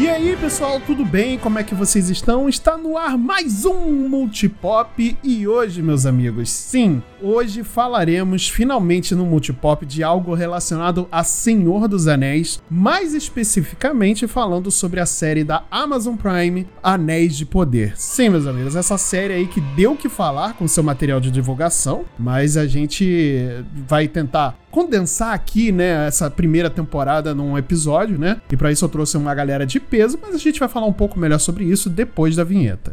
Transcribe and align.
E 0.00 0.08
aí, 0.08 0.34
pessoal, 0.34 0.80
tudo 0.80 1.04
bem? 1.04 1.36
Como 1.36 1.58
é 1.58 1.62
que 1.62 1.74
vocês 1.74 2.08
estão? 2.08 2.48
Está 2.48 2.78
no 2.78 2.96
ar 2.96 3.18
mais 3.18 3.66
um 3.66 4.08
Multipop 4.08 5.18
e 5.22 5.46
hoje, 5.46 5.82
meus 5.82 6.06
amigos, 6.06 6.48
sim, 6.48 7.02
hoje 7.20 7.62
falaremos 7.62 8.48
finalmente 8.48 9.14
no 9.14 9.26
Multipop 9.26 9.84
de 9.84 10.02
algo 10.02 10.32
relacionado 10.32 11.06
a 11.12 11.22
Senhor 11.22 11.86
dos 11.86 12.08
Anéis, 12.08 12.62
mais 12.70 13.12
especificamente 13.12 14.26
falando 14.26 14.70
sobre 14.70 15.00
a 15.00 15.06
série 15.06 15.44
da 15.44 15.64
Amazon 15.70 16.16
Prime, 16.16 16.66
Anéis 16.82 17.36
de 17.36 17.44
Poder. 17.44 17.92
Sim, 17.94 18.30
meus 18.30 18.46
amigos, 18.46 18.76
essa 18.76 18.96
série 18.96 19.34
aí 19.34 19.46
que 19.46 19.60
deu 19.60 19.92
o 19.92 19.96
que 19.98 20.08
falar 20.08 20.54
com 20.54 20.66
seu 20.66 20.82
material 20.82 21.20
de 21.20 21.30
divulgação, 21.30 22.06
mas 22.18 22.56
a 22.56 22.66
gente 22.66 23.46
vai 23.86 24.08
tentar 24.08 24.58
condensar 24.70 25.34
aqui, 25.34 25.72
né, 25.72 26.06
essa 26.06 26.30
primeira 26.30 26.70
temporada 26.70 27.34
num 27.34 27.58
episódio, 27.58 28.18
né? 28.18 28.40
E 28.50 28.56
para 28.56 28.70
isso 28.70 28.84
eu 28.84 28.88
trouxe 28.88 29.16
uma 29.16 29.34
galera 29.34 29.66
de 29.66 29.80
peso, 29.80 30.18
mas 30.20 30.34
a 30.34 30.38
gente 30.38 30.60
vai 30.60 30.68
falar 30.68 30.86
um 30.86 30.92
pouco 30.92 31.18
melhor 31.18 31.38
sobre 31.38 31.64
isso 31.64 31.90
depois 31.90 32.36
da 32.36 32.44
vinheta. 32.44 32.92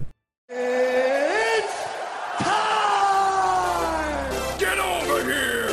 Get 4.59 4.79
over 4.79 5.23
here! 5.23 5.67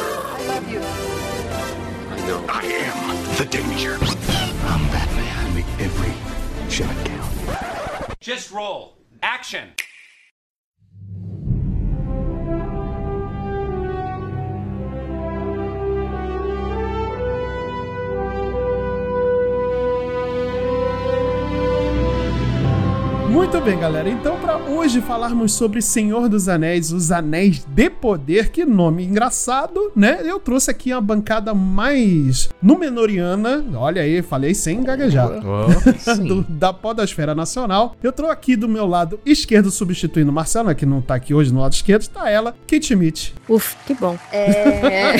Muito 23.34 23.60
bem, 23.60 23.76
galera. 23.76 24.08
Então, 24.08 24.38
para 24.38 24.56
hoje 24.58 25.00
falarmos 25.00 25.52
sobre 25.54 25.82
Senhor 25.82 26.28
dos 26.28 26.48
Anéis, 26.48 26.92
os 26.92 27.10
Anéis 27.10 27.64
de 27.66 27.90
Poder, 27.90 28.50
que 28.50 28.64
nome 28.64 29.04
engraçado, 29.04 29.90
né? 29.96 30.20
Eu 30.22 30.38
trouxe 30.38 30.70
aqui 30.70 30.92
uma 30.92 31.00
bancada 31.00 31.52
mais 31.52 32.48
Númenoriana. 32.62 33.64
Olha 33.74 34.02
aí, 34.02 34.22
falei 34.22 34.54
sem 34.54 34.84
gaguejar. 34.84 35.40
Do- 36.24 36.42
da 36.48 36.72
Podosfera 36.72 37.34
Nacional. 37.34 37.96
Eu 38.00 38.12
tô 38.12 38.26
aqui 38.26 38.54
do 38.54 38.68
meu 38.68 38.86
lado 38.86 39.18
esquerdo, 39.26 39.68
substituindo 39.68 40.32
Marcela, 40.32 40.72
que 40.72 40.86
não 40.86 41.02
tá 41.02 41.16
aqui 41.16 41.34
hoje 41.34 41.52
no 41.52 41.60
lado 41.60 41.72
esquerdo, 41.72 42.02
está 42.02 42.30
ela, 42.30 42.54
Kate 42.68 42.86
Schmidt. 42.86 43.34
Uf, 43.48 43.74
que 43.84 43.94
bom. 43.94 44.16
É... 44.32 45.14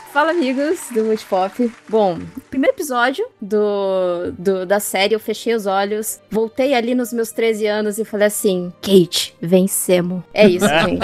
Fala, 0.12 0.32
amigos 0.32 0.78
do 0.92 1.04
Multipop. 1.04 1.72
Bom, 1.88 2.18
primeiro 2.50 2.76
episódio 2.76 3.24
do, 3.40 4.30
do- 4.38 4.66
da 4.66 4.78
série, 4.78 5.14
eu 5.14 5.20
fechei 5.20 5.54
os 5.54 5.64
olhos, 5.64 6.20
voltei 6.30 6.74
ali 6.74 6.94
nos 6.94 7.14
meus 7.14 7.32
13 7.32 7.66
anos 7.66 7.96
e 7.98 8.04
falei 8.04 8.26
assim: 8.26 8.70
Kate, 8.82 9.34
vencemos. 9.40 10.22
É 10.34 10.46
isso, 10.46 10.66
gente. 10.84 11.00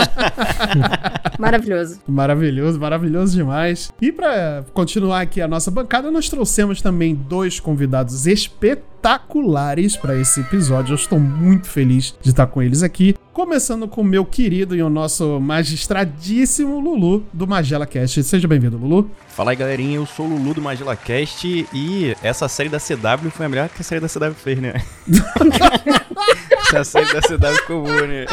Maravilhoso. 1.39 2.01
Maravilhoso, 2.06 2.79
maravilhoso 2.79 3.34
demais. 3.34 3.91
E 3.98 4.12
para 4.12 4.67
continuar 4.75 5.23
aqui 5.23 5.41
a 5.41 5.48
nossa 5.48 5.70
bancada, 5.70 6.11
nós 6.11 6.29
trouxemos 6.29 6.83
também 6.83 7.14
dois 7.14 7.59
convidados 7.59 8.27
espetaculares 8.27 9.97
para 9.97 10.17
esse 10.17 10.41
episódio. 10.41 10.92
Eu 10.92 10.97
estou 10.97 11.19
muito 11.19 11.67
feliz 11.67 12.14
de 12.20 12.29
estar 12.29 12.47
com 12.47 12.61
eles 12.61 12.83
aqui. 12.83 13.14
Começando 13.39 13.86
com 13.86 14.00
o 14.00 14.05
meu 14.05 14.25
querido 14.25 14.75
e 14.75 14.83
o 14.83 14.91
nosso 14.91 15.39
magistradíssimo 15.39 16.81
Lulu 16.81 17.25
do 17.33 17.47
Magela 17.47 17.86
Cast. 17.86 18.25
Seja 18.25 18.48
bem-vindo, 18.48 18.77
Lulu. 18.77 19.08
Fala 19.28 19.53
aí, 19.53 19.56
galerinha, 19.56 19.95
eu 19.95 20.06
sou 20.06 20.27
o 20.27 20.28
Lulu 20.28 20.55
do 20.55 20.61
Magela 20.61 20.97
Cast 20.97 21.47
e 21.73 22.17
essa 22.20 22.48
série 22.48 22.68
da 22.68 22.80
CW 22.80 23.30
foi 23.30 23.46
a 23.46 23.48
melhor 23.48 23.68
que 23.68 23.80
a 23.80 23.85
série 23.85 24.01
da 24.01 24.08
CW 24.08 24.35
fez, 24.35 24.58
né? 24.58 24.83
essa 26.67 26.83
série 26.83 27.13
da 27.13 27.20
CW 27.20 27.57
ficou 27.61 27.85
boa, 27.85 28.07
né? 28.08 28.27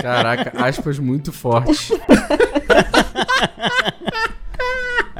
Caraca, 0.00 0.52
aspas 0.54 1.00
muito 1.00 1.32
fortes. 1.32 1.90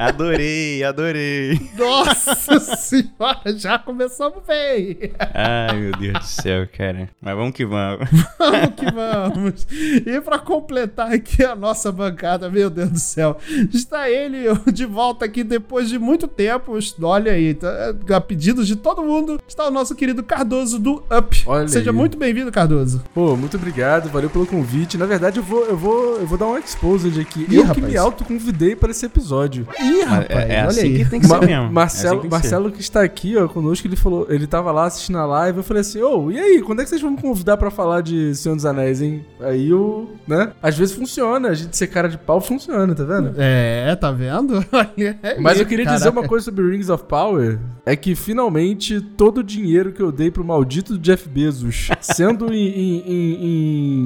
Adorei, 0.07 0.83
adorei. 0.83 1.61
Nossa 1.77 2.59
senhora, 2.75 3.57
já 3.57 3.79
começamos 3.79 4.43
bem. 4.45 4.97
Ai, 5.33 5.79
meu 5.79 5.91
Deus 5.97 6.19
do 6.19 6.25
céu, 6.25 6.67
cara. 6.77 7.09
Mas 7.21 7.35
vamos 7.37 7.53
que 7.53 7.65
vamos. 7.65 8.09
Vamos 8.37 8.75
que 8.75 8.91
vamos. 8.91 9.67
E 10.05 10.19
para 10.19 10.39
completar 10.39 11.13
aqui 11.13 11.41
a 11.45 11.55
nossa 11.55 11.89
bancada, 11.89 12.49
meu 12.49 12.69
Deus 12.69 12.89
do 12.89 12.99
céu, 12.99 13.37
está 13.73 14.09
ele 14.09 14.43
de 14.73 14.85
volta 14.85 15.23
aqui 15.23 15.41
depois 15.41 15.87
de 15.87 15.97
muito 15.97 16.27
tempo. 16.27 16.77
Olha 17.01 17.31
aí, 17.31 17.53
tá, 17.53 17.95
a 18.13 18.19
pedidos 18.19 18.67
de 18.67 18.75
todo 18.75 19.01
mundo, 19.03 19.39
está 19.47 19.65
o 19.67 19.71
nosso 19.71 19.95
querido 19.95 20.21
Cardoso 20.21 20.79
do 20.79 21.01
Up. 21.17 21.43
Olha 21.45 21.67
Seja 21.69 21.91
aí. 21.91 21.95
muito 21.95 22.17
bem-vindo, 22.17 22.51
Cardoso. 22.51 23.01
Pô, 23.13 23.37
muito 23.37 23.55
obrigado, 23.55 24.09
valeu 24.09 24.29
pelo 24.29 24.45
convite. 24.45 24.97
Na 24.97 25.05
verdade, 25.05 25.37
eu 25.39 25.43
vou, 25.43 25.65
eu 25.65 25.77
vou, 25.77 26.17
eu 26.19 26.27
vou 26.27 26.37
dar 26.37 26.47
um 26.47 26.57
exposed 26.57 27.17
aqui. 27.21 27.47
Ih, 27.49 27.55
eu 27.55 27.61
que 27.63 27.67
rapaz. 27.69 27.85
me 27.87 27.97
autoconvidei 27.97 28.75
para 28.75 28.91
esse 28.91 29.05
episódio. 29.05 29.65
Ih, 29.79 29.92
Mas 29.99 30.09
rapaz, 30.09 30.29
é, 30.49 30.55
é 30.55 30.59
olha 30.59 30.67
assim 30.69 30.79
aí. 30.81 30.97
que 30.97 31.05
tem 31.09 31.19
que 31.21 31.27
Ma- 31.27 31.39
ser 31.39 31.45
mesmo. 31.47 31.71
Marcelo, 31.71 32.07
É 32.15 32.17
assim 32.17 32.21
que. 32.27 32.31
Marcelo 32.31 32.71
que 32.71 32.81
está 32.81 33.01
aqui, 33.01 33.37
ó, 33.37 33.47
conosco, 33.47 33.87
ele 33.87 33.95
falou, 33.95 34.25
ele 34.29 34.47
tava 34.47 34.71
lá 34.71 34.85
assistindo 34.85 35.17
a 35.17 35.25
live, 35.25 35.57
eu 35.59 35.63
falei 35.63 35.81
assim, 35.81 36.01
ô, 36.01 36.31
e 36.31 36.39
aí, 36.39 36.61
quando 36.61 36.79
é 36.81 36.83
que 36.83 36.89
vocês 36.89 37.01
vão 37.01 37.11
me 37.11 37.21
convidar 37.21 37.57
pra 37.57 37.69
falar 37.71 38.01
de 38.01 38.33
Senhor 38.35 38.55
dos 38.55 38.65
Anéis, 38.65 39.01
hein? 39.01 39.25
Aí 39.39 39.69
eu, 39.69 40.09
né? 40.27 40.51
Às 40.61 40.77
vezes 40.77 40.95
funciona, 40.95 41.49
a 41.49 41.53
gente 41.53 41.75
ser 41.75 41.87
cara 41.87 42.07
de 42.09 42.17
pau 42.17 42.39
funciona, 42.41 42.93
tá 42.95 43.03
vendo? 43.03 43.33
É, 43.37 43.95
tá 43.95 44.11
vendo? 44.11 44.63
Mas 45.41 45.59
eu 45.59 45.65
queria 45.65 45.85
dizer 45.85 45.99
caraca. 45.99 46.19
uma 46.19 46.27
coisa 46.27 46.45
sobre 46.45 46.69
Rings 46.69 46.89
of 46.89 47.03
Power. 47.05 47.59
É 47.85 47.95
que 47.95 48.15
finalmente 48.15 49.01
todo 49.01 49.39
o 49.39 49.43
dinheiro 49.43 49.91
que 49.91 50.01
eu 50.01 50.11
dei 50.11 50.31
pro 50.31 50.43
maldito 50.43 50.97
Jeff 50.97 51.27
Bezos, 51.27 51.89
sendo 51.99 52.53
em, 52.53 52.67
em- 52.67 53.03
em- 53.05 53.37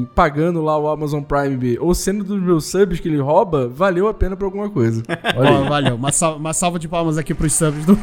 em- 0.01 0.07
pagando 0.15 0.61
lá 0.61 0.77
o 0.79 0.87
Amazon 0.87 1.21
Prime 1.21 1.77
ou 1.79 1.93
sendo 1.93 2.23
dos 2.23 2.41
meus 2.41 2.65
subs 2.65 2.99
que 2.99 3.07
ele 3.07 3.19
rouba, 3.19 3.67
valeu 3.67 4.07
a 4.07 4.13
pena 4.13 4.35
pra 4.35 4.45
alguma 4.47 4.69
coisa. 4.69 5.03
Olha 5.35 5.49
aí. 5.59 5.69
Valeu, 5.81 5.95
uma, 5.95 6.11
sal- 6.11 6.37
uma 6.37 6.53
salva 6.53 6.77
de 6.79 6.87
palmas 6.87 7.17
aqui 7.17 7.33
pros 7.33 7.53
subs 7.53 7.85
do. 7.85 7.95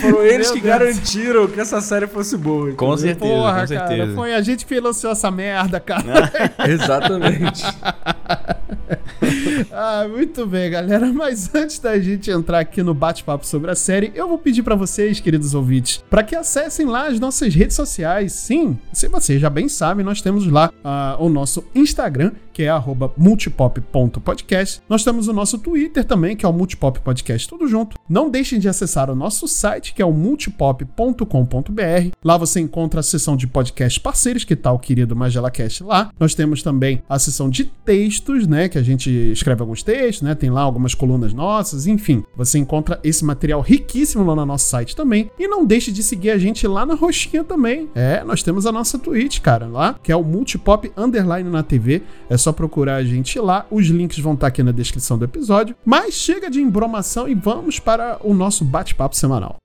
Foram 0.00 0.22
eles 0.22 0.46
Meu 0.48 0.56
que 0.56 0.60
Deus. 0.62 0.78
garantiram 0.78 1.46
que 1.48 1.60
essa 1.60 1.80
série 1.80 2.06
fosse 2.06 2.36
boa. 2.36 2.72
Com 2.72 2.94
entendeu? 2.94 2.98
certeza, 2.98 3.18
Porra, 3.34 3.60
com 3.60 3.66
certeza. 3.66 3.96
cara, 4.02 4.14
foi 4.14 4.34
a 4.34 4.40
gente 4.42 4.64
que 4.64 4.74
financiou 4.74 5.12
essa 5.12 5.30
merda, 5.30 5.80
cara. 5.80 6.32
Exatamente. 6.68 7.64
Ah, 9.72 10.06
muito 10.08 10.46
bem, 10.46 10.70
galera. 10.70 11.12
Mas 11.12 11.54
antes 11.54 11.78
da 11.78 11.98
gente 11.98 12.30
entrar 12.30 12.60
aqui 12.60 12.82
no 12.82 12.94
bate-papo 12.94 13.46
sobre 13.46 13.70
a 13.70 13.74
série, 13.74 14.12
eu 14.14 14.28
vou 14.28 14.38
pedir 14.38 14.62
pra 14.62 14.74
vocês, 14.74 15.20
queridos 15.20 15.54
ouvintes, 15.54 16.02
pra 16.10 16.22
que 16.22 16.34
acessem 16.34 16.86
lá 16.86 17.06
as 17.06 17.18
nossas 17.18 17.54
redes 17.54 17.76
sociais. 17.76 18.32
Sim, 18.32 18.78
se 18.92 19.08
vocês 19.08 19.40
já 19.40 19.50
bem 19.50 19.68
sabem, 19.68 20.04
nós 20.04 20.20
temos 20.20 20.46
lá 20.46 20.72
ah, 20.84 21.16
o 21.18 21.28
nosso 21.28 21.64
Instagram, 21.74 22.32
que 22.56 22.62
é 22.62 22.70
multipop.podcast. 23.18 24.80
Nós 24.88 25.04
temos 25.04 25.28
o 25.28 25.32
nosso 25.34 25.58
Twitter 25.58 26.02
também, 26.04 26.34
que 26.34 26.46
é 26.46 26.48
o 26.48 26.52
Multipop 26.54 27.00
Podcast, 27.00 27.46
tudo 27.46 27.68
junto. 27.68 27.98
Não 28.08 28.30
deixem 28.30 28.58
de 28.58 28.66
acessar 28.66 29.10
o 29.10 29.14
nosso 29.14 29.46
site, 29.46 29.92
que 29.92 30.00
é 30.00 30.06
o 30.06 30.12
multipop.com.br. 30.12 32.10
Lá 32.24 32.38
você 32.38 32.58
encontra 32.60 33.00
a 33.00 33.02
seção 33.02 33.36
de 33.36 33.46
podcast 33.46 34.00
parceiros, 34.00 34.44
que 34.44 34.56
tá 34.56 34.72
o 34.72 34.78
querido 34.78 35.14
MagelaCast 35.14 35.82
lá. 35.82 36.10
Nós 36.18 36.34
temos 36.34 36.62
também 36.62 37.02
a 37.06 37.18
seção 37.18 37.50
de 37.50 37.66
textos, 37.66 38.46
né, 38.46 38.70
que 38.70 38.78
a 38.78 38.82
gente 38.82 38.95
escreve 39.04 39.60
alguns 39.60 39.82
textos, 39.82 40.22
né, 40.22 40.34
tem 40.34 40.50
lá 40.50 40.62
algumas 40.62 40.94
colunas 40.94 41.34
nossas, 41.34 41.86
enfim. 41.86 42.24
Você 42.36 42.58
encontra 42.58 42.98
esse 43.04 43.24
material 43.24 43.60
riquíssimo 43.60 44.24
lá 44.24 44.34
no 44.34 44.46
nosso 44.46 44.66
site 44.66 44.96
também. 44.96 45.30
E 45.38 45.46
não 45.46 45.64
deixe 45.64 45.92
de 45.92 46.02
seguir 46.02 46.30
a 46.30 46.38
gente 46.38 46.66
lá 46.66 46.86
na 46.86 46.94
roxinha 46.94 47.44
também. 47.44 47.88
É, 47.94 48.22
nós 48.24 48.42
temos 48.42 48.66
a 48.66 48.72
nossa 48.72 48.98
Twitch, 48.98 49.40
cara, 49.40 49.66
lá, 49.66 49.98
que 50.02 50.12
é 50.12 50.16
o 50.16 50.24
Multipop 50.24 50.90
Underline 50.96 51.50
na 51.50 51.62
TV. 51.62 52.02
É 52.28 52.36
só 52.36 52.52
procurar 52.52 52.96
a 52.96 53.04
gente 53.04 53.38
lá. 53.38 53.66
Os 53.70 53.86
links 53.86 54.18
vão 54.18 54.34
estar 54.34 54.46
aqui 54.46 54.62
na 54.62 54.72
descrição 54.72 55.18
do 55.18 55.24
episódio. 55.24 55.74
Mas 55.84 56.14
chega 56.14 56.50
de 56.50 56.60
embromação 56.60 57.28
e 57.28 57.34
vamos 57.34 57.78
para 57.78 58.18
o 58.22 58.32
nosso 58.32 58.64
bate-papo 58.64 59.16
semanal. 59.16 59.56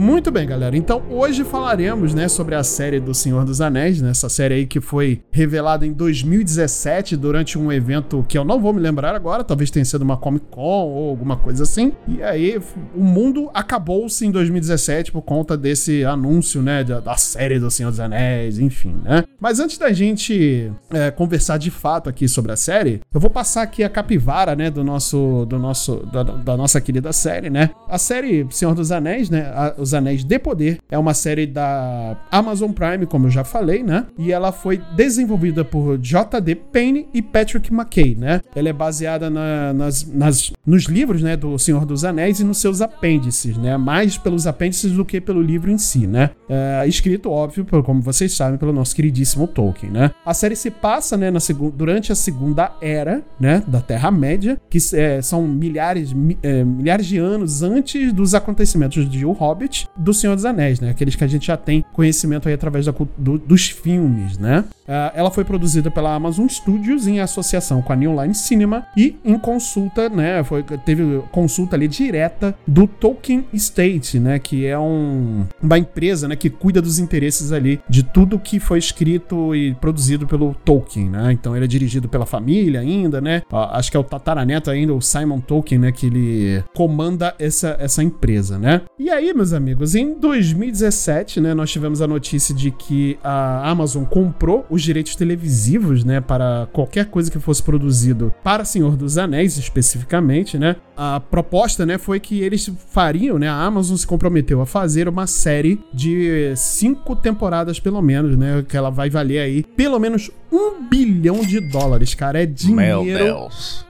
Muito 0.00 0.30
bem, 0.30 0.46
galera. 0.46 0.74
Então 0.78 1.02
hoje 1.10 1.44
falaremos, 1.44 2.14
né, 2.14 2.26
sobre 2.26 2.54
a 2.54 2.64
série 2.64 2.98
do 2.98 3.12
Senhor 3.12 3.44
dos 3.44 3.60
Anéis, 3.60 4.00
né? 4.00 4.12
Essa 4.12 4.30
série 4.30 4.54
aí 4.54 4.66
que 4.66 4.80
foi 4.80 5.20
revelada 5.30 5.86
em 5.86 5.92
2017 5.92 7.18
durante 7.18 7.58
um 7.58 7.70
evento 7.70 8.24
que 8.26 8.38
eu 8.38 8.42
não 8.42 8.58
vou 8.58 8.72
me 8.72 8.80
lembrar 8.80 9.14
agora, 9.14 9.44
talvez 9.44 9.70
tenha 9.70 9.84
sido 9.84 10.00
uma 10.00 10.16
Comic 10.16 10.46
Con 10.50 10.86
ou 10.88 11.10
alguma 11.10 11.36
coisa 11.36 11.64
assim. 11.64 11.92
E 12.08 12.22
aí 12.22 12.58
o 12.96 13.04
mundo 13.04 13.50
acabou-se 13.52 14.24
em 14.24 14.30
2017 14.30 15.12
por 15.12 15.20
conta 15.20 15.54
desse 15.54 16.02
anúncio, 16.02 16.62
né, 16.62 16.82
da, 16.82 16.98
da 17.00 17.16
série 17.18 17.58
do 17.58 17.70
Senhor 17.70 17.90
dos 17.90 18.00
Anéis, 18.00 18.58
enfim, 18.58 18.94
né? 19.04 19.24
Mas 19.38 19.60
antes 19.60 19.76
da 19.76 19.92
gente 19.92 20.72
é, 20.88 21.10
conversar 21.10 21.58
de 21.58 21.70
fato 21.70 22.08
aqui 22.08 22.26
sobre 22.26 22.52
a 22.52 22.56
série, 22.56 23.02
eu 23.12 23.20
vou 23.20 23.28
passar 23.28 23.60
aqui 23.60 23.84
a 23.84 23.88
capivara, 23.90 24.56
né, 24.56 24.70
do 24.70 24.82
nosso, 24.82 25.44
do 25.44 25.58
nosso, 25.58 25.96
da, 26.10 26.22
da 26.22 26.56
nossa 26.56 26.80
querida 26.80 27.12
série, 27.12 27.50
né? 27.50 27.68
A 27.86 27.98
série 27.98 28.46
Senhor 28.50 28.74
dos 28.74 28.90
Anéis, 28.90 29.28
né? 29.28 29.42
a- 29.54 29.74
os 29.76 29.89
dos 29.90 29.94
Anéis 29.94 30.24
de 30.24 30.38
Poder 30.38 30.78
é 30.90 30.96
uma 30.98 31.12
série 31.14 31.46
da 31.46 32.16
Amazon 32.30 32.70
Prime, 32.72 33.06
como 33.06 33.26
eu 33.26 33.30
já 33.30 33.42
falei, 33.44 33.82
né? 33.82 34.06
E 34.16 34.32
ela 34.32 34.52
foi 34.52 34.80
desenvolvida 34.96 35.64
por 35.64 35.98
J.D. 35.98 36.54
Payne 36.54 37.08
e 37.12 37.20
Patrick 37.20 37.72
McKay, 37.72 38.14
né? 38.14 38.40
Ela 38.54 38.68
é 38.68 38.72
baseada 38.72 39.28
na- 39.28 39.72
nas, 39.72 40.04
nas- 40.06 40.52
nos 40.70 40.84
livros, 40.84 41.20
né, 41.20 41.36
do 41.36 41.58
Senhor 41.58 41.84
dos 41.84 42.04
Anéis 42.04 42.38
e 42.38 42.44
nos 42.44 42.58
seus 42.58 42.80
apêndices, 42.80 43.56
né? 43.56 43.76
Mais 43.76 44.16
pelos 44.16 44.46
apêndices 44.46 44.92
do 44.92 45.04
que 45.04 45.20
pelo 45.20 45.42
livro 45.42 45.68
em 45.70 45.76
si, 45.78 46.06
né? 46.06 46.30
É, 46.48 46.86
escrito, 46.86 47.28
óbvio, 47.28 47.66
como 47.82 48.00
vocês 48.00 48.32
sabem, 48.32 48.56
pelo 48.56 48.72
nosso 48.72 48.94
queridíssimo 48.94 49.48
Tolkien, 49.48 49.90
né? 49.90 50.12
A 50.24 50.32
série 50.32 50.54
se 50.54 50.70
passa, 50.70 51.16
né, 51.16 51.28
na 51.30 51.40
durante 51.74 52.12
a 52.12 52.14
Segunda 52.14 52.70
Era, 52.80 53.22
né, 53.40 53.64
da 53.66 53.80
Terra-média, 53.80 54.60
que 54.70 54.78
é, 54.94 55.20
são 55.20 55.42
milhares, 55.42 56.12
mi- 56.12 56.38
é, 56.42 56.62
milhares 56.62 57.06
de 57.06 57.18
anos 57.18 57.62
antes 57.62 58.12
dos 58.12 58.34
acontecimentos 58.34 59.10
de 59.10 59.26
O 59.26 59.32
Hobbit, 59.32 59.88
do 59.96 60.14
Senhor 60.14 60.36
dos 60.36 60.44
Anéis, 60.44 60.78
né? 60.78 60.90
Aqueles 60.90 61.16
que 61.16 61.24
a 61.24 61.26
gente 61.26 61.46
já 61.48 61.56
tem 61.56 61.84
conhecimento 62.00 62.48
aí 62.48 62.54
através 62.54 62.86
da 62.86 62.94
do- 63.18 63.38
dos 63.38 63.68
filmes, 63.68 64.38
né? 64.38 64.64
Ah, 64.88 65.12
ela 65.14 65.30
foi 65.30 65.44
produzida 65.44 65.90
pela 65.90 66.14
Amazon 66.14 66.48
Studios 66.48 67.06
em 67.06 67.20
associação 67.20 67.80
com 67.82 67.92
a 67.92 67.96
New 67.96 68.20
Line 68.20 68.34
Cinema 68.34 68.86
e 68.96 69.16
em 69.24 69.38
consulta, 69.38 70.08
né? 70.08 70.42
Foi, 70.42 70.62
teve 70.84 71.22
consulta 71.30 71.76
ali 71.76 71.86
direta 71.86 72.56
do 72.66 72.86
Tolkien 72.86 73.44
Estate, 73.52 74.18
né? 74.18 74.38
Que 74.38 74.64
é 74.66 74.78
um, 74.78 75.44
uma 75.62 75.78
empresa, 75.78 76.26
né? 76.26 76.34
Que 76.34 76.48
cuida 76.50 76.80
dos 76.82 76.98
interesses 76.98 77.52
ali 77.52 77.80
de 77.88 78.02
tudo 78.02 78.38
que 78.38 78.58
foi 78.58 78.78
escrito 78.78 79.54
e 79.54 79.74
produzido 79.74 80.26
pelo 80.26 80.54
Tolkien, 80.64 81.08
né? 81.10 81.30
Então 81.32 81.54
ele 81.54 81.66
é 81.66 81.68
dirigido 81.68 82.08
pela 82.08 82.24
família 82.26 82.80
ainda, 82.80 83.20
né? 83.20 83.42
Acho 83.52 83.90
que 83.90 83.96
é 83.96 84.00
o 84.00 84.04
tataraneto 84.04 84.70
ainda, 84.70 84.94
o 84.94 85.00
Simon 85.02 85.40
Tolkien, 85.40 85.78
né? 85.80 85.92
Que 85.92 86.06
ele 86.06 86.64
comanda 86.74 87.34
essa, 87.38 87.76
essa 87.78 88.02
empresa, 88.02 88.58
né? 88.58 88.80
E 88.98 89.08
aí, 89.10 89.32
meus 89.34 89.52
amigos, 89.52 89.94
em 89.94 90.14
2017, 90.18 91.40
né? 91.40 91.54
Nós 91.54 91.70
tivemos 91.70 91.89
a 92.00 92.06
notícia 92.06 92.54
de 92.54 92.70
que 92.70 93.18
a 93.24 93.68
Amazon 93.70 94.04
comprou 94.04 94.66
os 94.70 94.82
direitos 94.82 95.16
televisivos, 95.16 96.04
né? 96.04 96.20
Para 96.20 96.68
qualquer 96.72 97.06
coisa 97.06 97.30
que 97.30 97.38
fosse 97.38 97.62
produzido 97.62 98.32
para 98.44 98.64
Senhor 98.64 98.96
dos 98.96 99.18
Anéis, 99.18 99.56
especificamente, 99.56 100.58
né? 100.58 100.76
A 100.96 101.18
proposta, 101.20 101.86
né? 101.86 101.96
Foi 101.96 102.20
que 102.20 102.40
eles 102.40 102.70
fariam, 102.90 103.38
né? 103.38 103.48
A 103.48 103.54
Amazon 103.54 103.96
se 103.96 104.06
comprometeu 104.06 104.60
a 104.60 104.66
fazer 104.66 105.08
uma 105.08 105.26
série 105.26 105.80
de 105.92 106.52
cinco 106.56 107.16
temporadas, 107.16 107.80
pelo 107.80 108.02
menos, 108.02 108.36
né? 108.36 108.64
Que 108.68 108.76
ela 108.76 108.90
vai 108.90 109.08
valer 109.08 109.40
aí 109.40 109.62
pelo 109.62 109.98
menos 109.98 110.30
um 110.52 110.82
bilhão 110.88 111.40
de 111.40 111.60
dólares, 111.60 112.14
cara. 112.14 112.42
É 112.42 112.46
Meu 112.46 112.54
dinheiro 113.00 113.24
Deus. 113.24 113.86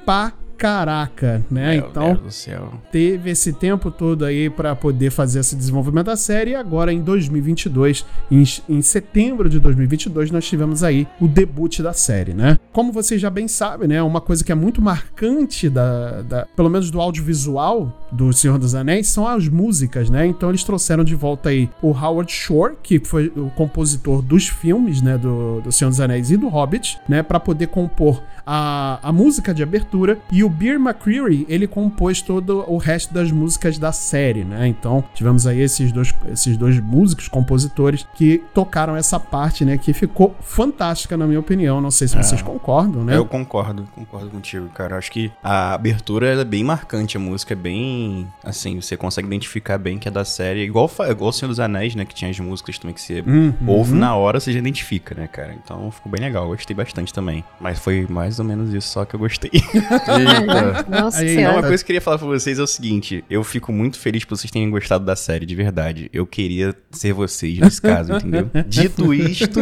Caraca, 0.60 1.42
né? 1.50 1.78
Meu 1.78 1.88
então, 1.88 2.06
Deus 2.08 2.20
do 2.20 2.30
céu. 2.30 2.74
teve 2.92 3.30
esse 3.30 3.50
tempo 3.50 3.90
todo 3.90 4.26
aí 4.26 4.50
pra 4.50 4.76
poder 4.76 5.10
fazer 5.10 5.40
esse 5.40 5.56
desenvolvimento 5.56 6.06
da 6.06 6.16
série 6.16 6.50
e 6.50 6.54
agora 6.54 6.92
em 6.92 7.00
2022, 7.00 8.04
em, 8.30 8.44
em 8.68 8.82
setembro 8.82 9.48
de 9.48 9.58
2022, 9.58 10.30
nós 10.30 10.44
tivemos 10.44 10.82
aí 10.82 11.08
o 11.18 11.26
debut 11.26 11.80
da 11.80 11.94
série, 11.94 12.34
né? 12.34 12.59
Como 12.72 12.92
vocês 12.92 13.20
já 13.20 13.28
bem 13.30 13.48
sabem, 13.48 13.88
né? 13.88 14.02
Uma 14.02 14.20
coisa 14.20 14.44
que 14.44 14.52
é 14.52 14.54
muito 14.54 14.80
marcante 14.80 15.68
da, 15.68 16.22
da 16.22 16.46
pelo 16.56 16.70
menos 16.70 16.90
do 16.90 17.00
audiovisual 17.00 17.92
do 18.12 18.32
Senhor 18.32 18.58
dos 18.58 18.74
Anéis 18.74 19.08
são 19.08 19.26
as 19.26 19.48
músicas, 19.48 20.08
né? 20.08 20.26
Então 20.26 20.48
eles 20.48 20.62
trouxeram 20.62 21.02
de 21.02 21.14
volta 21.14 21.48
aí 21.48 21.68
o 21.82 21.90
Howard 21.90 22.30
Shore, 22.30 22.74
que 22.82 22.98
foi 23.00 23.32
o 23.36 23.50
compositor 23.56 24.22
dos 24.22 24.48
filmes, 24.48 25.02
né, 25.02 25.18
do, 25.18 25.60
do 25.60 25.72
Senhor 25.72 25.90
dos 25.90 26.00
Anéis 26.00 26.30
e 26.30 26.36
do 26.36 26.48
Hobbit, 26.48 26.98
né, 27.08 27.22
para 27.22 27.40
poder 27.40 27.68
compor 27.68 28.22
a, 28.52 28.98
a 29.02 29.12
música 29.12 29.54
de 29.54 29.62
abertura 29.62 30.18
e 30.30 30.42
o 30.42 30.48
Beer 30.48 30.76
McCreary, 30.76 31.46
ele 31.48 31.66
compôs 31.66 32.20
todo 32.20 32.64
o 32.66 32.78
resto 32.78 33.14
das 33.14 33.30
músicas 33.30 33.78
da 33.78 33.92
série, 33.92 34.44
né? 34.44 34.66
Então, 34.66 35.04
tivemos 35.14 35.46
aí 35.46 35.60
esses 35.60 35.92
dois, 35.92 36.12
esses 36.32 36.56
dois 36.56 36.80
músicos, 36.80 37.28
compositores, 37.28 38.06
que 38.14 38.42
tocaram 38.52 38.96
essa 38.96 39.20
parte, 39.20 39.64
né? 39.64 39.78
Que 39.78 39.92
ficou 39.92 40.34
fantástica, 40.40 41.16
na 41.16 41.26
minha 41.26 41.38
opinião. 41.38 41.80
Não 41.80 41.92
sei 41.92 42.08
se 42.08 42.16
vocês 42.16 42.42
concordam, 42.42 42.59
né? 43.04 43.16
Eu 43.16 43.24
concordo, 43.26 43.88
concordo 43.94 44.28
contigo, 44.30 44.68
cara. 44.70 44.96
Acho 44.96 45.10
que 45.10 45.30
a 45.42 45.74
abertura 45.74 46.40
é 46.40 46.44
bem 46.44 46.62
marcante, 46.64 47.16
a 47.16 47.20
música 47.20 47.54
é 47.54 47.56
bem. 47.56 48.26
Assim, 48.44 48.80
você 48.80 48.96
consegue 48.96 49.26
identificar 49.26 49.78
bem 49.78 49.98
que 49.98 50.08
é 50.08 50.10
da 50.10 50.24
série. 50.24 50.60
Igual, 50.62 50.90
igual 51.08 51.30
o 51.30 51.32
Senhor 51.32 51.48
dos 51.48 51.60
Anéis, 51.60 51.94
né? 51.94 52.04
Que 52.04 52.14
tinha 52.14 52.30
as 52.30 52.38
músicas 52.38 52.78
também 52.78 52.94
que 52.94 53.00
você 53.00 53.20
Uhum. 53.26 53.54
ouve 53.66 53.94
na 53.94 54.14
hora, 54.14 54.38
você 54.40 54.52
já 54.52 54.58
identifica, 54.58 55.14
né, 55.14 55.26
cara? 55.26 55.54
Então 55.62 55.90
ficou 55.90 56.10
bem 56.10 56.20
legal, 56.20 56.46
gostei 56.48 56.74
bastante 56.76 57.12
também. 57.12 57.44
Mas 57.60 57.78
foi 57.78 58.06
mais 58.08 58.38
ou 58.38 58.44
menos 58.44 58.72
isso 58.72 58.88
só 58.88 59.04
que 59.04 59.14
eu 59.14 59.20
gostei. 59.20 59.50
Eita. 59.54 60.86
Nossa 61.00 61.20
Aí, 61.20 61.38
uma 61.46 61.62
coisa 61.62 61.76
que 61.78 61.82
eu 61.82 61.86
queria 61.86 62.00
falar 62.00 62.18
pra 62.18 62.26
vocês 62.26 62.58
é 62.58 62.62
o 62.62 62.66
seguinte: 62.66 63.24
eu 63.30 63.42
fico 63.44 63.72
muito 63.72 63.98
feliz 63.98 64.24
por 64.24 64.36
vocês 64.36 64.50
terem 64.50 64.70
gostado 64.70 65.04
da 65.04 65.16
série, 65.16 65.46
de 65.46 65.54
verdade. 65.54 66.08
Eu 66.12 66.26
queria 66.26 66.74
ser 66.90 67.12
vocês 67.12 67.58
nesse 67.58 67.80
caso, 67.80 68.12
entendeu? 68.14 68.50
Dito 68.66 69.12
isto. 69.14 69.60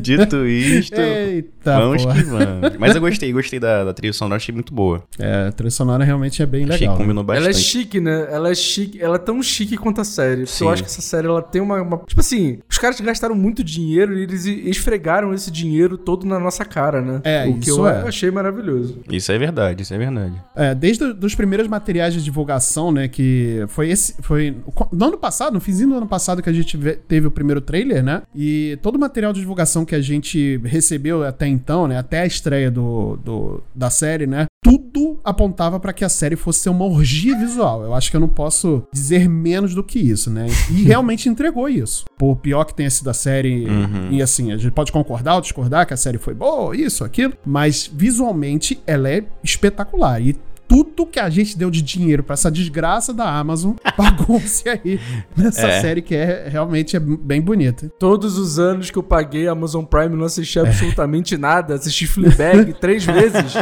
dito 0.00 0.46
isto. 0.46 0.94
Eita, 1.00 1.49
vamos 1.64 2.02
porra. 2.04 2.14
que 2.14 2.22
vamos. 2.24 2.76
Mas 2.78 2.94
eu 2.94 3.00
gostei, 3.02 3.32
gostei 3.32 3.58
da, 3.60 3.84
da 3.84 3.92
trilha 3.94 4.12
sonora, 4.12 4.36
achei 4.36 4.54
muito 4.54 4.72
boa. 4.72 5.02
É, 5.18 5.48
a 5.48 5.52
trilha 5.52 5.70
sonora 5.70 6.04
realmente 6.04 6.42
é 6.42 6.46
bem 6.46 6.64
achei 6.64 6.80
legal. 6.80 6.94
né? 6.94 7.00
combinou 7.02 7.22
bastante. 7.24 7.46
Ela 7.46 7.50
é 7.50 7.58
chique, 7.58 8.00
né? 8.00 8.28
Ela 8.30 8.50
é 8.50 8.54
chique. 8.54 9.00
Ela 9.02 9.16
é 9.16 9.18
tão 9.18 9.42
chique 9.42 9.76
quanto 9.76 10.00
a 10.00 10.04
série. 10.04 10.46
Sim. 10.46 10.64
eu 10.64 10.70
acho 10.70 10.82
que 10.82 10.88
essa 10.88 11.00
série 11.02 11.26
ela 11.26 11.42
tem 11.42 11.60
uma, 11.60 11.80
uma- 11.82 11.98
Tipo 11.98 12.20
assim, 12.20 12.58
caras 12.80 13.00
gastaram 13.00 13.34
muito 13.34 13.62
dinheiro 13.62 14.18
e 14.18 14.22
eles 14.22 14.46
esfregaram 14.46 15.32
esse 15.34 15.50
dinheiro 15.50 15.98
todo 15.98 16.26
na 16.26 16.38
nossa 16.40 16.64
cara, 16.64 17.00
né? 17.02 17.20
É, 17.24 17.46
o 17.46 17.58
que 17.58 17.68
isso 17.70 17.80
eu 17.80 17.88
é. 17.88 18.08
achei 18.08 18.30
maravilhoso. 18.30 18.98
Isso 19.10 19.30
é 19.30 19.38
verdade, 19.38 19.82
isso 19.82 19.92
é 19.92 19.98
verdade. 19.98 20.34
É, 20.56 20.74
desde 20.74 21.04
os 21.04 21.34
primeiros 21.34 21.68
materiais 21.68 22.14
de 22.14 22.22
divulgação, 22.24 22.90
né, 22.90 23.06
que 23.08 23.64
foi 23.68 23.90
esse, 23.90 24.14
foi 24.22 24.56
no 24.92 25.04
ano 25.06 25.18
passado, 25.18 25.52
no 25.54 25.60
finzinho 25.60 25.90
do 25.90 25.94
ano 25.96 26.06
passado 26.06 26.42
que 26.42 26.48
a 26.48 26.52
gente 26.52 26.76
ve- 26.76 26.96
teve 26.96 27.26
o 27.26 27.30
primeiro 27.30 27.60
trailer, 27.60 28.02
né, 28.02 28.22
e 28.34 28.78
todo 28.82 28.96
o 28.96 28.98
material 28.98 29.32
de 29.32 29.40
divulgação 29.40 29.84
que 29.84 29.94
a 29.94 30.00
gente 30.00 30.58
recebeu 30.64 31.22
até 31.24 31.46
então, 31.46 31.86
né, 31.86 31.98
até 31.98 32.20
a 32.22 32.26
estreia 32.26 32.70
do, 32.70 33.16
do- 33.16 33.62
da 33.74 33.90
série, 33.90 34.26
né, 34.26 34.46
tudo 34.62 35.18
apontava 35.24 35.78
pra 35.80 35.92
que 35.92 36.04
a 36.04 36.08
série 36.08 36.36
fosse 36.36 36.60
ser 36.60 36.70
uma 36.70 36.84
orgia 36.84 37.36
visual. 37.38 37.82
Eu 37.82 37.94
acho 37.94 38.10
que 38.10 38.16
eu 38.16 38.20
não 38.20 38.28
posso 38.28 38.82
dizer 38.92 39.28
menos 39.28 39.74
do 39.74 39.82
que 39.82 39.98
isso, 39.98 40.30
né, 40.30 40.46
e 40.70 40.82
realmente 40.84 41.28
entregou 41.28 41.68
isso. 41.68 42.04
Por 42.18 42.36
pior 42.36 42.64
que 42.70 42.76
tenha 42.76 42.90
sido 42.90 43.10
a 43.10 43.14
série, 43.14 43.66
e 44.10 44.22
assim, 44.22 44.52
a 44.52 44.56
gente 44.56 44.72
pode 44.72 44.90
concordar 44.90 45.34
ou 45.34 45.40
discordar 45.40 45.86
que 45.86 45.94
a 45.94 45.96
série 45.96 46.18
foi 46.18 46.34
boa, 46.34 46.76
isso, 46.76 47.04
aquilo, 47.04 47.34
mas 47.44 47.90
visualmente 47.92 48.80
ela 48.86 49.10
é 49.10 49.24
espetacular. 49.44 50.20
E 50.20 50.36
tudo 50.70 51.04
que 51.04 51.18
a 51.18 51.28
gente 51.28 51.58
deu 51.58 51.68
de 51.68 51.82
dinheiro 51.82 52.22
pra 52.22 52.34
essa 52.34 52.48
desgraça 52.48 53.12
da 53.12 53.28
Amazon 53.28 53.72
pagou-se 53.96 54.68
aí 54.68 55.00
nessa 55.36 55.66
É. 55.66 55.80
série 55.80 56.00
que 56.00 56.14
é 56.14 56.46
realmente 56.48 56.94
é 56.96 57.00
bem 57.00 57.40
bonita. 57.40 57.90
Todos 57.98 58.38
os 58.38 58.56
anos 58.60 58.88
que 58.88 58.96
eu 58.96 59.02
paguei 59.02 59.48
a 59.48 59.52
Amazon 59.52 59.84
Prime 59.84 60.14
não 60.14 60.24
assisti 60.26 60.60
absolutamente 60.60 61.36
nada. 61.36 61.74
Assisti 61.74 62.06
Fleabag 62.06 62.72
três 62.80 63.04
vezes. 63.04 63.52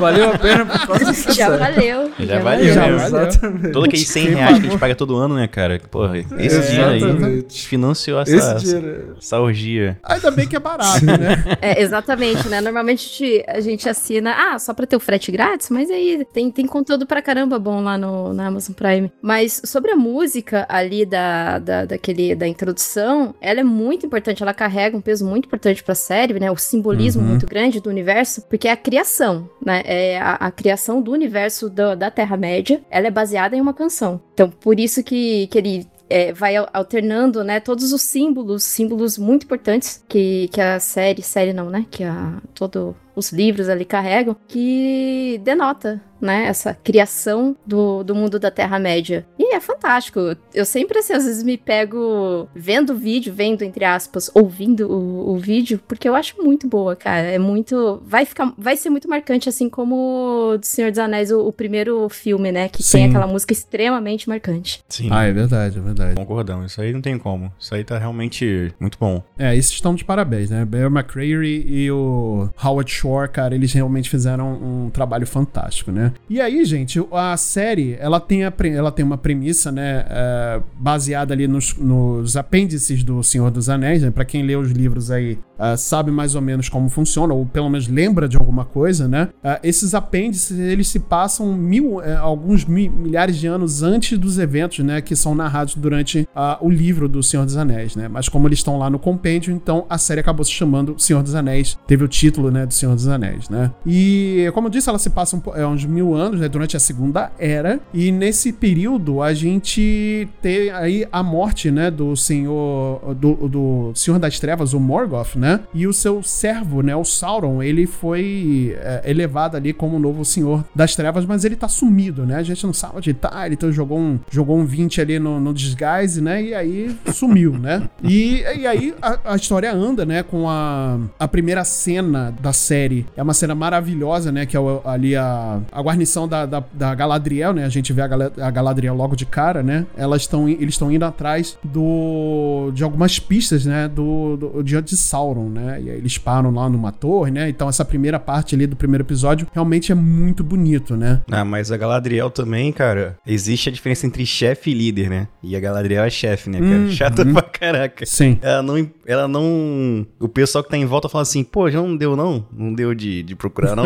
Valeu 0.00 0.30
a 0.30 0.38
pena 0.38 0.64
por 0.64 0.86
causa 0.86 1.04
dessa 1.04 1.32
Já 1.34 1.48
série. 1.50 1.58
valeu. 1.58 2.12
Já 2.18 2.38
valeu, 2.40 2.72
Já 2.74 2.80
valeu. 2.80 2.96
Exatamente. 3.26 3.68
Todo 3.72 3.84
aqueles 3.84 4.08
100 4.08 4.24
Quem 4.26 4.34
reais 4.34 4.58
que 4.58 4.66
a 4.66 4.70
gente 4.70 4.80
paga 4.80 4.94
todo 4.94 5.16
ano, 5.16 5.34
né, 5.34 5.46
cara? 5.46 5.78
Porra, 5.90 6.16
esse 6.18 6.60
dinheiro 6.70 6.88
aí 7.20 7.44
financiou 7.50 8.20
essa, 8.20 8.34
Esse 8.56 8.64
dinheiro. 8.64 9.16
essa 9.20 9.38
orgia. 9.38 9.98
Ainda 10.02 10.30
bem 10.30 10.48
que 10.48 10.56
é 10.56 10.60
barato, 10.60 11.04
né? 11.04 11.44
É, 11.60 11.82
exatamente, 11.82 12.48
né? 12.48 12.60
Normalmente 12.62 13.04
a 13.04 13.08
gente, 13.10 13.44
a 13.48 13.60
gente 13.60 13.88
assina, 13.88 14.34
ah, 14.54 14.58
só 14.58 14.72
pra 14.72 14.86
ter 14.86 14.96
o 14.96 15.00
frete 15.00 15.30
grátis, 15.30 15.68
mas 15.70 15.90
aí 15.90 16.24
tem, 16.32 16.50
tem 16.54 16.66
conteúdo 16.66 17.06
pra 17.06 17.20
caramba 17.20 17.58
bom 17.58 17.80
lá 17.82 17.98
no, 17.98 18.32
na 18.32 18.46
Amazon 18.46 18.74
Prime. 18.74 19.12
Mas 19.20 19.60
sobre 19.64 19.90
a 19.90 19.96
música 19.96 20.64
ali 20.68 21.04
da, 21.04 21.58
da, 21.58 21.84
daquele, 21.84 22.34
da 22.34 22.46
introdução, 22.46 23.34
ela 23.40 23.60
é 23.60 23.64
muito 23.64 24.06
importante, 24.06 24.42
ela 24.42 24.54
carrega 24.54 24.96
um 24.96 25.00
peso 25.00 25.26
muito 25.26 25.46
importante 25.46 25.82
pra 25.82 25.94
série, 25.94 26.38
né? 26.38 26.50
O 26.50 26.56
simbolismo 26.56 27.22
Uhum. 27.22 27.28
muito 27.28 27.46
grande 27.46 27.80
do 27.80 27.90
universo, 27.90 28.42
porque 28.48 28.68
é 28.68 28.72
a 28.72 28.76
criação, 28.76 29.48
né? 29.64 29.82
É 29.84 30.18
a, 30.18 30.34
a 30.34 30.50
criação 30.50 31.00
do 31.02 31.12
universo 31.12 31.68
do- 31.68 31.94
da 31.96 32.10
Terra-média, 32.10 32.80
ela 32.90 33.06
é 33.06 33.10
baseada 33.10 33.56
em 33.56 33.60
uma 33.60 33.74
canção. 33.74 34.20
Então, 34.32 34.48
por 34.50 34.78
isso 34.80 35.02
que, 35.02 35.46
que 35.48 35.58
ele 35.58 35.86
é, 36.08 36.32
vai 36.32 36.54
al- 36.56 36.68
alternando, 36.72 37.42
né, 37.42 37.60
todos 37.60 37.92
os 37.92 38.02
símbolos, 38.02 38.62
símbolos 38.64 39.16
muito 39.18 39.44
importantes 39.44 40.04
que, 40.08 40.48
que 40.52 40.60
a 40.60 40.78
série, 40.78 41.22
série 41.22 41.52
não, 41.52 41.70
né, 41.70 41.86
que 41.90 42.04
a, 42.04 42.40
todo 42.54 42.94
os 43.14 43.32
livros 43.32 43.68
ali 43.68 43.84
carregam, 43.84 44.36
que 44.48 45.40
denota, 45.44 46.00
né, 46.20 46.46
essa 46.46 46.72
criação 46.72 47.54
do, 47.66 48.02
do 48.02 48.14
mundo 48.14 48.38
da 48.38 48.50
Terra-média. 48.50 49.26
E 49.38 49.54
é 49.54 49.60
fantástico. 49.60 50.20
Eu 50.54 50.64
sempre, 50.64 50.98
assim, 50.98 51.12
às 51.12 51.24
vezes 51.24 51.42
me 51.42 51.58
pego 51.58 52.48
vendo 52.54 52.94
o 52.94 52.96
vídeo, 52.96 53.32
vendo, 53.32 53.62
entre 53.62 53.84
aspas, 53.84 54.30
ouvindo 54.34 54.90
o, 54.90 55.34
o 55.34 55.36
vídeo, 55.36 55.78
porque 55.86 56.08
eu 56.08 56.14
acho 56.14 56.42
muito 56.42 56.66
boa, 56.66 56.96
cara. 56.96 57.26
É 57.26 57.38
muito... 57.38 58.02
Vai 58.06 58.24
ficar... 58.24 58.54
Vai 58.56 58.76
ser 58.76 58.88
muito 58.88 59.08
marcante, 59.08 59.48
assim 59.48 59.68
como 59.68 60.52
o 60.54 60.58
do 60.58 60.64
Senhor 60.64 60.90
dos 60.90 60.98
Anéis, 60.98 61.30
o, 61.30 61.46
o 61.46 61.52
primeiro 61.52 62.08
filme, 62.08 62.50
né, 62.50 62.68
que 62.68 62.82
Sim. 62.82 62.98
tem 62.98 63.08
aquela 63.08 63.26
música 63.26 63.52
extremamente 63.52 64.28
marcante. 64.28 64.82
Sim. 64.88 65.08
Ah, 65.10 65.24
é 65.24 65.32
verdade, 65.32 65.78
é 65.78 65.80
verdade. 65.80 66.14
Concordamos, 66.14 66.72
isso 66.72 66.80
aí 66.80 66.92
não 66.92 67.02
tem 67.02 67.18
como. 67.18 67.52
Isso 67.58 67.74
aí 67.74 67.84
tá 67.84 67.98
realmente 67.98 68.72
muito 68.80 68.96
bom. 68.98 69.22
É, 69.38 69.54
esses 69.54 69.72
estão 69.72 69.94
de 69.94 70.04
parabéns, 70.04 70.48
né? 70.48 70.64
Bear 70.64 70.90
McCreary 70.90 71.66
e 71.68 71.90
o 71.90 72.48
Howard 72.62 72.90
Shore, 73.04 73.28
cara, 73.28 73.54
eles 73.54 73.70
realmente 73.74 74.08
fizeram 74.08 74.54
um 74.54 74.90
trabalho 74.90 75.26
fantástico, 75.26 75.92
né? 75.92 76.12
E 76.28 76.40
aí, 76.40 76.64
gente, 76.64 76.98
a 77.12 77.36
série, 77.36 77.96
ela 78.00 78.18
tem, 78.18 78.44
a, 78.44 78.52
ela 78.74 78.90
tem 78.90 79.04
uma 79.04 79.18
premissa, 79.18 79.70
né, 79.70 80.06
é, 80.08 80.60
baseada 80.78 81.34
ali 81.34 81.46
nos, 81.46 81.76
nos 81.76 82.34
apêndices 82.34 83.04
do 83.04 83.22
Senhor 83.22 83.50
dos 83.50 83.68
Anéis, 83.68 84.02
né? 84.02 84.10
Pra 84.10 84.24
quem 84.24 84.42
lê 84.42 84.56
os 84.56 84.70
livros 84.70 85.10
aí, 85.10 85.38
uh, 85.58 85.76
sabe 85.76 86.10
mais 86.10 86.34
ou 86.34 86.40
menos 86.40 86.70
como 86.70 86.88
funciona, 86.88 87.34
ou 87.34 87.44
pelo 87.44 87.68
menos 87.68 87.88
lembra 87.88 88.26
de 88.26 88.38
alguma 88.38 88.64
coisa, 88.64 89.06
né? 89.06 89.28
Uh, 89.44 89.60
esses 89.62 89.94
apêndices, 89.94 90.58
eles 90.58 90.88
se 90.88 90.98
passam 90.98 91.52
mil, 91.52 91.96
uh, 91.96 92.18
alguns 92.20 92.64
mi 92.64 92.88
milhares 92.88 93.36
de 93.36 93.46
anos 93.46 93.82
antes 93.82 94.16
dos 94.16 94.38
eventos, 94.38 94.78
né? 94.84 95.02
Que 95.02 95.14
são 95.14 95.34
narrados 95.34 95.74
durante 95.74 96.26
o 96.60 96.70
livro 96.70 97.08
do 97.08 97.22
Senhor 97.22 97.44
dos 97.44 97.56
Anéis, 97.56 97.96
né? 97.96 98.08
Mas 98.08 98.28
como 98.28 98.48
eles 98.48 98.60
estão 98.60 98.78
lá 98.78 98.88
no 98.88 98.98
compêndio, 98.98 99.52
então 99.54 99.84
a 99.88 99.98
série 99.98 100.20
acabou 100.20 100.44
se 100.44 100.52
chamando 100.52 100.94
Senhor 100.98 101.22
dos 101.22 101.34
Anéis, 101.34 101.78
teve 101.86 102.04
o 102.04 102.08
título, 102.08 102.50
né, 102.50 102.66
do 102.66 102.72
Senhor 102.72 102.93
dos 102.94 103.08
Anéis, 103.08 103.48
né? 103.48 103.70
E, 103.86 104.50
como 104.54 104.68
eu 104.68 104.70
disse, 104.70 104.88
ela 104.88 104.98
se 104.98 105.10
passa 105.10 105.36
um, 105.36 105.42
é, 105.54 105.66
uns 105.66 105.84
mil 105.84 106.14
anos, 106.14 106.40
né? 106.40 106.48
Durante 106.48 106.76
a 106.76 106.80
Segunda 106.80 107.30
Era, 107.38 107.80
e 107.92 108.10
nesse 108.10 108.52
período 108.52 109.22
a 109.22 109.32
gente 109.34 110.28
tem 110.40 110.70
aí 110.70 111.06
a 111.10 111.22
morte, 111.22 111.70
né? 111.70 111.90
Do 111.90 112.16
Senhor, 112.16 113.14
do, 113.14 113.48
do 113.48 113.92
Senhor 113.94 114.18
das 114.18 114.38
Trevas, 114.38 114.72
o 114.72 114.80
Morgoth, 114.80 115.36
né? 115.36 115.60
E 115.72 115.86
o 115.86 115.92
seu 115.92 116.22
servo, 116.22 116.82
né, 116.82 116.94
o 116.94 117.04
Sauron, 117.04 117.62
ele 117.62 117.86
foi 117.86 118.76
é, 118.80 119.02
elevado 119.04 119.56
ali 119.56 119.72
como 119.72 119.98
novo 119.98 120.24
Senhor 120.24 120.64
das 120.74 120.94
Trevas, 120.94 121.24
mas 121.24 121.44
ele 121.44 121.56
tá 121.56 121.68
sumido, 121.68 122.26
né? 122.26 122.36
A 122.36 122.42
gente 122.42 122.64
não 122.64 122.72
sabe 122.72 122.94
onde 122.96 123.14
tá, 123.14 123.46
ele 123.46 123.54
então 123.54 123.72
jogou 123.72 123.98
um, 123.98 124.18
jogou 124.30 124.58
um 124.58 124.64
20 124.64 125.00
ali 125.00 125.18
no, 125.18 125.40
no 125.40 125.54
desguise, 125.54 126.20
né? 126.20 126.42
E 126.42 126.54
aí 126.54 126.96
sumiu, 127.12 127.52
né? 127.58 127.88
E, 128.02 128.40
e 128.40 128.66
aí 128.66 128.94
a, 129.00 129.32
a, 129.32 129.36
história 129.36 129.72
anda, 129.72 130.04
né, 130.04 130.22
com 130.22 130.48
a, 130.48 130.98
a 131.18 131.28
primeira 131.28 131.64
cena 131.64 132.34
da 132.40 132.52
série. 132.52 132.83
É 133.16 133.22
uma 133.22 133.34
cena 133.34 133.54
maravilhosa, 133.54 134.30
né? 134.32 134.46
Que 134.46 134.56
é 134.56 134.60
ali 134.84 135.16
a, 135.16 135.60
a 135.70 135.82
guarnição 135.82 136.26
da, 136.28 136.46
da, 136.46 136.62
da, 136.72 136.94
Galadriel, 136.94 137.52
né? 137.52 137.64
A 137.64 137.68
gente 137.68 137.92
vê 137.92 138.02
a, 138.02 138.08
a 138.40 138.50
Galadriel 138.50 138.94
logo 138.94 139.16
de 139.16 139.26
cara, 139.26 139.62
né? 139.62 139.86
Elas 139.96 140.22
estão 140.22 140.48
eles 140.48 140.74
estão 140.74 140.90
indo 140.90 141.04
atrás 141.04 141.58
do 141.62 142.70
de 142.74 142.82
algumas 142.84 143.18
pistas, 143.18 143.64
né? 143.64 143.88
Do, 143.88 144.36
do 144.36 144.62
diante 144.62 144.90
de 144.90 144.96
Sauron 144.96 145.48
né? 145.48 145.80
E 145.82 145.90
aí 145.90 145.96
eles 145.96 146.18
param 146.18 146.50
lá 146.50 146.68
numa 146.68 146.92
torre, 146.92 147.30
né? 147.30 147.48
Então 147.48 147.68
essa 147.68 147.84
primeira 147.84 148.18
parte 148.18 148.54
ali 148.54 148.66
do 148.66 148.76
primeiro 148.76 149.04
episódio 149.04 149.46
realmente 149.52 149.92
é 149.92 149.94
muito 149.94 150.42
bonito, 150.42 150.96
né? 150.96 151.22
Ah, 151.30 151.44
mas 151.44 151.70
a 151.70 151.76
Galadriel 151.76 152.30
também, 152.30 152.72
cara, 152.72 153.16
existe 153.26 153.68
a 153.68 153.72
diferença 153.72 154.06
entre 154.06 154.24
chefe 154.26 154.70
e 154.70 154.74
líder, 154.74 155.08
né? 155.08 155.28
E 155.42 155.56
a 155.56 155.60
Galadriel 155.60 156.04
é 156.04 156.10
chefe, 156.10 156.50
né, 156.50 156.58
cara? 156.58 156.72
Hum, 156.72 156.90
Chata 156.90 157.22
hum. 157.22 157.32
pra 157.32 157.42
caraca. 157.42 158.06
Sim. 158.06 158.38
Ela 158.42 158.62
não, 158.62 158.90
ela 159.06 159.28
não... 159.28 160.06
O 160.18 160.28
pessoal 160.28 160.62
que 160.62 160.70
tá 160.70 160.76
em 160.76 160.84
volta 160.84 161.08
fala 161.08 161.22
assim, 161.22 161.44
pô, 161.44 161.70
já 161.70 161.80
não 161.80 161.96
deu 161.96 162.16
não? 162.16 162.46
Não 162.52 162.73
deu 162.74 162.94
de, 162.94 163.22
de 163.22 163.34
procurar 163.34 163.76
não? 163.76 163.84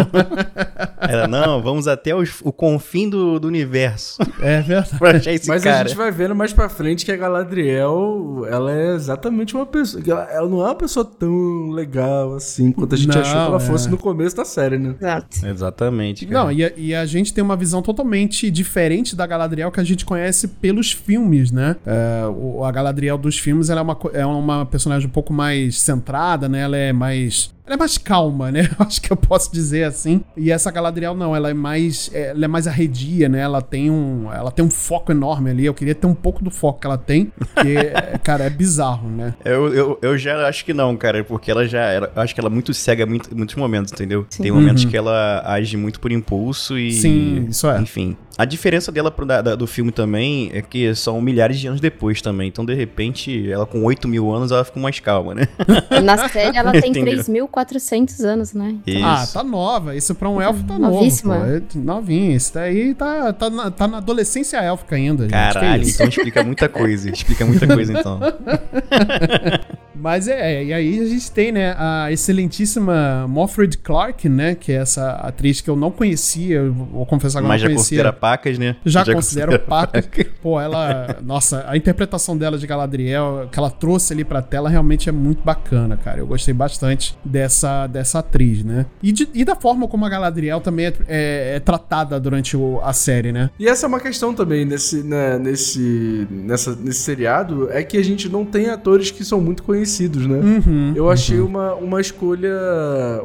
ela, 1.00 1.28
não, 1.28 1.62
vamos 1.62 1.86
até 1.86 2.14
os, 2.14 2.40
o 2.42 2.52
confim 2.52 3.08
do, 3.08 3.38
do 3.38 3.48
universo. 3.48 4.18
É 4.40 4.60
verdade. 4.60 4.78
pra 4.98 5.16
achar 5.16 5.32
esse 5.32 5.48
Mas 5.48 5.62
cara. 5.62 5.84
a 5.84 5.88
gente 5.88 5.96
vai 5.96 6.10
vendo 6.10 6.34
mais 6.34 6.52
pra 6.52 6.68
frente 6.68 7.04
que 7.04 7.12
a 7.12 7.16
Galadriel, 7.16 8.46
ela 8.48 8.72
é 8.72 8.94
exatamente 8.94 9.54
uma 9.54 9.66
pessoa... 9.66 10.02
Ela, 10.06 10.24
ela 10.30 10.48
não 10.48 10.60
é 10.60 10.64
uma 10.64 10.74
pessoa 10.74 11.04
tão 11.04 11.70
legal 11.70 12.34
assim 12.34 12.72
quanto 12.72 12.94
a 12.94 12.98
gente 12.98 13.14
não, 13.14 13.20
achou 13.20 13.34
que 13.34 13.46
ela 13.46 13.56
é. 13.56 13.60
fosse 13.60 13.88
no 13.88 13.98
começo 13.98 14.36
da 14.36 14.44
série, 14.44 14.78
né? 14.78 14.94
Exato. 15.00 15.46
Exatamente. 15.46 16.26
Cara. 16.26 16.44
Não, 16.44 16.52
e 16.52 16.64
a, 16.64 16.72
e 16.76 16.94
a, 16.94 17.04
gente 17.06 17.32
tem 17.32 17.42
uma 17.42 17.56
visão 17.56 17.82
totalmente 17.82 18.50
diferente 18.50 19.14
da 19.14 19.26
Galadriel 19.26 19.70
que 19.70 19.80
a 19.80 19.84
gente 19.84 20.04
conhece 20.04 20.48
pelos 20.48 20.92
filmes, 20.92 21.50
né? 21.50 21.76
É, 21.86 22.26
o, 22.26 22.64
a 22.64 22.70
Galadriel 22.70 23.18
dos 23.18 23.38
filmes 23.38 23.70
ela 23.70 23.80
é, 23.80 23.82
uma, 23.82 23.98
é 24.12 24.26
uma 24.26 24.66
personagem 24.66 25.08
um 25.08 25.12
pouco 25.12 25.32
mais 25.32 25.80
centrada, 25.80 26.48
né? 26.48 26.60
Ela 26.60 26.76
é 26.76 26.92
mais 26.92 27.54
ela 27.68 27.74
é 27.74 27.78
mais 27.78 27.98
calma, 27.98 28.50
né? 28.50 28.68
Acho 28.80 29.00
que 29.00 29.12
eu 29.12 29.16
posso 29.16 29.52
dizer 29.52 29.84
assim. 29.84 30.22
E 30.34 30.50
essa 30.50 30.70
Galadriel 30.70 31.14
não, 31.14 31.36
ela 31.36 31.50
é 31.50 31.54
mais, 31.54 32.10
ela 32.14 32.46
é 32.46 32.48
mais 32.48 32.66
arredia, 32.66 33.28
né? 33.28 33.40
Ela 33.40 33.60
tem 33.60 33.90
um, 33.90 34.32
ela 34.32 34.50
tem 34.50 34.64
um 34.64 34.70
foco 34.70 35.12
enorme 35.12 35.50
ali. 35.50 35.66
Eu 35.66 35.74
queria 35.74 35.94
ter 35.94 36.06
um 36.06 36.14
pouco 36.14 36.42
do 36.42 36.50
foco 36.50 36.80
que 36.80 36.86
ela 36.86 36.96
tem, 36.96 37.30
que, 37.60 37.92
cara, 38.24 38.44
é 38.44 38.50
bizarro, 38.50 39.10
né? 39.10 39.34
Eu, 39.44 39.72
eu, 39.74 39.98
eu 40.00 40.16
já 40.16 40.48
acho 40.48 40.64
que 40.64 40.72
não, 40.72 40.96
cara, 40.96 41.22
porque 41.22 41.50
ela 41.50 41.68
já, 41.68 41.82
ela, 41.82 42.10
eu 42.16 42.22
acho 42.22 42.34
que 42.34 42.40
ela 42.40 42.48
é 42.48 42.52
muito 42.52 42.72
cega 42.72 43.02
em 43.02 43.06
muito, 43.06 43.36
muitos 43.36 43.54
momentos, 43.54 43.92
entendeu? 43.92 44.26
Sim. 44.30 44.44
Tem 44.44 44.50
momentos 44.50 44.84
uhum. 44.84 44.90
que 44.90 44.96
ela 44.96 45.42
age 45.44 45.76
muito 45.76 46.00
por 46.00 46.10
impulso 46.10 46.78
e, 46.78 46.92
Sim, 46.92 47.46
isso 47.50 47.68
é. 47.68 47.78
Enfim. 47.80 48.16
A 48.38 48.44
diferença 48.44 48.92
dela 48.92 49.10
pro, 49.10 49.26
da, 49.26 49.42
do 49.56 49.66
filme 49.66 49.90
também 49.90 50.48
é 50.54 50.62
que 50.62 50.94
são 50.94 51.20
milhares 51.20 51.58
de 51.58 51.66
anos 51.66 51.80
depois 51.80 52.22
também. 52.22 52.46
Então, 52.46 52.64
de 52.64 52.72
repente, 52.72 53.50
ela 53.50 53.66
com 53.66 53.82
8 53.82 54.06
mil 54.06 54.32
anos, 54.32 54.52
ela 54.52 54.62
fica 54.62 54.78
mais 54.78 55.00
calma, 55.00 55.34
né? 55.34 55.48
Na 56.04 56.28
série, 56.28 56.56
ela 56.56 56.70
tem 56.70 56.92
3.400 56.92 58.24
anos, 58.24 58.54
né? 58.54 58.76
Isso. 58.86 59.04
Ah, 59.04 59.26
tá 59.26 59.42
nova. 59.42 59.96
Isso 59.96 60.14
pra 60.14 60.28
um 60.28 60.40
elfo 60.40 60.62
tá 60.62 60.78
Novíssima. 60.78 61.36
novo. 61.36 61.50
É 61.56 61.62
novinho. 61.74 62.36
Isso 62.36 62.54
daí 62.54 62.94
tá, 62.94 63.32
tá, 63.32 63.50
na, 63.50 63.72
tá 63.72 63.88
na 63.88 63.96
adolescência 63.96 64.58
élfica 64.58 64.94
ainda. 64.94 65.24
Gente. 65.24 65.32
Caralho, 65.32 65.88
então 65.88 66.06
explica 66.06 66.44
muita 66.44 66.68
coisa. 66.68 67.10
Explica 67.10 67.44
muita 67.44 67.66
coisa, 67.66 67.92
então. 67.92 68.20
Mas 70.00 70.28
é, 70.28 70.64
e 70.64 70.72
aí 70.72 71.00
a 71.00 71.06
gente 71.06 71.30
tem, 71.32 71.50
né, 71.50 71.74
a 71.76 72.12
excelentíssima 72.12 73.26
Moffred 73.28 73.76
Clark, 73.78 74.28
né, 74.28 74.54
que 74.54 74.70
é 74.70 74.76
essa 74.76 75.10
atriz 75.14 75.60
que 75.60 75.68
eu 75.68 75.74
não 75.74 75.90
conhecia, 75.90 76.70
vou 76.70 77.04
confessar 77.04 77.40
que 77.40 77.44
eu 77.44 77.48
Mas 77.48 77.62
não 77.62 77.70
conhecia. 77.70 77.98
Mas 77.98 78.04
já 78.04 78.12
pacas, 78.28 78.58
né? 78.58 78.76
Já, 78.84 79.04
já 79.04 79.14
considero 79.14 79.58
pacas. 79.60 80.06
Paca. 80.06 80.26
Pô, 80.42 80.60
ela, 80.60 81.16
nossa, 81.22 81.64
a 81.66 81.76
interpretação 81.76 82.36
dela 82.36 82.58
de 82.58 82.66
Galadriel, 82.66 83.48
que 83.50 83.58
ela 83.58 83.70
trouxe 83.70 84.12
ali 84.12 84.24
pra 84.24 84.42
tela, 84.42 84.68
realmente 84.68 85.08
é 85.08 85.12
muito 85.12 85.42
bacana, 85.42 85.96
cara. 85.96 86.18
Eu 86.18 86.26
gostei 86.26 86.52
bastante 86.52 87.16
dessa, 87.24 87.86
dessa 87.86 88.18
atriz, 88.18 88.62
né? 88.62 88.86
E, 89.02 89.12
de, 89.12 89.28
e 89.32 89.44
da 89.44 89.56
forma 89.56 89.88
como 89.88 90.04
a 90.04 90.08
Galadriel 90.08 90.60
também 90.60 90.86
é, 90.86 90.92
é, 91.08 91.56
é 91.56 91.60
tratada 91.60 92.20
durante 92.20 92.56
o, 92.56 92.80
a 92.82 92.92
série, 92.92 93.32
né? 93.32 93.50
E 93.58 93.68
essa 93.68 93.86
é 93.86 93.88
uma 93.88 94.00
questão 94.00 94.34
também 94.34 94.64
nesse, 94.64 95.02
né, 95.02 95.38
nesse, 95.38 96.26
nessa, 96.30 96.76
nesse 96.76 97.00
seriado, 97.00 97.68
é 97.70 97.82
que 97.82 97.96
a 97.96 98.04
gente 98.04 98.28
não 98.28 98.44
tem 98.44 98.68
atores 98.68 99.10
que 99.10 99.24
são 99.24 99.40
muito 99.40 99.62
conhecidos 99.62 100.26
né? 100.26 100.38
Uhum, 100.38 100.92
eu 100.94 101.10
achei 101.10 101.38
uhum. 101.38 101.46
uma, 101.46 101.74
uma 101.74 102.00
escolha 102.00 102.50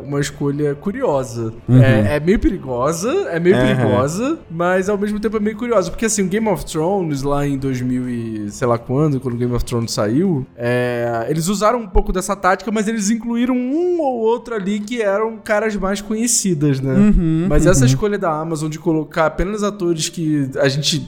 uma 0.03 0.19
escolha 0.19 0.75
curiosa. 0.75 1.53
Uhum. 1.67 1.81
É, 1.81 2.15
é, 2.15 2.19
meio 2.19 2.39
perigosa, 2.39 3.12
é 3.29 3.39
meio 3.39 3.55
perigosa, 3.55 4.39
mas 4.50 4.89
ao 4.94 5.00
mesmo 5.00 5.20
tempo 5.20 5.38
é 5.38 5.40
meio 5.40 5.58
curiosa. 5.58 5.90
Porque 5.90 6.06
assim, 6.06 6.24
o 6.24 6.28
Game 6.28 6.48
of 6.48 6.66
Thrones 6.66 7.22
lá 7.22 7.46
em 7.46 7.58
2000 7.58 8.10
e 8.10 8.52
sei 8.52 8.68
lá 8.68 8.78
quando, 8.78 9.20
quando 9.20 9.36
o 9.36 9.38
Game 9.38 9.54
of 9.54 9.66
Thrones 9.66 9.92
saiu, 9.92 10.46
é, 10.56 11.26
eles 11.30 11.48
usaram 11.48 11.80
um 11.80 11.88
pouco 11.88 12.12
dessa 12.12 12.36
tática, 12.36 12.72
mas 12.72 12.88
eles 12.88 13.10
incluíram 13.10 13.56
um 13.56 14.00
ou 14.02 14.20
outro 14.20 14.56
ali 14.56 14.80
que 14.80 15.02
eram 15.02 15.38
caras 15.38 15.76
mais 15.76 16.02
conhecidas, 16.02 16.80
né? 16.80 16.94
Uhum, 16.94 17.48
mas 17.50 17.66
essa 17.66 17.82
uhum. 17.82 17.88
escolha 17.88 18.18
da 18.18 18.32
Amazon 18.32 18.70
de 18.70 18.80
colocar 18.80 19.26
apenas 19.26 19.64
atores 19.64 20.10
que 20.10 20.50
a 20.60 20.68
gente 20.68 21.08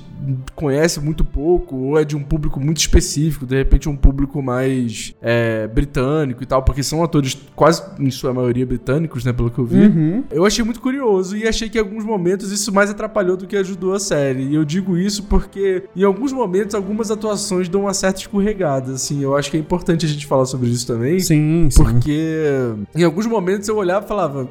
conhece 0.55 0.99
muito 0.99 1.23
pouco, 1.23 1.75
ou 1.75 1.99
é 1.99 2.05
de 2.05 2.15
um 2.15 2.23
público 2.23 2.59
muito 2.59 2.77
específico, 2.77 3.45
de 3.45 3.55
repente 3.55 3.89
um 3.89 3.95
público 3.95 4.41
mais 4.41 5.13
é, 5.21 5.67
britânico 5.67 6.43
e 6.43 6.45
tal, 6.45 6.63
porque 6.63 6.83
são 6.83 7.03
atores 7.03 7.37
quase 7.55 7.83
em 7.99 8.11
sua 8.11 8.33
maioria 8.33 8.65
britânicos, 8.65 9.23
né, 9.23 9.33
pelo 9.33 9.49
que 9.49 9.59
eu 9.59 9.65
vi. 9.65 9.87
Uhum. 9.87 10.23
Eu 10.31 10.45
achei 10.45 10.63
muito 10.63 10.79
curioso 10.79 11.35
e 11.37 11.47
achei 11.47 11.69
que 11.69 11.77
em 11.77 11.81
alguns 11.81 12.03
momentos 12.03 12.51
isso 12.51 12.71
mais 12.73 12.89
atrapalhou 12.89 13.37
do 13.37 13.47
que 13.47 13.55
ajudou 13.57 13.93
a 13.93 13.99
série. 13.99 14.43
E 14.43 14.55
eu 14.55 14.65
digo 14.65 14.97
isso 14.97 15.23
porque 15.23 15.83
em 15.95 16.03
alguns 16.03 16.31
momentos 16.31 16.75
algumas 16.75 17.11
atuações 17.11 17.69
dão 17.69 17.81
uma 17.81 17.93
certa 17.93 18.21
escorregada, 18.21 18.93
assim. 18.93 19.21
Eu 19.21 19.35
acho 19.35 19.49
que 19.51 19.57
é 19.57 19.59
importante 19.59 20.05
a 20.05 20.09
gente 20.09 20.25
falar 20.25 20.45
sobre 20.45 20.69
isso 20.69 20.85
também. 20.85 21.19
Sim, 21.19 21.67
sim. 21.69 21.83
Porque 21.83 22.49
em 22.95 23.03
alguns 23.03 23.25
momentos 23.25 23.67
eu 23.67 23.77
olhava 23.77 24.05
e 24.05 24.07
falava, 24.07 24.49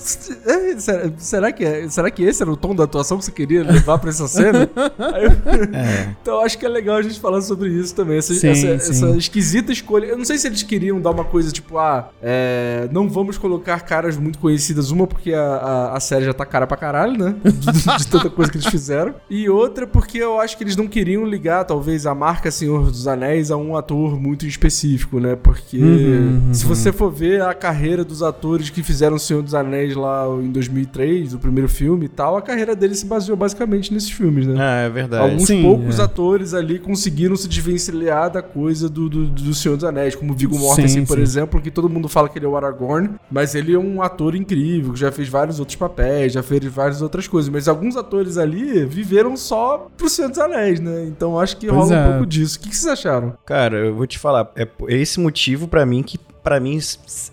será, 0.00 1.12
será, 1.16 1.52
que 1.52 1.64
é, 1.64 1.88
será 1.88 2.10
que 2.10 2.22
esse 2.22 2.42
era 2.42 2.50
o 2.50 2.56
tom 2.56 2.74
da 2.74 2.84
atuação 2.84 3.18
que 3.18 3.24
você 3.24 3.32
queria 3.32 3.62
levar 3.62 3.98
pra 3.98 4.10
essa 4.10 4.26
cena? 4.26 4.68
Eu, 5.20 5.30
é. 5.78 6.16
Então 6.20 6.40
acho 6.40 6.58
que 6.58 6.64
é 6.64 6.68
legal 6.68 6.96
a 6.96 7.02
gente 7.02 7.20
falar 7.20 7.40
sobre 7.42 7.70
isso 7.70 7.94
também. 7.94 8.18
Essa, 8.18 8.34
sim, 8.34 8.48
essa, 8.48 8.78
sim. 8.78 8.92
essa, 8.92 9.16
esquisita 9.16 9.72
escolha. 9.72 10.06
Eu 10.06 10.18
não 10.18 10.24
sei 10.24 10.38
se 10.38 10.46
eles 10.46 10.62
queriam 10.62 11.00
dar 11.00 11.10
uma 11.10 11.24
coisa 11.24 11.52
tipo, 11.52 11.78
ah, 11.78 12.10
é, 12.22 12.88
não 12.92 13.08
vamos 13.08 13.36
colocar 13.36 13.80
caras 13.80 14.16
muito 14.16 14.38
conhecidas. 14.38 14.90
Uma 14.90 15.06
porque 15.06 15.34
a, 15.34 15.42
a, 15.42 15.96
a 15.96 16.00
série 16.00 16.24
já 16.24 16.32
tá 16.32 16.46
cara 16.46 16.66
pra 16.66 16.76
caralho, 16.76 17.16
né? 17.16 17.34
De, 17.60 17.98
de, 17.98 18.06
tanta 18.06 18.30
coisa 18.30 18.50
que 18.50 18.56
eles 18.56 18.68
fizeram. 18.68 19.14
E 19.28 19.48
outra 19.48 19.86
porque 19.86 20.18
eu 20.18 20.40
acho 20.40 20.56
que 20.56 20.64
eles 20.64 20.76
não 20.76 20.86
queriam 20.86 21.24
ligar, 21.24 21.64
talvez, 21.64 22.06
a 22.06 22.14
marca 22.14 22.50
Senhor 22.50 22.90
dos 22.90 23.06
Anéis 23.06 23.50
a 23.50 23.56
um 23.56 23.76
ator 23.76 24.18
muito 24.18 24.46
específico, 24.46 25.20
né? 25.20 25.36
Porque 25.36 25.78
uhum, 25.78 26.42
uhum. 26.46 26.54
se 26.54 26.64
você 26.64 26.90
for 26.90 27.10
ver 27.10 27.42
a 27.42 27.52
carreira 27.54 28.04
dos 28.04 28.22
atores 28.22 28.70
que 28.70 28.82
fizeram 28.82 29.18
Senhor 29.18 29.42
dos 29.42 29.54
Anéis 29.54 29.89
lá 29.94 30.26
em 30.42 30.50
2003, 30.50 31.34
o 31.34 31.38
primeiro 31.38 31.68
filme 31.68 32.06
e 32.06 32.08
tal, 32.08 32.36
a 32.36 32.42
carreira 32.42 32.74
dele 32.74 32.94
se 32.94 33.06
baseou 33.06 33.36
basicamente 33.36 33.92
nesses 33.92 34.10
filmes, 34.10 34.46
né? 34.46 34.54
Ah, 34.58 34.80
é 34.82 34.88
verdade. 34.88 35.22
Alguns 35.22 35.46
Sim, 35.46 35.62
poucos 35.62 35.98
é. 35.98 36.02
atores 36.02 36.54
ali 36.54 36.78
conseguiram 36.78 37.36
se 37.36 37.48
desvencilhar 37.48 38.30
da 38.30 38.42
coisa 38.42 38.88
do, 38.88 39.08
do, 39.08 39.26
do 39.26 39.54
Senhor 39.54 39.76
dos 39.76 39.84
Anéis, 39.84 40.14
como 40.14 40.34
Viggo 40.34 40.58
Mortensen, 40.58 41.04
por 41.04 41.18
exemplo, 41.18 41.60
que 41.60 41.70
todo 41.70 41.88
mundo 41.88 42.08
fala 42.08 42.28
que 42.28 42.38
ele 42.38 42.46
é 42.46 42.48
o 42.48 42.56
Aragorn, 42.56 43.10
mas 43.30 43.54
ele 43.54 43.74
é 43.74 43.78
um 43.78 44.02
ator 44.02 44.34
incrível, 44.34 44.92
que 44.92 45.00
já 45.00 45.12
fez 45.12 45.28
vários 45.28 45.58
outros 45.58 45.76
papéis, 45.76 46.32
já 46.32 46.42
fez 46.42 46.64
várias 46.64 47.02
outras 47.02 47.26
coisas, 47.26 47.48
mas 47.48 47.68
alguns 47.68 47.96
atores 47.96 48.38
ali 48.38 48.84
viveram 48.84 49.36
só 49.36 49.88
pro 49.96 50.08
Senhor 50.08 50.28
dos 50.28 50.38
Anéis, 50.38 50.80
né? 50.80 51.04
Então 51.06 51.38
acho 51.38 51.56
que 51.56 51.66
pois 51.66 51.78
rola 51.78 51.94
é. 51.94 52.06
um 52.06 52.10
pouco 52.12 52.26
disso. 52.26 52.58
O 52.58 52.62
que, 52.62 52.68
que 52.68 52.76
vocês 52.76 52.92
acharam? 52.92 53.34
Cara, 53.44 53.78
eu 53.78 53.94
vou 53.94 54.06
te 54.06 54.18
falar, 54.18 54.50
é 54.56 54.68
esse 54.88 55.18
motivo 55.20 55.68
para 55.68 55.84
mim 55.86 56.02
que 56.02 56.18
pra 56.42 56.58
mim, 56.60 56.78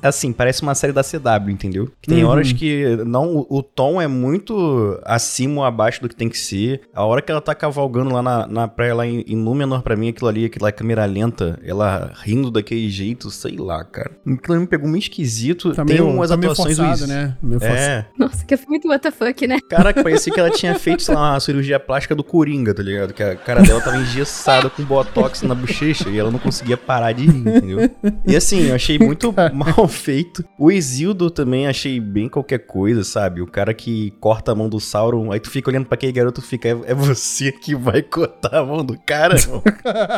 assim, 0.01 0.31
parece 0.33 0.61
uma 0.61 0.75
série 0.75 0.93
da 0.93 1.03
CW, 1.03 1.49
entendeu? 1.49 1.89
Que 2.01 2.09
tem 2.09 2.23
Uhum. 2.23 2.29
horas 2.29 2.51
que 2.51 2.97
não, 3.05 3.45
o, 3.49 3.61
tom 3.63 4.01
é 4.01 4.07
muito 4.07 4.99
acima 5.03 5.61
ou 5.61 5.63
abaixo 5.65 6.01
do 6.01 6.09
que 6.09 6.15
tem 6.15 6.29
que 6.29 6.37
ser. 6.37 6.81
A 6.93 7.05
hora 7.05 7.21
que 7.21 7.31
ela 7.31 7.41
tá 7.41 7.53
cavalgando 7.53 8.13
lá 8.13 8.21
na, 8.21 8.47
na 8.47 8.67
praia, 8.67 8.95
lá 8.95 9.05
em, 9.05 9.21
em 9.27 9.35
Númenor, 9.35 9.81
pra 9.81 9.95
mim, 9.95 10.09
aquilo 10.09 10.27
ali, 10.27 10.45
aquela 10.45 10.71
câmera 10.71 11.05
lenta, 11.05 11.59
ela 11.63 12.11
rindo 12.23 12.49
daquele 12.51 12.89
jeito, 12.89 13.29
sei 13.31 13.55
lá, 13.57 13.83
cara. 13.83 14.11
Aquilo 14.27 14.59
me 14.59 14.67
pegou 14.67 14.87
meio 14.89 14.99
esquisito. 14.99 15.73
Tá 15.73 15.85
tem 15.85 15.97
meio, 15.97 16.09
umas 16.09 16.29
tá 16.29 16.37
meio 16.37 16.51
atuações... 16.51 16.77
forçado, 16.77 16.99
Luiz. 16.99 17.09
né? 17.09 17.37
Meio 17.41 17.59
forçado. 17.59 17.79
É, 17.79 18.05
Nossa, 18.17 18.45
que 18.45 18.57
foi 18.57 18.67
muito 18.69 18.87
WTF, 18.91 19.47
né? 19.47 19.59
Caraca, 19.69 20.03
parecia 20.03 20.33
que 20.33 20.39
ela 20.39 20.49
tinha 20.49 20.75
feito, 20.77 21.03
sei 21.03 21.15
lá, 21.15 21.31
uma 21.33 21.39
cirurgia 21.39 21.79
plástica 21.79 22.15
do 22.15 22.23
Coringa, 22.23 22.73
tá 22.73 22.81
ligado? 22.83 23.13
Que 23.13 23.23
a 23.23 23.35
cara 23.35 23.61
dela 23.61 23.81
tava 23.81 23.97
engessada 23.97 24.69
com 24.69 24.83
botox 24.83 25.41
na 25.43 25.53
bochecha 25.55 26.09
e 26.09 26.17
ela 26.17 26.31
não 26.31 26.39
conseguia 26.39 26.77
parar 26.77 27.11
de 27.11 27.25
rir, 27.25 27.37
entendeu? 27.39 27.89
E 28.25 28.35
assim, 28.35 28.67
eu 28.67 28.75
achei 28.75 28.97
muito 29.00 29.34
mal 29.54 29.88
feito. 29.89 30.44
O 30.58 30.72
Isildo 30.72 31.30
também 31.30 31.68
achei 31.68 32.00
bem 32.00 32.27
qualquer 32.30 32.60
coisa, 32.60 33.04
sabe? 33.04 33.42
O 33.42 33.48
cara 33.48 33.74
que 33.74 34.12
corta 34.20 34.51
a 34.51 34.56
mão 34.56 34.70
do 34.70 34.80
Sauron, 34.80 35.32
aí 35.32 35.39
tu 35.39 35.50
fica 35.50 35.70
olhando 35.70 35.86
pra 35.86 35.96
aquele 35.96 36.12
garoto 36.12 36.42
e 36.42 36.44
fica, 36.44 36.68
é, 36.70 36.72
é 36.88 36.94
você 36.94 37.51
que 37.51 37.75
vai 37.75 38.01
cortar 38.01 38.56
a 38.56 38.66
mão 38.66 38.84
do 38.84 38.98
cara? 39.00 39.36
Não? 39.48 39.62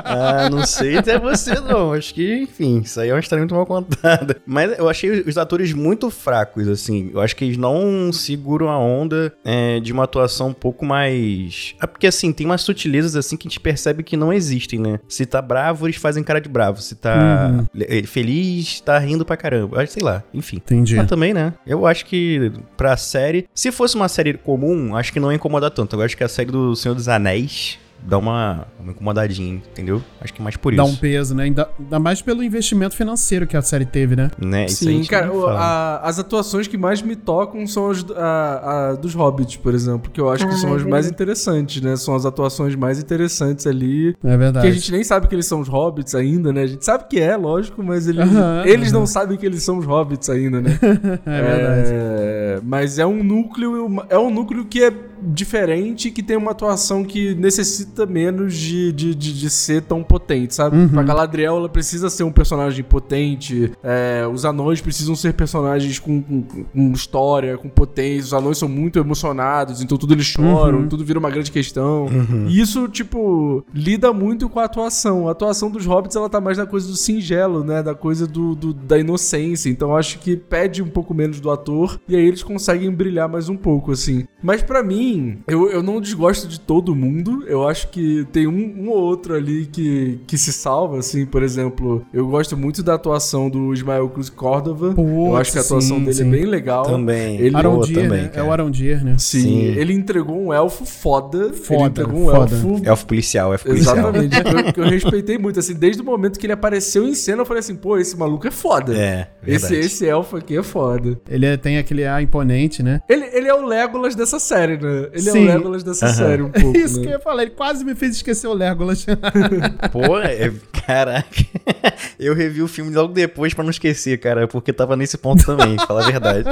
ah, 0.06 0.50
não 0.50 0.66
sei 0.66 1.02
se 1.04 1.12
é 1.12 1.20
você 1.20 1.54
não. 1.60 1.94
Acho 1.94 2.14
que, 2.14 2.44
enfim, 2.44 2.80
isso 2.82 3.00
aí 3.00 3.10
é 3.10 3.14
uma 3.14 3.20
história 3.20 3.42
muito 3.42 3.54
mal 3.56 3.66
contada. 3.66 4.38
Mas 4.46 4.78
eu 4.78 4.90
achei 4.90 5.22
os 5.22 5.38
atores 5.38 5.74
muito 5.74 6.10
fracos, 6.10 6.68
assim. 6.68 7.10
Eu 7.14 7.22
acho 7.22 7.36
que 7.36 7.46
eles 7.46 7.58
não 7.58 8.12
seguram 8.12 8.70
a 8.70 8.78
onda 8.78 9.34
é, 9.44 9.80
de 9.80 9.92
uma 9.94 10.04
atuação 10.04 10.50
um 10.50 10.54
pouco 10.54 10.86
mais. 10.86 11.76
É 11.82 11.88
porque, 11.88 12.08
assim, 12.08 12.32
tem 12.32 12.46
umas 12.46 12.62
sutilezas 12.62 13.16
assim 13.16 13.36
que 13.38 13.48
a 13.48 13.50
gente 13.50 13.60
percebe 13.60 14.04
que 14.04 14.18
não 14.18 14.32
existem, 14.34 14.80
né? 14.80 15.00
Se 15.08 15.26
tá 15.26 15.42
bravo, 15.42 15.86
eles 15.88 15.98
fazem 15.98 16.24
cara 16.24 16.40
de 16.42 16.50
bravo. 16.50 16.82
Se 16.82 16.96
tá 16.96 17.50
Uhum. 17.52 17.66
eh, 17.82 18.04
feliz, 18.04 18.69
tá 18.82 18.98
rindo 19.00 19.26
pra 19.26 19.36
caramba. 19.38 19.82
Acho- 19.82 19.94
Sei 19.94 20.04
lá, 20.04 20.24
enfim. 20.34 20.58
Entendi. 20.58 20.96
Mas 20.96 21.08
também, 21.08 21.34
né? 21.34 21.54
Eu 21.66 21.86
acho 21.88 22.06
que 22.06 22.52
pra 22.78 22.96
série. 22.98 23.48
Se 23.54 23.72
fosse 23.72 23.96
uma 23.96 24.08
série 24.08 24.34
comum, 24.36 24.96
acho 24.96 25.12
que 25.12 25.20
não 25.20 25.32
ia 25.32 25.36
incomodar 25.36 25.72
tanto. 25.72 25.96
Eu 25.96 26.02
acho 26.02 26.16
que 26.16 26.24
a 26.24 26.28
série 26.30 26.52
do 26.52 26.76
Senhor 26.76 26.94
dos 26.96 27.08
Anéis 27.08 27.78
dá 28.04 28.18
uma, 28.18 28.68
uma 28.80 28.92
incomodadinha, 28.92 29.56
entendeu? 29.72 30.02
Acho 30.22 30.34
que 30.34 30.42
é 30.42 30.44
mais 30.44 30.56
por 30.58 30.74
Dá 30.76 30.84
isso. 30.84 30.94
um 30.94 30.96
peso, 30.96 31.36
né? 31.36 31.44
Ainda, 31.44 31.70
ainda 31.80 32.00
mais 32.00 32.22
pelo 32.22 32.44
investimento 32.44 32.96
financeiro 32.96 33.46
que 33.48 33.56
a 33.58 33.62
série 33.62 33.86
teve, 33.86 34.16
né? 34.16 34.32
Né? 34.40 34.68
Sim, 34.68 35.04
cara, 35.04 35.32
o- 35.32 35.46
a- 35.48 36.00
as 36.04 36.20
atuações 36.20 36.68
que 36.68 36.78
mais 36.78 37.02
me 37.02 37.16
tocam 37.16 37.66
são 37.68 37.90
as 37.90 38.06
a- 38.16 38.90
a 38.92 38.94
dos 38.96 39.14
Hobbits, 39.14 39.58
por 39.58 39.74
exemplo, 39.74 40.12
que 40.12 40.20
eu 40.20 40.30
acho 40.30 40.48
que 40.48 40.54
Ah, 40.54 40.58
são 40.58 40.74
é 40.74 40.76
as 40.78 40.84
mais 40.84 41.08
interessantes, 41.10 41.82
né? 41.82 41.96
São 41.96 42.16
as 42.16 42.26
atuações 42.26 42.76
mais 42.76 43.00
interessantes 43.00 43.66
ali. 43.68 44.16
É 44.24 44.38
verdade. 44.38 44.66
Que 44.66 44.72
a 44.72 44.76
gente 44.76 44.92
nem 44.92 45.04
sabe 45.04 45.28
que 45.28 45.36
eles 45.36 45.46
são 45.46 45.60
os 45.60 45.68
Hobbits 45.68 46.16
ainda, 46.16 46.52
né? 46.54 46.64
A 46.64 46.68
gente 46.68 46.84
sabe 46.86 47.06
que 47.10 47.20
é, 47.20 47.36
lógico, 47.36 47.84
mas 47.84 48.08
eles, 48.08 48.26
eles 48.66 48.92
não 48.92 49.06
sabem 49.06 49.38
que 49.38 49.46
eles 49.46 49.62
são 49.64 49.78
os 49.78 49.86
Hobbits 49.86 50.30
ainda, 50.30 50.62
né? 50.62 50.78
É 51.26 51.42
verdade. 51.42 51.90
É, 51.94 52.60
mas 52.64 52.98
é 53.00 53.06
um 53.06 53.24
núcleo, 53.24 54.04
é 54.10 54.18
um 54.18 54.30
núcleo 54.30 54.66
que 54.66 54.84
é 54.84 54.92
diferente, 55.22 56.12
que 56.12 56.22
tem 56.24 56.38
uma 56.38 56.52
atuação 56.52 57.04
que 57.04 57.34
necessita 57.36 58.06
menos 58.06 58.54
de, 58.56 58.92
de, 58.92 59.16
de, 59.16 59.34
de 59.40 59.50
ser 59.50 59.82
tão 59.84 60.04
potente, 60.04 60.54
sabe? 60.56 60.78
Uhum. 60.78 61.00
A 61.00 61.04
Galadriel, 61.04 61.58
ela 61.58 61.70
precisa 61.70 62.10
ser 62.10 62.24
um 62.24 62.32
personagem 62.32 62.84
potente, 62.84 63.72
é, 63.84 64.28
os 64.32 64.46
anões 64.46 64.82
precisam 64.82 65.16
ser 65.16 65.34
personagens 65.34 66.00
com, 66.00 66.22
com, 66.22 66.42
com 66.44 66.92
história, 66.92 67.58
com 67.58 67.70
potência, 67.70 68.26
os 68.26 68.34
anões 68.34 68.58
são 68.58 68.70
muito 68.70 69.00
emocionados, 69.00 69.82
então 69.82 69.98
tudo 69.98 70.14
eles 70.14 70.26
choram, 70.26 70.80
Uhum. 70.80 70.88
tudo 70.88 71.04
vira 71.04 71.20
uma 71.20 71.30
grande 71.30 71.52
questão. 71.52 72.08
E 72.48 72.60
isso, 72.60 72.88
tipo, 72.88 73.64
lida 73.74 74.12
muito 74.14 74.50
com 74.50 74.60
a 74.60 74.66
atuação. 74.66 75.28
A 75.28 75.32
atuação 75.32 75.70
dos 75.70 75.86
hobbits, 75.86 76.16
ela 76.16 76.30
tá 76.30 76.40
mais 76.42 76.58
na 76.58 76.66
coisa 76.66 76.88
do 76.88 76.96
singelo, 76.96 77.64
né? 77.64 77.82
Da 77.82 77.94
coisa 77.96 78.26
do, 78.28 78.56
do- 78.56 78.74
da 78.74 78.98
inocência. 78.98 79.70
Então 79.70 79.90
eu 79.92 79.98
acho 79.98 80.20
que 80.20 80.36
pede 80.36 80.82
um 80.82 80.88
pouco 80.88 81.14
menos 81.14 81.40
do 81.40 81.50
ator. 81.52 82.00
E 82.08 82.16
aí 82.16 82.26
eles 82.26 82.44
conseguem 82.44 82.92
brilhar 82.92 83.28
mais 83.30 83.50
um 83.50 83.56
pouco, 83.58 83.92
assim. 83.92 84.26
Mas 84.42 84.62
pra 84.62 84.84
mim, 84.84 85.09
eu, 85.48 85.70
eu 85.72 85.82
não 85.84 86.00
desgosto 86.02 86.48
de 86.48 86.60
todo 86.60 86.96
mundo. 86.96 87.44
Eu 87.48 87.68
acho 87.68 87.90
que 87.90 88.26
tem 88.32 88.48
um, 88.48 88.54
um 88.86 88.90
ou 88.90 88.98
outro 88.98 89.34
ali 89.34 89.66
que, 89.66 90.20
que 90.28 90.38
se 90.38 90.52
salva, 90.54 91.00
assim. 91.00 91.26
Por 91.26 91.44
exemplo, 91.44 92.06
eu 92.14 92.28
gosto 92.28 92.56
muito 92.58 92.82
da 92.84 92.96
atuação 92.96 93.50
do 93.50 93.74
Ismael 93.74 94.10
Cruz 94.10 94.30
Córdova. 94.30 94.94
eu 94.98 95.36
acho 95.36 95.52
que 95.52 95.58
a 95.58 95.62
atuação 95.62 95.98
sim, 95.98 96.04
dele 96.06 96.14
sim. 96.14 96.28
é 96.28 96.32
bem 96.32 96.46
legal. 96.46 96.84
Também. 96.84 97.36
Ele- 97.38 97.52
Pô, 97.52 97.58
Arondir, 97.58 97.96
também, 97.96 98.22
né? 98.24 98.32
É 98.34 98.44
o 98.44 98.52
Arondir, 98.52 99.04
né? 99.04 99.16
Sim, 99.18 99.42
Sim. 99.42 99.62
ele 99.78 99.94
entregou 99.94 100.40
um 100.40 100.54
elfo 100.54 100.86
foda. 100.86 101.52
Foda, 101.54 101.80
ele 101.82 101.90
entregou 101.90 102.22
um 102.22 102.26
foda. 102.26 102.56
elfo 102.56 102.82
Elfo 102.84 103.06
policial, 103.06 103.52
elfo 103.54 103.66
policial. 103.66 103.98
Exatamente, 103.98 104.74
que 104.74 104.80
eu, 104.80 104.84
eu 104.86 104.90
respeitei 104.90 105.38
muito, 105.38 105.60
assim, 105.60 105.74
desde 105.74 106.02
o 106.02 106.06
momento 106.06 106.40
que 106.40 106.46
ele 106.46 106.54
apareceu 106.54 107.08
em 107.08 107.14
cena, 107.14 107.42
eu 107.42 107.46
falei 107.46 107.60
assim, 107.60 107.76
pô, 107.76 107.98
esse 107.98 108.18
maluco 108.18 108.48
é 108.48 108.52
foda. 108.52 108.96
É, 108.98 109.28
esse, 109.46 109.76
esse 109.76 110.06
elfo 110.08 110.38
aqui 110.38 110.58
é 110.58 110.64
foda. 110.64 111.20
Ele 111.30 111.46
é- 111.46 111.58
tem 111.58 111.78
aquele 111.78 112.06
ar 112.06 112.22
imponente, 112.22 112.82
né? 112.82 113.02
Ele, 113.10 113.26
ele 113.34 113.48
é 113.48 113.54
o 113.54 113.66
Legolas 113.66 114.16
dessa 114.16 114.40
série, 114.40 114.78
né? 114.78 114.99
Ele 115.14 115.30
é 115.30 115.32
Sim. 115.32 115.44
o 115.44 115.48
Legolas 115.48 115.84
dessa 115.84 116.06
Aham. 116.08 116.14
série 116.16 116.42
um 116.44 116.50
pouco, 116.50 116.76
Isso 116.78 116.98
né? 116.98 117.02
que 117.02 117.08
eu 117.08 117.12
ia 117.14 117.20
falar, 117.20 117.42
ele 117.44 117.52
quase 117.52 117.84
me 117.86 117.96
fez 117.96 118.16
esquecer 118.18 118.48
o 118.48 118.54
Legolas. 118.54 119.06
Pô, 119.92 120.20
é, 120.20 120.52
caraca. 120.86 121.28
Eu 122.20 122.34
revi 122.36 122.62
o 122.62 122.68
filme 122.68 122.94
logo 122.94 123.14
depois 123.14 123.54
pra 123.54 123.64
não 123.64 123.70
esquecer, 123.72 124.18
cara, 124.20 124.46
porque 124.48 124.74
tava 124.74 124.96
nesse 124.98 125.18
ponto 125.18 125.46
também, 125.46 125.76
pra 125.78 125.86
falar 125.88 126.04
a 126.06 126.12
verdade. 126.12 126.44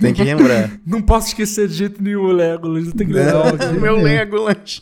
Tem 0.00 0.14
que 0.14 0.22
lembrar. 0.22 0.70
Não 0.86 1.02
posso 1.02 1.28
esquecer 1.28 1.66
de 1.68 1.74
jeito 1.74 2.02
nenhum 2.02 2.22
o 2.26 2.32
Legolas, 2.32 2.86
eu 2.86 2.92
tenho 2.92 3.10
que 3.10 3.16
lembrar. 3.16 3.52
Não, 3.56 3.80
meu 3.80 3.96
Legolas. 3.96 4.80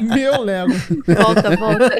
Meu 0.00 0.42
Lego. 0.42 0.72
Volta, 1.06 1.56
volta. 1.56 1.90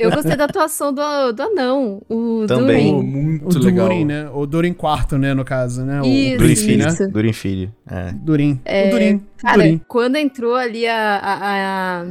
eu, 0.00 0.08
eu 0.08 0.10
gostei 0.10 0.36
da 0.36 0.44
atuação 0.44 0.92
do, 0.92 1.32
do 1.32 1.42
anão, 1.42 2.02
o 2.08 2.44
Também. 2.46 2.92
Durin. 2.94 3.06
muito 3.06 3.58
O 3.58 3.62
legal. 3.62 3.88
Durin, 3.88 4.04
né? 4.04 4.28
O 4.32 4.46
Durin 4.46 4.72
quarto, 4.72 5.18
né, 5.18 5.34
no 5.34 5.44
caso, 5.44 5.82
né? 5.84 6.00
O 6.00 6.06
Isso, 6.06 6.38
Durin 6.38 6.52
Isso. 6.52 6.64
Filho. 6.64 6.88
isso. 6.88 7.08
Durin 7.10 7.32
Filho. 7.32 7.72
É. 7.90 8.12
Durin. 8.12 8.60
É, 8.64 8.77
o 8.86 8.90
Durin. 8.90 9.14
o 9.16 9.22
Cara, 9.42 9.56
Durin. 9.58 9.80
quando 9.88 10.16
entrou 10.16 10.54
ali 10.54 10.86
a, 10.86 11.16
a- 11.18 12.00
a- 12.02 12.04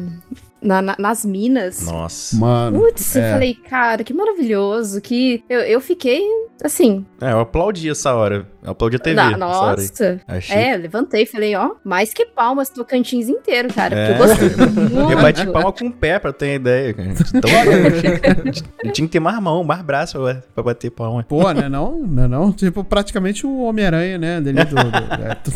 na- 0.62 0.82
na- 0.82 0.96
nas 1.00 1.24
minas, 1.24 1.86
Nossa. 1.86 2.36
Mano. 2.36 2.80
putz, 2.80 3.16
é. 3.16 3.20
eu 3.30 3.34
falei, 3.34 3.54
cara, 3.54 4.04
que 4.04 4.14
maravilhoso, 4.14 5.00
que 5.02 5.44
eu, 5.50 5.60
eu 5.62 5.80
fiquei, 5.80 6.22
assim, 6.64 7.06
É, 7.22 7.32
eu 7.32 7.40
aplaudi 7.40 7.90
essa 7.90 8.14
hora. 8.16 8.48
Eu 8.68 8.72
aplaudi 8.74 8.98
a 8.98 9.00
TV. 9.00 9.16
na- 9.16 9.38
nossa, 9.38 10.20
Achei. 10.28 10.56
é, 10.56 10.76
levantei, 10.78 11.26
falei, 11.26 11.56
ó, 11.56 11.72
mais 11.84 12.14
que 12.14 12.26
palmas, 12.26 12.70
Tocantins 12.70 13.30
inteiro, 13.30 13.74
cara, 13.74 13.96
É. 13.96 14.14
porque 14.14 14.24
eu 14.24 14.28
gostei 14.28 14.50
muito. 14.68 15.12
Eu 15.12 15.22
bati 15.22 15.48
palma 15.48 15.72
com 15.74 15.86
o 15.88 15.92
pé 15.94 16.20
pra 16.20 16.34
ter 16.34 16.56
ideia. 16.56 16.96
Então, 17.34 17.50
eu, 18.84 18.92
tinha 18.92 19.08
que 19.08 19.12
ter 19.14 19.20
mais 19.20 19.40
mão, 19.42 19.64
mais 19.64 19.82
braço 19.82 20.20
pra, 20.20 20.44
pra 20.54 20.64
bater 20.64 20.92
palma. 20.92 21.24
Pô, 21.24 21.50
né 21.54 21.70
não? 21.70 22.06
Né 22.06 22.28
não? 22.28 22.52
Tipo, 22.52 22.84
praticamente 22.84 23.46
o 23.48 23.62
Homem-Aranha, 23.62 24.18
né? 24.18 24.42
Dele 24.42 24.64
do, 24.66 24.76
do- 24.76 25.24
é, 25.24 25.36
tu- 25.36 25.52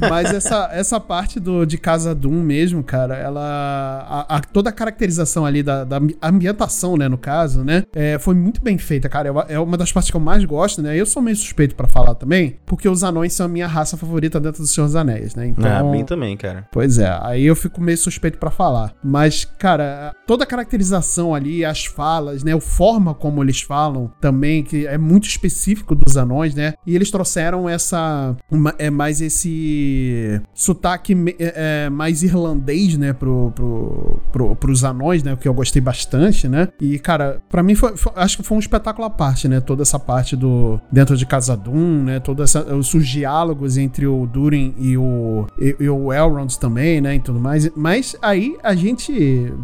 Mas 0.08 0.32
essa, 0.32 0.70
essa 0.72 0.98
parte 1.00 1.38
do, 1.38 1.64
de 1.64 1.78
Casa 1.78 2.14
Doom 2.14 2.42
mesmo, 2.42 2.82
cara, 2.82 3.16
ela... 3.16 4.06
a- 4.28 4.36
a- 4.36 4.40
toda 4.40 4.70
a 4.70 4.72
caracterização 4.72 5.44
ali 5.44 5.62
da, 5.62 5.84
da 5.84 5.96
ambi- 5.98 6.16
ambientação, 6.22 6.96
né, 6.96 7.08
no 7.08 7.18
caso, 7.18 7.62
né? 7.64 7.84
é, 7.94 8.18
foi 8.18 8.34
muito 8.34 8.60
bem 8.62 8.78
feita, 8.78 9.08
cara. 9.08 9.28
É 9.48 9.58
uma 9.58 9.76
das 9.76 9.92
partes 9.92 10.10
que 10.10 10.16
eu 10.16 10.20
mais 10.20 10.44
gosto, 10.44 10.80
né? 10.82 10.96
Eu 10.96 11.06
sou 11.06 11.22
meio 11.22 11.36
suspeito 11.36 11.74
pra 11.74 11.86
falar 11.90 12.14
também, 12.14 12.56
porque 12.66 12.88
os 12.88 13.02
anões 13.04 13.32
são 13.32 13.46
a 13.46 13.48
minha 13.48 13.66
raça 13.66 13.96
favorita 13.96 14.40
dentro 14.40 14.62
do 14.62 14.66
Senhor 14.66 14.86
dos 14.86 14.96
Anéis, 14.96 15.34
né? 15.34 15.48
Então... 15.48 15.70
Ah, 15.70 15.82
bem 15.90 16.04
também, 16.04 16.36
cara. 16.36 16.66
Pois 16.72 16.98
é, 16.98 17.18
aí 17.22 17.44
eu 17.44 17.56
fico 17.56 17.80
meio 17.80 17.98
suspeito 17.98 18.38
pra 18.38 18.50
falar. 18.50 18.94
Mas, 19.02 19.44
cara, 19.44 20.14
toda 20.26 20.44
a 20.44 20.46
caracterização 20.46 21.34
ali, 21.34 21.64
as 21.64 21.84
falas, 21.86 22.42
né? 22.42 22.54
A 22.54 22.60
forma 22.60 23.14
como 23.14 23.42
eles 23.42 23.60
falam 23.60 24.10
também, 24.20 24.62
que 24.62 24.86
é 24.86 24.98
muito 24.98 25.26
específico 25.26 25.94
dos 25.94 26.16
anões, 26.16 26.54
né? 26.54 26.74
E 26.86 26.94
eles 26.94 27.10
trouxeram 27.10 27.68
essa. 27.68 28.36
é 28.78 28.90
mais 28.90 29.20
esse 29.20 30.40
sotaque 30.54 31.14
é, 31.38 31.84
é, 31.86 31.90
mais 31.90 32.22
irlandês, 32.22 32.96
né? 32.96 33.12
Pro, 33.12 33.52
pro, 33.54 34.20
pro, 34.32 34.56
pros 34.56 34.84
anões, 34.84 35.22
né? 35.22 35.32
O 35.32 35.36
que 35.36 35.48
eu 35.48 35.54
gostei 35.54 35.80
bastante, 35.80 36.48
né? 36.48 36.68
E, 36.80 36.98
cara, 36.98 37.42
pra 37.48 37.62
mim 37.62 37.74
foi, 37.74 37.96
foi- 37.96 38.12
acho 38.16 38.36
que 38.38 38.42
foi 38.42 38.56
um 38.56 38.60
espetáculo 38.60 39.06
à 39.06 39.10
parte, 39.10 39.48
né? 39.48 39.60
Toda 39.60 39.82
essa 39.82 39.98
parte 39.98 40.36
do. 40.36 40.80
dentro 40.90 41.16
de 41.16 41.26
Casa 41.26 41.56
Doom, 41.80 42.04
né? 42.04 42.20
Todos 42.20 42.54
os 42.94 43.08
diálogos 43.08 43.78
entre 43.78 44.06
o 44.06 44.26
Durin 44.26 44.74
e 44.78 44.96
o, 44.96 45.46
e, 45.58 45.76
e 45.80 45.88
o 45.88 46.12
Elrond 46.12 46.54
também, 46.58 47.00
né? 47.00 47.14
E 47.16 47.20
tudo 47.20 47.40
mais. 47.40 47.70
Mas 47.74 48.14
aí 48.20 48.56
a 48.62 48.74
gente 48.74 49.12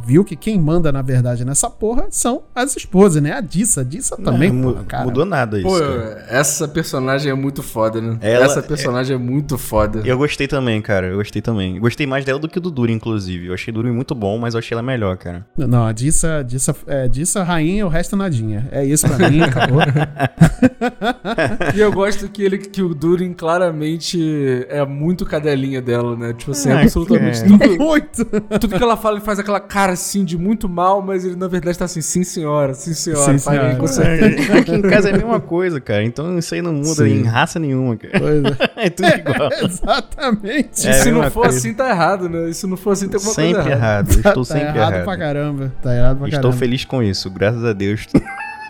viu 0.05 0.25
que 0.25 0.35
quem 0.35 0.59
manda, 0.59 0.91
na 0.91 1.03
verdade, 1.03 1.45
nessa 1.45 1.69
porra 1.69 2.07
são 2.11 2.43
as 2.55 2.75
esposas, 2.77 3.23
né? 3.23 3.33
A 3.33 3.41
Dissa. 3.41 3.83
A 3.83 3.85
Dissa 3.85 4.17
também, 4.17 4.51
Não, 4.51 4.73
porra, 4.73 4.85
cara. 4.85 5.05
mudou 5.05 5.25
nada 5.25 5.59
isso. 5.59 5.69
Pô, 5.69 5.79
cara. 5.79 6.25
essa 6.29 6.67
personagem 6.67 7.31
é 7.31 7.35
muito 7.35 7.63
foda, 7.63 8.01
né? 8.01 8.19
Ela- 8.21 8.47
essa 8.47 8.63
personagem 8.63 9.15
é, 9.15 9.19
muito 9.19 9.59
foda. 9.59 10.01
Eu 10.05 10.17
gostei 10.17 10.49
também, 10.49 10.81
cara. 10.81 11.09
Eu 11.09 11.17
gostei 11.17 11.43
também. 11.43 11.79
Gostei 11.79 12.07
mais 12.07 12.25
dela 12.25 12.39
do 12.39 12.49
que 12.49 12.59
do 12.59 12.71
Durin, 12.71 12.95
inclusive. 12.95 13.47
Eu 13.47 13.55
achei 13.55 13.73
Durin 13.73 13.91
muito 13.93 14.15
bom, 14.15 14.39
mas 14.39 14.55
eu 14.55 14.59
achei 14.59 14.75
ela 14.75 14.83
melhor, 14.83 15.17
cara. 15.17 15.45
Não, 15.57 15.85
a 15.85 15.93
Dissa, 15.93 16.43
Dissa, 16.43 16.75
é, 16.87 17.09
Dissa 17.09 17.43
rainha, 17.43 17.85
o 17.85 17.89
resto 17.89 18.17
nadinha. 18.17 18.69
É 18.71 18.85
isso 18.85 19.07
pra 19.09 19.29
mim, 19.29 19.41
acabou. 19.43 19.81
E 21.75 21.81
eu 21.81 21.93
gosto 21.97 22.29
que 22.29 22.43
ele 22.43 22.59
que 22.59 22.83
o 22.83 22.95
Durin 22.95 23.33
claramente 23.33 24.67
é 24.69 24.85
muito 24.85 25.25
cadelinha 25.27 25.81
dela, 25.83 26.17
né? 26.17 26.33
Tipo 26.33 26.51
assim, 26.53 26.71
Ah, 26.71 26.81
absolutamente 26.83 27.41
cara. 27.41 27.59
tudo, 27.59 27.77
Muito! 27.79 28.25
tudo 28.61 28.77
que 28.77 28.83
ela 28.83 28.97
fala, 28.97 29.17
ele 29.17 29.25
faz 29.25 29.39
aquela 29.39 29.61
cara 29.61 29.93
assim 29.93 30.25
de 30.25 30.37
muito 30.39 30.69
mal, 30.69 31.03
mas 31.03 31.25
ele 31.25 31.37
na 31.37 31.49
verdade 31.49 31.79
tá 31.79 31.85
assim, 31.87 32.01
sim 32.01 32.23
senhora, 32.25 32.75
sim 32.75 32.95
senhora, 32.95 33.33
Sim, 33.33 33.39
senhora. 33.39 33.77
com 33.77 33.87
você. 33.87 34.03
É, 34.03 34.59
Aqui 34.59 34.73
em 34.75 34.83
casa 34.83 35.09
é 35.11 35.15
a 35.15 35.17
mesma 35.17 35.41
coisa, 35.41 35.81
cara. 35.81 36.05
Então 36.05 36.39
isso 36.39 36.55
aí 36.55 36.63
não 36.63 36.73
muda 36.73 37.05
Sim. 37.05 37.21
em 37.21 37.23
raça 37.25 37.59
nenhuma, 37.59 37.97
cara. 37.97 38.19
Pois 38.21 38.45
é. 38.45 38.57
É 38.87 38.91
tudo 38.91 39.09
igual. 39.09 39.51
Exatamente. 39.65 40.87
É, 40.87 40.91
E 40.91 40.95
se 40.95 41.11
não 41.11 41.23
for 41.31 41.43
coisa. 41.45 41.59
assim, 41.59 41.75
tá 41.75 41.89
errado, 41.91 42.29
né? 42.29 42.49
E 42.51 42.55
se 42.55 42.67
não 42.67 42.77
for 42.77 42.91
assim, 42.93 43.09
tem 43.09 43.17
alguma 43.17 43.35
Sempre 43.35 43.55
coisa 43.55 43.69
errada. 43.71 43.87
errado. 43.87 44.11
Eu 44.13 44.17
Estou 44.19 44.35
tá 44.35 44.55
sempre 44.55 44.69
errado 44.79 44.93
errado. 44.93 45.05
pra 45.05 45.17
caramba. 45.19 45.73
Tá 45.83 45.97
errado 45.97 46.19
pra 46.19 46.27
Estou 46.29 46.41
caramba. 46.43 46.59
feliz 46.59 46.85
com 46.85 47.03
isso, 47.03 47.31
graças 47.31 47.65
a 47.65 47.73
Deus. 47.73 48.07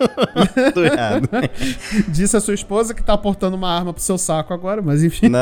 Tô 0.73 0.83
errado. 0.83 1.29
Disse 2.07 2.35
a 2.37 2.39
sua 2.39 2.53
esposa 2.53 2.93
que 2.93 3.03
tá 3.03 3.13
aportando 3.13 3.55
uma 3.55 3.69
arma 3.69 3.93
pro 3.93 4.01
seu 4.01 4.17
saco 4.17 4.53
agora, 4.53 4.81
mas 4.81 5.03
enfim. 5.03 5.29
Não, 5.29 5.41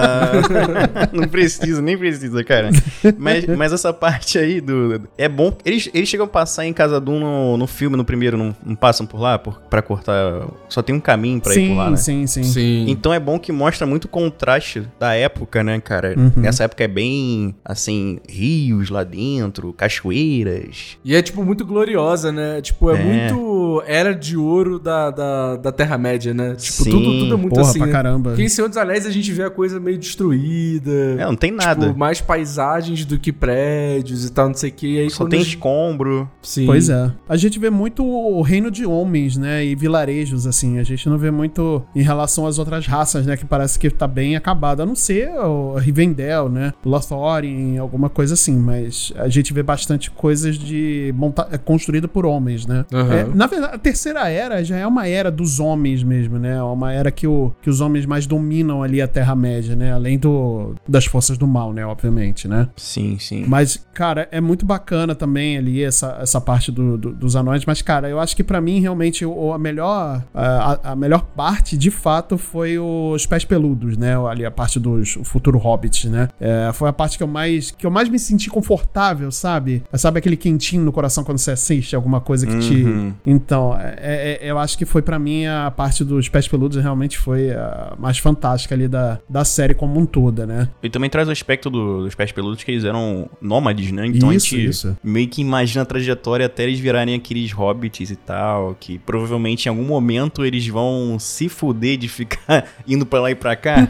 não 1.14 1.28
precisa, 1.28 1.82
nem 1.82 1.98
precisa, 1.98 2.44
cara. 2.44 2.70
Mas, 3.18 3.46
mas 3.46 3.74
essa 3.74 3.94
parte 3.94 4.38
aí 4.38 4.62
do. 4.62 5.02
É 5.18 5.28
bom. 5.28 5.56
Eles, 5.66 5.90
eles 5.94 6.10
chegam 6.10 6.26
a 6.26 6.30
passar 6.30 6.66
em 6.66 6.74
Casa 6.74 7.00
Doom 7.00 7.20
no, 7.20 7.58
no 7.58 7.68
filme, 7.68 7.96
no 7.98 8.06
primeiro, 8.06 8.38
não, 8.38 8.56
não 8.66 8.76
passam 8.76 9.06
por 9.06 9.20
lá 9.20 9.38
por, 9.38 9.60
pra 9.62 9.82
cortar. 9.82 10.48
Só 10.70 10.82
tem 10.82 10.96
um 10.96 11.00
caminho 11.00 11.40
pra 11.42 11.52
ir 11.54 11.56
sim, 11.56 11.68
por 11.70 11.76
lá, 11.76 11.90
né? 11.92 11.98
sim, 11.98 12.28
sim, 12.28 12.44
Sim. 12.44 12.86
Então 12.90 13.14
é 13.14 13.20
bom 13.20 13.40
que 13.40 13.52
mostra 13.52 13.86
muito 13.86 14.06
o 14.06 14.10
contraste 14.10 14.88
da 15.00 15.14
época, 15.14 15.64
né, 15.64 15.80
cara? 15.80 16.14
Uhum. 16.18 16.32
Nessa 16.38 16.64
época 16.64 16.84
é 16.84 16.88
bem, 16.88 17.56
assim, 17.64 18.20
rios 18.28 18.90
lá 18.90 19.04
dentro, 19.04 19.74
cachoeiras. 19.74 20.98
E 21.04 21.16
é, 21.16 21.22
tipo, 21.22 21.44
muito 21.44 21.66
gloriosa, 21.66 22.32
né? 22.32 22.62
Tipo, 22.62 22.92
é, 22.92 23.00
É. 23.00 23.04
muito 23.04 23.84
era 23.86 24.14
de 24.14 24.38
ouro 24.46 24.80
da, 24.80 25.12
da, 25.12 25.56
da 25.58 25.72
Terra-média, 25.72 26.34
né? 26.34 26.56
Tipo, 26.56 26.84
Sim. 26.84 26.90
tudo, 26.92 27.20
tudo 27.20 27.34
é 27.34 27.38
muito 27.38 27.54
Porra, 27.56 27.70
assim, 27.70 27.80
pra 27.80 27.88
né? 27.88 27.92
caramba. 27.94 28.30
Porque 28.32 28.44
em 28.44 28.50
Senhor 28.50 28.68
dos 28.68 28.78
Anéis 28.78 29.06
a 29.06 29.12
gente 29.12 29.32
vê 29.32 29.44
a 29.44 29.50
coisa 29.50 29.80
meio 29.80 29.98
destruída. 29.98 30.92
É, 31.20 31.26
não 31.26 31.36
tem 31.36 31.52
nada. 31.52 31.88
Tipo, 31.88 31.98
mais 32.00 32.22
paisagens 32.22 33.06
do 33.06 33.18
que 33.20 33.32
prédios 33.32 34.26
e 34.26 34.32
tal, 34.32 34.48
não 34.48 34.56
sei 34.56 34.70
o 34.70 34.74
que. 34.74 35.00
Aí 35.00 35.10
Só 35.10 35.26
tem 35.28 35.40
a- 35.40 35.44
escombro. 35.44 36.30
Sim. 36.42 36.66
Pois 36.66 36.90
é. 36.90 37.12
A 37.28 37.36
gente 37.38 37.58
vê 37.60 37.70
muito 37.70 38.04
o 38.06 38.42
reino 38.42 38.70
de 38.72 38.86
homens, 38.86 39.38
né? 39.38 39.64
E 39.66 39.76
vilarejos, 39.76 40.46
assim. 40.48 40.80
A 40.80 40.84
gente 40.84 41.08
não 41.10 41.18
vê 41.18 41.32
muito 41.32 41.84
em 41.96 42.02
relação 42.02 42.46
às 42.46 42.60
outras 42.60 42.86
raças, 42.88 43.26
né? 43.26 43.36
Que 43.38 43.46
parece 43.46 43.78
que 43.80 43.90
tá 43.90 44.08
bem 44.08 44.36
acabado. 44.36 44.82
A 44.82 44.86
não 44.86 44.96
ser 44.96 45.30
o 45.30 45.76
Rivendell, 45.76 46.50
né? 46.50 46.74
Lothlórien, 46.86 47.78
alguma 47.78 48.10
coisa 48.10 48.34
assim. 48.34 48.56
Mas 48.58 49.12
a 49.16 49.28
gente 49.28 49.54
vê 49.54 49.64
bastante 49.64 50.10
coisas 50.12 50.58
de 50.58 51.14
monta 51.18 51.44
construída 51.64 52.08
por 52.08 52.26
homens, 52.26 52.66
né? 52.66 52.86
Aham. 52.94 53.14
É, 53.14 53.24
na 53.34 53.48
verdade, 53.48 53.76
a 53.76 53.78
terceira 53.78 54.30
era 54.36 54.64
já 54.64 54.78
é 54.78 54.86
uma 54.88 55.08
era 55.08 55.32
dos 55.32 55.60
homens 55.60 56.04
mesmo, 56.04 56.38
né? 56.38 56.58
É 56.58 56.62
uma 56.64 56.92
era 56.94 57.10
que, 57.12 57.26
o, 57.28 57.52
que 57.62 57.70
os 57.70 57.82
homens 57.82 58.06
mais 58.06 58.28
dominam 58.28 58.84
ali 58.84 59.02
a 59.02 59.08
Terra-média, 59.08 59.76
né? 59.76 59.94
Além 59.94 60.18
do, 60.20 60.76
das 60.88 61.06
forças 61.06 61.38
do 61.38 61.48
mal, 61.48 61.72
né? 61.74 61.86
Obviamente, 61.86 62.48
né? 62.48 62.68
Sim, 62.76 63.18
sim. 63.20 63.46
Mas, 63.48 63.84
cara, 63.94 64.28
é 64.32 64.42
muito 64.42 64.66
bacana 64.66 65.16
também 65.16 65.58
ali 65.58 65.84
essa, 65.84 66.18
essa 66.22 66.40
parte 66.42 66.72
do- 66.72 66.98
do- 66.98 67.14
dos 67.14 67.36
anões. 67.36 67.66
Mas, 67.66 67.82
cara, 67.82 68.10
eu 68.10 68.20
acho 68.20 68.36
que 68.36 68.44
pra 68.44 68.60
mim, 68.60 68.80
realmente, 68.80 69.26
o, 69.26 69.54
a, 69.54 69.58
melhor, 69.58 70.24
a, 70.34 70.92
a 70.92 70.96
melhor 70.96 71.22
parte, 71.36 71.78
de 71.78 71.90
fato, 71.92 72.38
foi 72.38 72.78
os 72.78 73.26
pés 73.26 73.46
peludos, 73.46 73.98
né? 73.98 74.16
Ali 74.28 74.46
a 74.46 74.52
parte 74.52 74.80
dos 74.80 75.18
futuro 75.24 75.58
hobbits, 75.58 76.06
né? 76.06 76.28
É, 76.40 76.72
foi 76.74 76.90
a 76.90 76.94
parte 76.94 77.18
que 77.18 77.24
eu 77.24 77.28
mais 77.28 77.72
que 77.72 77.86
eu 77.86 77.92
mais 77.92 78.10
me 78.10 78.20
senti 78.20 78.50
confortável, 78.50 79.32
sabe? 79.32 79.84
Sabe 79.94 80.20
aquele 80.20 80.36
quentinho 80.38 80.84
no 80.84 80.92
coração 80.92 81.24
quando 81.24 81.38
você 81.38 81.52
assiste 81.52 81.96
alguma 81.96 82.20
coisa 82.20 82.46
que 82.46 82.58
te. 82.60 82.84
Uhum. 82.84 83.14
Então, 83.26 83.76
é- 83.80 83.96
é- 84.34 84.52
eu 84.52 84.58
acho 84.60 84.78
que 84.78 84.86
foi 84.86 85.02
pra 85.02 85.18
mim 85.20 85.46
a 85.46 85.72
parte 85.72 86.04
dos 86.04 86.28
pés 86.30 86.48
peludos 86.48 86.82
realmente 86.82 87.18
foi 87.18 87.52
a 87.52 87.94
mais 87.98 88.18
fantástica 88.18 88.74
ali 88.76 88.88
da, 88.88 89.20
da 89.30 89.44
série 89.46 89.74
como 89.74 90.00
um 90.00 90.06
toda, 90.06 90.46
né? 90.46 90.68
E 90.82 90.90
também 90.90 91.10
traz 91.10 91.28
o 91.28 91.32
aspecto 91.32 91.70
do- 91.70 92.04
dos 92.04 92.16
pés 92.16 92.32
peludos 92.32 92.64
que 92.64 92.72
eles 92.72 92.84
eram 92.84 93.30
nômades, 93.42 93.92
né? 93.92 94.08
Então 94.08 94.32
Isso, 94.34 94.56
a 94.56 94.58
gente 94.58 94.70
isso. 94.70 94.98
meio 95.04 95.28
que 95.28 95.42
imagina 95.42 95.84
a 95.84 95.86
trajetória 95.86 96.46
até 96.46 96.64
eles 96.64 96.80
virarem 96.80 97.16
aqueles 97.16 97.52
hobbits 97.52 98.10
e 98.12 98.16
tal, 98.16 98.76
que 98.80 98.98
provavelmente 99.00 99.66
em 99.66 99.70
algum 99.70 99.84
momento 99.86 100.44
eles 100.46 100.68
vão 100.68 101.18
se 101.20 101.48
fuder 101.50 101.98
de 101.98 102.08
ficar 102.08 102.66
indo 102.88 103.06
pra 103.06 103.20
lá 103.22 103.32
e 103.32 103.36
pra 103.36 103.56
cá. 103.56 103.88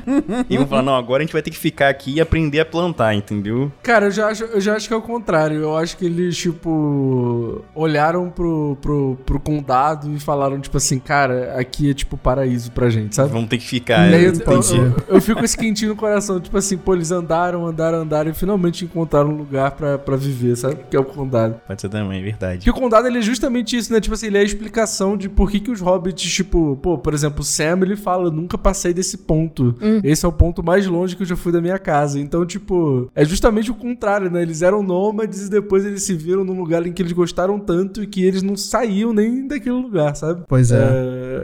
e 0.50 0.58
vão 0.58 0.68
falar, 0.68 0.82
não, 0.82 0.96
agora 0.96 1.22
a 1.22 1.26
gente 1.26 1.34
vai 1.34 1.42
ter 1.42 1.52
que 1.52 1.58
ficar 1.58 1.90
aqui 1.90 2.16
e 2.16 2.22
aprender 2.22 2.60
a 2.60 2.66
plantar, 2.66 3.14
entendeu? 3.16 3.72
Cara, 3.84 4.06
eu 4.08 4.12
já, 4.12 4.28
acho, 4.28 4.44
eu 4.44 4.62
já 4.62 4.76
acho 4.76 4.88
que 4.88 4.94
é 4.94 4.98
o 4.98 5.02
contrário. 5.02 5.58
Eu 5.58 5.76
acho 5.78 5.98
que 5.98 6.06
eles, 6.06 6.36
tipo, 6.38 7.64
olharam 7.74 8.30
pro, 8.30 8.78
pro, 8.82 9.18
pro 9.26 9.40
condado 9.40 10.12
e 10.14 10.20
falaram, 10.26 10.60
tipo 10.60 10.76
assim, 10.78 11.00
cara, 11.00 11.56
aqui 11.58 11.90
é 11.90 11.94
tipo 11.94 12.18
paraíso 12.18 12.72
pra 12.72 12.90
gente, 12.90 13.16
sabe? 13.16 13.32
Vão 13.32 13.46
ter 13.46 13.58
que 13.58 13.66
ficar. 13.66 14.02
Aí 14.02 14.14
é, 14.16 14.28
eu, 14.28 14.34
entendi. 14.34 14.76
eu- 14.78 15.16
eu 15.16 15.22
fico 15.22 15.40
com 15.40 15.46
esse 15.46 15.58
quentinho 15.58 15.92
no 15.92 15.96
coração, 15.96 16.40
tipo 16.40 16.58
assim, 16.58 16.78
pô, 16.78 16.94
eles 16.94 17.12
andaram, 17.12 17.66
andaram, 17.66 18.00
andaram 18.00 18.32
e 18.32 18.34
finalmente 18.34 18.84
encontraram 18.86 19.30
um 19.30 19.38
lugar 19.38 19.72
pra, 19.72 19.98
pra 19.98 20.16
viver, 20.16 20.56
sabe? 20.58 20.78
Que 20.90 20.96
é 20.98 21.00
o 21.00 21.06
condado. 21.06 21.56
Pode 21.68 21.80
ser 21.82 21.90
também, 21.90 22.20
é 22.20 22.24
verdade. 22.24 22.58
Porque 22.58 22.70
o 22.70 22.74
condado 22.74 23.08
ele 23.08 23.20
é 23.20 23.22
justamente 23.22 23.78
isso, 23.78 23.94
né? 23.94 24.02
Tipo 24.02 24.16
assim, 24.16 24.28
ele 24.28 24.38
é 24.38 24.42
a 24.42 24.44
explicação 24.44 25.16
de 25.16 25.30
por 25.30 25.50
que, 25.52 25.60
que 25.60 25.72
os 25.72 25.80
hobbits, 25.82 26.32
tipo, 26.32 26.78
pô, 26.82 26.98
por 26.98 27.14
exemplo, 27.14 27.42
o 27.42 27.44
Sam 27.44 27.80
ele 27.84 27.96
fala, 27.96 28.32
nunca 28.32 28.58
passei 28.58 28.94
desse 28.94 29.18
ponto. 29.20 29.76
Esse 30.04 30.26
é 30.26 30.30
o 30.30 30.32
ponto 30.32 30.64
mais 30.64 30.88
longe 30.88 31.16
que 31.16 31.22
eu 31.24 31.28
já 31.28 31.36
fui 31.36 31.52
da 31.52 31.62
minha 31.62 31.78
casa. 31.78 32.20
Então, 32.20 32.46
tipo, 32.46 33.10
é 33.16 33.24
justamente 33.26 33.70
o 33.72 33.76
contrário, 33.76 34.30
né? 34.32 34.42
Eles 34.42 34.62
eram 34.62 34.82
nômades 34.82 35.48
e 35.48 35.50
depois 35.50 35.86
eles 35.86 36.04
se 36.04 36.14
viram 36.16 36.44
num 36.44 36.58
lugar 36.58 36.86
em 36.88 36.94
que 36.94 37.02
eles 37.02 37.12
gostaram 37.12 37.60
tanto 37.60 38.02
e 38.02 38.08
que 38.08 38.24
eles 38.24 38.42
não 38.42 38.56
saíam 38.56 39.14
nem 39.14 39.48
daquele 39.48 39.76
lugar, 39.76 40.15
sabe? 40.16 40.44
Pois 40.48 40.72
é. 40.72 40.80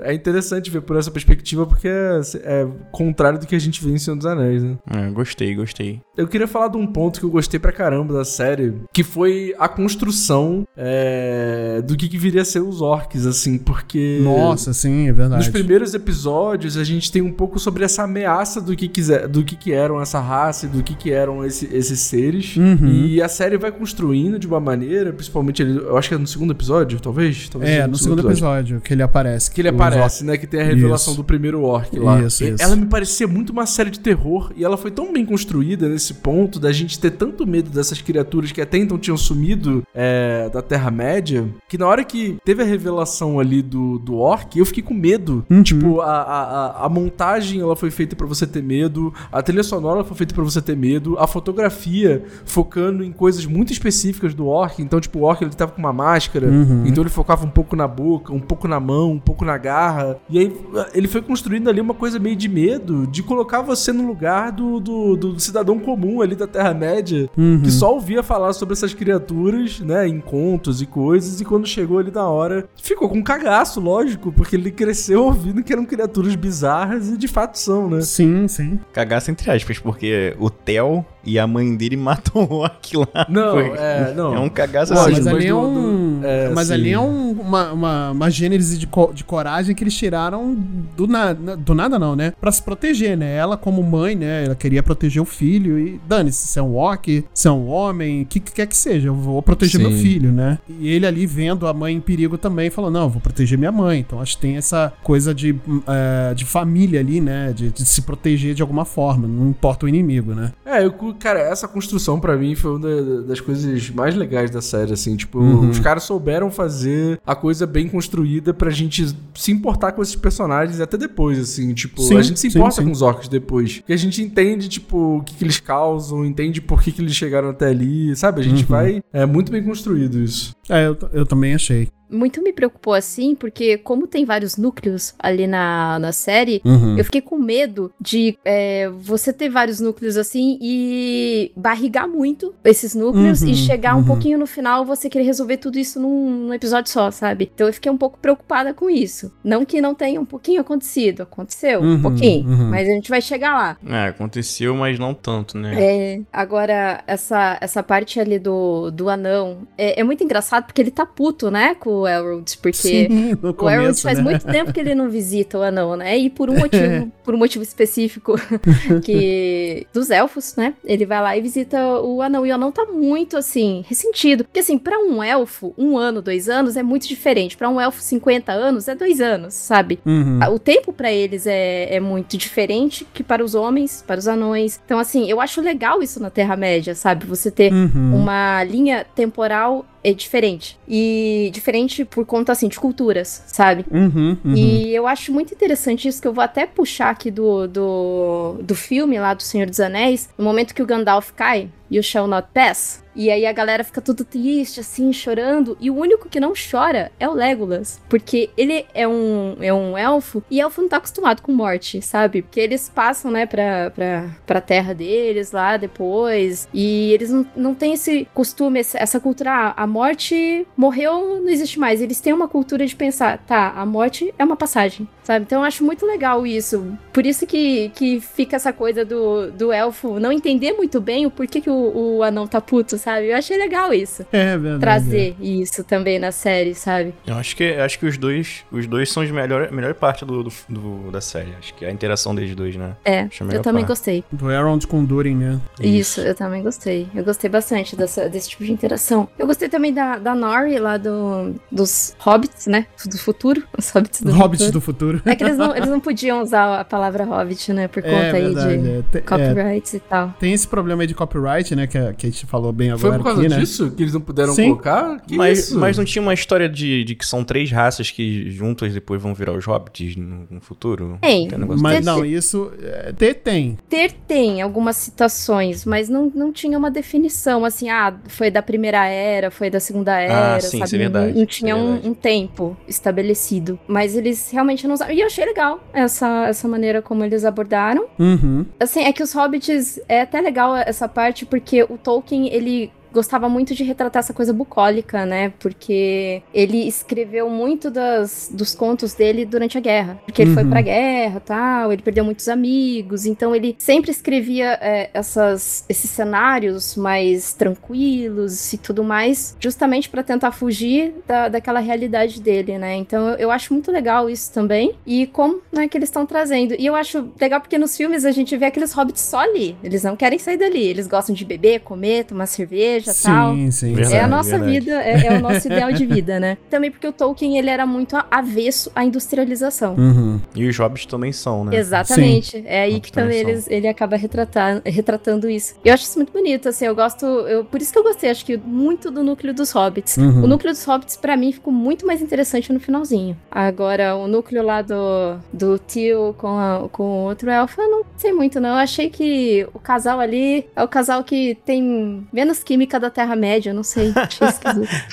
É, 0.06 0.12
é 0.12 0.14
interessante 0.14 0.70
ver 0.72 0.82
por 0.82 0.98
essa 0.98 1.12
perspectiva 1.12 1.66
porque 1.66 1.88
é, 1.88 2.22
é 2.44 2.68
contrário 2.92 3.40
do 3.40 3.46
que 3.46 3.56
a 3.56 3.60
gente 3.60 3.84
vê 3.84 3.92
em 3.92 3.98
Senhor 3.98 4.16
dos 4.18 4.26
Anéis, 4.26 4.64
né? 4.64 4.78
É, 4.90 5.10
gostei, 5.12 5.54
gostei. 5.56 6.02
Eu 6.18 6.28
queria 6.28 6.48
falar 6.48 6.70
de 6.70 6.78
um 6.78 6.88
ponto 6.88 7.20
que 7.20 7.26
eu 7.26 7.30
gostei 7.30 7.60
pra 7.60 7.72
caramba 7.72 8.14
da 8.14 8.26
série, 8.26 8.74
que 8.94 9.04
foi 9.04 9.54
a 9.60 9.68
construção 9.68 10.66
é, 10.78 11.82
do 11.82 11.96
que, 11.96 12.08
que 12.08 12.18
viria 12.18 12.42
a 12.42 12.46
ser 12.46 12.62
os 12.62 12.82
orcs, 12.82 13.26
assim, 13.26 13.58
porque. 13.58 14.20
Nossa, 14.24 14.74
sim, 14.74 15.08
é 15.08 15.14
verdade. 15.14 15.44
Nos 15.46 15.50
primeiros 15.52 15.94
episódios, 15.94 16.78
a 16.78 16.84
gente 16.84 17.12
tem 17.12 17.22
um 17.22 17.32
pouco 17.32 17.60
sobre 17.60 17.84
essa 17.84 18.04
ameaça 18.04 18.62
do 18.62 18.76
que, 18.76 18.88
quiser, 18.88 19.28
do 19.28 19.44
que, 19.44 19.56
que 19.56 19.72
eram 19.72 20.02
essa 20.02 20.20
raça 20.20 20.66
e 20.66 20.70
do 20.70 20.84
que, 20.84 20.96
que 20.96 21.12
eram 21.12 21.44
esse- 21.46 21.70
esses 21.74 22.00
seres. 22.00 22.56
Uhum. 22.58 22.88
E 22.88 23.22
a 23.22 23.28
série 23.28 23.58
vai 23.58 23.72
construindo 23.72 24.38
de 24.40 24.48
uma 24.48 24.60
maneira, 24.60 25.12
principalmente, 25.14 25.62
ali- 25.62 25.78
eu 25.78 25.98
acho 25.98 26.10
que 26.10 26.16
é 26.16 26.18
no 26.18 26.28
segundo 26.28 26.52
episódio, 26.52 27.00
talvez? 27.00 27.50
talvez 27.50 27.72
É, 27.72 27.76
seja 27.76 27.88
no 27.88 27.98
segundo 27.98 28.20
episódio 28.62 28.82
que 28.82 28.94
ele 28.94 29.04
aparece. 29.04 29.52
que 29.52 29.62
ele 29.62 29.68
aparece, 29.70 30.24
né? 30.24 30.38
Que 30.38 30.48
tem 30.48 30.62
a 30.62 30.64
revelação 30.64 31.14
Isso. 31.14 31.22
do 31.22 31.26
primeiro 31.26 31.62
orc 31.64 31.98
lá. 31.98 32.22
Isso, 32.22 32.44
E 32.44 32.50
isso. 32.50 32.64
Ela 32.64 32.76
me 32.76 32.86
parecia 32.86 33.28
muito 33.28 33.52
uma 33.52 33.66
série 33.66 33.90
de 33.90 34.00
terror 34.00 34.52
e 34.56 34.64
ela 34.64 34.78
foi 34.78 34.92
tão 34.92 35.12
bem 35.14 35.26
construída 35.26 35.88
nesse 35.90 36.16
ponto 36.16 36.60
da 36.60 36.72
gente 36.72 37.00
ter 37.00 37.12
tanto 37.12 37.46
medo 37.46 37.70
dessas 37.70 38.02
criaturas 38.02 38.52
que 38.52 38.62
até 38.62 38.78
então 38.78 38.98
tinham 38.98 39.18
sumido 39.18 39.84
é, 39.94 40.50
da 40.54 40.62
Terra-média, 40.62 41.48
que 41.68 41.78
na 41.78 41.88
hora 41.88 42.04
que 42.04 42.38
teve 42.46 42.62
a 42.62 42.66
revelação 42.66 43.40
ali 43.40 43.62
do, 43.62 43.98
do 44.00 44.16
orc, 44.18 44.58
eu 44.58 44.66
fiquei 44.66 44.84
com 44.84 44.94
medo. 44.94 45.46
Uhum. 45.50 45.64
Tipo, 45.64 46.02
a, 46.02 46.12
a, 46.22 46.86
a- 46.86 46.90
montagem 46.90 47.62
ela 47.62 47.76
foi 47.76 47.90
feita 47.90 48.16
pra 48.16 48.28
você 48.28 48.46
ter 48.46 48.62
medo, 48.62 49.14
a 49.32 49.42
trilha 49.42 49.64
sonora 49.64 50.04
foi 50.04 50.16
feita 50.18 50.34
pra 50.34 50.44
você 50.44 50.62
ter 50.62 50.76
medo, 50.76 51.18
a 51.18 51.26
fotografia 51.26 52.24
focando 52.46 53.04
em 53.04 53.12
coisas 53.12 53.46
muito 53.46 53.72
específicas 53.72 54.34
do 54.34 54.46
orc. 54.48 54.82
Então, 54.82 55.00
tipo, 55.00 55.20
o 55.20 55.22
orc 55.24 55.42
ele 55.42 55.52
tava 55.52 55.72
com 55.72 55.80
uma 55.80 55.94
máscara, 55.94 56.48
Uhum. 56.48 56.84
então 56.86 57.02
ele 57.04 57.10
focava 57.10 57.46
um 57.46 57.50
pouco 57.50 57.76
na 57.76 57.88
boca, 57.88 58.34
um 58.34 58.40
pouco 58.42 58.68
na 58.68 58.80
mão, 58.80 59.12
um 59.14 59.20
pouco 59.20 59.46
na 59.46 59.58
garra. 59.58 60.18
E 60.30 60.40
aí 60.40 60.56
ele 60.94 61.08
foi 61.08 61.22
construindo 61.22 61.70
ali 61.70 61.80
uma 61.82 61.94
coisa 61.94 62.20
meio 62.20 62.36
de 62.36 62.50
medo 62.50 63.06
de 63.08 63.22
colocar 63.24 63.62
você 63.62 63.92
no 63.92 64.06
lugar 64.06 64.52
do, 64.52 64.80
do, 64.80 65.16
do 65.16 65.40
cidadão 65.40 65.80
comum 65.80 66.22
ali 66.22 66.36
da 66.36 66.48
Terra-média, 66.48 67.30
Uhum. 67.38 67.62
que 67.62 67.72
só 67.72 67.94
ouvia 67.94 68.22
falar 68.24 68.54
sobre 68.54 68.74
essas 68.74 68.94
criaturas, 68.94 69.80
né, 69.80 70.08
em 70.08 70.20
contos 70.20 70.82
e 70.82 70.86
coisas, 70.86 71.40
e 71.40 71.46
quando 71.46 71.68
chegou 71.68 72.00
ali 72.00 72.12
na 72.12 72.28
hora, 72.28 72.68
ficou 72.82 73.08
com 73.10 73.18
um 73.20 73.24
cagaço, 73.24 73.80
lógico, 73.80 74.32
porque 74.32 74.56
ele 74.56 74.72
cresceu 74.72 75.24
ouvindo 75.26 75.64
que 75.64 75.72
eram 75.74 75.86
criaturas 75.86 76.36
bizarras 76.36 77.10
e 77.10 77.18
de 77.18 77.28
fato 77.28 77.58
são, 77.58 77.90
né? 77.90 78.02
Sim, 78.02 78.48
sim. 78.48 78.80
Cagaço 78.94 79.32
entre 79.32 79.50
aspas, 79.52 79.80
porque 79.80 80.36
o 80.40 80.50
Theo 80.50 81.06
e 81.26 81.38
a 81.40 81.46
mãe 81.48 81.76
dele 81.76 81.96
matam 81.98 82.44
o 82.44 82.54
orc 82.56 82.96
lá. 82.98 83.26
Não, 83.30 83.52
Foi- 83.54 83.72
é, 83.78 84.14
não. 84.16 84.36
É 84.36 84.40
um 84.40 84.50
cagaço 84.50 84.94
Lógico, 84.94 85.12
assim. 85.20 85.24
mas 85.26 85.34
ali 85.36 85.48
é 85.48 85.56
um. 85.56 86.20
do- 86.20 86.26
é, 86.28 86.50
mas 86.50 86.68
sim. 86.68 86.74
ali 86.74 86.92
é 86.94 87.00
um- 87.00 87.32
uma, 87.32 87.72
uma, 87.72 88.12
uma 88.12 88.30
gênese 88.30 88.78
de, 88.78 88.86
co- 88.88 89.12
de 89.14 89.24
coragem 89.24 89.76
que 89.76 89.84
eles 89.84 89.96
tiraram 89.96 90.56
do 90.96 91.08
nada. 91.08 91.56
Do 91.58 91.74
nada, 91.74 91.98
não, 91.98 92.16
né? 92.16 92.34
Pra 92.40 92.52
se 92.52 92.62
proteger, 92.62 93.18
né? 93.18 93.36
Ela, 93.36 93.58
como 93.58 93.82
mãe, 93.84 94.16
né? 94.16 94.46
Ela 94.46 94.56
queria 94.56 94.84
proteger 94.84 95.22
o 95.22 95.26
filho. 95.26 95.80
E 95.80 96.00
dane-se, 96.08 96.48
se 96.48 96.60
é 96.60 96.62
um 96.62 96.76
orc, 96.76 97.24
se 97.34 97.48
é 97.48 97.52
um 97.52 97.68
homem, 97.68 98.22
o 98.22 98.26
que, 98.26 98.40
que 98.40 98.52
quer 98.52 98.68
que 98.68 98.78
seja, 98.78 99.08
eu 99.10 99.16
vou 99.16 99.42
proteger 99.42 99.82
Sim. 99.82 99.88
meu 99.88 99.98
filho, 99.98 100.32
né? 100.32 100.60
E 100.80 100.90
ele 100.90 101.06
ali 101.06 101.26
vendo 101.26 101.68
a 101.68 101.74
mãe 101.74 101.96
em 101.96 102.00
perigo 102.02 102.38
também, 102.38 102.70
falou: 102.70 102.92
não, 102.92 103.04
eu 103.04 103.10
vou 103.10 103.22
proteger 103.22 103.58
minha 103.58 103.72
mãe. 103.72 104.00
Então 104.00 104.20
acho 104.22 104.36
que 104.36 104.42
tem 104.42 104.58
essa 104.58 104.94
coisa 105.04 105.34
de, 105.34 105.54
hum, 105.68 105.82
é, 105.88 106.34
de 106.34 106.46
família 106.46 107.00
ali, 107.00 107.20
né? 107.22 107.52
De, 107.56 107.72
de 107.72 107.86
se 107.86 108.02
proteger 108.04 108.54
de 108.54 108.62
alguma 108.62 108.86
forma, 108.86 109.28
não 109.28 109.50
importa 109.50 109.86
o 109.86 109.90
inimigo, 109.90 110.34
né? 110.34 110.52
É, 110.66 110.84
eu, 110.86 110.92
cara, 111.14 111.40
essa 111.40 111.68
construção 111.68 112.20
pra 112.20 112.36
mim 112.38 112.56
foi 112.56 112.72
uma 112.72 112.80
da- 112.80 113.22
das 113.28 113.40
coisas 113.40 113.90
mais 113.90 114.16
legais 114.16 114.50
da 114.52 114.62
série, 114.62 114.94
assim, 114.94 115.16
tipo, 115.16 115.40
Uhum. 115.40 115.70
os 115.70 115.80
caras 115.80 116.04
souberam 116.04 116.50
fazer 116.52 117.20
a 117.26 117.36
coisa 117.36 117.66
bem 117.66 117.88
construída 117.88 118.54
pra 118.54 118.70
gente 118.70 119.06
se 119.36 119.52
importar 119.52 119.92
com 119.92 120.02
esses 120.02 120.16
personagens 120.16 120.80
até 120.80 120.98
depois, 120.98 121.40
assim. 121.40 121.74
Tipo, 121.74 122.02
Sim, 122.02 122.18
a 122.18 122.22
gente 122.22 122.40
se 122.40 122.50
sim, 122.50 122.58
importa 122.58 122.76
sim. 122.78 122.86
com 122.86 122.92
os 122.92 123.02
orcs 123.02 123.28
depois. 123.28 123.78
Porque 123.80 123.94
a 123.94 123.98
gente 123.98 124.22
entende, 124.22 124.68
tipo, 124.70 125.18
o 125.18 125.24
que, 125.24 125.36
que 125.36 125.44
eles 125.44 125.60
causam, 125.60 126.26
entende 126.26 126.62
por 126.62 126.82
que, 126.82 126.92
que 126.92 127.02
eles 127.02 127.14
chegaram 127.16 127.50
até 127.50 127.68
ali, 127.68 128.16
sabe? 128.16 128.42
A 128.42 128.44
gente 128.44 128.62
Uhum. 128.64 128.68
vai. 128.70 129.04
É 129.14 129.26
muito 129.26 129.52
bem 129.52 129.64
construído 129.64 130.20
isso. 130.20 130.56
É, 130.72 130.88
eu, 130.88 130.98
eu 131.14 131.26
também 131.26 131.54
achei. 131.54 131.90
Muito 132.14 132.44
me 132.44 132.52
preocupou 132.52 132.94
assim, 132.94 133.34
porque 133.36 133.78
como 133.78 134.06
tem 134.06 134.26
vários 134.26 134.58
núcleos 134.58 135.14
ali 135.18 135.48
na, 135.48 135.98
na 135.98 136.12
série, 136.12 136.62
Uhum. 136.66 136.98
eu 136.98 137.06
fiquei 137.06 137.22
com 137.22 137.38
medo 137.38 137.90
de 138.02 138.38
é, 138.44 138.90
você 138.90 139.32
ter 139.32 139.48
vários 139.48 139.80
núcleos 139.80 140.18
assim 140.18 140.58
e 140.62 141.54
barrigar 141.56 142.10
muito 142.10 142.54
esses 142.66 142.94
núcleos 142.94 143.42
Uhum, 143.42 143.48
e 143.48 143.56
chegar 143.56 143.96
uhum. 143.96 144.02
um 144.02 144.04
pouquinho 144.04 144.38
no 144.38 144.46
final 144.46 144.84
você 144.84 145.10
querer 145.10 145.24
resolver 145.24 145.56
tudo 145.56 145.80
isso 145.80 146.02
num, 146.02 146.48
num 146.48 146.54
episódio 146.54 146.92
só, 146.92 147.10
sabe? 147.12 147.50
Então 147.56 147.68
eu 147.68 147.74
fiquei 147.74 147.90
um 147.90 147.98
pouco 147.98 148.20
preocupada 148.20 148.74
com 148.74 148.90
isso. 148.90 149.32
Não 149.42 149.64
que 149.64 149.80
não 149.80 149.96
tenha 149.96 150.20
um 150.20 150.26
pouquinho 150.26 150.60
acontecido, 150.60 151.22
aconteceu 151.24 151.80
Uhum, 151.80 151.94
um 151.94 152.02
pouquinho, 152.02 152.46
uhum. 152.46 152.70
mas 152.70 152.90
a 152.90 152.92
gente 152.92 153.10
vai 153.10 153.22
chegar 153.22 153.54
lá. 153.54 153.78
É, 153.88 154.10
aconteceu, 154.10 154.76
mas 154.76 155.00
não 155.00 155.14
tanto, 155.14 155.58
né? 155.58 155.76
É, 155.82 156.22
agora, 156.34 157.02
essa, 157.08 157.58
essa 157.62 157.82
parte 157.82 158.20
ali 158.20 158.38
do, 158.38 158.92
do 158.92 159.08
anão 159.08 159.60
é, 159.78 160.02
é 160.02 160.04
muito 160.04 160.22
engraçado 160.26 160.61
porque 160.62 160.82
ele 160.82 160.92
tá 160.92 161.06
puto, 161.06 161.50
né, 161.52 161.76
com 161.76 161.90
o 162.02 162.08
Elrond, 162.08 162.46
porque 162.62 162.78
Sim, 162.78 163.34
o 163.42 163.48
Elrond 163.48 163.56
começo, 163.56 164.02
faz 164.04 164.18
né? 164.18 164.24
muito 164.24 164.46
tempo 164.46 164.72
que 164.74 164.80
ele 164.80 164.96
não 164.96 165.10
visita 165.10 165.58
o 165.58 165.62
anão, 165.62 165.96
né, 165.96 166.18
e 166.18 166.30
por 166.30 166.50
um 166.50 166.58
motivo, 166.58 167.12
por 167.24 167.34
um 167.34 167.38
motivo 167.38 167.64
específico 167.64 168.36
que 169.04 169.88
dos 169.94 170.10
elfos, 170.10 170.56
né, 170.56 170.74
ele 170.84 171.06
vai 171.06 171.22
lá 171.22 171.38
e 171.38 171.42
visita 171.42 171.78
o 172.02 172.22
anão, 172.22 172.46
e 172.46 172.52
o 172.52 172.56
anão 172.56 172.72
tá 172.72 172.86
muito, 172.86 173.38
assim, 173.38 173.84
ressentido, 173.88 174.44
porque 174.44 174.60
assim, 174.60 174.78
pra 174.78 174.98
um 175.00 175.24
elfo, 175.24 175.74
um 175.78 175.98
ano, 175.98 176.22
dois 176.22 176.50
anos 176.50 176.76
é 176.78 176.84
muito 176.84 177.08
diferente, 177.08 177.58
pra 177.58 177.70
um 177.70 177.80
elfo 177.80 178.02
50 178.02 178.52
anos 178.52 178.88
é 178.88 178.96
dois 178.96 179.22
anos, 179.22 179.54
sabe? 179.54 180.00
Uhum. 180.06 180.40
O 180.52 180.60
tempo 180.60 180.92
pra 180.94 181.12
eles 181.12 181.46
é, 181.48 181.96
é 181.96 182.00
muito 182.00 182.38
diferente 182.38 183.06
que 183.14 183.24
para 183.24 183.44
os 183.44 183.56
homens, 183.56 184.04
para 184.06 184.20
os 184.20 184.28
anões. 184.28 184.80
Então, 184.86 185.00
assim, 185.00 185.30
eu 185.30 185.40
acho 185.40 185.62
legal 185.62 186.02
isso 186.02 186.20
na 186.22 186.30
Terra-média, 186.30 186.94
sabe? 186.96 187.26
Você 187.26 187.50
ter 187.52 187.72
Uhum. 187.72 188.16
uma 188.16 188.64
linha 188.64 189.06
temporal 189.16 189.86
é 190.04 190.14
diferente. 190.14 190.78
E 190.88 191.50
diferente 191.54 192.04
por 192.06 192.26
conta, 192.26 192.52
assim, 192.52 192.68
de 192.68 192.80
culturas, 192.80 193.44
sabe? 193.48 193.86
Uhum, 193.92 194.38
uhum. 194.44 194.56
E 194.56 194.94
eu 194.94 195.08
acho 195.08 195.32
muito 195.32 195.54
interessante 195.54 196.08
isso, 196.08 196.22
que 196.22 196.28
eu 196.28 196.34
vou 196.34 196.44
até 196.44 196.66
puxar 196.66 197.10
aqui 197.10 197.30
do, 197.30 197.68
do, 197.68 198.56
do 198.62 198.76
filme 198.76 199.20
lá 199.20 199.34
do 199.34 199.44
Senhor 199.44 199.68
dos 199.68 199.80
Anéis, 199.80 200.30
no 200.38 200.44
momento 200.44 200.74
que 200.74 200.82
o 200.82 200.86
Gandalf 200.86 201.32
cai, 201.32 201.70
You 201.92 202.02
Shall 202.02 202.28
Not 202.28 202.48
Pass, 202.54 203.04
e 203.14 203.30
aí 203.30 203.46
a 203.46 203.52
galera 203.52 203.84
fica 203.84 204.00
tudo 204.02 204.24
triste, 204.24 204.80
assim, 204.80 205.12
chorando, 205.12 205.78
e 205.80 205.90
o 205.90 205.96
único 205.96 206.30
que 206.30 206.40
não 206.40 206.54
chora 206.54 207.12
é 207.20 207.28
o 207.28 207.34
Legolas, 207.34 208.02
porque 208.08 208.50
ele 208.56 208.86
é 208.94 209.08
um, 209.08 209.58
é 209.60 209.74
um 209.74 209.98
elfo, 209.98 210.42
e 210.50 210.62
elfo 210.62 210.82
não 210.82 210.88
tá 210.88 210.98
acostumado 210.98 211.42
com 211.42 211.52
morte, 211.52 212.02
sabe? 212.02 212.42
Porque 212.42 212.60
eles 212.60 212.90
passam, 212.90 213.30
né, 213.30 213.46
pra, 213.46 213.92
pra, 213.92 214.30
pra 214.46 214.62
terra 214.62 214.94
deles 214.94 215.52
lá 215.52 215.76
depois, 215.76 216.68
e 216.74 217.12
eles 217.12 217.30
não, 217.30 217.46
não 217.56 217.76
têm 217.76 217.94
esse 217.94 218.28
costume, 218.34 218.80
essa 218.80 219.20
cultura, 219.20 219.52
ah, 219.52 219.84
a 219.84 219.88
morte 219.88 220.66
morreu, 220.78 221.42
não 221.42 221.50
existe 221.50 221.80
mais. 221.80 222.02
Eles 222.02 222.22
têm 222.22 222.32
uma 222.34 222.48
cultura 222.48 222.86
de 222.86 222.96
pensar, 222.96 223.38
tá, 223.40 223.74
a 223.76 223.86
morte 223.86 224.34
é 224.40 224.44
uma 224.44 224.56
passagem, 224.56 225.08
sabe? 225.32 225.46
Então 225.46 225.60
eu 225.62 225.66
acho 225.66 225.84
muito 225.84 226.06
legal 226.06 226.46
isso. 226.46 226.86
Por 227.14 227.26
isso 227.26 227.46
que, 227.48 227.90
que 227.96 228.20
fica 228.20 228.56
essa 228.56 228.74
coisa 228.74 229.04
do, 229.06 229.52
do 229.52 229.72
elfo 229.72 230.20
não 230.20 230.32
entender 230.32 230.74
muito 230.74 231.00
bem 231.00 231.26
o 231.26 231.32
porquê 231.32 231.62
que 231.62 231.70
o, 231.70 232.18
o 232.18 232.24
anão 232.24 232.48
tá 232.48 232.60
puto, 232.62 232.98
sabe? 232.98 233.28
Eu 233.30 233.36
achei 233.38 233.58
legal 233.58 233.94
isso. 233.94 234.26
É 234.32 234.58
verdade. 234.58 234.80
Trazer 234.80 235.36
isso 235.40 235.84
também 235.84 236.20
na 236.20 236.32
série, 236.32 236.74
sabe? 236.76 237.14
Eu 237.26 237.36
acho 237.36 237.56
que, 237.56 237.64
acho 237.74 237.98
que 238.00 238.06
os 238.06 238.18
dois 238.18 238.64
os 238.72 238.88
dois 238.88 239.10
são 239.12 239.24
os 239.24 239.32
melhor, 239.32 239.68
a 239.70 239.72
melhor 239.72 239.94
parte 239.94 240.26
do, 240.26 240.44
do- 240.44 240.54
do- 240.70 241.12
da 241.12 241.22
série. 241.22 241.54
Acho 241.58 241.74
que 241.74 241.86
a 241.86 241.92
interação 241.92 242.34
deles 242.36 242.56
dois, 242.56 242.76
né? 242.76 242.96
É, 243.06 243.22
a 243.22 243.30
eu 243.54 243.62
também 243.62 243.84
parte. 243.84 243.88
gostei. 243.88 244.24
Do 244.32 244.52
Elrond 244.52 244.86
com 244.88 245.04
Durin, 245.04 245.36
né? 245.36 245.60
Isso. 245.80 246.22
eu 246.22 246.36
também 246.36 246.62
gostei. 246.64 247.08
Eu 247.16 247.24
gostei 247.24 247.50
bastante 247.50 247.96
dessa, 247.96 248.28
desse 248.30 248.50
tipo 248.50 248.64
de 248.64 248.72
interação. 248.72 249.28
Eu 249.38 249.48
gostei 249.48 249.70
também 249.70 249.94
da, 249.94 250.18
da 250.18 250.36
Nori 250.36 250.78
lá 250.80 250.98
do, 250.98 251.56
dos 251.72 252.16
hobbits, 252.20 252.68
né? 252.68 252.86
Do 253.06 253.18
futuro. 253.18 253.64
Os 253.78 253.90
hobbits 253.92 254.22
do 254.22 254.32
Hobbits 254.32 254.66
futuro. 254.66 254.72
do 254.80 254.82
futuro. 254.82 255.21
É 255.32 255.36
que 255.36 255.44
eles 255.44 255.58
não, 255.58 255.76
eles 255.76 255.90
não 255.90 256.00
podiam 256.00 256.42
usar 256.42 256.80
a 256.80 256.84
palavra 256.86 257.24
hobbit, 257.24 257.72
né? 257.74 257.88
Por 257.88 258.02
conta 258.02 258.16
É 258.16 258.32
aí 258.32 258.44
verdade, 258.44 258.78
de 258.78 258.90
é. 258.90 259.02
Te- 259.12 259.18
é. 259.18 259.22
copyrights 259.22 259.94
e 259.94 260.00
tal. 260.00 260.34
Tem 260.40 260.54
esse 260.54 260.68
problema 260.68 261.04
aí 261.04 261.08
de 261.08 261.14
copyright, 261.16 261.76
né? 261.76 261.88
Que 261.88 261.98
a, 261.98 262.14
que 262.14 262.28
a 262.28 262.30
gente 262.30 262.46
falou 262.46 262.72
bem 262.74 262.90
Foi 262.98 263.10
agora 263.10 263.18
por 263.20 263.24
causa 263.26 263.42
aqui, 263.42 263.50
né? 263.50 263.58
disso 263.60 263.92
que 263.92 264.04
eles 264.04 264.14
não 264.14 264.22
puderam 264.22 264.54
Sim. 264.54 264.64
colocar? 264.70 265.20
Que 265.22 265.38
Mas, 265.38 265.60
isso? 265.60 265.80
mas 265.80 265.98
não 265.98 266.04
tinha 266.06 266.22
uma 266.22 266.34
história 266.34 266.68
de, 266.68 267.04
de 267.04 267.16
que 267.16 267.26
são 267.26 267.44
três 267.44 267.72
raças 267.72 268.10
que 268.12 268.50
juntas 268.52 268.94
depois 268.94 269.22
vão 269.22 269.34
virar 269.34 269.54
os 269.54 269.66
hobbits 269.66 270.16
no, 270.16 270.48
no 270.50 270.62
futuro? 270.62 271.18
Tem. 271.22 271.48
um 271.54 271.58
negócio 271.58 271.82
Mas 271.84 272.06
não, 272.06 272.26
isso 272.26 272.72
é, 272.82 273.14
te- 273.14 273.34
tem. 273.34 273.78
Ter 273.90 274.12
tem 274.28 274.62
algumas 274.62 274.96
citações, 274.98 275.86
mas 275.86 276.10
não, 276.10 276.32
não 276.34 276.52
tinha 276.52 276.78
uma 276.78 276.90
definição, 276.92 277.64
assim, 277.66 277.90
ah, 277.90 278.14
foi 278.28 278.50
da 278.52 278.62
primeira 278.62 279.06
era, 279.06 279.52
foi 279.52 279.70
da 279.70 279.80
segunda 279.80 280.20
era, 280.20 280.60
sim, 280.60 280.78
sabe? 280.80 280.84
isso 280.86 280.96
é 280.96 280.98
verdade, 280.98 281.28
Não, 281.28 281.34
não 281.36 281.44
isso 281.44 281.44
é 281.44 281.46
tinha 281.46 281.76
um, 281.76 282.08
um 282.10 282.14
tempo 282.14 282.76
estabelecido. 282.88 283.80
Mas 283.88 284.16
eles 284.16 284.50
realmente 284.52 284.88
não 284.88 284.96
usaram. 285.02 285.14
E 285.14 285.20
eu 285.20 285.28
achei 285.28 285.46
legal 285.46 285.80
essa, 285.94 286.48
essa 286.48 286.68
maneira 286.68 287.02
como 287.02 287.24
eles 287.24 287.44
abordaram. 287.44 288.06
Uhum. 288.20 288.66
Assim, 288.80 289.02
é 289.02 289.12
que 289.12 289.24
os 289.24 289.34
hobbits 289.34 290.00
é 290.08 290.22
até 290.22 290.40
legal 290.40 290.76
essa 290.76 291.08
parte, 291.08 291.46
porque 291.46 291.84
o 291.84 291.98
Tolkien, 291.98 292.48
ele 292.54 292.92
gostava 293.14 293.48
muito 293.50 293.74
de 293.76 293.84
retratar 293.84 294.22
essa 294.22 294.34
coisa 294.34 294.54
bucólica, 294.54 295.26
né? 295.26 295.54
Porque 295.60 296.42
ele 296.54 296.88
escreveu 296.88 297.50
muito 297.50 297.90
das, 297.92 298.50
dos 298.52 298.74
contos 298.76 299.14
dele 299.14 299.46
durante 299.46 299.78
a 299.78 299.82
guerra. 299.82 300.20
Porque 300.26 300.42
ele 300.42 300.54
foi 300.54 300.64
Uhum. 300.64 300.70
pra 300.70 300.82
guerra 300.82 301.40
tal, 301.40 301.92
ele 301.92 302.02
perdeu 302.02 302.24
muitos 302.24 302.48
amigos, 302.48 303.26
então 303.26 303.56
ele 303.56 303.76
sempre 303.80 304.12
escrevia 304.12 304.78
é, 304.82 305.10
essas, 305.14 305.84
esses 305.90 306.10
cenários 306.12 306.96
mais 306.96 307.54
tranquilos 307.54 308.74
e 308.74 308.78
tudo 308.78 309.04
mais, 309.04 309.56
justamente 309.60 310.10
pra 310.10 310.24
tentar 310.24 310.52
fugir 310.52 311.14
da, 311.28 311.50
daquela 311.50 311.80
realidade 311.80 312.42
dele, 312.42 312.78
né? 312.78 312.96
Então 312.96 313.30
eu, 313.30 313.36
eu 313.36 313.52
acho 313.52 313.74
muito 313.74 313.92
legal 313.92 314.30
isso 314.30 314.52
também. 314.54 314.94
E 315.06 315.26
como 315.28 315.62
né, 315.72 315.88
que 315.88 315.98
eles 315.98 316.10
estão 316.10 316.26
trazendo. 316.26 316.76
E 316.78 316.86
eu 316.86 316.96
acho 316.96 317.30
legal 317.40 317.60
porque 317.60 317.78
nos 317.78 317.96
filmes 317.98 318.26
a 318.26 318.32
gente 318.32 318.56
vê 318.58 318.66
aqueles 318.66 318.94
hobbits 318.94 319.22
só 319.22 319.40
ali. 319.40 319.76
Eles 319.84 320.04
não 320.04 320.16
querem 320.16 320.38
sair 320.40 320.58
dali. 320.58 320.84
Eles 320.84 321.08
gostam 321.08 321.34
de 321.34 321.44
beber, 321.46 321.80
comer, 321.82 322.26
tomar 322.26 322.46
cerveja 322.46 323.01
tal. 323.24 323.56
Sim, 323.56 323.72
sim. 323.72 323.94
Verdade. 323.94 324.16
É 324.16 324.22
a 324.24 324.28
nossa 324.28 324.50
verdade. 324.52 324.72
vida, 324.80 324.92
é, 325.02 325.28
é 325.28 325.38
o 325.38 325.42
nosso 325.42 325.68
ideal 325.68 325.92
de 325.92 326.06
vida, 326.06 326.40
né? 326.40 326.58
Também 326.70 326.92
porque 326.92 327.08
o 327.08 327.12
Tolkien, 327.12 327.58
ele 327.58 327.70
era 327.70 327.86
muito 327.86 328.16
avesso 328.30 328.92
à 328.96 329.04
industrialização. 329.04 329.96
Uhum. 329.96 330.40
E 330.56 330.68
os 330.68 330.78
hobbits 330.78 331.06
também 331.06 331.32
são, 331.32 331.66
né? 331.66 331.76
Exatamente. 331.76 332.64
É 332.66 332.82
aí 332.84 333.00
que 333.00 333.12
também 333.12 333.22
também 333.22 333.40
eles, 333.54 333.68
ele 333.70 333.88
acaba 333.88 334.16
retratar, 334.16 334.82
retratando 334.86 335.50
isso. 335.50 335.76
Eu 335.86 335.94
acho 335.94 336.04
isso 336.04 336.18
muito 336.18 336.34
bonito, 336.34 336.68
assim, 336.70 336.86
eu 336.86 336.96
gosto, 336.96 337.26
eu, 337.26 337.64
por 337.64 337.82
isso 337.82 337.94
que 337.94 338.00
eu 338.00 338.04
gostei, 338.04 338.30
acho 338.30 338.44
que 338.46 338.58
muito 338.58 339.12
do 339.12 339.24
núcleo 339.24 339.54
dos 339.54 339.72
hobbits. 339.72 340.18
Uhum. 340.18 340.44
O 340.44 340.48
núcleo 340.48 340.72
dos 340.74 340.84
hobbits, 340.86 341.16
pra 341.18 341.38
mim, 341.38 341.52
ficou 341.52 341.72
muito 341.72 342.06
mais 342.06 342.22
interessante 342.22 342.74
no 342.74 342.80
finalzinho. 342.80 343.38
Agora, 343.50 344.16
o 344.16 344.28
núcleo 344.28 344.64
lá 344.64 344.82
do, 344.82 345.38
do 345.54 345.78
tio 345.78 346.34
com, 346.38 346.48
a- 346.58 346.88
com 346.92 347.04
o 347.04 347.24
outro 347.26 347.50
elfo, 347.50 347.80
eu 347.82 347.90
não 347.92 348.04
sei 348.18 348.34
muito, 348.34 348.60
não. 348.60 348.70
Eu 348.70 348.76
achei 348.76 349.10
que 349.10 349.68
o 349.74 349.80
casal 349.80 350.20
ali 350.20 350.68
é 350.76 350.84
o 350.84 350.88
casal 350.88 351.24
que 351.24 351.56
tem 351.66 352.28
menos 352.34 352.64
química 352.64 352.91
da 353.00 353.10
Terra-média, 353.10 353.74
não 353.74 353.84
sei. 353.84 354.14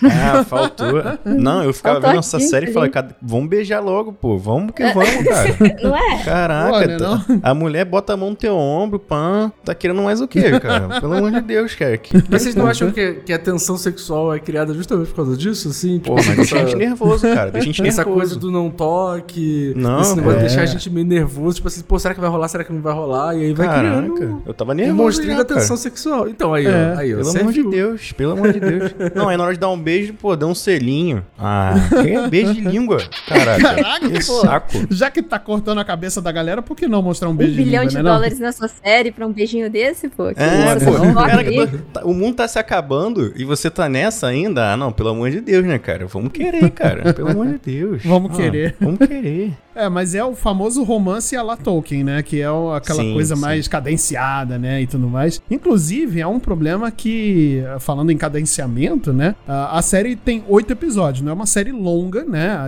Ah, 0.04 0.44
faltou. 0.44 0.86
Não, 1.24 1.62
eu 1.64 1.72
ficava 1.72 1.96
Faltou 1.96 2.10
vendo 2.10 2.18
essa 2.20 2.36
aqui, 2.36 2.46
série 2.46 2.70
e 2.70 2.72
falei, 2.72 2.90
"Cadê- 2.90 3.14
vamos 3.20 3.48
beijar 3.48 3.80
logo, 3.80 4.12
pô. 4.12 4.38
Vamos 4.38 4.72
que 4.72 4.82
vamos, 4.92 5.08
cara. 5.26 5.56
não 5.82 5.96
é? 5.96 6.22
Caraca, 6.24 6.72
Olha, 6.76 6.96
tá- 6.98 7.24
não. 7.28 7.40
a 7.42 7.54
mulher 7.54 7.84
bota 7.84 8.12
a 8.12 8.16
mão 8.16 8.30
no 8.30 8.36
teu 8.36 8.54
ombro, 8.56 8.98
pã. 8.98 9.52
Tá 9.64 9.74
querendo 9.74 10.02
mais 10.02 10.20
o 10.20 10.28
quê, 10.28 10.58
cara? 10.60 11.00
Pelo 11.00 11.14
amor 11.14 11.30
de 11.32 11.40
Deus, 11.40 11.74
cara. 11.74 11.96
Que- 11.98 12.22
Mas 12.30 12.42
vocês 12.42 12.54
não 12.54 12.66
acham 12.66 12.90
que, 12.90 13.14
que 13.24 13.32
a 13.32 13.38
tensão 13.38 13.76
sexual 13.76 14.32
é 14.34 14.38
criada 14.38 14.72
justamente 14.74 15.08
por 15.08 15.16
causa 15.16 15.36
disso, 15.36 15.68
assim? 15.68 15.98
Pô, 15.98 16.14
mas 16.14 16.26
deixa 16.36 16.56
a 16.56 16.64
gente 16.64 16.76
nervoso, 16.76 17.22
cara. 17.34 17.50
Deixa 17.50 17.68
a 17.70 17.72
gente 17.72 17.86
Essa 17.88 18.04
coisa 18.04 18.34
nervoso. 18.34 18.38
do 18.40 18.50
não 18.50 18.70
toque, 18.70 19.72
Não, 19.76 20.00
esse 20.00 20.14
negócio 20.16 20.38
é. 20.38 20.42
de 20.42 20.46
deixar 20.48 20.62
a 20.62 20.66
gente 20.66 20.90
meio 20.90 21.06
nervoso, 21.06 21.56
tipo 21.56 21.68
assim, 21.68 21.82
pô, 21.82 21.98
será 21.98 22.14
que 22.14 22.20
vai 22.20 22.30
rolar, 22.30 22.48
será 22.48 22.64
que 22.64 22.72
não 22.72 22.80
vai 22.80 22.92
rolar? 22.94 23.34
E 23.36 23.42
aí 23.44 23.52
vai 23.52 23.66
Caraca, 23.66 23.88
criando 24.12 24.42
eu 24.46 24.54
tava 24.54 24.74
nervoso. 24.74 25.02
monstrinho 25.02 25.32
já, 25.32 25.38
da 25.42 25.44
tensão 25.44 25.76
sexual. 25.76 26.28
Então, 26.28 26.54
aí, 26.54 26.66
É, 26.66 26.94
ó, 26.96 26.98
aí, 26.98 27.14
ó, 27.14 27.18
Pelo 27.18 27.30
amor 27.40 27.52
de. 27.52 27.67
Deus, 27.70 28.12
pelo 28.12 28.33
amor 28.33 28.52
de 28.52 28.61
Deus. 28.61 28.94
Não, 29.14 29.28
aí 29.28 29.37
na 29.37 29.44
hora 29.44 29.52
de 29.54 29.61
dar 29.61 29.70
um 29.70 29.78
beijo, 29.78 30.12
pô, 30.14 30.35
dá 30.37 30.46
um 30.46 30.54
selinho. 30.54 31.24
Ah, 31.38 31.74
que 32.02 32.09
é 32.11 32.28
beijo 32.28 32.54
de 32.54 32.61
língua. 32.61 32.98
Caraca, 33.26 33.61
Caraca, 33.74 34.09
que 34.11 34.26
pô. 34.26 34.40
saco. 34.40 34.68
Já 34.90 35.11
que 35.11 35.22
tá 35.22 35.38
cortando 35.38 35.78
a 35.78 35.85
cabeça 35.85 36.20
da 36.22 36.31
galera, 36.33 36.61
por 36.62 36.76
que 36.76 36.87
não 36.87 37.02
mostrar 37.02 37.28
um 37.28 37.33
Um 37.33 37.37
beijo 37.37 37.54
bilhão 37.57 37.83
língua, 37.83 37.87
de 37.87 37.94
né, 37.96 38.02
não? 38.02 38.12
dólares 38.14 38.38
nessa 38.38 38.68
série 38.68 39.11
pra 39.12 39.26
um 39.26 39.33
beijinho 39.33 39.70
desse, 39.70 40.09
pô. 40.09 40.33
Que 40.35 40.40
É, 40.42 40.74
pô, 40.76 41.14
cara, 41.14 41.44
tá- 41.92 42.04
o 42.04 42.12
mundo 42.14 42.37
tá 42.37 42.48
se 42.48 42.59
acabando 42.59 43.33
e 43.37 43.44
você 43.44 43.70
tá 43.70 43.88
nessa 43.88 44.26
ainda? 44.26 44.72
Ah, 44.72 44.76
não, 44.76 44.92
pelo 44.92 45.11
amor 45.11 45.31
de 45.31 45.40
Deus, 45.40 45.64
né, 45.64 45.78
cara? 45.78 46.07
Vamos 46.07 46.33
querer, 46.33 46.70
cara. 46.70 47.12
Pelo 47.14 47.31
amor 47.31 47.46
de 47.46 47.59
Deus. 47.59 48.02
Vamos 48.04 48.31
Ah, 48.33 48.37
querer. 48.37 48.76
Vamos 48.81 48.98
querer. 48.98 49.52
É, 49.78 49.88
mas 49.88 50.14
é 50.14 50.24
o 50.24 50.34
famoso 50.34 50.82
romance 50.82 51.36
a 51.36 51.42
la 51.42 51.56
Tolkien, 51.56 52.02
né? 52.04 52.22
Que 52.22 52.40
é 52.40 52.50
o- 52.50 52.72
aquela 52.72 53.02
Sim, 53.02 53.12
coisa 53.14 53.34
sim. 53.36 53.40
mais 53.40 53.68
cadenciada, 53.68 54.58
né? 54.58 54.82
E 54.82 54.86
tudo 54.86 55.08
mais. 55.08 55.40
Inclusive, 55.50 56.20
é 56.20 56.26
um 56.26 56.40
problema 56.40 56.90
que, 56.90 57.62
falando 57.80 58.10
em 58.10 58.16
cadenciamento, 58.16 59.12
né? 59.12 59.34
A, 59.46 59.78
a 59.78 59.82
série 59.82 60.16
tem 60.16 60.44
oito 60.48 60.72
episódios, 60.72 61.22
não 61.22 61.30
é 61.30 61.34
uma 61.34 61.46
série 61.46 61.72
longa, 61.72 62.24
né? 62.24 62.58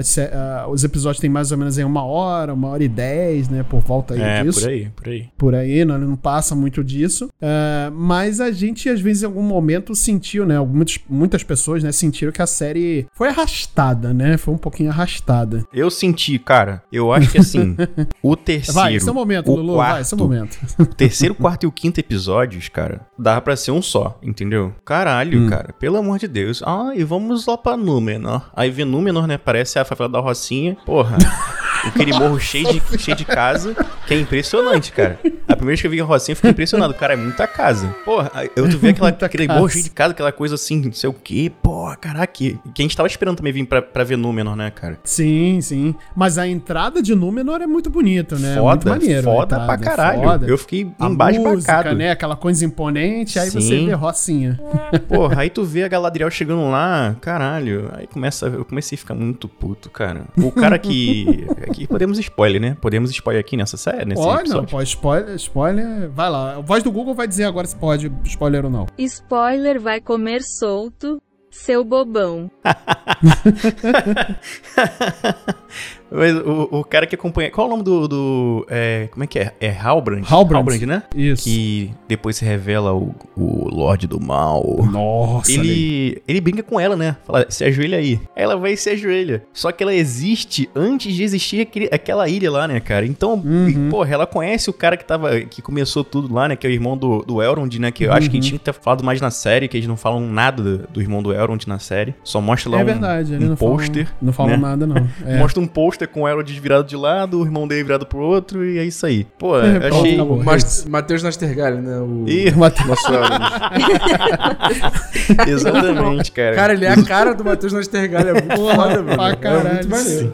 Os 0.70 0.84
episódios 0.84 1.20
têm 1.20 1.30
mais 1.30 1.50
ou 1.52 1.58
menos 1.58 1.78
em 1.78 1.84
uma 1.84 2.04
hora, 2.04 2.52
uma 2.54 2.68
hora 2.68 2.84
e 2.84 2.88
dez, 2.88 3.48
né? 3.48 3.62
Por 3.68 3.80
volta 3.80 4.14
aí 4.14 4.20
É, 4.20 4.42
disso 4.44 4.60
por 4.60 4.68
aí, 4.68 4.88
por 4.96 5.08
aí. 5.08 5.28
por 5.36 5.54
aí, 5.54 5.84
não, 5.84 5.98
não 5.98 6.16
passa 6.16 6.54
muito 6.54 6.82
disso. 6.84 7.28
É, 7.40 7.90
mas 7.92 8.40
a 8.40 8.50
gente, 8.50 8.88
às 8.88 9.00
vezes, 9.00 9.22
em 9.22 9.26
algum 9.26 9.42
momento 9.42 9.94
sentiu, 9.94 10.46
né? 10.46 10.58
Muitas, 10.60 10.98
muitas 11.08 11.42
pessoas, 11.42 11.82
né, 11.82 11.92
sentiram 11.92 12.32
que 12.32 12.42
a 12.42 12.46
série 12.46 13.06
foi 13.14 13.28
arrastada, 13.28 14.12
né? 14.14 14.36
Foi 14.36 14.54
um 14.54 14.58
pouquinho 14.58 14.90
arrastada. 14.90 15.64
Eu 15.72 15.90
senti, 15.90 16.38
cara, 16.38 16.82
eu 16.92 16.99
acho 17.12 17.30
que 17.30 17.38
assim, 17.38 17.76
o 18.22 18.36
terceiro. 18.36 18.74
Vai, 18.80 18.94
esse 18.96 19.08
é 19.08 19.12
o 19.12 19.14
momento, 19.14 19.50
o 19.50 19.56
Lulu. 19.56 19.74
quarto, 19.74 19.92
Vai, 19.92 20.00
esse 20.02 20.14
é 20.14 20.16
o 20.16 20.20
momento. 20.20 20.58
O 20.78 20.84
terceiro, 20.94 21.34
quarto 21.34 21.64
e 21.64 21.66
o 21.66 21.72
quinto 21.72 22.00
episódios, 22.00 22.68
cara, 22.68 23.00
dava 23.18 23.40
pra 23.40 23.56
ser 23.56 23.70
um 23.70 23.80
só, 23.82 24.18
entendeu? 24.22 24.74
Caralho, 24.84 25.40
Hum. 25.42 25.48
cara, 25.48 25.72
pelo 25.78 25.96
amor 25.96 26.18
de 26.18 26.26
Deus. 26.28 26.62
Ah, 26.66 26.90
e 26.94 27.04
vamos 27.04 27.46
lá 27.46 27.56
pra 27.56 27.76
Númenor. 27.76 28.50
Aí 28.54 28.70
vê 28.70 28.84
Númenor, 28.84 29.26
né? 29.26 29.38
Parece 29.38 29.78
a 29.78 29.84
favela 29.84 30.08
da 30.08 30.20
Rocinha. 30.20 30.76
Porra. 30.84 31.16
Aquele 31.84 32.12
morro 32.12 32.38
cheio 32.38 32.72
de, 32.72 32.98
cheio 32.98 33.16
de 33.16 33.24
casa, 33.24 33.74
que 34.06 34.14
é 34.14 34.20
impressionante, 34.20 34.92
cara. 34.92 35.18
A 35.48 35.56
primeira 35.56 35.66
vez 35.66 35.80
que 35.80 35.86
eu 35.86 35.90
vi 35.90 36.00
a 36.00 36.04
Rocinha, 36.04 36.32
eu 36.32 36.36
fiquei 36.36 36.50
impressionado. 36.50 36.94
Cara, 36.94 37.14
é 37.14 37.16
muita 37.16 37.46
casa. 37.46 37.88
Porra, 38.04 38.30
eu 38.54 38.68
tu 38.68 38.78
vê 38.78 38.90
aquela, 38.90 39.10
Muita 39.10 39.26
aquele 39.26 39.46
casa. 39.46 39.58
morro 39.58 39.70
cheio 39.70 39.84
de 39.84 39.90
casa, 39.90 40.12
aquela 40.12 40.32
coisa 40.32 40.54
assim, 40.54 40.80
não 40.80 40.92
sei 40.92 41.08
o 41.10 41.12
quê. 41.12 41.50
Porra, 41.62 41.96
caraca. 41.96 42.32
Que 42.32 42.58
a 42.78 42.82
gente 42.82 42.96
tava 42.96 43.06
esperando 43.08 43.36
também 43.38 43.52
vir 43.52 43.66
pra, 43.66 43.80
pra 43.82 44.04
ver 44.04 44.16
Númenor, 44.16 44.54
né, 44.56 44.70
cara? 44.70 44.98
Sim, 45.04 45.60
sim. 45.60 45.94
Mas 46.14 46.38
a 46.38 46.46
entrada 46.46 47.02
de 47.02 47.14
Númenor 47.14 47.60
é 47.62 47.66
muito 47.66 47.90
bonita, 47.90 48.36
né? 48.36 48.56
É 48.56 48.60
muito 48.60 48.82
Foda, 48.84 48.90
maneiro. 48.90 49.20
a 49.20 49.32
foda 49.34 49.56
entrada, 49.56 49.66
pra 49.66 49.74
é 49.74 49.96
caralho. 49.96 50.22
foda. 50.22 50.46
Eu 50.46 50.58
fiquei 50.58 50.90
A 50.98 51.06
embasbacado. 51.06 51.54
música, 51.56 51.94
né? 51.94 52.10
Aquela 52.12 52.36
coisa 52.36 52.64
imponente, 52.64 53.38
aí 53.38 53.50
você 53.50 53.60
Sim. 53.60 53.86
vê 53.86 53.92
Rocinha. 53.92 54.60
Porra, 55.08 55.40
aí 55.42 55.50
tu 55.50 55.64
vê 55.64 55.82
a 55.84 55.88
Galadriel 55.88 56.30
chegando 56.30 56.70
lá, 56.70 57.16
caralho. 57.20 57.90
Aí 57.94 58.06
começa, 58.06 58.46
eu 58.46 58.64
comecei 58.64 58.96
a 58.96 58.98
ficar 58.98 59.14
muito 59.14 59.48
puto, 59.48 59.90
cara. 59.90 60.24
O 60.36 60.52
cara 60.52 60.78
que. 60.78 61.46
Aqui 61.70 61.86
podemos 61.86 62.18
spoiler, 62.18 62.60
né? 62.60 62.76
Podemos 62.80 63.10
spoiler 63.10 63.40
aqui 63.40 63.56
nessa 63.56 63.76
série, 63.76 64.04
nesse 64.04 64.22
Pode, 64.22 64.32
não, 64.48 64.50
episódio. 64.62 64.68
pode, 64.68 64.88
spoiler, 64.88 65.34
spoiler. 65.36 66.10
Vai 66.10 66.30
lá. 66.30 66.56
A 66.56 66.60
voz 66.60 66.82
do 66.82 66.90
Google 66.90 67.14
vai 67.14 67.28
dizer 67.28 67.44
agora 67.44 67.66
se 67.66 67.76
pode 67.76 68.12
spoiler 68.24 68.64
ou 68.64 68.70
não. 68.70 68.86
Spoiler 68.98 69.80
vai 69.80 70.00
comer 70.00 70.42
solto, 70.42 71.22
seu 71.50 71.84
bobão. 71.84 72.50
Mas 76.10 76.34
o, 76.36 76.68
o 76.70 76.84
cara 76.84 77.06
que 77.06 77.14
acompanha. 77.14 77.50
Qual 77.50 77.66
é 77.66 77.68
o 77.68 77.70
nome 77.70 77.82
do. 77.82 78.08
do 78.08 78.66
é, 78.68 79.08
como 79.12 79.24
é 79.24 79.26
que 79.26 79.38
é? 79.38 79.52
É 79.60 79.70
Halbrand? 79.70 80.22
Halbrand. 80.28 80.80
né? 80.86 81.02
Isso. 81.14 81.44
Que 81.44 81.90
depois 82.08 82.36
se 82.36 82.44
revela 82.44 82.92
o, 82.94 83.14
o 83.36 83.68
Lorde 83.74 84.06
do 84.06 84.20
Mal. 84.20 84.64
Nossa. 84.90 85.52
Ele, 85.52 86.20
ele 86.26 86.40
brinca 86.40 86.62
com 86.62 86.78
ela, 86.80 86.96
né? 86.96 87.16
Fala, 87.24 87.46
se 87.48 87.64
ajoelha 87.64 87.98
aí. 87.98 88.20
Aí 88.36 88.42
Ela 88.42 88.56
vai 88.56 88.72
e 88.72 88.76
se 88.76 88.90
ajoelha. 88.90 89.42
Só 89.52 89.70
que 89.72 89.82
ela 89.82 89.94
existe 89.94 90.68
antes 90.74 91.14
de 91.14 91.22
existir 91.22 91.60
aquele- 91.60 91.88
aquela 91.92 92.28
ilha 92.28 92.50
lá, 92.50 92.66
né, 92.66 92.80
cara? 92.80 93.06
Então, 93.06 93.34
Uhum. 93.34 93.88
porra, 93.90 94.10
ela 94.12 94.26
conhece 94.26 94.68
o 94.70 94.72
cara 94.72 94.96
que 94.96 95.04
tava. 95.04 95.40
que 95.42 95.62
começou 95.62 96.02
tudo 96.04 96.32
lá, 96.34 96.48
né? 96.48 96.56
Que 96.56 96.66
é 96.66 96.70
o 96.70 96.72
irmão 96.72 96.96
do, 96.96 97.22
do 97.22 97.42
Elrond, 97.42 97.78
né? 97.78 97.90
Que 97.90 98.04
eu 98.04 98.12
acho 98.12 98.28
que 98.30 98.36
Uhum. 98.36 98.42
tinha 98.42 98.58
que 98.58 98.64
ter 98.64 98.72
falado 98.72 99.04
mais 99.04 99.20
na 99.20 99.30
série, 99.30 99.68
que 99.68 99.76
eles 99.76 99.86
não 99.88 99.96
falam 99.96 100.20
nada 100.20 100.62
do, 100.62 100.78
do 100.88 101.00
irmão 101.00 101.22
do 101.22 101.32
Elrond 101.32 101.66
na 101.66 101.78
série. 101.78 102.14
Só 102.24 102.40
mostra 102.40 102.70
lá 102.72 102.78
É 102.80 102.82
um, 102.82 102.86
verdade, 102.86 103.34
um 103.34 103.38
não 103.40 103.56
pôster. 103.56 104.08
Não 104.20 104.32
falam 104.32 104.52
né? 104.52 104.56
nada, 104.58 104.86
não. 104.86 105.08
É. 105.26 105.38
Mostra 105.38 105.60
um 105.62 105.66
pôster 105.66 105.99
com 106.06 106.22
o 106.22 106.28
Elrond 106.28 106.48
virado 106.60 106.86
de 106.86 106.96
lado, 106.96 107.40
o 107.40 107.44
irmão 107.44 107.66
dele 107.68 107.82
virado 107.84 108.06
pro 108.06 108.20
outro, 108.20 108.64
e 108.64 108.78
é 108.78 108.84
isso 108.84 109.04
aí. 109.06 109.24
Pô, 109.38 109.58
É, 109.58 109.88
achei. 109.88 110.14
acabou. 110.14 110.38
O 110.38 110.44
Mas- 110.44 110.84
Matheus 110.86 111.22
Nastergalli, 111.22 111.78
né? 111.80 111.98
O 111.98 112.24
Ih, 112.28 112.50
nosso 112.52 113.12
Elrond. 113.12 113.40
exatamente, 115.48 116.32
cara. 116.32 116.54
Cara, 116.54 116.72
ele 116.72 116.84
é 116.84 116.92
a 116.92 117.02
cara 117.04 117.34
do 117.34 117.44
Matheus 117.44 117.72
Nastergalli. 117.72 118.30
É 118.30 118.32
muito 118.32 118.56
foda, 118.56 119.02
mano. 119.02 119.16
pra 119.16 119.30
É 119.30 119.36
caralho. 119.36 119.74
muito 119.74 119.88
maneiro. 119.88 120.20
Sim, 120.20 120.32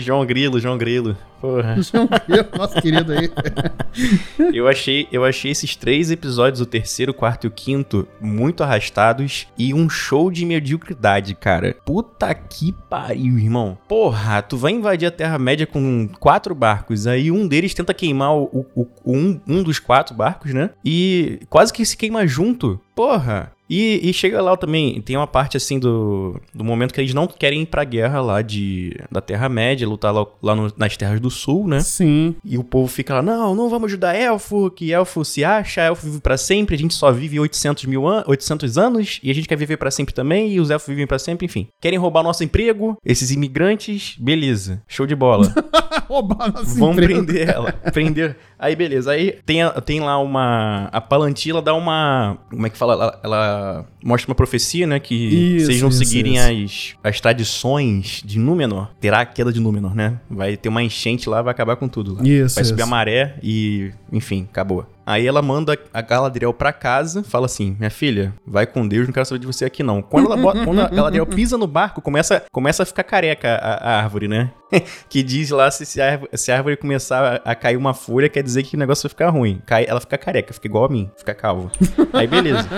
João 0.00 0.24
Grilo, 0.26 0.58
João 0.60 0.76
Grilo. 0.76 1.16
Porra. 1.40 1.76
João 1.82 2.08
Grilo, 2.28 2.48
Nosso 2.56 2.80
querido 2.80 3.12
aí. 3.12 3.30
Eu 4.54 4.66
achei, 4.68 5.06
eu 5.12 5.24
achei 5.24 5.50
esses 5.50 5.76
três 5.76 6.10
episódios, 6.10 6.60
o 6.60 6.66
terceiro, 6.66 7.12
o 7.12 7.14
quarto 7.14 7.44
e 7.44 7.48
o 7.48 7.50
quinto, 7.50 8.06
muito 8.20 8.62
arrastados 8.62 9.46
e 9.58 9.72
um 9.74 9.88
show 9.88 10.30
de 10.30 10.44
mediocridade, 10.46 11.34
cara. 11.34 11.76
Puta 11.84 12.32
que 12.34 12.72
pariu, 12.88 13.38
irmão. 13.38 13.76
Porra, 13.88 14.40
tu 14.42 14.56
vai 14.56 14.72
invadir 14.72 15.06
a 15.06 15.10
Terra-média 15.10 15.66
com 15.66 16.08
quatro 16.18 16.54
barcos, 16.54 17.06
aí 17.06 17.30
um 17.30 17.46
deles 17.46 17.74
tenta 17.74 17.92
queimar 17.94 18.34
o, 18.34 18.44
o- 18.74 18.82
o- 18.82 18.88
um, 19.16 19.40
um 19.46 19.62
dos 19.62 19.78
quatro 19.78 20.14
barcos, 20.14 20.52
né? 20.54 20.70
E 20.84 21.40
quase 21.50 21.72
que 21.72 21.84
se 21.84 21.96
queima 21.96 22.26
junto. 22.26 22.80
Porra. 22.94 23.52
E, 23.74 24.10
e 24.10 24.12
chega 24.12 24.42
lá 24.42 24.54
também, 24.56 25.00
tem 25.00 25.16
uma 25.16 25.26
parte 25.26 25.56
assim 25.56 25.78
do, 25.78 26.38
do 26.54 26.62
momento 26.62 26.92
que 26.92 27.00
eles 27.00 27.14
não 27.14 27.26
querem 27.26 27.62
ir 27.62 27.66
pra 27.66 27.84
guerra 27.84 28.20
lá 28.20 28.42
de, 28.42 28.94
da 29.10 29.20
Terra-média, 29.22 29.88
lutar 29.88 30.12
lá, 30.12 30.26
lá 30.42 30.54
no- 30.54 30.72
nas 30.76 30.94
Terras 30.96 31.18
do 31.20 31.30
Sul, 31.30 31.66
né? 31.66 31.80
Sim. 31.80 32.34
E 32.44 32.58
o 32.58 32.64
povo 32.64 32.86
fica 32.86 33.14
lá, 33.14 33.22
não, 33.22 33.54
não 33.54 33.70
vamos 33.70 33.86
ajudar 33.88 34.14
elfo, 34.14 34.70
que 34.70 34.92
elfo 34.92 35.24
se 35.24 35.42
acha, 35.44 35.80
elfo 35.80 36.06
vive 36.06 36.20
pra 36.20 36.36
sempre, 36.36 36.74
a 36.74 36.78
gente 36.78 36.92
só 36.92 37.10
vive 37.10 37.40
800 37.40 37.84
mil 37.86 38.06
an 38.06 38.22
800 38.26 38.76
anos, 38.76 39.20
e 39.22 39.30
a 39.30 39.34
gente 39.34 39.48
quer 39.48 39.56
viver 39.56 39.78
pra 39.78 39.90
sempre 39.90 40.12
também, 40.12 40.52
e 40.52 40.60
os 40.60 40.70
elfos 40.70 40.88
vivem 40.88 41.06
pra 41.06 41.18
sempre, 41.18 41.46
enfim. 41.46 41.66
Querem 41.80 41.98
roubar 41.98 42.22
nosso 42.22 42.44
emprego, 42.44 42.96
esses 43.04 43.30
imigrantes, 43.30 44.16
beleza, 44.18 44.82
show 44.86 45.06
de 45.06 45.14
bola. 45.14 45.52
Roubar 46.08 46.52
nosso 46.52 46.78
Vamos 46.78 46.96
emprego. 46.98 47.24
prender 47.24 47.48
ela, 47.48 47.72
prender. 47.72 48.36
Aí 48.58 48.76
beleza, 48.76 49.12
aí 49.12 49.38
tem, 49.46 49.60
tem 49.84 50.00
lá 50.00 50.18
uma, 50.18 50.88
a 50.92 51.00
Palantila 51.00 51.62
dá 51.62 51.72
uma, 51.74 52.36
como 52.50 52.66
é 52.66 52.70
que 52.70 52.76
fala, 52.76 52.92
ela, 52.92 53.20
ela 53.24 53.61
mostra 54.02 54.30
uma 54.30 54.34
profecia, 54.34 54.86
né, 54.86 54.98
que 54.98 55.14
Isso, 55.14 55.66
se 55.66 55.72
eles 55.72 55.82
não 55.82 55.88
isso, 55.88 55.98
seguirem 55.98 56.64
isso. 56.64 56.96
As, 57.02 57.10
as 57.10 57.20
tradições 57.20 58.22
de 58.24 58.38
Númenor, 58.38 58.88
terá 59.00 59.20
a 59.20 59.26
queda 59.26 59.52
de 59.52 59.60
Númenor, 59.60 59.94
né, 59.94 60.18
vai 60.30 60.56
ter 60.56 60.68
uma 60.68 60.82
enchente 60.82 61.28
lá, 61.28 61.42
vai 61.42 61.52
acabar 61.52 61.76
com 61.76 61.88
tudo 61.88 62.14
lá. 62.14 62.22
Isso, 62.22 62.54
Vai 62.54 62.64
subir 62.64 62.82
a 62.82 62.86
maré 62.86 63.36
e, 63.42 63.92
enfim, 64.12 64.46
acabou. 64.50 64.86
Aí 65.04 65.26
ela 65.26 65.42
manda 65.42 65.76
a 65.92 66.00
Galadriel 66.00 66.54
pra 66.54 66.72
casa, 66.72 67.24
fala 67.24 67.46
assim: 67.46 67.76
Minha 67.78 67.90
filha, 67.90 68.32
vai 68.46 68.66
com 68.66 68.86
Deus, 68.86 69.06
não 69.06 69.12
quero 69.12 69.26
saber 69.26 69.40
de 69.40 69.46
você 69.46 69.64
aqui 69.64 69.82
não. 69.82 70.00
Quando, 70.00 70.26
ela 70.26 70.36
bota, 70.36 70.64
quando 70.64 70.80
a 70.80 70.88
Galadriel 70.88 71.26
pisa 71.26 71.58
no 71.58 71.66
barco, 71.66 72.00
começa, 72.00 72.44
começa 72.52 72.84
a 72.84 72.86
ficar 72.86 73.02
careca 73.02 73.48
a, 73.56 73.74
a 73.74 74.02
árvore, 74.02 74.28
né? 74.28 74.52
que 75.08 75.22
diz 75.22 75.50
lá 75.50 75.70
se, 75.70 75.84
se, 75.86 76.00
a, 76.00 76.12
árvore- 76.12 76.30
se 76.36 76.50
a 76.52 76.56
árvore 76.56 76.76
começar 76.76 77.40
a, 77.44 77.50
a 77.52 77.54
cair 77.54 77.76
uma 77.76 77.94
folha, 77.94 78.28
quer 78.28 78.42
dizer 78.42 78.62
que 78.62 78.76
o 78.76 78.78
negócio 78.78 79.02
vai 79.04 79.10
ficar 79.10 79.28
ruim. 79.30 79.60
Cai, 79.66 79.84
ela 79.88 80.00
fica 80.00 80.16
careca, 80.18 80.52
fica 80.52 80.66
igual 80.66 80.84
a 80.84 80.88
mim, 80.88 81.10
fica 81.16 81.34
calva. 81.34 81.70
Aí 82.12 82.26
beleza. 82.26 82.68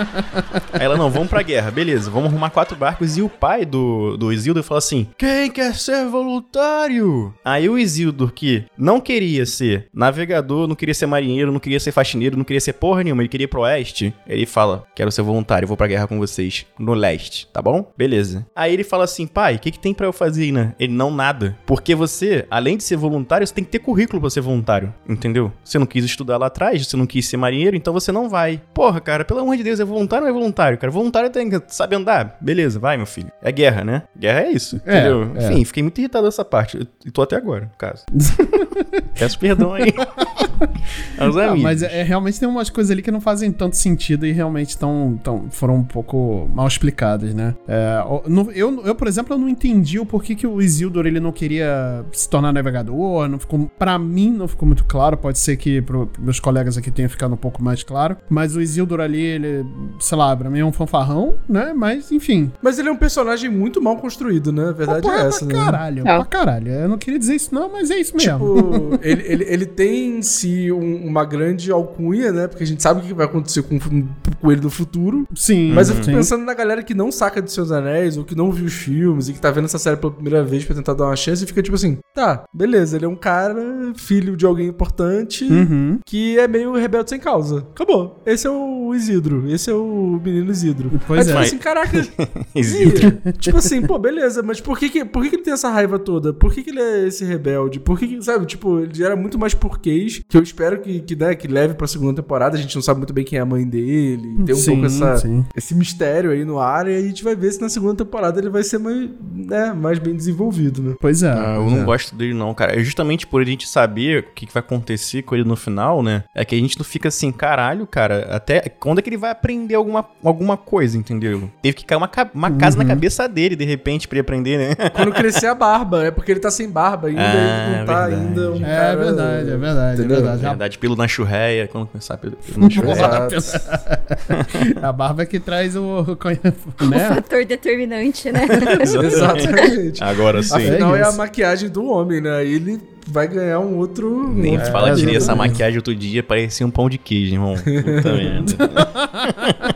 Aí 0.73 0.81
ela, 0.85 0.97
não, 0.97 1.09
vamos 1.09 1.29
pra 1.29 1.41
guerra, 1.41 1.71
beleza, 1.71 2.09
vamos 2.09 2.29
arrumar 2.29 2.49
quatro 2.49 2.75
barcos. 2.75 3.17
E 3.17 3.21
o 3.21 3.29
pai 3.29 3.65
do, 3.65 4.17
do 4.17 4.31
Isildur 4.31 4.63
fala 4.63 4.79
assim: 4.79 5.07
Quem 5.17 5.49
quer 5.51 5.73
ser 5.75 6.05
voluntário? 6.07 7.33
Aí 7.43 7.67
o 7.69 7.77
Isildur, 7.77 8.31
que 8.31 8.65
não 8.77 8.99
queria 8.99 9.45
ser 9.45 9.87
navegador, 9.93 10.67
não 10.67 10.75
queria 10.75 10.93
ser 10.93 11.05
marinheiro, 11.05 11.51
não 11.51 11.59
queria 11.59 11.79
ser 11.79 11.91
faxineiro, 11.91 12.37
não 12.37 12.43
queria 12.43 12.61
ser 12.61 12.73
porra 12.73 13.03
nenhuma, 13.03 13.21
ele 13.21 13.29
queria 13.29 13.45
ir 13.45 13.49
pro 13.49 13.61
oeste. 13.61 14.13
Ele 14.27 14.45
fala: 14.45 14.85
Quero 14.95 15.11
ser 15.11 15.21
voluntário, 15.21 15.67
vou 15.67 15.77
pra 15.77 15.87
guerra 15.87 16.07
com 16.07 16.17
vocês 16.17 16.65
no 16.79 16.93
leste, 16.93 17.47
tá 17.51 17.61
bom? 17.61 17.91
Beleza. 17.97 18.45
Aí 18.55 18.73
ele 18.73 18.83
fala 18.83 19.03
assim: 19.03 19.27
Pai, 19.27 19.55
o 19.55 19.59
que, 19.59 19.71
que 19.71 19.79
tem 19.79 19.93
pra 19.93 20.05
eu 20.07 20.13
fazer 20.13 20.43
aí, 20.43 20.51
né? 20.51 20.73
Ele 20.79 20.93
não 20.93 21.11
nada. 21.11 21.57
Porque 21.65 21.84
você, 21.93 22.45
além 22.49 22.77
de 22.77 22.83
ser 22.83 22.95
voluntário, 22.95 23.45
você 23.45 23.53
tem 23.53 23.63
que 23.63 23.69
ter 23.69 23.79
currículo 23.79 24.19
pra 24.21 24.29
ser 24.29 24.41
voluntário, 24.41 24.93
entendeu? 25.07 25.51
Você 25.63 25.77
não 25.77 25.85
quis 25.85 26.03
estudar 26.05 26.37
lá 26.37 26.47
atrás, 26.47 26.87
você 26.87 26.95
não 26.97 27.05
quis 27.05 27.27
ser 27.27 27.37
marinheiro, 27.37 27.75
então 27.75 27.93
você 27.93 28.11
não 28.11 28.29
vai. 28.29 28.61
Porra, 28.73 28.99
cara, 29.01 29.25
pelo 29.25 29.41
amor 29.41 29.57
de 29.57 29.63
Deus, 29.63 29.79
é 29.79 29.85
voluntário 29.85 30.23
ou 30.25 30.29
é 30.29 30.33
voluntário, 30.33 30.77
cara? 30.77 30.89
Voluntário 30.91 31.29
tem 31.29 31.49
que 31.49 31.61
saber 31.67 31.97
andar. 31.97 32.37
Beleza, 32.41 32.79
vai, 32.79 32.95
meu 32.97 33.05
filho. 33.05 33.31
É 33.41 33.51
guerra, 33.51 33.83
né? 33.83 34.03
Guerra 34.17 34.41
é 34.43 34.51
isso, 34.51 34.81
É, 34.85 34.99
entendeu? 34.99 35.31
é. 35.35 35.51
Enfim, 35.51 35.65
fiquei 35.65 35.83
muito 35.83 35.99
irritado 35.99 36.25
dessa 36.25 36.45
parte. 36.45 36.87
E 37.05 37.11
tô 37.11 37.21
até 37.21 37.35
agora, 37.35 37.65
no 37.65 37.77
caso. 37.77 38.05
Peço 39.17 39.37
perdão 39.39 39.73
aí. 39.73 39.93
aos 41.17 41.35
Ah, 41.37 41.45
amigos. 41.47 41.61
mas 41.63 41.83
é, 41.83 41.99
é, 42.01 42.03
realmente 42.03 42.39
tem 42.39 42.47
umas 42.47 42.69
coisas 42.69 42.91
ali 42.91 43.01
que 43.01 43.11
não 43.11 43.21
fazem 43.21 43.51
tanto 43.51 43.75
sentido 43.75 44.25
e 44.25 44.31
realmente 44.31 44.77
tão, 44.77 45.19
tão, 45.23 45.49
foram 45.49 45.75
um 45.77 45.83
pouco 45.83 46.49
mal 46.53 46.67
explicadas, 46.67 47.33
né? 47.33 47.55
É, 47.67 47.97
no- 48.27 48.51
eu, 48.51 48.85
eu, 48.85 48.95
por 48.95 49.07
exemplo, 49.07 49.33
eu 49.33 49.37
não 49.37 49.49
entendi 49.49 49.99
o 49.99 50.05
porquê 50.05 50.35
que 50.35 50.47
o 50.47 50.61
Isildur 50.61 51.05
ele 51.05 51.19
não 51.19 51.31
queria 51.31 51.74
se 52.11 52.29
tornar 52.29 52.51
navegador. 52.53 53.27
Não 53.27 53.39
ficou, 53.39 53.69
pra 53.77 53.97
mim, 53.97 54.31
não 54.31 54.47
ficou 54.47 54.65
muito 54.67 54.83
claro. 54.85 55.17
Pode 55.17 55.39
ser 55.39 55.57
que 55.57 55.81
pro, 55.81 56.07
pros 56.07 56.23
meus 56.25 56.39
colegas 56.39 56.77
aqui 56.77 56.91
tenha 56.91 57.09
ficado 57.09 57.33
um 57.33 57.37
pouco 57.37 57.61
mais 57.63 57.83
claro. 57.83 58.17
Mas 58.29 58.55
o 58.55 58.61
Isildur 58.61 58.99
ali, 58.99 59.21
ele, 59.21 59.65
sei 59.99 60.17
lá, 60.17 60.35
pra 60.35 60.49
mim 60.49 60.59
é 60.59 60.65
um 60.65 60.71
fanfarrão, 60.71 61.35
né? 61.47 61.73
Mas, 61.75 62.11
enfim. 62.11 62.51
Mas 62.61 62.79
ele 62.79 62.89
é 62.89 62.91
um 62.91 62.97
personagem 62.97 63.49
muito 63.49 63.81
mal 63.81 63.97
construído, 63.97 64.51
né? 64.51 64.69
A 64.69 64.71
verdade 64.71 65.01
Pô, 65.01 65.11
é 65.11 65.27
essa, 65.27 65.45
pra 65.45 65.57
né? 65.57 65.65
caralho, 65.65 65.99
É. 66.07 66.15
pra 66.15 66.25
caralho. 66.25 66.71
Eu 66.71 66.89
não 66.89 66.97
queria 66.97 67.19
dizer 67.19 67.35
isso, 67.35 67.53
não, 67.53 67.71
mas 67.71 67.89
é 67.91 67.97
isso 67.97 68.15
mesmo. 68.15 68.37
Tipo, 68.39 68.99
ele, 69.03 69.23
ele, 69.25 69.43
ele 69.47 69.65
tem 69.65 70.17
em 70.17 70.21
si 70.21 70.71
um- 70.71 71.05
uma 71.05 71.23
grande 71.25 71.71
alcunha, 71.71 72.31
né? 72.31 72.47
Porque 72.47 72.63
a 72.63 72.67
gente 72.67 72.81
sabe 72.81 73.01
o 73.01 73.03
que 73.03 73.13
vai 73.13 73.25
acontecer 73.25 73.61
com 73.63 73.79
com 73.79 74.51
ele 74.51 74.61
no 74.61 74.69
futuro. 74.69 75.27
Sim. 75.35 75.71
Mas 75.73 75.89
eu 75.89 75.95
fico 75.95 76.05
sim. 76.05 76.13
pensando 76.13 76.43
na 76.45 76.53
galera 76.53 76.83
que 76.83 76.93
não 76.93 77.11
saca 77.11 77.41
de 77.41 77.51
Seus 77.51 77.71
Anéis, 77.71 78.17
ou 78.17 78.23
que 78.23 78.35
não 78.35 78.51
viu 78.51 78.65
os 78.65 78.73
filmes, 78.73 79.29
e 79.29 79.33
que 79.33 79.39
tá 79.39 79.51
vendo 79.51 79.65
essa 79.65 79.77
série 79.79 79.97
pela 79.97 80.11
primeira 80.11 80.43
vez 80.43 80.63
pra 80.65 80.75
tentar 80.75 80.93
dar 80.93 81.05
uma 81.05 81.15
chance, 81.15 81.43
e 81.43 81.47
fica 81.47 81.61
tipo 81.65 81.75
assim, 81.75 81.97
tá, 82.13 82.45
beleza, 82.53 82.95
ele 82.95 83.05
é 83.05 83.07
um 83.07 83.15
cara, 83.15 83.61
filho 83.95 84.35
de 84.37 84.45
alguém 84.45 84.67
importante, 84.67 85.43
Uhum. 85.45 85.99
que 86.05 86.37
é 86.39 86.47
meio 86.47 86.73
rebelde 86.73 87.09
sem 87.09 87.19
causa. 87.19 87.59
Acabou. 87.73 88.21
Esse 88.25 88.47
é 88.47 88.49
o 88.49 88.93
Isidro. 88.95 89.49
Esse 89.49 89.69
é 89.69 89.73
o 89.73 90.19
menino 90.23 90.51
Isidro. 90.51 90.91
Pois 91.07 91.19
Aí 91.19 91.25
tu 91.25 91.29
é. 91.29 91.33
fala 91.33 91.45
assim, 91.45 91.57
caraca. 91.57 91.97
Isidro. 92.55 93.19
e, 93.25 93.31
tipo 93.33 93.57
assim, 93.57 93.81
pô, 93.81 93.97
beleza, 93.99 94.41
mas 94.41 94.59
por 94.61 94.77
que 94.79 94.89
que, 94.89 95.05
por 95.05 95.23
que 95.23 95.29
que 95.29 95.35
ele 95.37 95.43
tem 95.43 95.53
essa 95.53 95.69
raiva 95.69 95.99
toda? 95.99 96.33
Por 96.33 96.53
que 96.53 96.63
que 96.63 96.69
ele 96.69 96.79
é 96.81 97.07
esse 97.07 97.23
rebelde? 97.25 97.79
Por 97.79 97.99
que 97.99 98.07
que, 98.07 98.21
sabe, 98.23 98.45
tipo, 98.45 98.79
ele 98.79 98.93
gera 98.93 99.15
muito 99.15 99.37
mais 99.37 99.53
porquês, 99.53 100.21
que 100.27 100.37
eu 100.37 100.43
espero 100.43 100.79
que, 100.81 100.99
que, 101.01 101.15
né, 101.15 101.35
que 101.35 101.47
leve 101.47 101.73
pra 101.73 101.87
segunda 101.87 102.21
temporada. 102.21 102.57
A 102.57 102.59
gente 102.59 102.75
não 102.75 102.81
sabe 102.81 102.99
muito 102.99 103.13
bem 103.13 103.23
quem 103.25 103.37
é 103.39 103.41
a 103.41 103.45
mãe 103.45 103.65
dele. 103.67 104.43
Tem 104.45 104.55
um 104.55 104.57
Sim, 104.57 104.71
pouco 104.71 104.85
essa, 104.85 105.17
sim. 105.17 105.45
esse 105.55 105.75
mistério 105.75 106.31
aí 106.31 106.45
no 106.45 106.59
ar, 106.59 106.87
e 106.87 106.95
a 106.95 107.01
gente 107.01 107.23
vai 107.23 107.35
ver 107.35 107.51
se 107.51 107.61
na 107.61 107.69
segunda 107.69 107.95
temporada 107.95 108.39
ele 108.39 108.49
vai 108.49 108.63
ser 108.63 108.77
mais, 108.77 109.09
né, 109.33 109.73
mais 109.73 109.99
bem 109.99 110.15
desenvolvido, 110.15 110.81
né? 110.81 110.95
Pois 110.99 111.23
é. 111.23 111.33
Ah, 111.45 111.55
eu 111.55 111.69
não 111.69 111.81
é. 111.81 111.83
gosto 111.83 112.15
dele, 112.15 112.33
não, 112.33 112.53
cara. 112.53 112.79
É 112.79 112.83
justamente 112.83 113.25
por 113.27 113.41
a 113.41 113.45
gente 113.45 113.67
saber 113.67 114.19
o 114.19 114.23
que, 114.33 114.45
que 114.45 114.53
vai 114.53 114.61
acontecer 114.61 115.21
com 115.21 115.35
ele 115.35 115.43
no 115.43 115.55
final, 115.55 116.01
né? 116.01 116.23
É 116.33 116.43
que 116.45 116.55
a 116.55 116.57
gente 116.57 116.77
não 116.77 116.83
fica 116.85 117.07
assim, 117.09 117.31
caralho, 117.31 117.85
cara. 117.87 118.27
Até 118.31 118.61
quando 118.79 118.99
é 118.99 119.01
que 119.01 119.09
ele 119.09 119.17
vai 119.17 119.31
aprender 119.31 119.75
alguma, 119.75 120.05
alguma 120.23 120.57
coisa, 120.57 120.97
entendeu? 120.97 121.49
Teve 121.61 121.75
que 121.75 121.85
cair 121.85 121.97
uma, 121.97 122.09
uma 122.33 122.51
casa 122.51 122.77
Uhum. 122.77 122.83
na 122.83 122.89
cabeça 122.89 123.27
dele, 123.27 123.55
de 123.55 123.65
repente, 123.65 124.07
pra 124.07 124.15
ele 124.17 124.21
aprender, 124.21 124.57
né? 124.57 124.75
Quando 124.93 125.11
crescer 125.11 125.47
a 125.47 125.55
barba, 125.55 126.03
é 126.05 126.11
porque 126.11 126.31
ele 126.31 126.39
tá 126.39 126.49
sem 126.51 126.69
barba 126.69 127.07
ainda, 127.07 127.21
Ah, 127.21 127.33
ele 127.33 127.77
não 127.79 127.85
tá 127.85 128.07
verdade. 128.07 128.15
ainda 128.15 128.51
um 128.51 128.55
É 128.57 128.59
cara... 128.75 128.95
verdade, 128.97 129.49
é 129.49 129.57
verdade, 129.57 130.01
é 130.01 130.05
verdade. 130.05 130.41
Na 130.41 130.49
verdade, 130.49 130.77
pelo 130.77 130.95
na 130.95 131.07
churreia, 131.07 131.67
quando 131.67 131.87
começar 131.87 132.17
pelo, 132.17 132.35
pelo 132.37 132.59
na 132.61 132.69
churreia. 132.69 132.95
A 134.81 134.91
barba 134.91 135.23
é 135.23 135.25
que 135.25 135.39
traz 135.39 135.75
o. 135.75 135.81
O 135.81 136.85
né? 136.85 137.09
fator 137.15 137.45
determinante, 137.45 138.31
né? 138.31 138.45
Exatamente. 138.81 140.03
Agora 140.03 140.41
sim. 140.43 140.55
Afinal, 140.55 140.95
É 140.95 140.99
é, 140.99 141.03
a. 141.03 141.11
maquiagem 141.35 141.69
do 141.69 141.85
homem, 141.85 142.21
né? 142.21 142.45
Ele 142.45 142.79
vai 143.07 143.27
ganhar 143.27 143.59
um 143.59 143.77
outro. 143.77 144.31
Nem 144.33 144.55
É, 144.55 144.65
fala, 144.71 144.95
tirei 144.95 145.15
essa 145.15 145.25
exatamente. 145.25 145.51
maquiagem 145.51 145.77
outro 145.77 145.93
dia, 145.95 146.23
parecia 146.23 146.65
um 146.65 146.71
pão 146.71 146.89
de 146.89 146.97
queijo, 146.97 147.33
irmão. 147.35 147.55
Puta 147.55 148.13
merda. 148.15 149.74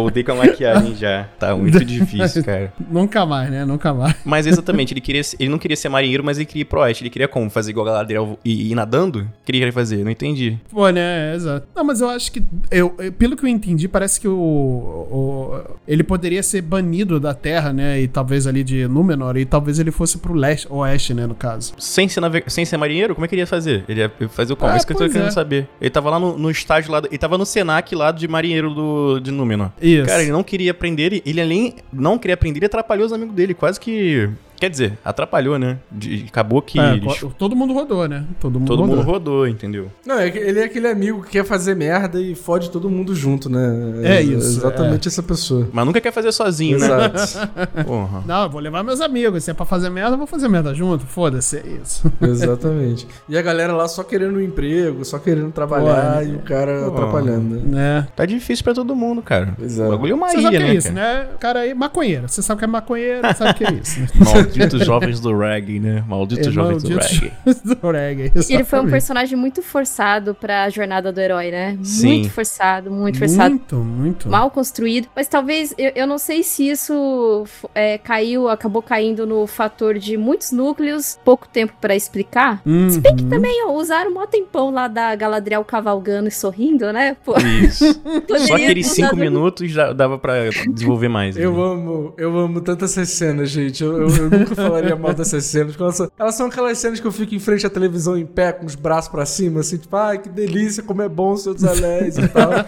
Voltei 0.00 0.22
com 0.24 0.32
a 0.32 0.34
maquiagem 0.36 0.94
já. 0.96 1.28
Tá 1.38 1.54
muito 1.56 1.84
difícil, 1.84 2.42
cara. 2.44 2.72
Nunca 2.90 3.24
mais, 3.26 3.50
né? 3.50 3.64
Nunca 3.64 3.92
mais. 3.92 4.14
Mas 4.24 4.46
exatamente, 4.46 4.92
ele 4.92 5.00
queria, 5.00 5.22
ele 5.38 5.48
não 5.50 5.58
queria 5.58 5.76
ser 5.76 5.88
marinheiro, 5.88 6.22
mas 6.24 6.38
ele 6.38 6.46
queria 6.46 6.62
ir 6.62 6.64
pro 6.66 6.80
oeste. 6.80 7.02
Ele 7.04 7.10
queria 7.10 7.28
como? 7.28 7.48
Fazer 7.50 7.70
igual 7.70 7.86
a 7.86 7.90
Galadriel 7.90 8.38
e 8.44 8.70
ir 8.70 8.74
nadando? 8.74 9.20
O 9.20 9.22
que 9.44 9.52
ele 9.52 9.58
queria 9.58 9.72
fazer? 9.72 10.04
Não 10.04 10.10
entendi. 10.10 10.58
Pô, 10.70 10.88
né? 10.90 11.32
É, 11.32 11.34
exato. 11.34 11.66
Não, 11.74 11.84
mas 11.84 12.00
eu 12.00 12.08
acho 12.10 12.30
que. 12.32 12.42
Eu, 12.70 12.90
pelo 13.18 13.36
que 13.36 13.44
eu 13.44 13.48
entendi, 13.48 13.88
parece 13.88 14.20
que 14.20 14.28
o, 14.28 14.32
o- 14.34 15.60
Ele 15.86 16.02
poderia 16.02 16.42
ser 16.42 16.62
banido 16.62 17.18
da 17.20 17.34
Terra, 17.34 17.72
né? 17.72 18.00
E 18.00 18.08
talvez 18.08 18.46
ali 18.46 18.62
de 18.64 18.86
Númenor, 18.88 19.36
e 19.36 19.44
talvez 19.44 19.78
ele 19.78 19.90
fosse 19.90 20.18
pro 20.18 20.34
leste, 20.34 20.66
oeste, 20.70 21.14
né? 21.14 21.26
No 21.26 21.34
caso. 21.34 21.72
Sem 21.78 22.08
ser, 22.08 22.20
nave- 22.20 22.44
sem 22.48 22.64
ser 22.64 22.76
marinheiro, 22.76 23.14
como 23.14 23.24
é 23.24 23.28
que 23.28 23.34
ele 23.34 23.42
ia 23.42 23.46
fazer? 23.46 23.84
Ele 23.88 24.00
ia 24.00 24.12
fazer 24.28 24.52
o 24.52 24.56
como? 24.56 24.72
Ah, 24.72 24.76
Isso 24.76 24.86
que 24.86 24.92
eu 24.92 24.96
tô 24.96 25.08
querendo 25.08 25.28
é. 25.28 25.30
saber. 25.30 25.68
Ele 25.80 25.90
tava 25.90 26.10
lá 26.10 26.18
no, 26.20 26.36
no 26.38 26.50
estágio 26.50 26.90
lá, 26.92 27.00
do- 27.00 27.08
ele 27.08 27.18
tava 27.18 27.38
no 27.38 27.46
Senac 27.46 27.94
lá 27.94 28.10
de 28.12 28.26
marinheiro 28.28 28.72
do, 28.74 29.18
de 29.20 29.30
Númenor. 29.30 29.70
Isso. 29.96 30.06
Cara, 30.06 30.22
ele 30.22 30.32
não 30.32 30.42
queria 30.42 30.70
aprender, 30.70 31.04
ele- 31.04 31.22
ele 31.24 31.40
além 31.40 31.74
não 31.92 32.18
queria 32.18 32.34
aprender, 32.34 32.58
ele 32.58 32.66
atrapalhou 32.66 33.06
os 33.06 33.12
amigos 33.12 33.34
dele, 33.34 33.54
quase 33.54 33.78
que... 33.80 34.28
Quer 34.58 34.70
dizer, 34.70 34.98
atrapalhou, 35.04 35.58
né? 35.58 35.78
De- 35.90 36.24
acabou 36.28 36.60
que 36.60 36.78
É, 36.80 36.94
eles- 36.94 37.24
todo 37.38 37.54
mundo 37.54 37.72
rodou, 37.72 38.08
né? 38.08 38.24
Todo 38.40 38.58
mundo 38.58 38.68
todo 38.68 38.80
rodou. 38.82 38.96
mundo 38.96 39.06
rodou, 39.06 39.46
entendeu? 39.48 39.90
Não, 40.04 40.18
é 40.18 40.30
que 40.30 40.38
ele 40.38 40.58
é 40.60 40.64
aquele 40.64 40.88
amigo 40.88 41.22
que 41.22 41.30
quer 41.30 41.44
fazer 41.44 41.74
merda 41.76 42.20
e 42.20 42.34
fode 42.34 42.70
todo 42.70 42.90
mundo 42.90 43.14
junto, 43.14 43.48
né? 43.48 43.68
É 44.02 44.20
Ex- 44.20 44.28
isso, 44.44 44.58
Exatamente 44.58 45.06
essa 45.08 45.22
pessoa. 45.22 45.68
Mas 45.72 45.86
nunca 45.86 46.00
quer 46.00 46.12
fazer 46.12 46.32
sozinho, 46.32 46.78
né? 46.78 46.86
Exato. 46.86 47.48
Porra. 47.86 48.22
Não, 48.26 48.42
eu 48.44 48.50
vou 48.50 48.60
levar 48.60 48.82
meus 48.82 49.00
amigos. 49.00 49.44
Se 49.44 49.50
é 49.50 49.54
pra 49.54 49.64
fazer 49.64 49.90
merda, 49.90 50.14
eu 50.14 50.18
vou 50.18 50.26
fazer 50.26 50.48
merda 50.48 50.74
junto. 50.74 51.06
Foda-se, 51.06 51.56
é 51.58 51.62
isso. 51.82 52.10
Exatamente. 52.20 53.06
E 53.28 53.36
a 53.38 53.42
galera 53.42 53.72
lá 53.72 53.86
só 53.88 54.02
querendo 54.02 54.36
um 54.36 54.40
emprego, 54.40 55.04
só 55.04 55.18
querendo 55.18 55.52
trabalhar 55.52 56.16
Pô, 56.16 56.22
e 56.30 56.34
o 56.34 56.38
cara 56.40 56.82
Pô. 56.86 56.92
atrapalhando, 56.96 57.56
né? 57.56 57.62
né? 57.66 58.08
Tá 58.16 58.26
difícil 58.26 58.64
pra 58.64 58.74
todo 58.74 58.94
mundo, 58.96 59.22
cara. 59.22 59.54
É. 59.60 59.86
O 59.86 59.90
bagulho 59.90 60.12
é 60.12 60.14
uma 60.14 60.28
Você 60.30 60.38
ilha, 60.38 60.42
sabe 60.44 60.56
o 60.56 60.58
que 60.60 60.64
né, 60.66 60.70
é 60.70 60.74
isso, 60.74 60.92
cara? 60.92 61.00
né? 61.24 61.28
O 61.34 61.38
cara 61.38 61.60
aí, 61.60 61.74
maconheiro. 61.74 62.28
Você 62.28 62.42
sabe 62.42 62.56
o 62.56 62.58
que 62.58 62.64
é 62.64 62.68
maconheiro, 62.68 63.22
sabe 63.36 63.50
o 63.50 63.54
que 63.54 63.64
é 63.64 63.72
isso. 63.72 64.00
Né? 64.00 64.08
Malditos 64.56 64.84
jovens 64.86 65.20
do 65.20 65.36
reggae, 65.36 65.78
né? 65.80 66.04
Malditos 66.08 66.46
É, 66.46 66.50
jovens 66.50 66.82
do 66.82 66.90
malditos 66.90 67.18
reggae. 67.18 67.34
do 67.80 67.90
reggae. 67.90 68.32
Ele 68.48 68.64
foi 68.64 68.80
um 68.80 68.90
personagem 68.90 69.36
muito 69.38 69.62
forçado 69.62 70.34
pra 70.34 70.68
jornada 70.70 71.12
do 71.12 71.20
herói, 71.20 71.50
né? 71.50 71.78
Sim. 71.82 72.06
Muito 72.20 72.30
forçado, 72.30 72.90
muito 72.90 73.18
forçado. 73.18 73.50
Muito, 73.50 73.76
muito. 73.76 74.28
Mal 74.28 74.50
construído. 74.50 75.08
Mas 75.14 75.28
talvez, 75.28 75.74
eu, 75.78 75.92
eu 75.94 76.06
não 76.06 76.18
sei 76.18 76.42
se 76.42 76.68
isso 76.68 77.44
é, 77.74 77.98
caiu, 77.98 78.48
acabou 78.48 78.82
caindo 78.82 79.26
no 79.26 79.46
fator 79.46 79.98
de 79.98 80.16
muitos 80.16 80.52
núcleos, 80.52 81.18
pouco 81.24 81.48
tempo 81.48 81.74
pra 81.80 81.94
explicar. 81.94 82.62
Se 82.90 83.00
bem 83.00 83.14
que 83.16 83.22
Uhum. 83.24 83.28
também 83.30 83.64
ó, 83.66 83.72
usaram 83.72 84.12
mó 84.12 84.24
tempão 84.26 84.70
lá 84.70 84.86
da 84.88 85.14
Galadriel 85.14 85.64
cavalgando 85.64 86.28
e 86.28 86.30
sorrindo, 86.32 86.92
né? 86.92 87.16
Pô, 87.24 87.34
Isso. 87.38 87.84
Só 88.46 88.54
aqueles 88.54 88.86
cinco 88.88 89.16
minutos 89.16 89.70
já 89.70 89.92
dava 89.92 90.18
pra 90.18 90.34
desenvolver 90.72 91.08
mais. 91.08 91.36
Eu 91.36 91.52
né? 91.52 91.62
amo, 91.62 92.14
eu 92.16 92.38
amo 92.38 92.60
tanto 92.60 92.84
essas 92.84 93.08
cenas, 93.10 93.50
gente. 93.50 93.82
Eu, 93.82 94.02
eu- 94.02 94.08
eu 94.08 94.37
nunca 94.38 94.54
falaria 94.54 94.96
mal 94.96 95.12
dessas 95.14 95.44
cenas. 95.44 95.68
porque 95.76 95.82
Elas 95.82 95.96
são, 95.96 96.10
elas 96.18 96.34
são 96.34 96.46
aquelas 96.46 96.78
cenas 96.78 97.00
que 97.00 97.06
eu 97.06 97.12
fico 97.12 97.34
em 97.34 97.38
frente 97.38 97.66
à 97.66 97.70
televisão 97.70 98.16
em 98.16 98.26
pé, 98.26 98.52
com 98.52 98.66
os 98.66 98.74
braços 98.74 99.10
pra 99.10 99.24
cima, 99.26 99.60
assim, 99.60 99.76
tipo, 99.76 99.94
ai, 99.96 100.18
que 100.18 100.28
delícia, 100.28 100.82
como 100.82 101.02
é 101.02 101.08
bom 101.08 101.32
o 101.32 101.36
Senhor 101.36 101.54
dos 101.54 101.64
Anéis 101.64 102.18
e 102.18 102.28
tal. 102.28 102.52
É, 102.52 102.64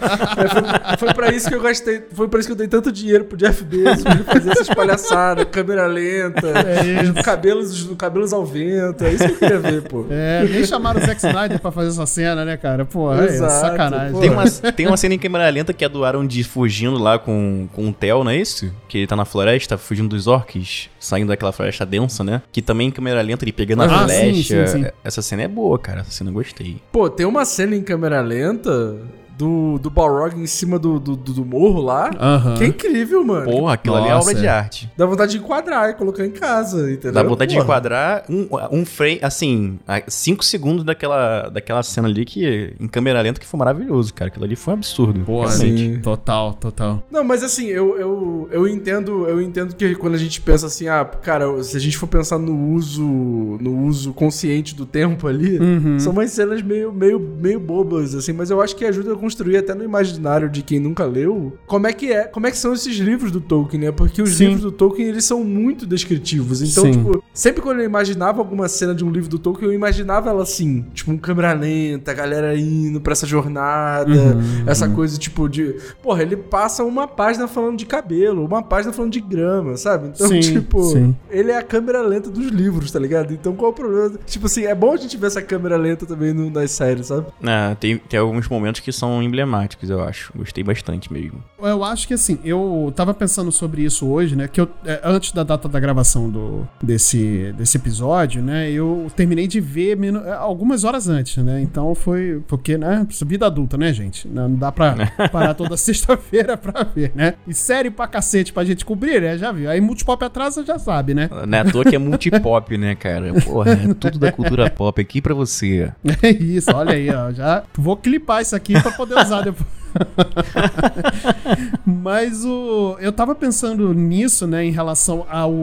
foi, 0.97 0.97
foi 1.07 1.13
pra 1.13 1.31
isso 1.31 1.47
que 1.49 1.55
eu 1.55 1.61
gastei, 1.61 2.03
foi 2.13 2.27
pra 2.27 2.39
isso 2.39 2.47
que 2.47 2.53
eu 2.53 2.57
dei 2.57 2.67
tanto 2.67 2.91
dinheiro 2.91 3.25
pro 3.25 3.37
Jeff 3.37 3.63
Bezos, 3.63 4.03
pra 4.03 4.13
ele 4.13 4.23
fazer 4.23 4.51
essas 4.51 4.67
palhaçadas, 4.69 5.45
câmera 5.51 5.85
lenta, 5.87 6.47
É 6.47 7.03
isso. 7.03 7.13
cabelos, 7.23 7.89
cabelos 7.97 8.33
ao 8.33 8.45
vento. 8.45 9.03
É 9.03 9.13
isso 9.13 9.25
que 9.25 9.31
eu 9.33 9.37
queria 9.37 9.59
ver, 9.59 9.81
pô. 9.83 10.05
É, 10.09 10.45
nem 10.49 10.63
chamaram 10.65 10.99
o 11.01 11.05
Zack 11.05 11.17
Snyder 11.25 11.59
pra 11.59 11.71
fazer 11.71 11.89
essa 11.89 12.05
cena, 12.05 12.43
né, 12.45 12.57
cara? 12.57 12.85
Pô, 12.85 13.13
é 13.13 13.25
Exato, 13.25 13.51
sacanagem. 13.53 14.11
pô. 14.13 14.19
Tem 14.19 14.29
uma, 14.29 14.43
tem 14.49 14.87
uma 14.87 14.97
cena 14.97 15.15
em 15.15 15.19
câmera 15.19 15.49
lenta 15.49 15.73
que 15.73 15.83
é 15.85 15.89
do 15.89 16.03
Aaron 16.03 16.25
de 16.25 16.43
fugindo 16.43 16.97
lá 16.97 17.17
com, 17.19 17.67
com 17.73 17.89
o 17.89 17.93
Theo, 17.93 18.23
não 18.23 18.31
é 18.31 18.37
isso? 18.37 18.71
Que 18.87 18.99
ele 18.99 19.07
tá 19.07 19.15
na 19.15 19.25
floresta, 19.25 19.77
fugindo 19.77 20.09
dos 20.09 20.27
orcs, 20.27 20.89
saindo 20.99 21.29
daquela 21.29 21.51
floresta 21.51 21.60
densa, 21.85 22.23
né? 22.23 22.41
Que 22.51 22.61
também 22.61 22.87
em 22.87 22.91
câmera 22.91 23.21
lenta, 23.21 23.43
ele 23.43 23.51
pegando 23.51 23.83
a 23.83 23.85
Ah, 23.85 24.07
sim, 24.07 24.33
flecha. 24.33 24.67
sim, 24.67 24.83
sim. 24.83 24.89
Essa 25.03 25.21
cena 25.21 25.43
é 25.43 25.47
boa, 25.47 25.77
cara. 25.79 26.01
Essa 26.01 26.11
cena 26.11 26.29
eu 26.29 26.33
gostei. 26.33 26.77
Pô, 26.91 27.09
tem 27.09 27.25
uma 27.25 27.45
cena 27.45 27.75
em 27.75 27.81
câmera 27.83 28.21
lenta 28.21 28.97
do, 29.41 29.79
do 29.79 29.89
Balrog 29.89 30.35
em 30.39 30.45
cima 30.45 30.77
do, 30.77 30.99
do, 30.99 31.15
do- 31.15 31.33
do 31.33 31.45
morro 31.45 31.81
lá. 31.81 32.11
Que 32.57 32.63
é 32.63 32.67
incrível, 32.67 33.23
mano. 33.23 33.45
Porra, 33.49 33.73
aquilo 33.73 33.95
ali 33.95 34.07
é 34.07 34.11
Nossa, 34.13 34.29
obra 34.29 34.39
de 34.41 34.45
é. 34.45 34.49
arte. 34.49 34.89
Dá 34.95 35.05
vontade 35.05 35.31
de 35.31 35.37
enquadrar 35.39 35.89
e 35.89 35.93
colocar 35.95 36.25
em 36.25 36.29
casa, 36.31 36.91
entendeu? 36.91 37.11
Dá 37.13 37.23
vontade 37.23 37.49
de 37.49 37.55
Porra. 37.57 37.65
enquadrar 37.65 38.23
um, 38.29 38.47
um 38.71 38.85
frame, 38.85 39.19
assim, 39.23 39.79
5 40.07 40.45
segundos 40.45 40.83
daquela, 40.83 41.49
daquela 41.49 41.81
cena 41.81 42.07
ali 42.07 42.23
que, 42.23 42.73
em 42.79 42.87
câmera 42.87 43.19
lenta, 43.21 43.39
que 43.39 43.47
foi 43.47 43.57
maravilhoso, 43.57 44.13
cara. 44.13 44.29
Aquilo 44.29 44.45
ali 44.45 44.55
foi 44.55 44.73
um 44.73 44.77
absurdo. 44.77 45.21
Porra, 45.21 45.49
sim. 45.49 45.99
Total, 46.03 46.53
total. 46.53 47.01
Não, 47.11 47.23
mas 47.23 47.43
assim, 47.43 47.65
eu, 47.67 47.97
eu, 47.97 48.49
eu 48.51 48.67
entendo, 48.67 49.27
eu 49.27 49.41
entendo 49.41 49.75
que 49.75 49.95
quando 49.95 50.13
a 50.13 50.19
gente 50.19 50.39
pensa 50.41 50.67
assim, 50.67 50.87
ah, 50.87 51.03
cara, 51.03 51.63
se 51.63 51.75
a 51.75 51.79
gente 51.79 51.97
for 51.97 52.07
pensar 52.07 52.37
no 52.37 52.73
uso, 52.73 53.01
no 53.03 53.85
uso 53.87 54.13
consciente 54.13 54.75
do 54.75 54.85
tempo 54.85 55.27
ali, 55.27 55.59
Uhum. 55.59 55.99
são 55.99 56.11
umas 56.13 56.31
cenas 56.31 56.61
meio, 56.61 56.91
meio, 56.91 57.19
meio 57.19 57.59
bobas, 57.59 58.13
assim, 58.15 58.33
mas 58.33 58.49
eu 58.49 58.61
acho 58.61 58.75
que 58.75 58.83
ajuda 58.85 59.13
a 59.13 59.15
construir 59.31 59.57
até 59.57 59.73
no 59.73 59.83
imaginário 59.83 60.49
de 60.49 60.61
quem 60.61 60.79
nunca 60.79 61.05
leu, 61.05 61.57
como 61.65 61.87
é 61.87 61.93
que 61.93 62.11
é, 62.11 62.25
como 62.25 62.47
é 62.47 62.51
que 62.51 62.57
são 62.57 62.73
esses 62.73 62.97
livros 62.97 63.31
do 63.31 63.39
Tolkien, 63.39 63.81
né? 63.81 63.91
Porque 63.91 64.21
os 64.21 64.35
Sim. 64.35 64.45
livros 64.45 64.61
do 64.61 64.71
Tolkien, 64.71 65.07
eles 65.07 65.23
são 65.23 65.43
muito 65.43 65.85
descritivos. 65.85 66.61
Então, 66.61 66.83
Sim. 66.83 66.91
tipo, 66.91 67.23
sempre 67.33 67.61
quando 67.61 67.79
eu 67.79 67.85
imaginava 67.85 68.39
alguma 68.39 68.67
cena 68.67 68.93
de 68.93 69.05
um 69.05 69.09
livro 69.09 69.29
do 69.29 69.39
Tolkien, 69.39 69.69
eu 69.69 69.73
imaginava 69.73 70.29
ela 70.29 70.43
assim, 70.43 70.85
tipo, 70.93 71.11
um 71.11 71.17
câmera 71.17 71.53
lenta, 71.53 72.11
a 72.11 72.13
galera 72.13 72.57
indo 72.57 72.99
pra 72.99 73.13
essa 73.13 73.25
jornada, 73.25 74.11
Uhum, 74.11 74.63
essa 74.67 74.89
coisa, 74.89 75.17
tipo, 75.17 75.47
de. 75.47 75.75
Porra, 76.01 76.21
ele 76.21 76.35
passa 76.35 76.83
uma 76.83 77.07
página 77.07 77.47
falando 77.47 77.77
de 77.77 77.85
cabelo, 77.85 78.45
uma 78.45 78.61
página 78.61 78.91
falando 78.91 79.11
de 79.13 79.21
grama, 79.21 79.77
sabe? 79.77 80.09
Então, 80.13 80.27
Sim, 80.27 80.39
tipo, 80.39 80.83
sim. 80.83 81.15
ele 81.29 81.51
é 81.51 81.57
a 81.57 81.63
câmera 81.63 82.01
lenta 82.01 82.29
dos 82.29 82.47
livros, 82.47 82.91
tá 82.91 82.99
ligado? 82.99 83.33
Então 83.33 83.55
qual 83.55 83.71
o 83.71 83.73
problema? 83.73 84.17
Tipo 84.25 84.47
assim, 84.47 84.65
é 84.65 84.75
bom 84.75 84.93
a 84.93 84.97
gente 84.97 85.15
ver 85.17 85.27
essa 85.27 85.41
câmera 85.41 85.77
lenta 85.77 86.05
também 86.05 86.33
no, 86.33 86.49
nas 86.49 86.71
séries, 86.71 87.07
sabe? 87.07 87.27
Ah, 87.43 87.75
tem, 87.79 87.97
tem 87.97 88.19
alguns 88.19 88.47
momentos 88.47 88.81
que 88.81 88.91
são 88.91 89.10
emblemáticos, 89.19 89.89
eu 89.89 90.03
acho. 90.03 90.31
Gostei 90.35 90.63
bastante 90.63 91.11
mesmo. 91.11 91.43
Eu 91.59 91.83
acho 91.83 92.07
que 92.07 92.13
assim, 92.13 92.37
eu 92.43 92.93
tava 92.95 93.15
pensando 93.15 93.51
sobre 93.51 93.81
isso 93.83 94.07
hoje, 94.07 94.35
né? 94.35 94.47
Que 94.47 94.61
eu, 94.61 94.67
é, 94.85 95.01
antes 95.03 95.31
da 95.31 95.43
data 95.43 95.67
da 95.67 95.79
gravação 95.79 96.29
do, 96.29 96.67
desse, 96.81 97.51
desse 97.57 97.77
episódio, 97.77 98.43
né? 98.43 98.69
Eu 98.69 99.07
terminei 99.15 99.47
de 99.47 99.59
ver 99.59 99.97
é, 100.03 100.33
algumas 100.33 100.83
horas 100.83 101.07
antes, 101.07 101.43
né? 101.43 101.59
Então 101.61 101.95
foi. 101.95 102.43
Porque, 102.47 102.77
né? 102.77 103.07
Vida 103.25 103.47
adulta, 103.47 103.77
né, 103.77 103.91
gente? 103.91 104.27
Não 104.27 104.51
não 104.51 104.55
dá 104.55 104.71
pra 104.71 104.95
parar 105.31 105.53
toda 105.53 105.77
sexta-feira 105.77 106.57
pra 106.57 106.83
ver, 106.83 107.11
né? 107.15 107.35
E 107.47 107.53
série 107.53 107.89
pra 107.89 108.07
cacete 108.07 108.51
pra 108.51 108.63
gente 108.63 108.85
cobrir, 108.85 109.21
né? 109.21 109.37
Já 109.37 109.51
viu. 109.51 109.69
Aí 109.69 109.79
multipop 109.79 110.23
atrasa, 110.23 110.65
já 110.65 110.77
sabe, 110.77 111.13
né? 111.13 111.29
Não 111.47 111.57
é 111.57 111.61
à 111.61 111.65
toa 111.65 111.85
que 111.85 111.95
é 111.95 111.99
multipop, 111.99 112.77
né, 112.77 112.95
cara? 112.95 113.33
Porra, 113.41 113.71
é 113.71 113.93
tudo 113.93 114.19
da 114.19 114.31
cultura 114.31 114.69
pop 114.69 114.99
aqui 115.01 115.21
pra 115.21 115.33
você. 115.33 115.91
É 116.21 116.29
isso, 116.29 116.69
olha 116.73 116.93
aí, 116.93 117.09
ó. 117.09 117.31
Já 117.31 117.63
vou 117.73 117.97
clipar 117.97 118.41
isso 118.41 118.55
aqui 118.55 118.79
pra 118.79 118.91
poder 119.01 119.17
usar 119.17 119.41
depois. 119.41 119.80
Mas 121.85 122.43
o. 122.45 122.97
Eu 122.99 123.11
tava 123.11 123.35
pensando 123.35 123.93
nisso, 123.93 124.47
né, 124.47 124.63
em 124.65 124.71
relação 124.71 125.25
ao, 125.29 125.53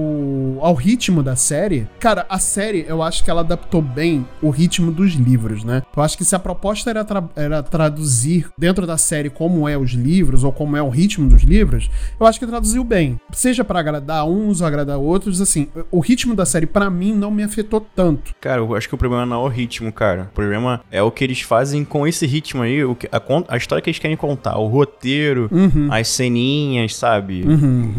ao 0.60 0.74
ritmo 0.74 1.22
da 1.22 1.36
série. 1.36 1.86
Cara, 1.98 2.26
a 2.28 2.38
série, 2.38 2.84
eu 2.88 3.02
acho 3.02 3.24
que 3.24 3.30
ela 3.30 3.40
adaptou 3.40 3.80
bem 3.82 4.26
o 4.42 4.50
ritmo 4.50 4.90
dos 4.90 5.12
livros, 5.14 5.64
né? 5.64 5.82
Eu 5.96 6.02
acho 6.02 6.16
que 6.16 6.24
se 6.24 6.34
a 6.34 6.38
proposta 6.38 6.90
era, 6.90 7.04
tra- 7.04 7.28
era 7.36 7.62
traduzir 7.62 8.48
dentro 8.56 8.86
da 8.86 8.96
série 8.96 9.30
como 9.30 9.68
é 9.68 9.76
os 9.76 9.90
livros, 9.92 10.44
ou 10.44 10.52
como 10.52 10.76
é 10.76 10.82
o 10.82 10.88
ritmo 10.88 11.28
dos 11.28 11.42
livros, 11.42 11.90
eu 12.18 12.26
acho 12.26 12.38
que 12.38 12.46
traduziu 12.46 12.84
bem. 12.84 13.18
Seja 13.32 13.64
pra 13.64 13.80
agradar 13.80 14.26
uns 14.28 14.60
ou 14.60 14.66
agradar 14.66 14.98
outros, 14.98 15.40
assim, 15.40 15.68
o 15.90 16.00
ritmo 16.00 16.34
da 16.34 16.44
série, 16.46 16.66
pra 16.66 16.90
mim, 16.90 17.12
não 17.14 17.30
me 17.30 17.42
afetou 17.42 17.80
tanto. 17.94 18.34
Cara, 18.40 18.60
eu 18.60 18.74
acho 18.74 18.88
que 18.88 18.94
o 18.94 18.98
problema 18.98 19.24
não 19.26 19.42
é 19.42 19.44
o 19.44 19.48
ritmo, 19.48 19.92
cara. 19.92 20.28
O 20.30 20.34
problema 20.34 20.80
é 20.90 21.02
o 21.02 21.10
que 21.10 21.24
eles 21.24 21.40
fazem 21.40 21.84
com 21.84 22.06
esse 22.06 22.26
ritmo 22.26 22.62
aí, 22.62 22.84
o 22.84 22.94
que- 22.94 23.08
a, 23.10 23.20
a 23.48 23.56
história 23.56 23.82
que 23.82 23.90
eles 23.90 23.98
querem 23.98 24.16
contar, 24.18 24.58
o 24.58 24.66
roteiro, 24.66 25.48
as 25.90 26.08
ceninhas, 26.08 26.94
sabe? 26.94 27.44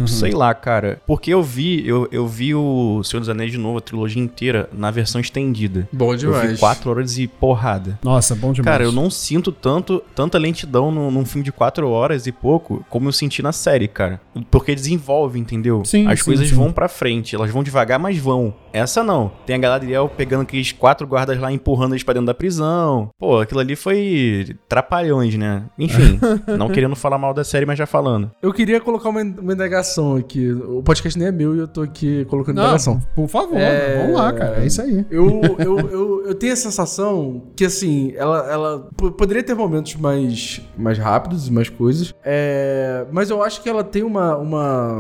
Sei 0.08 0.32
lá, 0.32 0.54
cara. 0.54 1.02
Porque 1.08 1.34
eu 1.34 1.42
vi, 1.42 1.88
eu, 1.88 2.08
eu 2.12 2.28
vi 2.28 2.54
o 2.54 3.02
Senhor 3.04 3.20
dos 3.22 3.30
Anéis 3.30 3.52
de 3.52 3.58
novo, 3.58 3.78
a 3.78 3.82
trilogia 3.82 4.22
inteira, 4.22 4.70
na 4.74 4.92
versão 4.92 5.20
estendida. 5.20 5.88
Bom 5.92 6.12
Eu 6.14 6.18
demais. 6.18 6.52
vi 6.52 6.58
quatro 6.58 6.90
horas 6.92 7.18
e 7.18 7.28
porrada. 7.28 7.98
Nossa, 8.04 8.36
bom 8.36 8.52
demais. 8.54 8.66
Cara, 8.72 8.84
eu 8.84 8.92
não 8.92 9.10
sinto 9.10 9.52
tanto, 9.52 10.04
tanta 10.14 10.38
lentidão 10.38 10.92
num, 10.92 11.10
num 11.10 11.26
filme 11.26 11.44
de 11.44 11.52
quatro 11.52 11.90
horas 11.90 12.28
e 12.28 12.32
pouco 12.32 12.86
como 12.90 13.08
eu 13.08 13.12
senti 13.14 13.42
na 13.42 13.52
série, 13.52 13.88
cara. 13.88 14.20
Porque 14.52 14.76
desenvolve, 14.76 15.40
entendeu? 15.40 15.84
Sim, 15.86 16.08
As 16.08 16.20
sim, 16.20 16.26
coisas 16.26 16.50
sim. 16.50 16.56
vão 16.56 16.72
pra 16.72 16.88
frente, 16.88 17.36
elas 17.36 17.50
vão 17.52 17.64
devagar, 17.64 18.00
mas 18.00 18.18
vão. 18.18 18.54
Essa 18.74 19.04
não. 19.04 19.32
Tem 19.46 19.56
a 19.56 19.60
Galadriel 19.60 20.10
pegando 20.10 20.42
aqueles 20.44 20.72
quatro 20.72 21.06
guardas 21.08 21.40
lá, 21.40 21.52
empurrando 21.52 21.94
eles 21.94 22.04
pra 22.04 22.14
dentro 22.14 22.28
da 22.28 22.34
prisão. 22.34 23.10
Pô, 23.18 23.40
aquilo 23.40 23.60
ali 23.60 23.76
foi 23.76 24.56
trapalhões, 24.68 25.36
né? 25.36 25.64
Enfim, 25.78 26.20
não 26.58 26.70
querendo 26.70 26.96
falar 26.96 27.18
mal 27.18 27.34
da 27.34 27.44
série, 27.44 27.66
mas 27.66 27.78
já 27.78 27.86
falando. 27.86 28.32
Eu 28.42 28.54
queria 28.54 28.80
colocar 28.80 29.10
uma, 29.10 29.22
uma 29.22 29.54
indagação 29.54 30.16
aqui. 30.16 30.52
O 30.52 30.84
podcast 30.84 31.18
nem 31.18 31.28
é 31.28 31.32
meu 31.32 31.56
e 31.56 31.60
eu 31.60 31.68
tô 31.68 31.82
aqui 31.82 32.26
colocando 32.26 32.56
Não, 32.58 32.64
indagação. 32.64 33.02
por 33.16 33.28
favor, 33.28 33.58
É, 33.58 34.02
vamos 34.02 34.16
lá, 34.18 34.34
cara. 34.34 34.62
É 34.64 34.66
isso 34.66 34.82
aí. 34.82 35.06
Eu, 35.10 35.42
eu, 35.58 35.80
eu, 35.90 36.26
eu 36.28 36.36
tenho 36.36 36.54
a 36.54 36.56
sensação 36.56 37.44
que, 37.56 37.66
assim, 37.66 38.14
ela, 38.16 38.52
ela 38.52 38.90
poderia 39.18 39.44
ter 39.44 39.56
momentos 39.56 39.96
mais, 39.96 40.62
mais 40.78 40.98
rápidos 40.98 41.48
e 41.48 41.52
mais 41.52 41.70
coisas, 41.70 42.14
é, 42.24 43.06
mas 43.12 43.30
eu 43.30 43.44
acho 43.44 43.62
que 43.62 43.70
ela 43.70 43.84
tem 43.84 44.04
uma, 44.04 44.38
uma. 44.38 45.00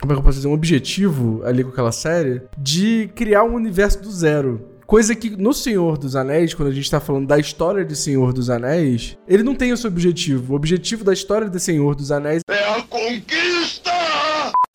Como 0.00 0.12
é 0.12 0.14
que 0.14 0.18
eu 0.18 0.22
posso 0.22 0.36
dizer? 0.38 0.48
Um 0.48 0.52
objetivo 0.54 1.42
ali 1.44 1.62
com 1.62 1.70
aquela 1.70 1.92
série 1.92 2.42
de 2.58 3.09
criar 3.10 3.44
um 3.44 3.54
universo 3.54 4.00
do 4.00 4.10
zero. 4.10 4.68
Coisa 4.86 5.14
que 5.14 5.30
no 5.30 5.52
Senhor 5.52 5.96
dos 5.96 6.16
Anéis, 6.16 6.52
quando 6.52 6.68
a 6.68 6.72
gente 6.72 6.90
tá 6.90 6.98
falando 6.98 7.26
da 7.26 7.38
história 7.38 7.84
de 7.84 7.94
Senhor 7.94 8.32
dos 8.32 8.50
Anéis, 8.50 9.16
ele 9.28 9.44
não 9.44 9.54
tem 9.54 9.70
esse 9.70 9.86
objetivo. 9.86 10.52
O 10.52 10.56
objetivo 10.56 11.04
da 11.04 11.12
história 11.12 11.48
de 11.48 11.60
Senhor 11.60 11.94
dos 11.94 12.10
Anéis 12.10 12.42
É 12.48 12.68
a 12.70 12.82
conquista! 12.82 13.99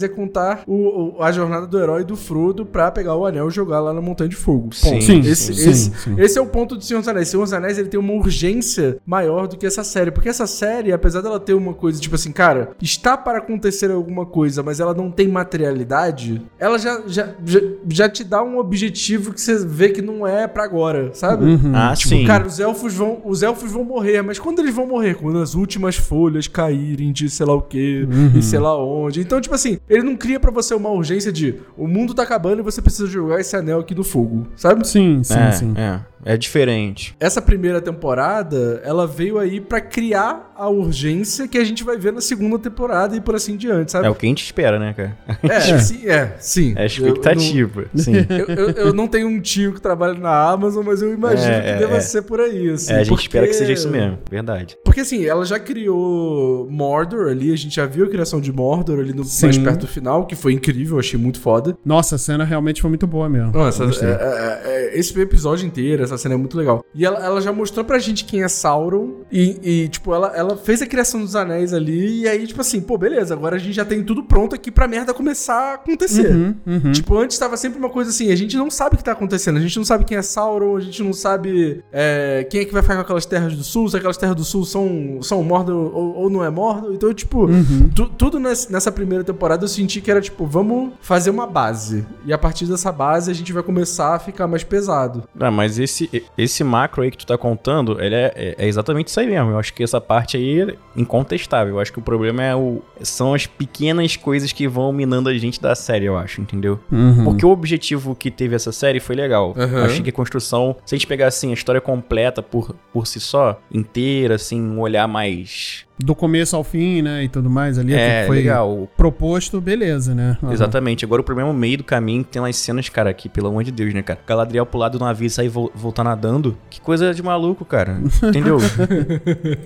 É 0.04 0.10
contar 0.10 0.64
o, 0.68 0.74
o- 1.20 1.24
a 1.24 1.32
jornada 1.32 1.66
do 1.66 1.80
herói 1.80 2.04
do 2.04 2.18
Frodo 2.18 2.66
pra 2.66 2.92
pegar 2.92 3.16
o 3.16 3.26
anel 3.26 3.48
e 3.48 3.52
jogar 3.52 3.80
lá 3.80 3.94
na 3.94 4.02
Montanha 4.02 4.30
de 4.30 4.36
Fogo. 4.36 4.76
Sim, 4.76 5.00
sim, 5.00 5.20
esse, 5.22 5.54
sim, 5.54 5.70
esse, 5.70 5.92
sim. 5.98 6.16
esse 6.18 6.38
é 6.38 6.42
o 6.42 6.46
ponto 6.46 6.76
do 6.76 6.84
Senhor 6.84 7.00
dos 7.00 7.08
Anéis. 7.08 7.30
Senhor 7.30 7.44
dos 7.44 7.54
Anéis 7.54 7.78
ele 7.78 7.88
tem 7.88 7.98
uma 7.98 8.12
urgência 8.12 8.98
maior 9.06 9.48
do 9.48 9.56
que 9.56 9.66
essa 9.66 9.86
série. 9.86 10.12
Porque 10.12 10.28
essa 10.28 10.46
série, 10.48 10.92
apesar 10.92 11.22
dela 11.22 11.40
ter 11.40 11.54
uma 11.54 11.74
coisa 11.74 11.98
tipo 12.02 12.14
assim, 12.16 12.34
cara, 12.34 12.72
está 12.82 13.16
para 13.16 13.38
acontecer 13.38 13.90
alguma 13.90 14.26
coisa, 14.26 14.62
mas 14.62 14.82
ela 14.82 14.94
não 14.94 15.10
tem 15.10 15.30
materialidade, 15.30 16.42
ela 16.60 16.78
já, 16.78 17.02
já, 17.08 17.30
já, 17.46 17.60
já 17.90 18.10
te 18.10 18.26
dá 18.26 18.44
um 18.44 18.58
objetivo 18.58 19.32
que 19.34 19.40
você 19.40 19.66
vê 19.66 19.90
que 19.92 20.02
não 20.02 20.28
é 20.28 20.46
pra 20.46 20.66
agora, 20.66 21.12
sabe? 21.14 21.46
Ah, 21.74 21.94
Tipo, 21.96 22.10
sim. 22.10 22.26
cara, 22.26 22.46
os 22.46 22.60
elfos 22.60 22.94
vão, 22.94 23.22
os 23.24 23.42
elfos 23.42 23.72
vão 23.72 23.86
morrer, 23.86 24.22
mas 24.22 24.40
quando 24.40 24.60
eles 24.60 24.76
vão 24.76 24.86
morrer? 24.86 25.16
Quando 25.16 25.40
as 25.40 25.56
últimas 25.56 25.96
folhas 25.96 26.50
caírem 26.50 27.14
de 27.14 27.30
sei 27.30 27.46
lá 27.46 27.54
o 27.56 27.62
quê, 27.62 28.06
e 28.38 28.42
sei 28.42 28.60
lá 28.60 28.78
onde. 28.78 29.22
Então, 29.22 29.40
tipo 29.40 29.56
assim, 29.56 29.80
ele 29.90 30.04
não 30.04 30.16
cria 30.16 30.40
pra 30.40 30.52
você 30.52 30.74
uma 30.74 30.90
urgência 30.90 31.32
de 31.32 31.56
o 31.78 31.88
mundo 31.88 32.14
tá 32.14 32.24
acabando 32.24 32.60
e 32.60 32.64
você 32.64 32.82
precisa 32.82 33.08
jogar 33.08 33.40
esse 33.40 33.56
anel 33.56 33.80
aqui 33.80 33.94
no 33.94 34.04
fogo, 34.04 34.48
sabe? 34.56 34.88
Sim, 34.88 35.24
sim, 35.24 35.34
é, 35.40 35.52
sim. 35.52 35.74
é, 35.76 36.00
é 36.26 36.36
diferente. 36.36 37.16
Essa 37.20 37.42
primeira 37.42 37.80
temporada, 37.80 38.82
ela 38.84 39.06
veio 39.08 39.38
aí 39.38 39.62
pra 39.62 39.80
criar 39.80 40.52
a 40.58 40.68
urgência 40.70 41.48
que 41.48 41.58
a 41.58 41.64
gente 41.64 41.84
vai 41.84 41.98
ver 41.98 42.12
na 42.14 42.22
segunda 42.22 42.58
temporada 42.58 43.16
e 43.16 43.22
por 43.22 43.36
assim 43.36 43.56
diante, 43.56 43.92
sabe? 43.92 44.08
É 44.08 44.10
o 44.10 44.16
que 44.16 44.26
a 44.26 44.30
gente 44.30 44.44
espera, 44.44 44.80
né, 44.80 44.94
cara? 44.94 45.18
É, 45.44 45.60
sim, 45.80 46.08
é, 46.10 46.36
sim. 46.40 46.74
É 46.76 46.84
a 46.84 46.86
expectativa. 46.86 47.86
Sim. 47.96 48.14
Eu, 48.30 48.48
eu- 48.56 48.70
eu 48.88 48.94
não 48.94 49.08
tenho 49.08 49.28
um 49.28 49.40
tio 49.40 49.74
que 49.74 49.80
trabalha 49.82 50.14
na 50.16 50.50
Amazon, 50.50 50.84
mas 50.86 51.02
eu 51.02 51.14
imagino 51.14 51.52
É, 51.54 51.62
que 51.62 51.68
é, 51.70 51.78
deva 51.78 51.98
é. 51.98 52.00
ser 52.02 52.24
por 52.24 52.40
aí, 52.40 52.70
assim. 52.70 52.92
É, 52.92 52.96
a 52.96 53.00
gente 53.00 53.10
porque- 53.10 53.24
espera 53.24 53.48
que 53.48 53.54
seja 53.54 53.72
isso 53.74 53.90
mesmo. 53.90 54.18
Verdade. 54.30 54.78
Porque 54.84 55.02
assim, 55.02 55.26
ela 55.26 55.46
já 55.46 55.60
criou 55.60 56.68
Mordor 56.70 57.30
ali, 57.30 57.52
a 57.54 57.56
gente 57.56 57.76
já 57.76 57.86
viu 57.86 58.06
a 58.06 58.10
criação 58.10 58.40
de 58.42 58.52
Mordor 58.52 59.00
ali 59.00 59.14
no 59.14 59.24
Sim. 59.24 59.46
mais 59.48 59.58
perto 59.58 59.82
do 59.82 59.88
final, 59.88 60.26
que 60.26 60.36
foi 60.36 60.54
incrível, 60.54 60.96
eu 60.96 61.00
achei 61.00 61.20
muito 61.20 61.40
foda. 61.40 61.78
Nossa, 61.86 62.16
a 62.16 62.18
cena 62.18 62.44
realmente 62.44 62.82
foi 62.82 62.90
muito 62.90 63.06
boa 63.08 63.30
mesmo. 63.30 63.52
Nossa, 63.52 63.84
Eu 63.84 63.90
é- 63.90 64.14
é- 64.14 64.62
é- 64.96 65.00
esse 65.00 65.20
episódio 65.20 65.66
inteiro, 65.66 66.04
essa 66.04 66.15
cena 66.18 66.36
é 66.36 66.38
muito 66.38 66.58
legal. 66.58 66.84
E 66.94 67.06
ela, 67.06 67.24
ela 67.24 67.42
já 67.42 67.52
mostrou 67.52 67.84
pra 67.86 68.00
gente 68.00 68.26
quem 68.26 68.44
é 68.44 68.48
Sauron. 68.48 69.22
E, 69.32 69.60
e, 69.84 69.88
tipo, 69.88 70.14
ela, 70.14 70.28
ela 70.36 70.58
fez 70.58 70.82
a 70.82 70.86
criação 70.88 71.22
dos 71.22 71.36
anéis 71.36 71.74
ali. 71.74 72.22
E 72.22 72.28
aí, 72.28 72.46
tipo 72.48 72.62
assim, 72.62 72.82
pô, 72.82 72.98
beleza, 72.98 73.34
agora 73.34 73.56
a 73.56 73.60
gente 73.60 73.74
já 73.74 73.86
tem 73.86 74.04
tudo 74.04 74.24
pronto 74.24 74.56
aqui 74.56 74.72
pra 74.72 74.88
merda 74.88 75.14
começar 75.14 75.72
a 75.72 75.74
acontecer. 75.76 76.32
Uhum, 76.32 76.56
uhum. 76.66 76.92
Tipo, 76.92 77.18
antes 77.18 77.38
tava 77.38 77.58
sempre 77.58 77.80
uma 77.80 77.90
coisa 77.90 78.10
assim, 78.10 78.32
a 78.32 78.36
gente 78.36 78.56
não 78.58 78.70
sabe 78.72 78.96
o 78.96 78.98
que 78.98 79.04
tá 79.04 79.12
acontecendo, 79.12 79.58
a 79.58 79.62
gente 79.62 79.78
não 79.78 79.86
sabe 79.86 80.06
quem 80.06 80.18
é 80.18 80.22
Sauron, 80.22 80.76
a 80.78 80.80
gente 80.82 81.02
não 81.04 81.14
sabe 81.14 81.84
é, 81.92 82.46
quem 82.50 82.62
é 82.62 82.66
que 82.66 82.74
vai 82.74 82.82
ficar 82.82 82.96
com 82.96 83.02
aquelas 83.02 83.26
terras 83.26 83.56
do 83.56 83.64
sul, 83.64 83.90
se 83.90 83.98
aquelas 83.98 84.18
terras 84.18 84.36
do 84.36 84.44
sul 84.44 84.66
são, 84.66 85.20
são 85.22 85.44
Mordor 85.44 85.92
ou, 85.96 86.16
ou 86.16 86.30
não 86.30 86.44
é 86.44 86.50
Mordor. 86.50 86.94
Então, 86.94 87.14
tipo, 87.14 87.48
tu- 87.94 88.10
tudo 88.18 88.40
nessa 88.40 88.92
primeira 88.92 89.24
temporada 89.24 89.64
eu 89.64 89.68
senti 89.68 90.02
que 90.02 90.10
era 90.12 90.22
tipo, 90.22 90.46
vamos 90.46 90.94
fazer 91.02 91.30
uma 91.30 91.48
base. 91.48 92.06
E 92.26 92.34
a 92.34 92.38
partir 92.38 92.66
dessa 92.66 92.92
base 92.92 93.30
a 93.30 93.34
gente 93.34 93.52
vai 93.54 93.64
começar 93.64 94.16
a 94.16 94.20
ficar 94.20 94.48
mais 94.48 94.64
pesado. 94.64 95.24
Ah, 95.40 95.52
mas 95.52 95.80
esse, 95.80 96.05
esse 96.38 96.64
macro 96.64 97.02
aí 97.04 97.12
que 97.12 97.18
tu 97.18 97.26
tá 97.26 97.38
contando, 97.38 98.02
ele 98.02 98.16
é, 98.16 98.32
é- 98.36 98.56
é 98.60 98.68
exatamente 98.68 99.08
isso 99.08 99.20
aí 99.20 99.28
mesmo. 99.28 99.52
Eu 99.52 99.60
acho 99.60 99.74
que 99.74 99.84
essa 99.84 100.00
parte 100.02 100.38
aí 100.38 100.62
é 100.62 100.76
incontestável. 100.96 101.76
Eu 101.76 101.80
acho 101.80 101.92
que 101.94 102.00
o 102.00 102.02
problema 102.02 102.44
é 102.44 102.56
o, 102.56 102.82
são 103.02 103.34
as 103.34 103.46
pequenas 103.48 104.16
coisas 104.16 104.52
que 104.52 104.68
vão 104.68 104.92
minando 104.92 105.30
a 105.30 105.38
gente 105.38 105.62
da 105.62 105.76
série, 105.76 106.06
eu 106.06 106.18
acho, 106.18 106.42
entendeu? 106.42 106.80
Uhum. 106.92 107.24
Porque 107.26 107.46
o 107.46 107.50
objetivo 107.50 108.16
que 108.16 108.30
teve 108.32 108.56
essa 108.56 108.72
série 108.72 109.00
foi 109.00 109.16
legal. 109.16 109.54
Eu 109.58 109.84
achei 109.86 110.02
que 110.02 110.10
a 110.10 110.14
construção, 110.14 110.76
se 110.86 110.96
a 110.96 110.98
gente 110.98 111.08
pegar 111.08 111.28
assim 111.28 111.52
a 111.52 111.54
história 111.54 111.82
completa 111.82 112.42
por, 112.42 112.76
por 112.92 113.08
si 113.08 113.20
só, 113.20 113.60
inteira, 113.72 114.36
assim, 114.36 114.62
um 114.62 114.80
olhar 114.80 115.08
mais. 115.08 115.85
Do 115.98 116.14
começo 116.14 116.56
ao 116.56 116.64
fim, 116.64 117.02
né, 117.02 117.24
e 117.24 117.30
tudo 117.30 117.50
mais 117.50 117.80
ali, 117.80 117.94
É, 117.94 118.22
que 118.22 118.28
foi 118.28 118.36
legal. 118.38 118.88
proposto, 118.98 119.62
beleza, 119.62 120.14
né? 120.14 120.38
Uhum. 120.42 120.52
Exatamente. 120.52 121.06
Agora 121.06 121.22
o 121.22 121.24
problema 121.26 121.50
é 121.50 121.54
o 121.54 121.56
meio 121.56 121.78
do 121.78 121.84
caminho, 121.86 122.24
que 122.24 122.32
tem 122.32 122.42
lá 122.42 122.50
as 122.50 122.58
cenas, 122.58 122.90
cara, 122.90 123.10
aqui, 123.10 123.30
pelo 123.30 123.48
amor 123.48 123.64
de 123.64 123.72
Deus, 123.72 123.94
né, 123.94 124.02
cara? 124.02 124.20
Galadriel 124.28 124.66
pro 124.66 124.78
lado 124.80 124.98
do 125.00 125.06
navio 125.06 125.28
e 125.28 125.30
sair 125.30 125.46
e 125.46 125.50
vol- 125.50 125.72
voltar 125.74 126.04
nadando. 126.04 126.58
Que 126.70 126.82
coisa 126.82 127.14
de 127.14 127.24
maluco, 127.24 127.64
cara. 127.64 127.98
Entendeu? 128.24 128.58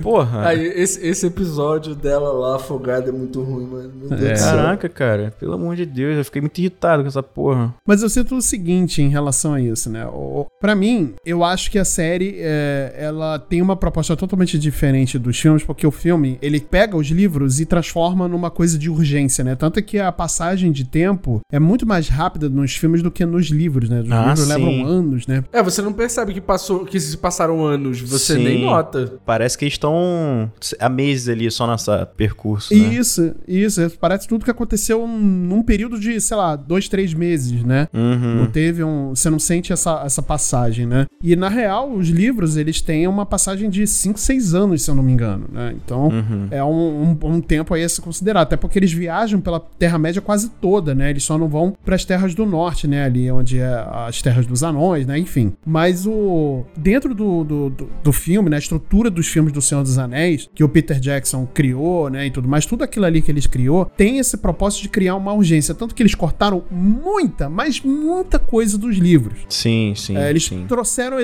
Porra. 0.01 0.47
Aí, 0.47 0.65
esse, 0.75 1.05
esse 1.05 1.25
episódio 1.27 1.95
dela 1.95 2.31
lá 2.31 2.55
afogada 2.55 3.09
é 3.09 3.11
muito 3.11 3.41
ruim, 3.41 3.65
mano. 3.65 3.91
Meu 3.95 4.09
Deus 4.09 4.21
É. 4.21 4.33
do 4.33 4.37
céu. 4.39 4.55
Caraca, 4.57 4.89
cara. 4.89 5.33
Pelo 5.39 5.53
amor 5.53 5.75
de 5.75 5.85
Deus, 5.85 6.17
eu 6.17 6.25
fiquei 6.25 6.41
muito 6.41 6.57
irritado 6.59 7.03
com 7.03 7.07
essa 7.07 7.23
porra. 7.23 7.73
Mas 7.85 8.01
eu 8.03 8.09
sinto 8.09 8.35
o 8.35 8.41
seguinte 8.41 9.01
em 9.01 9.09
relação 9.09 9.53
a 9.53 9.61
isso, 9.61 9.89
né? 9.89 10.05
O- 10.05 10.45
Pra 10.59 10.75
mim, 10.75 11.13
eu 11.25 11.43
acho 11.43 11.71
que 11.71 11.79
a 11.79 11.85
série, 11.85 12.35
é, 12.39 12.93
ela 12.97 13.39
tem 13.39 13.61
uma 13.61 13.75
proposta 13.75 14.15
totalmente 14.15 14.59
diferente 14.59 15.17
dos 15.17 15.39
filmes, 15.39 15.63
porque 15.63 15.87
o 15.87 15.91
filme, 16.19 16.37
ele 16.41 16.59
pega 16.59 16.97
os 16.97 17.07
livros 17.07 17.59
e 17.59 17.65
transforma 17.65 18.27
numa 18.27 18.51
coisa 18.51 18.77
de 18.77 18.89
urgência, 18.89 19.43
né? 19.43 19.55
Tanto 19.55 19.81
que 19.81 19.97
a 19.99 20.11
passagem 20.11 20.71
de 20.71 20.83
tempo 20.83 21.39
é 21.51 21.59
muito 21.59 21.85
mais 21.87 22.09
rápida 22.09 22.49
nos 22.49 22.75
filmes 22.75 23.01
do 23.01 23.09
que 23.09 23.25
nos 23.25 23.47
livros, 23.47 23.89
né? 23.89 24.01
Os 24.01 24.11
Ah, 24.11 24.19
livros 24.27 24.39
sim. 24.39 24.47
levam 24.47 24.85
anos, 24.85 25.27
né? 25.27 25.43
É, 25.51 25.63
você 25.63 25.81
não 25.81 25.93
percebe 25.93 26.33
que 26.33 26.41
passou, 26.41 26.85
que 26.85 26.99
se 26.99 27.15
passaram 27.17 27.65
anos, 27.65 28.01
você 28.01 28.35
Sim. 28.35 28.43
nem 28.43 28.61
nota. 28.65 29.13
Parece 29.25 29.57
que 29.57 29.63
eles 29.65 29.73
estão 29.73 30.51
há 30.79 30.89
meses 30.89 31.29
ali 31.29 31.49
só 31.49 31.65
nessa 31.67 32.05
percurso, 32.05 32.73
né? 32.73 32.79
Isso, 32.93 33.33
isso. 33.47 33.89
Parece 33.99 34.27
tudo 34.27 34.43
que 34.45 34.51
aconteceu 34.51 35.07
num 35.07 35.63
período 35.63 35.99
de, 35.99 36.19
sei 36.19 36.35
lá, 36.37 36.55
dois, 36.55 36.87
três 36.89 37.13
meses, 37.13 37.63
né? 37.63 37.87
Uhum. 37.93 38.35
Não 38.41 38.45
teve 38.47 38.83
um. 38.83 39.09
Você 39.15 39.29
não 39.29 39.39
sente 39.39 39.71
essa, 39.71 40.01
essa 40.05 40.21
passagem, 40.21 40.85
né? 40.85 41.05
E 41.23 41.35
na 41.35 41.49
real, 41.49 41.91
os 41.91 42.09
livros, 42.09 42.57
eles 42.57 42.81
têm 42.81 43.07
uma 43.07 43.25
passagem 43.25 43.69
de 43.69 43.85
5, 43.87 44.19
6 44.19 44.53
anos, 44.53 44.81
se 44.83 44.91
eu 44.91 44.95
não 44.95 45.03
me 45.03 45.11
engano, 45.11 45.45
né? 45.51 45.73
Então, 45.75 46.08
Uhum. 46.09 46.47
é 46.51 46.63
um, 46.63 47.17
um, 47.23 47.35
um 47.35 47.41
tempo 47.41 47.73
aí 47.73 47.83
a 47.83 47.89
se 47.89 48.01
considerar. 48.01 48.41
Até 48.41 48.57
porque 48.57 48.79
eles 48.79 48.91
viajam 48.91 49.39
pela 49.39 49.59
Terra-média 49.59 50.21
quase 50.21 50.49
toda, 50.61 50.93
né? 50.93 51.09
Eles 51.09 51.23
só 51.23 51.37
não 51.37 51.47
vão 51.47 51.75
para 51.83 51.95
as 51.95 52.05
terras 52.05 52.35
do 52.35 52.45
norte, 52.45 52.87
né? 52.87 53.03
Ali 53.03 53.31
onde 53.31 53.59
é 53.59 53.85
as 54.07 54.21
terras 54.21 54.45
dos 54.45 54.63
anões, 54.63 55.05
né? 55.05 55.17
Enfim. 55.17 55.53
Mas 55.65 56.05
o. 56.05 56.63
Dentro 56.75 57.13
do, 57.13 57.43
do, 57.43 57.69
do, 57.69 57.89
do 58.03 58.11
filme, 58.11 58.49
né? 58.49 58.57
A 58.57 58.59
estrutura 58.59 59.09
dos 59.09 59.27
filmes 59.27 59.53
do 59.53 59.61
Senhor 59.61 59.83
dos 59.83 59.97
Anéis, 59.97 60.49
que 60.53 60.63
o 60.63 60.69
Peter 60.69 60.99
Jackson 60.99 61.47
criou, 61.53 62.09
né? 62.09 62.27
E 62.27 62.31
tudo 62.31 62.47
mais, 62.47 62.65
tudo 62.65 62.83
aquilo 62.83 63.05
ali 63.05 63.21
que 63.21 63.31
eles 63.31 63.47
criou, 63.47 63.85
tem 63.85 64.17
esse 64.19 64.37
propósito 64.37 64.83
de 64.83 64.89
criar 64.89 65.15
uma 65.15 65.33
urgência. 65.33 65.73
Tanto 65.73 65.95
que 65.95 66.01
eles 66.01 66.15
cortaram 66.15 66.63
muita, 66.71 67.49
mas 67.49 67.81
muita 67.81 68.39
coisa 68.39 68.77
dos 68.77 68.97
livros. 68.97 69.39
Sim, 69.47 69.93
sim. 69.95 70.17
É, 70.17 70.29
eles 70.29 70.45
sim. 70.45 70.65
trouxeram 70.67 71.17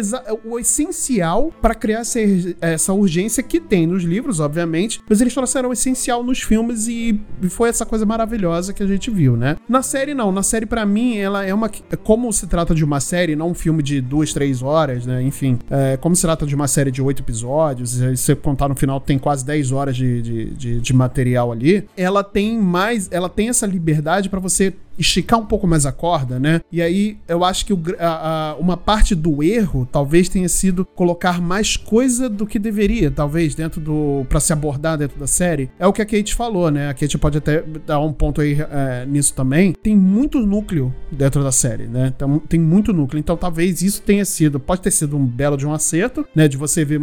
o 0.44 0.60
essencial 0.60 1.52
pra 1.62 1.76
criar 1.76 2.00
essa, 2.00 2.20
essa 2.62 2.94
urgência 2.94 3.42
que 3.44 3.60
tem 3.60 3.88
nos 3.88 4.04
livros, 4.04 4.40
obviamente, 4.40 4.75
mas 5.10 5.22
eles 5.22 5.34
trouxeram 5.34 5.70
o 5.70 5.74
essencial 5.74 6.24
nos 6.24 6.42
filmes 6.42 6.88
e 6.88 7.20
foi 7.50 7.70
essa 7.70 7.86
coisa 7.86 8.06
maravilhosa 8.06 8.74
que 8.74 8.84
a 8.84 8.88
gente 8.88 9.10
viu, 9.12 9.36
né? 9.38 9.56
Na 9.68 9.82
série, 9.82 10.14
não. 10.14 10.32
Na 10.32 10.44
série, 10.44 10.66
pra 10.66 10.86
mim, 10.86 11.18
ela 11.18 11.46
é 11.46 11.54
uma. 11.54 11.70
Como 12.04 12.32
se 12.34 12.48
trata 12.48 12.74
de 12.76 12.84
uma 12.84 13.00
série, 13.00 13.36
não 13.36 13.50
um 13.50 13.54
filme 13.54 13.82
de 13.84 14.02
duas, 14.02 14.34
três 14.34 14.62
horas, 14.62 15.06
né? 15.06 15.22
Enfim, 15.22 15.58
é, 15.70 15.98
como 15.98 16.16
se 16.16 16.22
trata 16.22 16.46
de 16.46 16.56
uma 16.56 16.68
série 16.68 16.92
de 16.92 17.02
oito 17.02 17.22
episódios, 17.22 17.92
se 17.92 18.18
você 18.18 18.36
contar 18.36 18.68
no 18.68 18.76
final, 18.76 19.00
tem 19.00 19.18
quase 19.20 19.46
10 19.46 19.72
horas 19.72 19.96
de, 19.96 20.22
de, 20.22 20.46
de, 20.52 20.82
de 20.82 20.94
material 20.94 21.52
ali. 21.52 21.88
Ela 21.96 22.24
tem 22.24 22.60
mais. 22.60 23.08
Ela 23.12 23.30
tem 23.30 23.50
essa 23.50 23.66
liberdade 23.66 24.30
pra 24.30 24.40
você 24.40 24.74
esticar 24.98 25.38
um 25.38 25.46
pouco 25.46 25.68
mais 25.68 25.86
a 25.86 25.92
corda, 25.92 26.40
né? 26.40 26.62
E 26.72 26.82
aí 26.82 27.18
eu 27.28 27.44
acho 27.44 27.66
que 27.66 27.74
o 27.74 27.82
a- 28.00 28.52
a- 28.52 28.56
uma 28.56 28.78
parte 28.78 29.14
do 29.14 29.44
erro 29.44 29.86
talvez 29.92 30.30
tenha 30.30 30.48
sido 30.48 30.86
colocar 30.86 31.42
mais 31.42 31.76
coisa 31.76 32.30
do 32.30 32.46
que 32.48 32.58
deveria, 32.58 33.12
talvez, 33.12 33.54
dentro 33.56 33.82
do. 33.82 34.26
pra 34.30 34.40
se 34.40 34.54
abordar 34.54 34.65
dentro 34.98 35.20
da 35.20 35.28
série. 35.28 35.70
É 35.80 35.88
o 35.88 35.94
que 35.94 36.02
a 36.02 36.06
Kate 36.06 36.36
falou, 36.36 36.70
né? 36.72 36.90
A 36.90 36.94
Kate 36.94 37.18
pode 37.18 37.38
até 37.38 37.64
dar 37.86 38.00
um 38.00 38.14
ponto 38.14 38.42
aí 38.42 38.58
é, 38.60 39.06
nisso 39.06 39.34
também. 39.34 39.74
Tem 39.74 39.96
muito 39.96 40.40
núcleo 40.40 40.94
dentro 41.12 41.44
da 41.44 41.52
série, 41.52 41.88
né? 41.88 42.12
Então, 42.16 42.40
tem 42.40 42.60
muito 42.60 42.94
núcleo. 42.94 43.20
Então 43.20 43.38
talvez 43.38 43.82
isso 43.82 44.02
tenha 44.02 44.26
sido. 44.26 44.60
Pode 44.60 44.82
ter 44.82 44.92
sido 44.92 45.18
um 45.18 45.26
belo 45.26 45.58
de 45.58 45.66
um 45.66 45.74
acerto, 45.74 46.26
né? 46.36 46.48
De 46.48 46.58
você 46.58 46.84
ver 46.86 47.02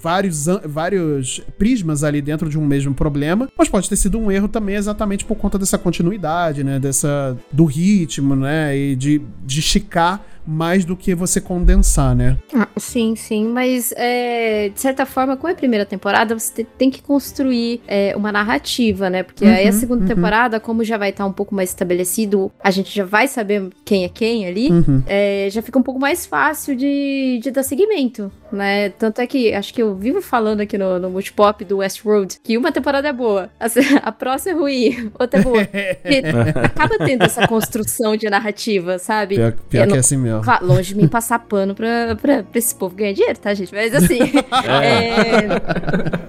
vários, 0.00 0.46
vários 0.64 1.40
prismas 1.58 2.04
ali 2.04 2.20
dentro 2.20 2.48
de 2.48 2.58
um 2.58 2.64
mesmo 2.64 2.94
problema. 2.94 3.48
Mas 3.56 3.68
pode 3.68 3.88
ter 3.88 3.96
sido 3.96 4.18
um 4.18 4.30
erro 4.30 4.48
também 4.48 4.76
exatamente 4.76 5.24
por 5.24 5.36
conta 5.36 5.58
dessa 5.58 5.78
continuidade, 5.78 6.64
né? 6.64 6.78
Dessa. 6.78 7.36
do 7.50 7.64
ritmo, 7.64 8.36
né? 8.36 8.76
E 8.76 8.96
de, 8.96 9.22
de 9.44 9.60
esticar 9.60 10.24
mais 10.46 10.84
do 10.84 10.96
que 10.96 11.14
você 11.14 11.40
condensar, 11.40 12.14
né? 12.16 12.36
Ah, 12.54 12.68
sim, 12.76 13.14
sim, 13.16 13.46
mas 13.46 13.92
é, 13.96 14.68
de 14.70 14.80
certa 14.80 15.06
forma, 15.06 15.36
com 15.36 15.46
a 15.46 15.54
primeira 15.54 15.84
temporada, 15.86 16.38
você 16.38 16.62
te- 16.64 16.68
tem 16.78 16.90
que 16.90 17.02
construir 17.02 17.80
é, 17.86 18.14
uma 18.16 18.32
narrativa, 18.32 19.08
né? 19.08 19.22
Porque 19.22 19.44
aí 19.44 19.66
a 19.66 19.70
Uhum, 19.70 19.72
segunda 19.78 20.00
uhum. 20.02 20.08
temporada, 20.08 20.58
como 20.60 20.82
já 20.84 20.96
vai 20.98 21.10
estar 21.10 21.24
um 21.26 21.32
pouco 21.32 21.54
mais 21.54 21.70
estabelecido, 21.70 22.50
a 22.62 22.70
gente 22.70 22.94
já 22.94 23.04
vai 23.04 23.28
saber 23.28 23.68
quem 23.84 24.04
é 24.04 24.08
quem 24.08 24.46
ali, 24.46 24.70
Uhum. 24.70 25.02
é, 25.06 25.48
já 25.50 25.62
fica 25.62 25.78
um 25.78 25.82
pouco 25.82 26.00
mais 26.00 26.26
fácil 26.26 26.74
de, 26.74 27.38
de 27.42 27.50
dar 27.50 27.62
seguimento, 27.62 28.30
né? 28.50 28.88
Tanto 28.90 29.20
é 29.20 29.26
que 29.26 29.52
acho 29.54 29.72
que 29.72 29.82
eu 29.82 29.94
vivo 29.94 30.20
falando 30.20 30.60
aqui 30.60 30.76
no, 30.76 30.98
no 30.98 31.10
Multipop 31.10 31.64
do 31.64 31.78
Westworld 31.78 32.38
que 32.42 32.58
uma 32.58 32.72
temporada 32.72 33.08
é 33.08 33.12
boa, 33.12 33.48
a, 33.60 33.66
a 34.08 34.12
próxima 34.12 34.56
é 34.56 34.60
ruim, 34.60 35.10
outra 35.18 35.40
é 35.40 35.42
boa. 35.42 35.62
Acaba 36.64 36.98
tendo 36.98 37.22
essa 37.24 37.46
construção 37.46 38.16
de 38.16 38.28
narrativa, 38.28 38.98
sabe? 38.98 39.36
Pior, 39.36 39.52
pior 39.70 39.84
Eu 39.84 39.88
que 39.90 39.96
é 39.96 40.00
assim 40.00 40.16
mesmo. 40.16 40.31
Vá, 40.40 40.58
longe 40.62 40.94
de 40.94 40.96
mim 40.96 41.08
passar 41.08 41.38
pano 41.40 41.74
pra, 41.74 42.16
pra, 42.16 42.42
pra 42.42 42.58
esse 42.58 42.74
povo 42.74 42.94
ganhar 42.94 43.12
dinheiro, 43.12 43.38
tá, 43.38 43.52
gente? 43.54 43.72
Mas 43.72 43.94
assim. 43.94 44.18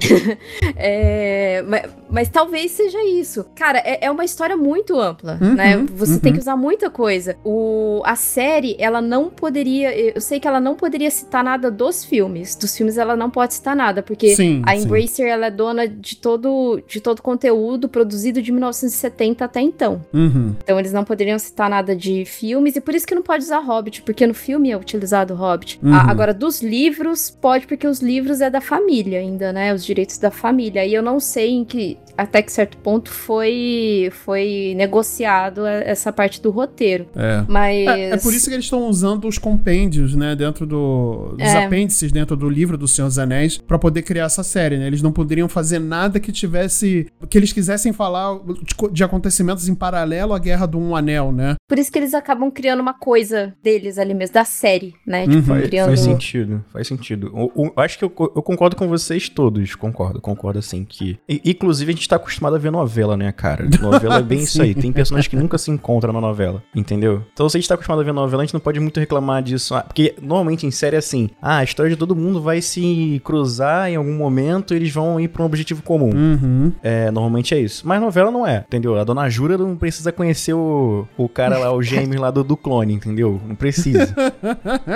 é... 0.76 1.58
é, 1.58 1.62
ma- 1.64 1.82
mas, 2.10 2.30
talvez 2.30 2.72
seja 2.72 3.04
isso. 3.04 3.46
Cara, 3.56 3.80
é, 3.80 4.06
é 4.06 4.12
uma 4.12 4.24
história 4.24 4.56
muito 4.56 5.00
ampla, 5.00 5.38
Uhum, 5.42 5.56
né? 5.56 5.78
Você 5.96 6.20
tem 6.20 6.32
uhum. 6.32 6.38
que 6.38 6.42
usar 6.42 6.56
muita 6.56 6.90
coisa. 6.90 7.36
O, 7.44 8.02
a 8.06 8.16
série, 8.16 8.76
ela 8.80 9.02
não 9.02 9.30
poderia. 9.30 9.96
Eu 9.98 10.22
sei 10.22 10.40
que 10.40 10.48
ela 10.48 10.60
não 10.60 10.76
poderia 10.76 11.10
citar 11.10 11.44
nada 11.44 11.72
dos 11.72 12.04
filmes. 12.06 12.56
Dos 12.56 12.76
filmes 12.76 12.98
ela 12.98 13.16
não 13.16 13.30
pode 13.30 13.56
citar 13.56 13.76
nada, 13.76 14.04
porque 14.04 14.36
Sim, 14.36 14.62
a. 14.66 14.76
Embracer 14.76 15.28
ela 15.28 15.48
é 15.48 15.52
dona 15.52 15.88
de 15.88 16.18
todo, 16.18 16.82
de 16.88 17.00
todo 17.00 17.22
conteúdo 17.22 17.88
produzido 17.88 18.42
de 18.42 18.52
1970 18.52 19.46
até 19.46 19.62
então. 19.62 20.04
Uhum. 20.14 20.54
Então 20.64 20.78
eles 20.80 20.92
não 20.92 21.04
poderiam 21.04 21.40
citar 21.40 21.70
nada 21.70 21.96
de 21.96 22.26
filmes, 22.26 22.76
e 22.76 22.82
por 22.82 22.94
isso 22.94 23.08
que 23.08 23.16
não 23.16 23.22
pode 23.22 23.44
usar 23.46 23.60
Hobbit, 23.60 23.93
porque 24.02 24.26
no 24.26 24.34
filme 24.34 24.72
é 24.72 24.78
utilizado 24.78 25.34
Hobbit. 25.36 25.80
Uhum. 25.84 25.94
A- 25.94 26.10
agora, 26.10 26.34
dos 26.34 26.62
livros, 26.62 27.30
pode, 27.30 27.68
porque 27.68 27.88
os 27.88 28.00
livros 28.00 28.42
é 28.42 28.50
da 28.50 28.60
família 28.62 29.20
ainda, 29.20 29.54
né? 29.54 29.74
Os 29.74 29.86
direitos 29.86 30.18
da 30.18 30.32
família. 30.32 30.86
E 30.86 30.94
eu 30.94 31.02
não 31.04 31.20
sei 31.20 31.52
em 31.52 31.64
que. 31.64 31.98
Até 32.18 32.42
que 32.42 32.52
certo 32.52 32.78
ponto 32.78 33.10
foi, 33.10 34.10
foi 34.24 34.74
negociado 34.76 35.66
essa 35.66 36.12
parte 36.14 36.42
do 36.42 36.52
roteiro. 36.52 37.08
É. 37.16 37.44
Mas. 37.48 37.88
É, 37.88 38.10
é 38.12 38.18
por 38.18 38.34
isso 38.34 38.48
que 38.48 38.54
eles 38.56 38.66
estão 38.66 38.88
usando 38.88 39.28
os 39.28 39.38
compêndios, 39.38 40.16
né, 40.16 40.36
dentro 40.36 40.66
do 40.66 41.34
dos 41.38 41.48
É. 41.48 41.66
apêndices 41.66 42.12
dentro 42.12 42.36
do 42.36 42.50
livro 42.50 42.78
do 42.78 42.88
Senhor 42.88 43.08
dos 43.08 43.18
Anéis 43.18 43.58
pra 43.58 43.80
poder 43.80 44.02
criar 44.04 44.26
essa 44.26 44.44
série, 44.44 44.78
né? 44.78 44.88
Eles 44.88 45.02
não 45.02 45.12
poderiam 45.12 45.48
fazer 45.50 45.80
nada 45.80 46.20
que 46.20 46.32
tivesse 46.32 47.08
que 47.30 47.38
eles 47.38 47.52
quisessem 47.52 47.92
falar 47.94 48.38
de, 48.40 48.92
de 48.92 49.04
acontecimentos 49.04 49.68
em 49.68 49.76
paralelo 49.76 50.34
à 50.34 50.40
Guerra 50.40 50.66
do 50.66 50.78
Um 50.80 50.96
Anel, 50.96 51.32
né? 51.32 51.56
Por 51.68 51.80
isso 51.80 51.92
que 51.92 51.98
eles 51.98 52.14
acabam 52.14 52.52
criando 52.52 52.80
uma 52.82 52.94
coisa 52.94 53.54
deles 53.64 53.98
ali 53.98 54.14
mesmo, 54.14 54.34
da 54.34 54.46
série, 54.46 54.94
né? 55.06 55.24
Tipo, 55.24 55.34
Uhum. 55.38 55.44
Faz, 55.44 55.66
criando. 55.68 55.88
faz 55.88 56.00
sentido, 56.00 56.66
faz 56.72 56.88
sentido. 56.88 57.32
O- 57.34 57.68
o- 57.68 57.74
acho 57.82 57.98
que 57.98 58.06
eu, 58.06 58.12
eu 58.36 58.42
concordo 58.44 58.76
com 58.76 58.88
vocês 58.88 59.28
todos, 59.30 59.76
concordo, 59.76 60.22
concordo 60.22 60.60
assim 60.60 60.86
que... 60.86 61.18
Inclusive 61.28 61.92
a 61.92 61.96
gente 61.96 62.03
tá 62.10 62.16
acostumado 62.16 62.56
a 62.56 62.60
ver 62.60 62.72
novela, 62.72 63.16
né, 63.18 63.32
cara? 63.32 63.68
Novela 63.82 64.18
é 64.18 64.22
bem 64.22 64.40
isso 64.44 64.62
aí, 64.62 64.74
tem 64.76 64.92
personagens 64.92 65.28
que 65.28 65.36
nunca 65.36 65.58
se 65.58 65.70
encontram 65.72 66.14
na 66.14 66.22
novela, 66.22 66.64
entendeu? 66.76 67.24
Então 67.34 67.48
se 67.50 67.58
a 67.58 67.60
gente 67.60 67.68
tá 67.68 67.76
acostumado 67.76 68.02
a 68.02 68.04
ver 68.04 68.14
novela, 68.14 68.44
a 68.44 68.46
gente 68.46 68.54
não 68.54 68.62
pode 68.62 68.80
muito 68.80 69.00
reclamar 69.00 69.42
disso, 69.44 69.76
ah, 69.76 69.82
porque 69.82 70.16
normalmente 70.22 70.66
em 70.66 70.72
série 70.72 70.96
é 70.96 71.00
assim, 71.00 71.30
ah, 71.42 71.58
a 71.58 71.64
história 71.64 71.90
de 71.90 71.98
todo 71.98 72.16
mundo 72.16 72.42
vai 72.42 72.62
se 72.62 73.22
cruzar 73.24 73.90
em 73.90 73.96
algum 73.96 74.14
momento 74.14 74.74
e 74.74 74.78
eles 74.78 74.92
vão 74.92 75.20
ir 75.20 75.28
pra 75.28 75.42
um 75.44 75.46
objetivo 75.46 75.82
comum. 75.84 76.12
Uhum. 76.14 76.72
É, 76.82 77.10
normalmente 77.12 77.54
é 77.54 77.60
isso. 77.60 77.88
Mas 77.88 78.02
novela 78.02 78.32
não 78.32 78.46
é, 78.46 78.64
entendeu? 78.68 78.98
A 79.00 79.04
dona 79.04 79.30
Jura 79.30 79.58
não 79.58 79.76
precisa 79.76 80.12
conhecer 80.12 80.54
o, 80.54 81.08
o 81.18 81.28
cara 81.30 81.58
lá, 81.58 81.72
o 81.74 81.82
gêmeo 81.82 82.20
lá 82.22 82.32
do, 82.32 82.44
do 82.44 82.56
clone, 82.58 82.94
entendeu? 82.94 83.42
Não 83.48 83.56
precisa. 83.56 84.14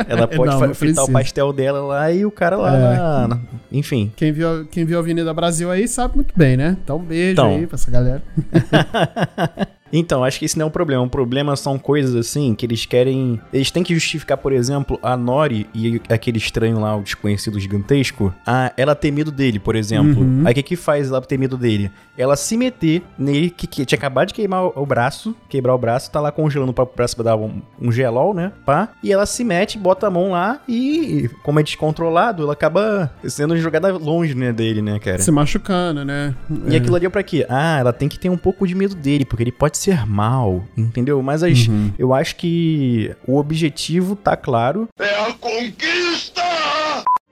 Ela 0.08 0.28
pode 0.30 0.52
Não, 0.52 0.60
não 0.68 0.74
fritar 0.74 1.04
o 1.04 1.08
precisa. 1.08 1.12
pastel 1.12 1.54
dela 1.54 1.82
lá 1.82 2.12
e 2.12 2.26
o 2.26 2.32
cara 2.32 2.56
lá. 2.58 2.76
É. 2.76 2.80
na- 2.98 3.28
na- 3.30 3.40
enfim. 3.72 4.12
Quem 4.16 4.32
viu, 4.32 4.66
quem 4.72 4.86
viu 4.86 4.98
a 4.98 5.02
Avenida 5.02 5.34
Brasil 5.34 5.70
aí 5.70 5.88
sabe 5.88 6.16
muito 6.16 6.34
bem, 6.38 6.56
né? 6.58 6.78
Então, 6.84 6.97
um 6.98 7.04
beijo 7.04 7.32
Então. 7.34 7.56
aí 7.56 7.68
pra 7.68 7.76
essa 7.76 7.90
galera. 7.92 8.22
Então, 9.92 10.24
acho 10.24 10.40
que 10.40 10.46
esse 10.46 10.58
não 10.58 10.66
é 10.66 10.68
um 10.68 10.72
problema. 10.72 11.04
O 11.04 11.10
problema 11.10 11.56
são 11.56 11.78
coisas 11.78 12.16
assim 12.16 12.54
que 12.56 12.66
eles 12.66 12.86
querem. 12.86 13.40
Eles 13.52 13.72
têm 13.72 13.84
que 13.84 13.94
justificar, 13.94 14.38
por 14.38 14.52
exemplo, 14.52 15.00
a 15.02 15.16
Nori 15.16 15.68
e 15.74 16.02
aquele 16.10 16.38
estranho 16.38 16.80
lá, 16.80 16.96
o 16.96 17.02
desconhecido 17.02 17.60
gigantesco, 17.60 18.34
a 18.46 18.72
ela 18.78 18.96
ter 18.96 19.12
medo 19.12 19.32
dele, 19.32 19.60
por 19.60 19.76
exemplo. 19.76 20.22
Uhum. 20.22 20.44
Aí 20.46 20.52
o 20.52 20.56
que, 20.56 20.64
que 20.64 20.76
faz 20.76 21.10
ela 21.10 21.22
ter 21.22 21.38
medo 21.38 21.58
dele? 21.58 21.92
Ela 22.18 22.36
se 22.36 22.58
meter 22.58 23.04
nele, 23.18 23.50
que, 23.50 23.68
que 23.68 23.86
tinha 23.86 23.98
acabado 23.98 24.30
de 24.30 24.34
queimar 24.34 24.66
o, 24.66 24.74
o 24.76 24.86
braço, 24.86 25.36
quebrar 25.50 25.76
o 25.76 25.78
braço, 25.78 26.12
tá 26.12 26.20
lá 26.20 26.32
congelando 26.32 26.74
pra, 26.74 26.86
pra, 26.86 27.06
pra 27.06 27.24
dar 27.24 27.36
um, 27.36 27.62
um 27.80 27.92
gelol, 27.92 28.34
né? 28.34 28.52
Pá. 28.66 28.90
E 29.04 29.12
ela 29.12 29.26
se 29.26 29.44
mete, 29.44 29.78
bota 29.78 30.08
a 30.08 30.10
mão 30.10 30.32
lá 30.32 30.62
e, 30.68 31.30
como 31.44 31.60
é 31.60 31.64
descontrolado, 31.64 32.44
ela 32.44 32.54
acaba 32.54 33.12
sendo 33.24 33.58
jogada 33.58 33.96
longe, 33.96 34.36
né, 34.36 34.52
dele, 34.52 34.82
né, 34.82 35.00
cara? 35.00 35.20
Se 35.20 35.32
machucando, 35.32 36.04
né? 36.04 36.36
E 36.68 36.76
aquilo 36.76 36.96
ali 36.96 37.06
é 37.06 37.10
pra 37.10 37.24
quê? 37.24 37.46
Ah, 37.50 37.80
ela 37.80 37.94
tem 37.94 38.10
que 38.10 38.20
ter 38.20 38.30
um 38.30 38.38
pouco 38.38 38.68
de 38.68 38.76
medo 38.76 38.96
dele, 38.96 39.26
porque 39.26 39.44
ele 39.44 39.52
pode 39.52 39.77
ser 39.78 40.06
mal, 40.06 40.64
entendeu? 40.78 41.22
Mas 41.22 41.44
as- 41.44 41.68
Uhum. 41.68 41.92
eu 41.98 42.14
acho 42.14 42.36
que 42.36 43.16
o 43.28 43.38
objetivo 43.38 44.16
tá 44.16 44.36
claro, 44.36 44.88
É 45.00 45.22
a 45.22 45.34
conquista! 45.34 46.42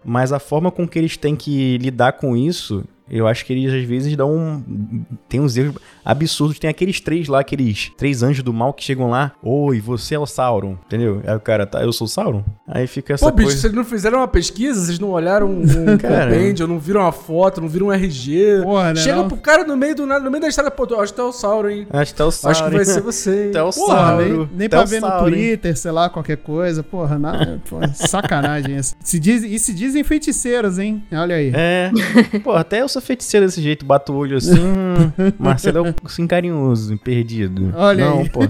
mas 0.04 0.32
a 0.32 0.40
forma 0.40 0.72
com 0.72 0.88
que 0.88 1.00
eles 1.00 1.18
têm 1.18 1.36
que 1.36 1.78
lidar 1.80 2.14
com 2.14 2.38
isso, 2.38 2.84
eu 3.10 3.28
acho 3.28 3.46
que 3.46 3.54
eles 3.54 3.72
às 3.74 3.84
vezes 3.84 4.16
dão 4.16 4.36
um. 4.36 5.06
Tem 5.30 5.40
uns 5.40 5.56
erros 5.56 5.76
absurdos. 6.04 6.58
Tem 6.58 6.70
aqueles 6.70 7.00
três 7.00 7.28
lá, 7.28 7.40
aqueles 7.40 7.92
três 7.98 8.24
anjos 8.24 8.44
do 8.44 8.52
mal 8.54 8.74
que 8.74 8.84
chegam 8.84 9.10
lá. 9.10 9.32
Oi, 9.44 9.80
você 9.80 10.16
é 10.16 10.20
o 10.20 10.26
Sauron, 10.26 10.78
entendeu? 10.86 11.22
Aí 11.26 11.36
o 11.36 11.40
cara, 11.40 11.66
tá, 11.68 11.84
eu 11.84 11.94
sou 11.94 12.06
o 12.06 12.10
Sauron? 12.10 12.44
Aí 12.68 12.88
fica 12.88 13.14
essa 13.14 13.26
Pô, 13.26 13.32
bicho, 13.32 13.48
coisa. 13.48 13.62
vocês 13.62 13.74
não 13.74 13.86
fizeram 13.86 14.20
uma 14.20 14.28
pesquisa? 14.28 14.82
Vocês 14.86 14.98
não 15.00 15.12
olharam 15.12 15.50
um, 15.50 15.62
compêndio, 15.98 16.68
não 16.68 16.80
viram 16.80 17.02
uma 17.02 17.12
foto, 17.12 17.62
não 17.62 17.68
viram 17.68 17.88
um 17.88 17.94
RG? 17.94 18.62
Porra, 18.64 18.94
né, 18.94 19.00
Chega 19.00 19.18
não? 19.18 19.28
pro 19.28 19.38
cara 19.38 19.64
no 19.64 19.78
meio 19.78 19.96
do 19.96 20.06
nada, 20.08 20.24
no 20.24 20.32
meio 20.32 20.42
da 20.42 20.48
estrada, 20.48 20.72
pô, 20.72 20.88
eu 20.90 21.00
acho 21.00 21.14
que 21.14 21.20
é 21.20 21.24
o 21.24 21.32
Sauron, 21.32 21.70
hein? 21.70 21.88
Acho 21.92 22.12
que 22.12 22.18
tá 22.18 22.26
o 22.26 22.32
Sauron. 22.32 22.52
Acho 22.52 22.64
que 22.70 22.76
vai 22.76 22.86
ser 22.86 23.02
você, 23.02 23.52
é 23.54 23.62
o 23.62 23.72
Porra, 23.72 23.96
Sauron. 23.98 24.18
nem, 24.18 24.50
nem 24.56 24.66
é 24.66 24.70
pra 24.70 24.84
ver 24.84 25.02
no 25.02 25.08
Sauron, 25.08 25.28
hein? 25.28 25.34
Twitter, 25.34 25.78
sei 25.78 25.92
lá, 25.92 26.10
qualquer 26.10 26.38
coisa. 26.38 26.82
Porra, 26.82 27.20
nada, 27.20 27.62
porra, 27.70 27.94
sacanagem 27.94 28.78
isso. 28.78 28.96
Se 29.00 29.20
diz, 29.20 29.44
e 29.44 29.60
se 29.60 29.74
dizem 29.74 30.04
feiticeiros, 30.04 30.80
hein? 30.80 31.04
Olha 31.12 31.36
aí. 31.36 31.52
É. 31.54 31.92
Pô, 32.44 32.52
até 32.54 32.84
o 32.84 32.88
sou 32.96 33.02
feiticeiro 33.02 33.46
desse 33.46 33.62
jeito, 33.62 33.86
bato 33.86 34.14
o 34.14 34.16
olho 34.16 34.38
assim. 34.38 34.56
Marcelo 35.38 35.86
é 35.86 35.94
assim 36.04 36.26
carinhoso, 36.26 36.98
perdido. 36.98 37.74
Olha 37.76 38.06
não, 38.06 38.20
aí. 38.20 38.30
pô. 38.30 38.42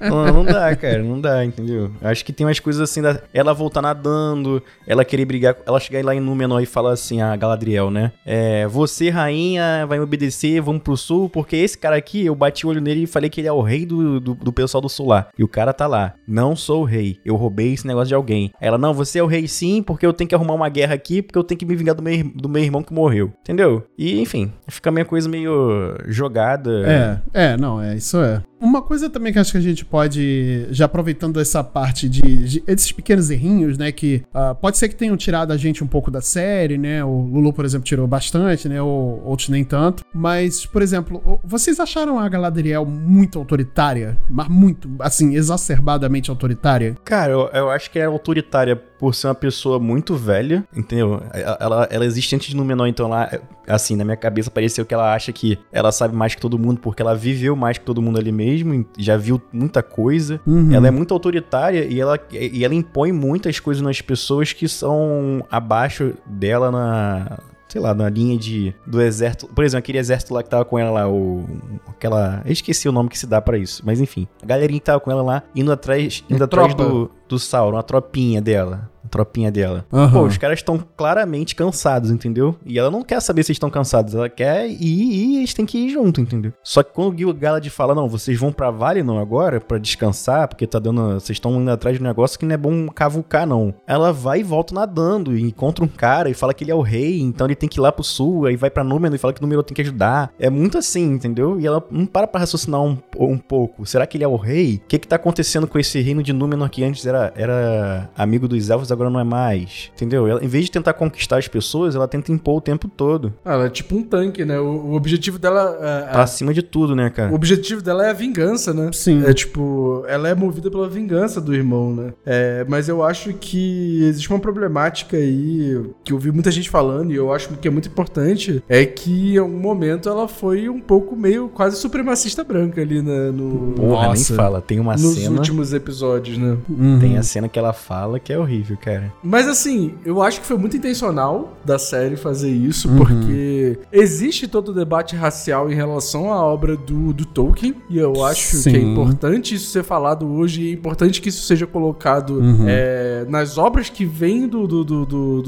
Não, 0.00 0.26
não 0.26 0.44
dá, 0.44 0.76
cara, 0.76 1.02
não 1.02 1.18
dá, 1.18 1.44
entendeu? 1.44 1.90
Acho 2.02 2.24
que 2.24 2.32
tem 2.32 2.46
umas 2.46 2.60
coisas 2.60 2.82
assim, 2.82 3.00
da, 3.00 3.20
ela 3.32 3.54
voltar 3.54 3.80
nadando, 3.80 4.62
ela 4.86 5.04
querer 5.04 5.24
brigar, 5.24 5.56
ela 5.66 5.80
chegar 5.80 6.04
lá 6.04 6.14
em 6.14 6.20
Númenor 6.20 6.62
e 6.62 6.66
falar 6.66 6.92
assim, 6.92 7.22
a 7.22 7.34
Galadriel, 7.34 7.90
né? 7.90 8.12
É, 8.26 8.66
você, 8.66 9.08
rainha, 9.08 9.86
vai 9.86 9.98
me 9.98 10.04
obedecer, 10.04 10.60
vamos 10.60 10.82
pro 10.82 10.96
sul, 10.96 11.30
porque 11.30 11.56
esse 11.56 11.78
cara 11.78 11.96
aqui, 11.96 12.26
eu 12.26 12.34
bati 12.34 12.66
o 12.66 12.70
olho 12.70 12.80
nele 12.80 13.04
e 13.04 13.06
falei 13.06 13.30
que 13.30 13.40
ele 13.40 13.48
é 13.48 13.52
o 13.52 13.62
rei 13.62 13.86
do, 13.86 14.20
do, 14.20 14.34
do 14.34 14.52
pessoal 14.52 14.82
do 14.82 14.88
sul 14.88 15.08
lá. 15.08 15.28
E 15.38 15.42
o 15.42 15.48
cara 15.48 15.72
tá 15.72 15.86
lá. 15.86 16.14
Não 16.26 16.54
sou 16.54 16.82
o 16.82 16.84
rei, 16.84 17.18
eu 17.24 17.36
roubei 17.36 17.72
esse 17.72 17.86
negócio 17.86 18.08
de 18.08 18.14
alguém. 18.14 18.52
Ela, 18.60 18.76
não, 18.76 18.92
você 18.92 19.18
é 19.18 19.22
o 19.22 19.26
rei 19.26 19.48
sim, 19.48 19.82
porque 19.82 20.04
eu 20.04 20.12
tenho 20.12 20.28
que 20.28 20.34
arrumar 20.34 20.54
uma 20.54 20.68
guerra 20.68 20.94
aqui, 20.94 21.22
porque 21.22 21.38
eu 21.38 21.44
tenho 21.44 21.58
que 21.58 21.64
me 21.64 21.74
vingar 21.74 21.94
do 21.94 22.02
meu, 22.02 22.24
do 22.34 22.48
meu 22.48 22.62
irmão 22.62 22.82
que 22.82 22.92
morreu. 22.92 23.32
Entendeu? 23.40 23.61
E, 23.96 24.20
enfim, 24.20 24.52
fica 24.68 24.90
minha 24.90 25.04
coisa 25.04 25.28
meio 25.28 25.96
jogada. 26.06 27.20
É, 27.34 27.52
é, 27.52 27.56
não, 27.56 27.80
é, 27.80 27.94
isso 27.94 28.18
é. 28.18 28.42
Uma 28.62 28.80
coisa 28.80 29.10
também 29.10 29.32
que 29.32 29.38
acho 29.40 29.50
que 29.50 29.58
a 29.58 29.60
gente 29.60 29.84
pode, 29.84 30.68
já 30.70 30.84
aproveitando 30.84 31.40
essa 31.40 31.64
parte 31.64 32.08
de, 32.08 32.20
de- 32.22 32.64
esses 32.66 32.92
pequenos 32.92 33.28
errinhos, 33.28 33.76
né, 33.76 33.90
que 33.90 34.22
ah, 34.32 34.54
pode 34.54 34.78
ser 34.78 34.88
que 34.88 34.94
tenham 34.94 35.16
tirado 35.16 35.52
a 35.52 35.56
gente 35.56 35.82
um 35.82 35.86
pouco 35.88 36.12
da 36.12 36.20
série, 36.20 36.78
né, 36.78 37.02
o 37.04 37.22
Lulu, 37.22 37.52
por 37.52 37.64
exemplo, 37.64 37.84
tirou 37.84 38.06
bastante, 38.06 38.68
né, 38.68 38.80
ou 38.80 39.20
outros 39.24 39.48
nem 39.48 39.64
tanto, 39.64 40.04
mas, 40.14 40.64
por 40.64 40.80
exemplo, 40.80 41.20
o- 41.26 41.40
vocês 41.42 41.80
acharam 41.80 42.20
a 42.20 42.28
Galadriel 42.28 42.86
muito 42.86 43.36
autoritária? 43.38 44.16
Mas 44.30 44.46
muito, 44.48 44.88
assim, 45.00 45.34
exacerbadamente 45.34 46.30
autoritária? 46.30 46.96
Cara, 47.04 47.32
eu, 47.32 47.48
eu 47.52 47.70
acho 47.70 47.90
que 47.90 47.98
é 47.98 48.04
autoritária 48.04 48.76
por 48.76 49.12
ser 49.14 49.26
uma 49.26 49.34
pessoa 49.34 49.80
muito 49.80 50.14
velha, 50.14 50.64
entendeu? 50.76 51.20
Ela, 51.32 51.58
ela, 51.60 51.88
ela 51.90 52.04
existe 52.06 52.36
antes 52.36 52.48
de 52.50 52.56
Númenor, 52.56 52.86
então 52.86 53.06
ela, 53.06 53.28
assim, 53.66 53.96
na 53.96 54.04
minha 54.04 54.16
cabeça 54.16 54.48
pareceu 54.48 54.86
que 54.86 54.94
ela 54.94 55.12
acha 55.12 55.32
que 55.32 55.58
ela 55.72 55.90
sabe 55.90 56.14
mais 56.14 56.36
que 56.36 56.40
todo 56.40 56.56
mundo, 56.56 56.78
porque 56.80 57.02
ela 57.02 57.12
viveu 57.16 57.56
mais 57.56 57.78
que 57.78 57.84
todo 57.84 58.00
mundo 58.00 58.18
ali 58.20 58.30
mesmo, 58.30 58.51
já 58.98 59.16
viu 59.16 59.40
muita 59.52 59.82
coisa. 59.82 60.40
Uhum. 60.46 60.72
Ela 60.72 60.88
é 60.88 60.90
muito 60.90 61.12
autoritária 61.14 61.84
e 61.84 62.00
ela, 62.00 62.18
e 62.30 62.64
ela 62.64 62.74
impõe 62.74 63.12
muitas 63.12 63.60
coisas 63.60 63.82
nas 63.82 64.00
pessoas 64.00 64.52
que 64.52 64.68
são 64.68 65.44
abaixo 65.50 66.14
dela 66.26 66.70
na. 66.70 67.38
Sei 67.68 67.80
lá, 67.80 67.94
na 67.94 68.10
linha 68.10 68.36
de 68.36 68.74
do 68.86 69.00
exército. 69.00 69.46
Por 69.46 69.64
exemplo, 69.64 69.78
aquele 69.78 69.96
exército 69.96 70.34
lá 70.34 70.42
que 70.42 70.50
tava 70.50 70.62
com 70.62 70.78
ela 70.78 70.90
lá, 70.90 71.08
o. 71.08 71.42
Aquela. 71.88 72.42
Eu 72.44 72.52
esqueci 72.52 72.86
o 72.86 72.92
nome 72.92 73.08
que 73.08 73.18
se 73.18 73.26
dá 73.26 73.40
pra 73.40 73.56
isso. 73.56 73.82
Mas 73.82 73.98
enfim. 73.98 74.28
A 74.42 74.46
galerinha 74.46 74.78
que 74.78 74.84
tava 74.84 75.00
com 75.00 75.10
ela 75.10 75.22
lá, 75.22 75.42
indo 75.56 75.72
atrás, 75.72 76.22
indo 76.28 76.44
atrás 76.44 76.74
Tropa. 76.74 76.90
do, 76.90 77.10
do 77.26 77.38
Sauron, 77.38 77.78
a 77.78 77.82
tropinha 77.82 78.42
dela. 78.42 78.91
Tropinha 79.12 79.52
dela. 79.52 79.84
Aham. 79.92 80.20
Pô, 80.20 80.26
os 80.26 80.38
caras 80.38 80.58
estão 80.58 80.82
claramente 80.96 81.54
cansados, 81.54 82.10
entendeu? 82.10 82.56
E 82.64 82.78
ela 82.78 82.90
não 82.90 83.02
quer 83.02 83.20
saber 83.20 83.42
se 83.42 83.52
estão 83.52 83.68
cansados, 83.68 84.14
ela 84.14 84.28
quer 84.28 84.66
ir 84.66 84.80
e 84.80 85.36
eles 85.36 85.52
têm 85.52 85.66
que 85.66 85.76
ir 85.76 85.90
junto, 85.90 86.20
entendeu? 86.20 86.52
Só 86.64 86.82
que 86.82 86.92
quando 86.92 87.12
o 87.12 87.16
Gil-galad 87.16 87.68
fala, 87.68 87.94
não, 87.94 88.08
vocês 88.08 88.38
vão 88.38 88.50
pra 88.50 88.70
Valinor 88.70 89.20
agora 89.20 89.60
pra 89.60 89.76
descansar, 89.76 90.48
porque 90.48 90.66
tá 90.66 90.78
dando, 90.78 91.14
vocês 91.14 91.36
estão 91.36 91.60
indo 91.60 91.70
atrás 91.70 91.96
de 91.96 92.02
um 92.02 92.06
negócio 92.06 92.38
que 92.38 92.46
não 92.46 92.54
é 92.54 92.56
bom 92.56 92.88
cavucar, 92.88 93.46
não. 93.46 93.74
Ela 93.86 94.12
vai 94.12 94.40
e 94.40 94.42
volta 94.42 94.74
nadando 94.74 95.36
e 95.36 95.42
encontra 95.42 95.84
um 95.84 95.88
cara 95.88 96.30
e 96.30 96.34
fala 96.34 96.54
que 96.54 96.64
ele 96.64 96.70
é 96.70 96.74
o 96.74 96.80
rei, 96.80 97.20
então 97.20 97.46
ele 97.46 97.54
tem 97.54 97.68
que 97.68 97.78
ir 97.78 97.82
lá 97.82 97.92
pro 97.92 98.02
sul, 98.02 98.46
aí 98.46 98.56
vai 98.56 98.70
pra 98.70 98.82
Númenor 98.82 99.14
e 99.14 99.18
fala 99.18 99.34
que 99.34 99.40
o 99.40 99.42
Númenor 99.42 99.62
tem 99.62 99.74
que 99.74 99.82
ajudar. 99.82 100.32
É 100.38 100.48
muito 100.48 100.78
assim, 100.78 101.04
entendeu? 101.04 101.60
E 101.60 101.66
ela 101.66 101.84
não 101.90 102.06
para 102.06 102.26
pra 102.26 102.40
raciocinar 102.40 102.80
um, 102.80 102.96
um 103.18 103.36
pouco. 103.36 103.84
Será 103.84 104.06
que 104.06 104.16
ele 104.16 104.24
é 104.24 104.28
o 104.28 104.36
rei? 104.36 104.80
O 104.82 104.88
que 104.88 104.98
que 104.98 105.06
tá 105.06 105.16
acontecendo 105.16 105.66
com 105.66 105.78
esse 105.78 106.00
reino 106.00 106.22
de 106.22 106.32
Númenor 106.32 106.70
que 106.70 106.82
antes 106.82 107.04
era, 107.04 107.32
era 107.36 108.10
amigo 108.16 108.48
dos 108.48 108.70
elfos, 108.70 108.90
agora 108.90 109.01
não 109.10 109.20
é 109.20 109.24
mais? 109.24 109.90
Entendeu? 109.94 110.26
Ela, 110.26 110.44
em 110.44 110.48
vez 110.48 110.66
de 110.66 110.70
tentar 110.70 110.92
conquistar 110.94 111.38
as 111.38 111.48
pessoas, 111.48 111.94
ela 111.94 112.06
tenta 112.08 112.32
impor 112.32 112.56
o 112.58 112.60
tempo 112.60 112.88
todo. 112.88 113.32
Ah, 113.44 113.54
Ela 113.54 113.66
é 113.66 113.70
tipo 113.70 113.94
um 113.96 114.02
tanque, 114.02 114.44
né? 114.44 114.58
O, 114.58 114.64
o 114.64 114.94
objetivo 114.94 115.38
dela. 115.38 115.78
é- 115.80 116.12
Tá 116.12 116.22
acima 116.22 116.52
de 116.52 116.62
tudo, 116.62 116.94
né, 116.94 117.10
cara? 117.10 117.30
O 117.30 117.34
objetivo 117.34 117.82
dela 117.82 118.06
é 118.06 118.10
a 118.10 118.14
vingança, 118.14 118.72
né? 118.74 118.90
Sim. 118.92 119.22
É 119.24 119.32
tipo, 119.32 120.04
ela 120.08 120.28
é 120.28 120.34
movida 120.34 120.70
pela 120.70 120.88
vingança 120.88 121.40
do 121.40 121.54
irmão, 121.54 121.94
né? 121.94 122.12
É, 122.24 122.64
mas 122.68 122.88
eu 122.88 123.02
acho 123.02 123.32
que 123.34 124.04
existe 124.04 124.28
uma 124.30 124.38
problemática 124.38 125.16
aí 125.16 125.80
que 126.04 126.12
eu 126.12 126.18
vi 126.18 126.30
muita 126.32 126.50
gente 126.50 126.68
falando 126.70 127.12
e 127.12 127.16
eu 127.16 127.32
acho 127.32 127.48
que 127.50 127.68
é 127.68 127.70
muito 127.70 127.88
importante 127.88 128.62
é 128.68 128.84
que 128.84 129.34
em 129.34 129.38
algum 129.38 129.58
momento 129.58 130.08
ela 130.08 130.26
foi 130.28 130.68
um 130.68 130.80
pouco 130.80 131.14
meio 131.16 131.48
quase 131.48 131.76
supremacista 131.76 132.42
branca 132.44 132.80
ali 132.80 133.00
né, 133.02 133.30
no, 133.30 133.72
Porra, 133.72 134.08
Nossa. 134.08 134.32
nem 134.32 134.36
fala. 134.36 134.60
Tem 134.60 134.80
uma 134.80 134.92
nos 134.92 135.14
cena. 135.14 135.36
últimos 135.36 135.72
episódios, 135.72 136.36
né? 136.38 136.56
Uhum. 136.68 136.98
Tem 137.00 137.16
a 137.18 137.22
cena 137.22 137.48
que 137.48 137.58
ela 137.58 137.72
fala 137.72 138.18
que 138.18 138.32
é 138.32 138.38
horrível, 138.38 138.76
cara. 138.80 138.91
Mas 139.22 139.46
assim, 139.48 139.94
eu 140.04 140.22
acho 140.22 140.40
que 140.40 140.46
foi 140.46 140.56
muito 140.58 140.76
intencional 140.76 141.56
da 141.64 141.78
série 141.78 142.16
fazer 142.16 142.50
isso, 142.50 142.88
Uhum. 142.88 142.96
porque 142.98 143.78
existe 143.92 144.46
todo 144.48 144.70
o 144.70 144.74
debate 144.74 145.14
racial 145.16 145.70
em 145.70 145.74
relação 145.74 146.32
à 146.32 146.42
obra 146.44 146.76
do, 146.76 147.12
do 147.12 147.24
Tolkien, 147.24 147.74
e 147.88 147.98
eu 147.98 148.24
acho 148.24 148.50
que 148.50 148.56
é 148.68 148.72
Sim. 148.80 148.92
importante 148.92 149.54
isso 149.54 149.70
ser 149.70 149.82
falado 149.84 150.26
hoje, 150.26 150.62
e 150.62 150.68
é 150.70 150.72
importante 150.72 151.20
que 151.20 151.28
isso 151.28 151.42
seja 151.42 151.66
colocado 151.66 152.34
Uhum. 152.38 152.64
é, 152.66 153.24
nas 153.28 153.58
obras 153.58 153.88
que 153.88 154.04
vêm 154.04 154.46
do, 154.48 154.66
do, 154.66 154.84
do, 154.84 155.04
do, 155.06 155.42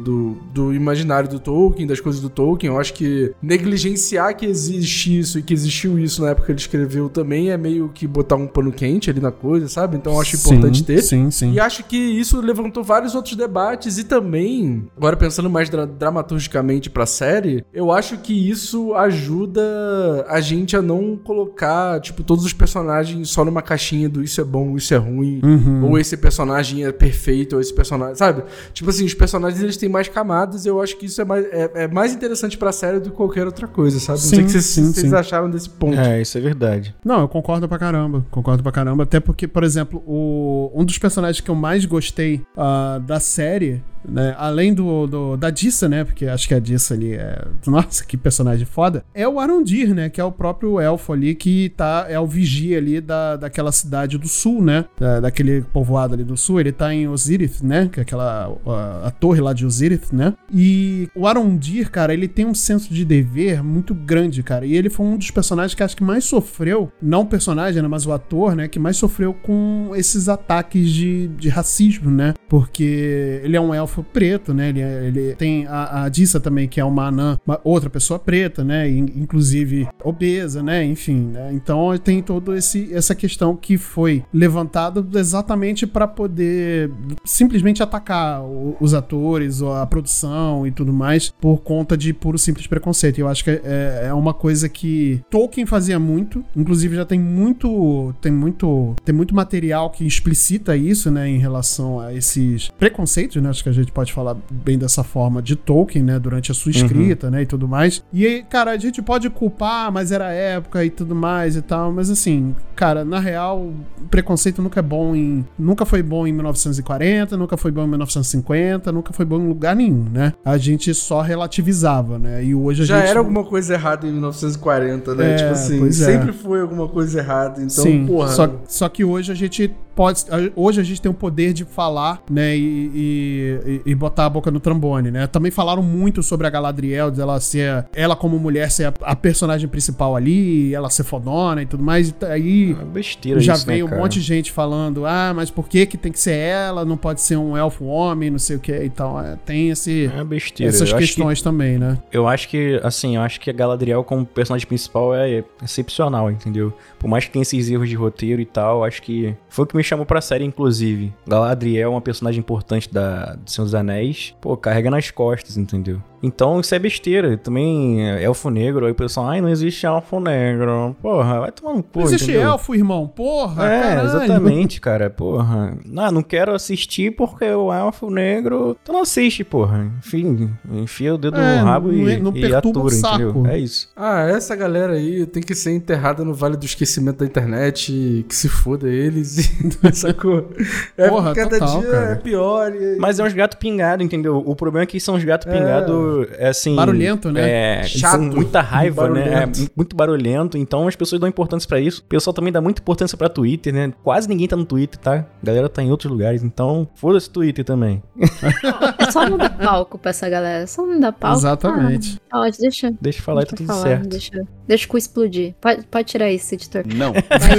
do, 0.00 0.36
do- 0.52 0.74
imaginário 0.74 1.28
do 1.28 1.38
Tolkien, 1.38 1.86
das 1.86 2.00
coisas 2.00 2.20
do 2.20 2.28
Tolkien. 2.30 2.72
Eu 2.72 2.80
acho 2.80 2.94
que 2.94 3.32
negligenciar 3.42 4.36
que 4.36 4.46
existe 4.46 5.18
isso 5.18 5.38
e 5.38 5.42
que 5.42 5.52
existiu 5.54 5.98
isso 5.98 6.22
na 6.22 6.30
época 6.30 6.46
que 6.46 6.52
ele 6.52 6.58
escreveu 6.60 7.08
também 7.08 7.50
é 7.50 7.56
meio 7.56 7.90
que 7.92 8.06
botar 8.06 8.36
um 8.36 8.46
pano 8.46 8.72
quente 8.72 9.10
ali 9.10 9.20
na 9.20 9.30
coisa, 9.30 9.68
sabe? 9.68 9.96
Então 9.96 10.14
eu 10.14 10.20
acho 10.20 10.36
importante 10.36 10.78
Sim, 10.78 10.84
ter. 10.84 11.02
Sim, 11.02 11.30
sim. 11.30 11.52
E 11.52 11.60
acho 11.60 11.84
que 11.84 11.96
isso 11.96 12.40
levantou 12.40 12.81
vários 12.82 13.14
outros 13.14 13.34
debates 13.36 13.98
e 13.98 14.04
também, 14.04 14.86
agora 14.96 15.16
pensando 15.16 15.48
mais 15.50 15.68
dra 15.68 15.86
dramaturgicamente 15.86 16.90
pra 16.90 17.06
série, 17.06 17.64
eu 17.72 17.90
acho 17.92 18.18
que 18.18 18.32
isso 18.50 18.94
ajuda 18.94 20.24
a 20.28 20.40
gente 20.40 20.76
a 20.76 20.82
não 20.82 21.16
colocar, 21.16 22.00
tipo, 22.00 22.22
todos 22.22 22.44
os 22.44 22.52
personagens 22.52 23.28
só 23.28 23.44
numa 23.44 23.62
caixinha 23.62 24.08
do 24.08 24.22
isso 24.22 24.40
é 24.40 24.44
bom, 24.44 24.76
isso 24.76 24.92
é 24.94 24.96
ruim, 24.96 25.40
Uhum. 25.42 25.90
ou 25.90 25.98
esse 25.98 26.16
personagem 26.16 26.84
é 26.84 26.92
perfeito, 26.92 27.54
ou 27.54 27.60
esse 27.60 27.74
personagem, 27.74 28.14
sabe? 28.14 28.42
Tipo 28.72 28.90
assim, 28.90 29.04
os 29.04 29.14
personagens 29.14 29.62
eles 29.62 29.76
têm 29.76 29.88
mais 29.88 30.08
camadas 30.08 30.64
e 30.64 30.68
eu 30.68 30.80
acho 30.80 30.96
que 30.96 31.06
isso 31.06 31.20
é 31.20 31.24
mais, 31.24 31.44
é, 31.46 31.70
é 31.74 31.88
mais 31.88 32.14
interessante 32.14 32.56
pra 32.56 32.72
série 32.72 33.00
do 33.00 33.10
que 33.10 33.16
qualquer 33.16 33.46
outra 33.46 33.66
coisa, 33.66 33.98
sabe? 33.98 34.18
não 34.18 34.24
sei 34.26 34.38
Sim, 34.38 34.42
o 34.42 34.46
que 34.46 34.52
vocês, 34.52 34.64
sim, 34.64 34.92
vocês 34.92 35.10
sim. 35.10 35.14
acharam 35.16 35.50
desse 35.50 35.68
ponto. 35.70 35.98
É, 35.98 36.20
isso 36.20 36.36
é 36.38 36.40
verdade. 36.40 36.94
Não, 37.04 37.20
eu 37.20 37.28
concordo 37.28 37.68
pra 37.68 37.78
caramba. 37.78 38.24
Concordo 38.30 38.62
pra 38.62 38.72
caramba. 38.72 39.02
Até 39.04 39.20
porque, 39.20 39.46
por 39.48 39.64
exemplo, 39.64 40.02
o, 40.06 40.70
um 40.74 40.84
dos 40.84 40.98
personagens 40.98 41.40
que 41.40 41.50
eu 41.50 41.54
mais 41.54 41.84
gostei 41.84 42.42
ah, 42.62 42.98
da 42.98 43.18
série, 43.18 43.82
né? 44.08 44.34
Além 44.38 44.72
do, 44.74 45.06
do- 45.06 45.36
da 45.36 45.50
Dissa, 45.50 45.88
né? 45.88 46.04
Porque 46.04 46.26
acho 46.26 46.46
que 46.48 46.54
a 46.54 46.58
Dissa 46.58 46.94
ali 46.94 47.14
é. 47.14 47.44
Nossa, 47.66 48.04
que 48.04 48.16
personagem 48.16 48.66
foda. 48.66 49.04
É 49.14 49.26
o 49.28 49.38
Arondir, 49.40 49.94
né? 49.94 50.08
Que 50.08 50.20
é 50.20 50.24
o 50.24 50.32
próprio 50.32 50.80
elfo 50.80 51.12
ali 51.12 51.34
que 51.34 51.70
tá. 51.76 52.06
É 52.08 52.18
o 52.18 52.26
vigia 52.26 52.78
ali 52.78 53.00
da, 53.00 53.36
daquela 53.36 53.72
cidade 53.72 54.18
do 54.18 54.28
sul, 54.28 54.62
né? 54.62 54.84
Da- 54.98 55.20
daquele 55.20 55.62
povoado 55.62 56.14
ali 56.14 56.24
do 56.24 56.36
sul. 56.36 56.60
Ele 56.60 56.72
tá 56.72 56.92
em 56.94 57.08
Osirith, 57.08 57.62
né? 57.62 57.88
Que 57.92 58.00
é 58.00 58.02
aquela. 58.02 58.56
A, 58.66 59.08
a 59.08 59.10
torre 59.10 59.40
lá 59.40 59.52
de 59.52 59.64
Osirith, 59.66 60.12
né? 60.12 60.34
E 60.52 61.08
o 61.14 61.26
Arondir, 61.26 61.90
cara, 61.90 62.12
ele 62.12 62.28
tem 62.28 62.46
um 62.46 62.54
senso 62.54 62.92
de 62.92 63.04
dever 63.04 63.62
muito 63.62 63.94
grande, 63.94 64.42
cara. 64.42 64.64
E 64.66 64.74
ele 64.74 64.88
foi 64.90 65.06
um 65.06 65.16
dos 65.16 65.30
personagens 65.30 65.74
que 65.74 65.82
acho 65.82 65.96
que 65.96 66.04
mais 66.04 66.24
sofreu, 66.24 66.90
não 67.00 67.22
o 67.22 67.26
personagem, 67.26 67.80
né, 67.82 67.88
mas 67.88 68.06
o 68.06 68.12
ator, 68.12 68.54
né, 68.56 68.68
que 68.68 68.78
mais 68.78 68.96
sofreu 68.96 69.34
com 69.34 69.92
esses 69.94 70.28
ataques 70.28 70.90
de, 70.90 71.28
de 71.28 71.48
racismo, 71.48 72.10
né? 72.10 72.34
Porque 72.48 73.40
ele 73.42 73.56
é 73.56 73.60
um 73.60 73.74
elfo 73.74 73.91
preto, 74.00 74.54
né? 74.54 74.68
Ele, 74.68 74.80
é- 74.80 75.04
ele 75.06 75.34
tem 75.34 75.66
a, 75.66 76.04
a 76.04 76.08
Dissa 76.08 76.38
também, 76.38 76.68
que 76.68 76.78
é 76.80 76.84
uma 76.84 77.06
anã, 77.08 77.38
uma 77.44 77.60
outra 77.64 77.90
pessoa 77.90 78.18
preta, 78.18 78.62
né? 78.62 78.88
in- 78.88 79.12
Inclusive 79.16 79.88
obesa, 80.04 80.62
né? 80.62 80.84
Enfim, 80.84 81.30
né? 81.32 81.50
Então 81.52 81.96
tem 81.98 82.22
toda 82.22 82.56
essa 82.56 83.14
questão 83.14 83.56
que 83.56 83.76
foi 83.76 84.22
levantada 84.32 85.04
exatamente 85.18 85.86
para 85.86 86.06
poder 86.06 86.90
simplesmente 87.24 87.82
atacar 87.82 88.42
o- 88.42 88.76
os 88.80 88.94
atores, 88.94 89.60
ou 89.60 89.72
a 89.74 89.86
produção 89.86 90.66
e 90.66 90.70
tudo 90.70 90.92
mais, 90.92 91.30
por 91.40 91.58
conta 91.62 91.96
de 91.96 92.12
puro 92.12 92.38
simples 92.38 92.66
preconceito. 92.66 93.18
Eu 93.18 93.28
acho 93.28 93.42
que 93.44 93.50
é, 93.50 94.04
é 94.08 94.14
uma 94.14 94.34
coisa 94.34 94.68
que 94.68 95.20
Tolkien 95.30 95.66
fazia 95.66 95.98
muito, 95.98 96.44
inclusive 96.56 96.94
já 96.96 97.04
tem 97.04 97.18
muito, 97.18 98.14
tem 98.20 98.30
muito, 98.32 98.94
tem 99.04 99.14
muito 99.14 99.34
material 99.34 99.90
que 99.90 100.06
explicita 100.06 100.76
isso, 100.76 101.10
né, 101.10 101.28
em 101.28 101.38
relação 101.38 101.98
a 102.00 102.12
esses 102.14 102.68
preconceitos, 102.78 103.42
né? 103.42 103.48
Acho 103.48 103.62
que 103.62 103.68
a 103.68 103.72
gente 103.72 103.81
pode 103.90 104.12
falar 104.12 104.36
bem 104.50 104.78
dessa 104.78 105.02
forma 105.02 105.42
de 105.42 105.56
Tolkien, 105.56 106.04
né, 106.04 106.18
durante 106.18 106.52
a 106.52 106.54
sua 106.54 106.70
escrita, 106.70 107.30
né, 107.30 107.42
e 107.42 107.46
tudo 107.46 107.66
mais. 107.66 108.04
E 108.12 108.26
aí, 108.26 108.42
cara, 108.42 108.72
a 108.72 108.76
gente 108.76 109.00
pode 109.02 109.28
culpar, 109.30 109.90
mas 109.90 110.12
era 110.12 110.26
a 110.26 110.32
época 110.32 110.84
e 110.84 110.90
tudo 110.90 111.14
mais 111.14 111.56
e 111.56 111.62
tal, 111.62 111.90
mas 111.92 112.10
assim, 112.10 112.54
cara, 112.76 113.04
na 113.04 113.18
real, 113.18 113.72
preconceito 114.10 114.62
nunca 114.62 114.80
é 114.80 114.82
bom 114.82 115.16
em, 115.16 115.44
nunca 115.58 115.84
foi 115.84 116.02
bom 116.02 116.26
em 116.26 116.32
1940, 116.32 117.36
nunca 117.36 117.56
foi 117.56 117.70
bom 117.70 117.84
em 117.84 117.88
1950, 117.88 118.92
nunca 118.92 119.12
foi 119.12 119.24
bom 119.24 119.40
em 119.40 119.48
lugar 119.48 119.74
nenhum, 119.74 120.06
né? 120.12 120.34
A 120.44 120.58
gente 120.58 120.92
só 120.94 121.20
relativizava, 121.20 122.18
né? 122.18 122.44
E 122.44 122.54
hoje 122.54 122.82
a 122.82 122.86
Já 122.86 123.00
gente 123.00 123.10
era 123.10 123.18
alguma 123.18 123.44
coisa 123.44 123.74
errada 123.74 124.06
em 124.06 124.12
1940, 124.12 125.14
né? 125.14 125.32
É, 125.32 125.36
tipo 125.36 125.50
assim, 125.50 125.78
pois 125.78 126.00
é. 126.00 126.04
sempre 126.04 126.32
foi 126.32 126.60
alguma 126.60 126.88
coisa 126.88 127.18
errada. 127.18 127.60
Então, 127.60 127.84
Sim, 127.84 128.06
porra. 128.06 128.28
só, 128.28 128.50
só 128.66 128.88
que 128.88 129.04
hoje 129.04 129.32
a 129.32 129.34
gente 129.34 129.72
pode. 129.94 130.24
Hoje 130.56 130.80
a 130.80 130.84
gente 130.84 131.00
tem 131.00 131.10
o 131.10 131.14
poder 131.14 131.52
de 131.52 131.64
falar, 131.64 132.22
né? 132.30 132.56
E, 132.56 133.80
e, 133.84 133.90
e 133.90 133.94
botar 133.94 134.26
a 134.26 134.30
boca 134.30 134.50
no 134.50 134.60
trombone, 134.60 135.10
né? 135.10 135.26
Também 135.26 135.50
falaram 135.50 135.82
muito 135.82 136.22
sobre 136.22 136.46
a 136.46 136.50
Galadriel, 136.50 137.10
dela 137.10 137.38
ser. 137.40 137.86
Ela, 137.94 138.16
como 138.16 138.38
mulher, 138.38 138.70
ser 138.70 138.86
a, 138.86 138.94
a 139.02 139.16
personagem 139.16 139.68
principal 139.68 140.16
ali, 140.16 140.74
ela 140.74 140.90
ser 140.90 141.04
fodona 141.04 141.62
e 141.62 141.66
tudo 141.66 141.82
mais. 141.82 142.08
E 142.10 142.14
aí. 142.26 142.76
É 142.80 142.84
besteira 142.84 143.40
já 143.40 143.54
isso, 143.54 143.66
né, 143.66 143.72
veio 143.74 143.86
um 143.86 143.88
cara? 143.88 144.00
monte 144.00 144.14
de 144.14 144.20
gente 144.20 144.50
falando, 144.52 145.04
ah, 145.06 145.32
mas 145.34 145.50
por 145.50 145.68
que 145.68 145.86
que 145.86 145.96
tem 145.96 146.12
que 146.12 146.18
ser 146.20 146.34
ela? 146.34 146.84
Não 146.84 146.96
pode 146.96 147.20
ser 147.20 147.36
um 147.36 147.56
elfo 147.56 147.84
homem, 147.84 148.30
não 148.30 148.38
sei 148.38 148.56
o 148.56 148.60
que. 148.60 148.72
Então, 148.84 149.20
é, 149.20 149.36
tem 149.44 149.70
esse, 149.70 150.10
É 150.16 150.24
besteira. 150.24 150.68
essas 150.70 150.80
eu 150.80 150.86
acho 150.86 150.94
que- 150.94 151.00
questões 151.14 151.42
também, 151.42 151.78
né? 151.78 151.98
Eu 152.12 152.26
acho 152.28 152.48
que, 152.48 152.80
assim, 152.82 153.16
eu 153.16 153.22
acho 153.22 153.40
que 153.40 153.50
a 153.50 153.52
Galadriel 153.52 154.02
como 154.04 154.24
personagem 154.24 154.66
principal 154.66 155.14
é 155.14 155.44
excepcional, 155.62 156.30
entendeu? 156.30 156.72
Por 156.98 157.08
mais 157.08 157.24
que 157.24 157.30
tenha 157.32 157.42
esses 157.42 157.68
erros 157.70 157.88
de 157.88 157.94
roteiro 157.94 158.40
e 158.40 158.44
tal, 158.46 158.84
acho 158.84 159.02
que 159.02 159.34
foi 159.48 159.64
o 159.64 159.66
que 159.66 159.76
me 159.76 159.81
chamou 159.82 160.06
pra 160.06 160.20
série, 160.20 160.44
inclusive. 160.44 161.12
Galadriel 161.26 161.88
é 161.88 161.90
uma 161.90 162.00
personagem 162.00 162.40
importante 162.40 162.92
da, 162.92 163.34
do 163.34 163.50
Senhor 163.50 163.64
dos 163.64 163.74
Anéis. 163.74 164.34
Pô, 164.40 164.56
carrega 164.56 164.90
nas 164.90 165.10
costas, 165.10 165.56
entendeu? 165.56 166.02
Então 166.22 166.60
isso 166.60 166.74
é 166.74 166.78
besteira. 166.78 167.36
Também 167.36 168.08
é 168.08 168.22
elfo 168.22 168.48
negro, 168.50 168.86
aí 168.86 168.92
o 168.92 168.94
pessoal, 168.94 169.26
ai, 169.28 169.40
não 169.40 169.48
existe 169.48 169.84
elfo 169.86 170.20
negro. 170.20 170.94
Porra, 171.02 171.40
vai 171.40 171.50
tomar 171.52 171.74
no 171.74 171.82
cu, 171.82 171.98
Não 172.00 172.06
existe 172.06 172.30
entendeu? 172.30 172.50
elfo, 172.50 172.74
irmão. 172.74 173.06
Porra, 173.08 173.66
É, 173.68 173.80
caralho. 173.82 174.06
exatamente, 174.08 174.80
cara. 174.80 175.10
Porra. 175.10 175.76
Não, 175.84 176.10
não 176.12 176.22
quero 176.22 176.54
assistir 176.54 177.14
porque 177.16 177.44
o 177.44 177.72
elfo 177.72 178.10
negro. 178.10 178.76
Tu 178.84 178.92
não 178.92 179.02
assiste, 179.02 179.42
porra. 179.44 179.90
Enfim, 179.98 180.50
enfia 180.72 181.14
o 181.14 181.18
dedo 181.18 181.36
É, 181.38 181.58
no 181.60 181.64
rabo 181.66 181.88
não- 181.92 182.08
e, 182.08 182.16
não 182.20 182.36
e 182.36 182.54
atura, 182.54 182.90
saco. 182.94 183.14
entendeu? 183.22 183.46
É 183.46 183.58
isso. 183.58 183.88
Ah, 183.96 184.22
essa 184.28 184.54
galera 184.54 184.92
aí 184.94 185.26
tem 185.26 185.42
que 185.42 185.54
ser 185.54 185.72
enterrada 185.72 186.24
no 186.24 186.34
Vale 186.34 186.56
do 186.56 186.64
Esquecimento 186.64 187.18
da 187.18 187.26
internet, 187.26 188.24
que 188.28 188.34
se 188.34 188.48
foda 188.48 188.88
eles, 188.88 189.38
e- 189.38 189.72
sacou? 189.94 190.48
É, 190.96 191.08
Porra, 191.08 191.34
cada 191.34 191.58
total, 191.58 191.80
dia 191.80 191.90
cara. 191.90 192.12
é 192.12 192.14
pior. 192.16 192.72
E... 192.74 192.96
Mas 192.98 193.18
é 193.18 193.24
uns 193.24 193.32
gatos 193.32 193.58
pingados, 193.58 194.04
entendeu? 194.04 194.42
O 194.44 194.54
problema 194.54 194.84
é 194.84 194.86
que 194.86 195.00
são 195.00 195.14
uns 195.16 195.24
gatos 195.24 195.46
É. 195.46 195.52
pingados, 195.58 196.11
é 196.38 196.48
assim... 196.48 196.74
Barulhento, 196.74 197.30
né? 197.30 197.80
É, 197.80 197.82
Chato, 197.84 198.22
muita 198.22 198.60
raiva, 198.60 199.08
né? 199.08 199.44
É 199.44 199.68
muito 199.76 199.94
barulhento, 199.96 200.56
então 200.56 200.86
as 200.88 200.96
pessoas 200.96 201.20
dão 201.20 201.28
importância 201.28 201.68
pra 201.68 201.80
isso. 201.80 202.00
O 202.00 202.04
pessoal 202.04 202.34
também 202.34 202.52
dá 202.52 202.60
muita 202.60 202.80
importância 202.80 203.16
pra 203.16 203.28
Twitter, 203.28 203.72
né? 203.72 203.92
Quase 204.02 204.28
ninguém 204.28 204.48
tá 204.48 204.56
no 204.56 204.64
Twitter, 204.64 204.98
tá? 204.98 205.26
A 205.42 205.46
galera 205.46 205.68
tá 205.68 205.82
em 205.82 205.90
outros 205.90 206.10
lugares, 206.10 206.42
então 206.42 206.88
foda-se 206.94 207.30
Twitter 207.30 207.64
também. 207.64 208.02
É 209.12 209.24
só 209.24 209.28
não 209.28 209.38
dar 209.38 209.50
palco 209.50 209.98
pra 209.98 210.10
essa 210.10 210.28
galera. 210.28 210.66
Só 210.66 210.86
não 210.86 210.98
dar 210.98 211.12
palco. 211.12 211.38
Exatamente. 211.38 212.20
Ah, 212.30 212.38
pode, 212.40 212.58
deixa. 212.58 212.92
Deixa 213.00 213.18
eu 213.18 213.22
falar 213.22 213.42
e 213.42 213.46
tá 213.46 213.56
tudo 213.56 213.66
falar, 213.66 213.82
certo. 213.82 214.08
Deixa, 214.08 214.30
deixa 214.66 214.86
o 214.86 214.88
cu 214.88 214.98
explodir. 214.98 215.54
Pode, 215.60 215.86
pode 215.86 216.08
tirar 216.08 216.30
isso, 216.30 216.54
editor. 216.54 216.84
Não. 216.86 217.12
Mas, 217.12 217.54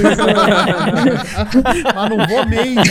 Mas 1.95 2.09
não 2.09 2.27
vou 2.27 2.45
mesmo. 2.47 2.83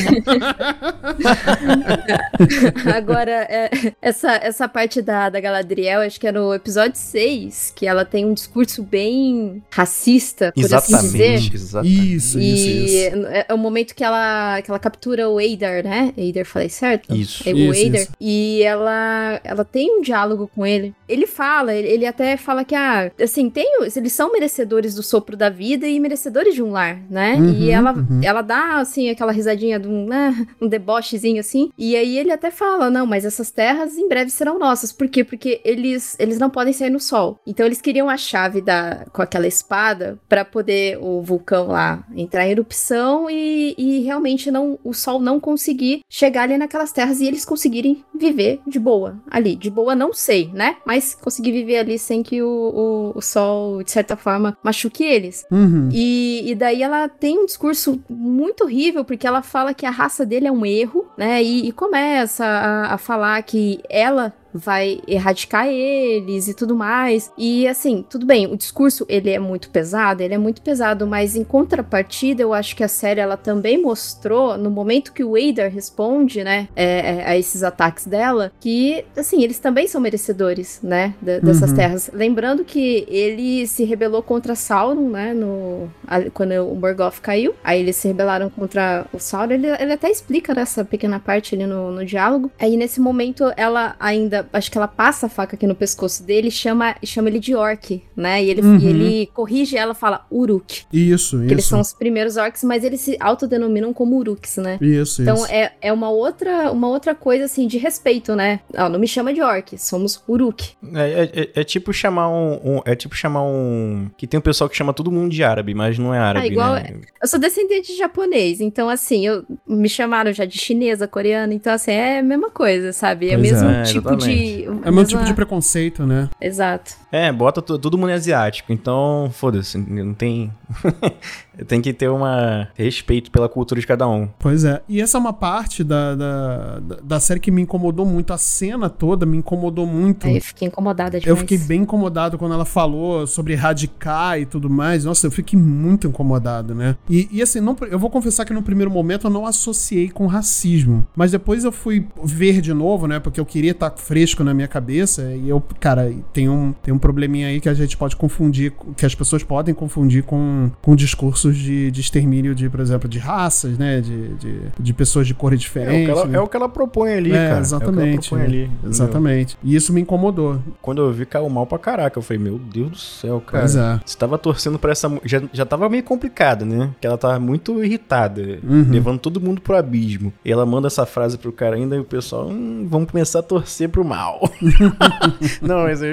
Agora, 2.96 3.46
é, 3.48 3.70
essa, 4.00 4.32
essa 4.32 4.68
parte 4.68 5.02
da, 5.02 5.28
da 5.28 5.40
Galadriel, 5.40 6.00
acho 6.00 6.18
que 6.20 6.26
é 6.26 6.32
no 6.32 6.54
episódio 6.54 6.96
6, 6.96 7.72
que 7.74 7.86
ela 7.86 8.04
tem 8.04 8.24
um 8.24 8.32
discurso 8.34 8.82
bem 8.82 9.62
racista, 9.70 10.52
por 10.54 10.74
assim 10.74 10.96
dizer. 10.98 11.34
Exatamente, 11.34 11.54
exatamente. 11.54 12.14
Isso, 12.14 12.38
E 12.38 12.54
isso, 12.54 12.68
isso. 12.86 13.26
é 13.26 13.42
é 13.48 13.54
o 13.54 13.58
momento 13.58 13.94
que 13.94 14.04
ela, 14.04 14.60
que 14.62 14.70
ela 14.70 14.78
captura 14.78 15.28
o 15.28 15.40
Eidar, 15.40 15.82
né? 15.84 16.12
Eidar, 16.16 16.44
falei 16.44 16.68
certo? 16.68 17.14
Isso. 17.14 17.48
É 17.48 17.52
o 17.52 17.56
Isso, 17.56 17.96
isso. 17.96 18.08
E 18.20 18.51
ela, 18.60 19.40
ela 19.44 19.64
tem 19.64 19.98
um 19.98 20.00
diálogo 20.00 20.50
com 20.52 20.66
ele. 20.66 20.92
Ele 21.08 21.28
fala, 21.28 21.72
ele, 21.72 21.86
ele 21.86 22.06
até 22.06 22.36
fala 22.36 22.64
que, 22.64 22.74
ah, 22.74 23.12
assim, 23.22 23.48
tem, 23.48 23.78
eles 23.94 24.12
são 24.12 24.32
merecedores 24.32 24.96
do 24.96 25.02
sopro 25.02 25.36
da 25.36 25.48
vida 25.48 25.86
e 25.86 26.00
merecedores 26.00 26.54
de 26.54 26.62
um 26.62 26.72
lar, 26.72 27.00
né? 27.08 27.36
Uhum, 27.36 27.52
e 27.52 27.70
ela, 27.70 27.92
uhum. 27.92 28.20
ela 28.24 28.42
dá, 28.42 28.78
assim, 28.78 29.10
aquela 29.10 29.30
risadinha 29.30 29.78
de 29.78 29.86
um, 29.86 30.06
né, 30.06 30.46
um 30.60 30.66
debochezinho 30.66 31.38
assim. 31.38 31.70
E 31.78 31.94
aí 31.94 32.18
ele 32.18 32.32
até 32.32 32.50
fala, 32.50 32.90
não, 32.90 33.06
mas 33.06 33.24
essas 33.24 33.50
terras 33.50 33.96
em 33.96 34.08
breve 34.08 34.30
serão 34.30 34.58
nossas. 34.58 34.90
Por 34.90 35.08
quê? 35.08 35.22
Porque 35.22 35.60
eles, 35.64 36.16
eles 36.18 36.38
não 36.38 36.50
podem 36.50 36.72
sair 36.72 36.90
no 36.90 37.00
sol. 37.00 37.38
Então 37.46 37.66
eles 37.66 37.80
queriam 37.80 38.08
a 38.08 38.16
chave 38.16 38.60
da, 38.60 39.06
com 39.12 39.22
aquela 39.22 39.46
espada 39.46 40.18
pra 40.28 40.44
poder 40.44 40.98
o 41.00 41.22
vulcão 41.22 41.68
lá 41.68 42.04
entrar 42.16 42.46
em 42.46 42.50
erupção 42.50 43.28
e, 43.30 43.74
e 43.76 44.00
realmente 44.00 44.50
não 44.50 44.78
o 44.82 44.92
sol 44.92 45.20
não 45.20 45.38
conseguir 45.38 46.02
chegar 46.08 46.42
ali 46.42 46.56
naquelas 46.56 46.92
terras 46.92 47.20
e 47.20 47.26
eles 47.26 47.44
conseguirem 47.44 48.04
viver 48.14 48.41
de 48.66 48.78
boa 48.78 49.16
ali. 49.30 49.56
De 49.56 49.70
boa 49.70 49.94
não 49.94 50.12
sei, 50.12 50.50
né? 50.52 50.76
Mas 50.84 51.14
conseguir 51.14 51.52
viver 51.52 51.78
ali 51.78 51.98
sem 51.98 52.22
que 52.22 52.42
o, 52.42 52.48
o, 52.48 53.18
o 53.18 53.22
sol, 53.22 53.82
de 53.82 53.90
certa 53.90 54.16
forma, 54.16 54.56
machuque 54.62 55.04
eles. 55.04 55.44
Uhum. 55.50 55.88
E, 55.92 56.50
e 56.50 56.54
daí 56.54 56.82
ela 56.82 57.08
tem 57.08 57.38
um 57.38 57.46
discurso 57.46 58.02
muito 58.08 58.64
horrível, 58.64 59.04
porque 59.04 59.26
ela 59.26 59.42
fala 59.42 59.74
que 59.74 59.86
a 59.86 59.90
raça 59.90 60.24
dele 60.24 60.46
é 60.46 60.52
um 60.52 60.64
erro, 60.64 61.06
né? 61.16 61.42
E, 61.42 61.68
e 61.68 61.72
começa 61.72 62.44
a, 62.44 62.94
a 62.94 62.98
falar 62.98 63.42
que 63.42 63.80
ela 63.88 64.32
vai 64.54 65.00
erradicar 65.06 65.66
eles 65.68 66.48
e 66.48 66.54
tudo 66.54 66.74
mais. 66.74 67.32
E 67.36 67.66
assim, 67.66 68.04
tudo 68.08 68.26
bem, 68.26 68.46
o 68.46 68.56
discurso 68.56 69.04
ele 69.08 69.30
é 69.30 69.38
muito 69.38 69.70
pesado, 69.70 70.22
ele 70.22 70.34
é 70.34 70.38
muito 70.38 70.62
pesado, 70.62 71.06
mas 71.06 71.34
em 71.36 71.44
contrapartida, 71.44 72.42
eu 72.42 72.52
acho 72.52 72.76
que 72.76 72.84
a 72.84 72.88
série 72.88 73.20
ela 73.20 73.36
também 73.36 73.80
mostrou 73.80 74.56
no 74.56 74.70
momento 74.70 75.12
que 75.12 75.24
o 75.24 75.32
Wader 75.32 75.72
responde, 75.72 76.42
né, 76.44 76.68
é, 76.76 76.84
é, 77.18 77.24
a 77.28 77.36
esses 77.38 77.62
ataques 77.62 78.06
dela, 78.06 78.52
que 78.60 79.04
assim, 79.16 79.42
eles 79.42 79.58
também 79.58 79.86
são 79.86 80.00
merecedores, 80.00 80.80
né, 80.82 81.14
dessas 81.20 81.70
Uhum. 81.70 81.76
terras. 81.76 82.10
Lembrando 82.12 82.64
que 82.64 83.04
ele 83.08 83.66
se 83.66 83.84
rebelou 83.84 84.22
contra 84.22 84.54
Sauron, 84.54 85.08
né, 85.08 85.32
no 85.32 85.90
a- 86.06 86.30
quando 86.30 86.52
o 86.52 86.74
Morgoth 86.74 87.20
caiu. 87.20 87.54
Aí 87.64 87.80
eles 87.80 87.96
se 87.96 88.08
rebelaram 88.08 88.50
contra 88.50 89.06
o 89.12 89.18
Sauron. 89.18 89.52
Ele, 89.54 89.66
ele 89.68 89.92
até 89.92 90.10
explica 90.10 90.54
nessa 90.54 90.84
pequena 90.84 91.18
parte 91.18 91.54
ali 91.54 91.66
no, 91.66 91.90
no 91.90 92.04
diálogo. 92.04 92.50
Aí 92.58 92.76
nesse 92.76 93.00
momento 93.00 93.52
ela 93.56 93.96
ainda, 93.98 94.41
acho 94.52 94.70
que 94.70 94.78
ela 94.78 94.88
passa 94.88 95.26
a 95.26 95.28
faca 95.28 95.56
aqui 95.56 95.66
no 95.66 95.74
pescoço 95.74 96.22
dele, 96.24 96.48
e 96.48 96.50
chama 96.50 96.94
chama 97.04 97.28
ele 97.28 97.38
de 97.38 97.54
orc, 97.54 98.02
né? 98.16 98.42
E 98.42 98.50
ele, 98.50 98.62
Uhum. 98.62 98.78
e 98.78 98.86
ele 98.86 99.26
corrige 99.34 99.76
ela, 99.76 99.94
fala 99.94 100.24
Uruk, 100.30 100.84
Isso, 100.92 101.38
que 101.46 101.52
eles 101.52 101.64
são 101.64 101.80
os 101.80 101.92
primeiros 101.92 102.36
orcs, 102.36 102.62
mas 102.64 102.84
eles 102.84 103.00
se 103.00 103.16
autodenominam 103.20 103.92
como 103.92 104.16
Uruks, 104.18 104.56
né? 104.58 104.78
Isso, 104.80 105.22
Então 105.22 105.34
isso. 105.36 105.46
é, 105.50 105.72
é 105.80 105.92
uma 105.92 106.10
outra 106.10 106.70
uma 106.72 106.88
outra 106.88 107.14
coisa 107.14 107.44
assim 107.44 107.66
de 107.66 107.78
respeito, 107.78 108.34
né? 108.36 108.60
Não 108.90 108.98
me 108.98 109.06
chama 109.08 109.32
de 109.34 109.42
orc, 109.42 109.76
somos 109.78 110.22
Uruk. 110.28 110.70
É, 110.94 111.00
é- 111.34 111.40
é- 111.42 111.60
é 111.60 111.64
tipo 111.64 111.92
chamar 111.92 112.28
um, 112.28 112.76
um- 112.76 112.82
É 112.84 112.94
tipo 112.96 113.14
chamar 113.14 113.42
um. 113.44 114.10
Que 114.16 114.26
tem 114.26 114.38
um 114.38 114.42
pessoal 114.42 114.68
que 114.68 114.76
chama 114.76 114.92
todo 114.92 115.10
mundo 115.10 115.30
de 115.32 115.42
árabe, 115.44 115.74
mas 115.74 115.98
não 115.98 116.12
é 116.14 116.18
árabe, 116.18 116.46
Ah, 116.46 116.50
igual 116.50 116.74
né? 116.74 116.94
Eu 117.22 117.28
sou 117.28 117.38
descendente 117.38 117.92
de 117.92 117.98
japonês, 117.98 118.60
então 118.60 118.88
assim, 118.88 119.26
eu 119.26 119.44
me 119.66 119.88
chamaram 119.88 120.32
já 120.32 120.44
de 120.44 120.58
chinesa, 120.58 121.06
coreana, 121.06 121.52
então 121.54 121.72
assim, 121.72 121.92
é 121.92 122.18
a 122.18 122.22
mesma 122.22 122.50
coisa, 122.50 122.92
sabe? 122.92 123.30
É 123.30 123.36
o 123.36 123.40
mesmo 123.40 123.68
é, 123.68 123.82
tipo 123.82 124.08
de. 124.36 124.64
É 124.84 124.90
o 124.90 124.92
meu 124.92 125.04
tipo 125.04 125.24
de 125.24 125.34
preconceito, 125.34 126.06
né? 126.06 126.28
Exato. 126.40 127.01
É, 127.12 127.30
bota 127.30 127.60
todo 127.60 127.98
mundo 127.98 128.10
asiático, 128.10 128.72
então 128.72 129.28
foda-se, 129.34 129.76
não 129.76 130.14
tem. 130.14 130.50
tem 131.68 131.82
que 131.82 131.92
ter 131.92 132.08
uma 132.08 132.68
respeito 132.74 133.30
pela 133.30 133.48
cultura 133.48 133.78
de 133.80 133.86
cada 133.86 134.08
um. 134.08 134.26
Pois 134.38 134.64
é. 134.64 134.80
E 134.88 135.00
essa 135.00 135.18
é 135.18 135.20
uma 135.20 135.32
parte 135.34 135.84
da, 135.84 136.14
da, 136.14 136.80
da- 137.02 137.20
série 137.20 137.38
que 137.38 137.50
me 137.50 137.60
incomodou 137.62 138.06
muito. 138.06 138.32
A 138.32 138.38
cena 138.38 138.88
toda 138.88 139.26
me 139.26 139.36
incomodou 139.36 139.86
muito. 139.86 140.26
Aí 140.26 140.36
eu 140.36 140.40
fiquei 140.42 140.68
incomodada 140.68 141.18
Eu 141.18 141.20
demais. 141.20 141.40
fiquei 141.40 141.58
bem 141.58 141.82
incomodado 141.82 142.38
quando 142.38 142.54
ela 142.54 142.64
falou 142.64 143.26
sobre 143.26 143.52
erradicar 143.52 144.40
e 144.40 144.46
tudo 144.46 144.68
mais. 144.70 145.04
Nossa, 145.04 145.26
eu 145.26 145.30
fiquei 145.30 145.58
muito 145.58 146.06
incomodado, 146.06 146.74
né? 146.74 146.96
E, 147.08 147.28
e 147.30 147.42
assim, 147.42 147.60
não, 147.60 147.76
eu 147.90 147.98
vou 147.98 148.08
confessar 148.08 148.44
que 148.46 148.54
no 148.54 148.62
primeiro 148.62 148.90
momento 148.90 149.26
eu 149.26 149.30
não 149.30 149.46
associei 149.46 150.08
com 150.08 150.26
racismo. 150.26 151.06
Mas 151.14 151.30
depois 151.30 151.64
eu 151.64 151.70
fui 151.72 152.06
ver 152.24 152.60
de 152.62 152.72
novo, 152.72 153.06
né? 153.06 153.20
Porque 153.20 153.38
eu 153.38 153.44
queria 153.46 153.72
estar 153.72 153.90
fresco 153.96 154.42
na 154.42 154.54
minha 154.54 154.68
cabeça. 154.68 155.34
E 155.34 155.48
eu, 155.48 155.62
cara, 155.78 156.10
tem 156.32 156.48
um, 156.48 156.72
tem 156.72 156.92
um 156.94 156.98
probleminha 157.02 157.48
aí 157.48 157.60
que 157.60 157.68
a 157.68 157.74
gente 157.74 157.96
pode 157.96 158.16
confundir, 158.16 158.72
que 158.96 159.04
as 159.04 159.14
pessoas 159.14 159.42
podem 159.42 159.74
confundir 159.74 160.22
com, 160.22 160.70
com 160.80 160.96
discursos 160.96 161.56
de, 161.56 161.90
de 161.90 162.00
extermínio 162.00 162.54
de, 162.54 162.70
por 162.70 162.80
exemplo, 162.80 163.06
de 163.08 163.18
raças, 163.18 163.76
né? 163.76 164.00
De, 164.00 164.28
de, 164.36 164.58
de 164.78 164.92
pessoas 164.94 165.26
de 165.26 165.34
cores 165.34 165.60
É 165.76 165.80
o, 165.80 165.84
que 166.04 166.10
ela, 166.10 166.24
né? 166.26 166.38
é 166.38 166.40
o 166.40 166.46
que 166.48 166.56
ela 166.56 166.68
propõe 166.68 167.12
ali, 167.12 167.32
É, 167.32 167.48
cara. 167.48 167.56
É 167.56 167.60
exatamente. 167.60 168.28
propõe 168.30 168.38
né? 168.38 168.44
ali. 168.46 168.70
Exatamente. 168.86 169.58
E 169.62 169.74
isso 169.74 169.92
me 169.92 170.00
incomodou. 170.00 170.60
Quando 170.80 171.02
eu 171.02 171.12
vi, 171.12 171.26
caiu 171.26 171.50
mal 171.50 171.66
pra 171.66 171.78
caraca. 171.78 172.18
Eu 172.18 172.22
falei, 172.22 172.42
meu 172.42 172.58
Deus 172.58 172.90
do 172.90 172.96
céu, 172.98 173.40
cara. 173.44 173.64
Pois 173.64 173.76
é. 173.76 174.00
Você 174.06 174.16
tava 174.16 174.38
torcendo 174.38 174.78
pra 174.78 174.92
essa. 174.92 175.10
Já, 175.24 175.42
já 175.52 175.66
tava 175.66 175.88
meio 175.88 176.04
complicado, 176.04 176.64
né? 176.64 176.90
Que 177.00 177.06
ela 177.06 177.18
tava 177.18 177.38
muito 177.40 177.82
irritada, 177.84 178.60
Uhum. 178.62 178.86
levando 178.90 179.18
todo 179.18 179.40
mundo 179.40 179.60
pro 179.60 179.76
abismo. 179.76 180.32
E 180.44 180.52
ela 180.52 180.64
manda 180.64 180.86
essa 180.86 181.04
frase 181.04 181.36
pro 181.36 181.50
cara 181.52 181.74
ainda 181.76 181.96
e 181.96 181.98
o 181.98 182.04
pessoal, 182.04 182.46
hum, 182.48 182.86
vamos 182.88 183.10
começar 183.10 183.40
a 183.40 183.42
torcer 183.42 183.88
pro 183.88 184.04
mal. 184.04 184.40
Não, 185.60 185.82
mas, 185.82 186.00
eu- 186.02 186.12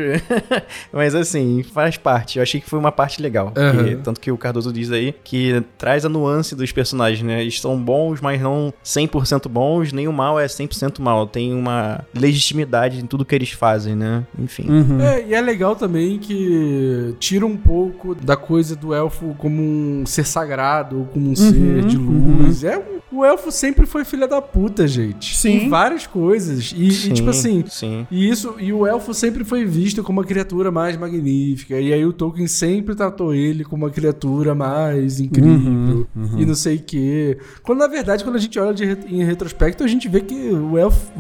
mas 0.92 1.16
assim, 1.16 1.64
faz 1.64 1.98
parte. 1.98 2.38
Eu 2.38 2.44
achei 2.44 2.60
que 2.62 2.70
foi 2.70 2.80
uma 2.80 2.92
parte 2.92 3.22
legal. 3.22 3.54
Uhum. 3.58 3.84
que- 3.84 3.96
tanto 3.98 4.20
que 4.20 4.32
o 4.32 4.38
Cardoso 4.38 4.72
diz 4.72 4.92
aí 4.92 5.14
que 5.24 5.64
traz 5.78 6.06
a 6.06 6.10
nuance 6.10 6.56
dos 6.56 6.72
personagens, 6.72 7.22
né? 7.24 7.42
Eles 7.42 7.60
são 7.60 7.78
bons, 7.82 8.22
mas 8.22 8.42
não 8.42 8.74
100% 8.84 9.48
bons, 9.50 9.92
nem 9.92 10.08
o 10.08 10.14
mal 10.14 10.40
é 10.40 10.46
100% 10.48 11.00
mal. 11.02 11.28
Tem 11.28 11.54
uma 11.54 12.04
legitimidade 12.14 13.00
em 13.02 13.06
tudo 13.06 13.26
que 13.26 13.36
eles 13.36 13.52
fazem, 13.52 13.96
né? 13.96 14.26
Enfim. 14.38 14.66
Uhum. 14.70 15.02
É, 15.02 15.26
e 15.28 15.34
é 15.34 15.42
legal 15.42 15.76
também 15.76 16.18
que 16.20 17.16
tira 17.20 17.46
um 17.46 17.58
pouco 17.58 18.16
da 18.16 18.36
coisa 18.38 18.76
do 18.76 18.94
elfo 18.94 19.36
como 19.38 19.62
um 19.62 20.06
ser 20.06 20.26
sagrado, 20.26 21.00
ou 21.00 21.06
como 21.06 21.32
um 21.32 21.36
ser 21.36 21.84
de 21.86 21.98
luz. 21.98 22.64
É, 22.64 22.82
o 23.12 23.26
elfo 23.26 23.52
sempre 23.52 23.86
foi 23.86 24.06
filha 24.06 24.28
da 24.28 24.42
puta, 24.42 24.88
gente. 24.88 25.36
Sim. 25.36 25.66
Em 25.66 25.70
várias 25.70 26.06
coisas. 26.08 26.74
E, 26.76 26.88
e, 26.88 26.92
Sim, 26.92 27.14
tipo 27.14 27.30
assim, 27.30 27.64
Sim. 27.68 28.06
e 28.12 28.30
isso, 28.30 28.56
e 28.60 28.72
o 28.72 28.86
elfo 28.86 29.14
sempre 29.14 29.44
foi 29.44 29.66
visto 29.66 30.04
como 30.04 30.22
a 30.22 30.26
criatura 30.26 30.69
mais 30.72 30.98
magnífica. 30.98 31.80
E 31.80 31.94
aí 31.94 32.06
o 32.06 32.14
Tolkien 32.14 32.48
sempre 32.48 32.96
tratou 32.96 33.34
ele 33.34 33.64
como 33.64 33.86
uma 33.86 33.92
criatura 33.92 34.54
mais 34.54 35.20
incrível. 35.20 36.08
E 36.38 36.46
não 36.46 36.56
sei 36.56 36.78
o 36.78 36.82
quê. 36.82 37.38
Quando 37.64 37.80
na 37.80 37.88
verdade, 37.88 38.24
quando 38.24 38.36
a 38.36 38.40
gente 38.40 38.60
olha 38.60 38.74
de 38.74 38.84
em 39.08 39.24
retrospecto, 39.24 39.84
a 39.84 39.88
gente 39.88 40.08
vê 40.08 40.22
que 40.22 40.36
o 40.52 40.78
elfo, 40.78 41.12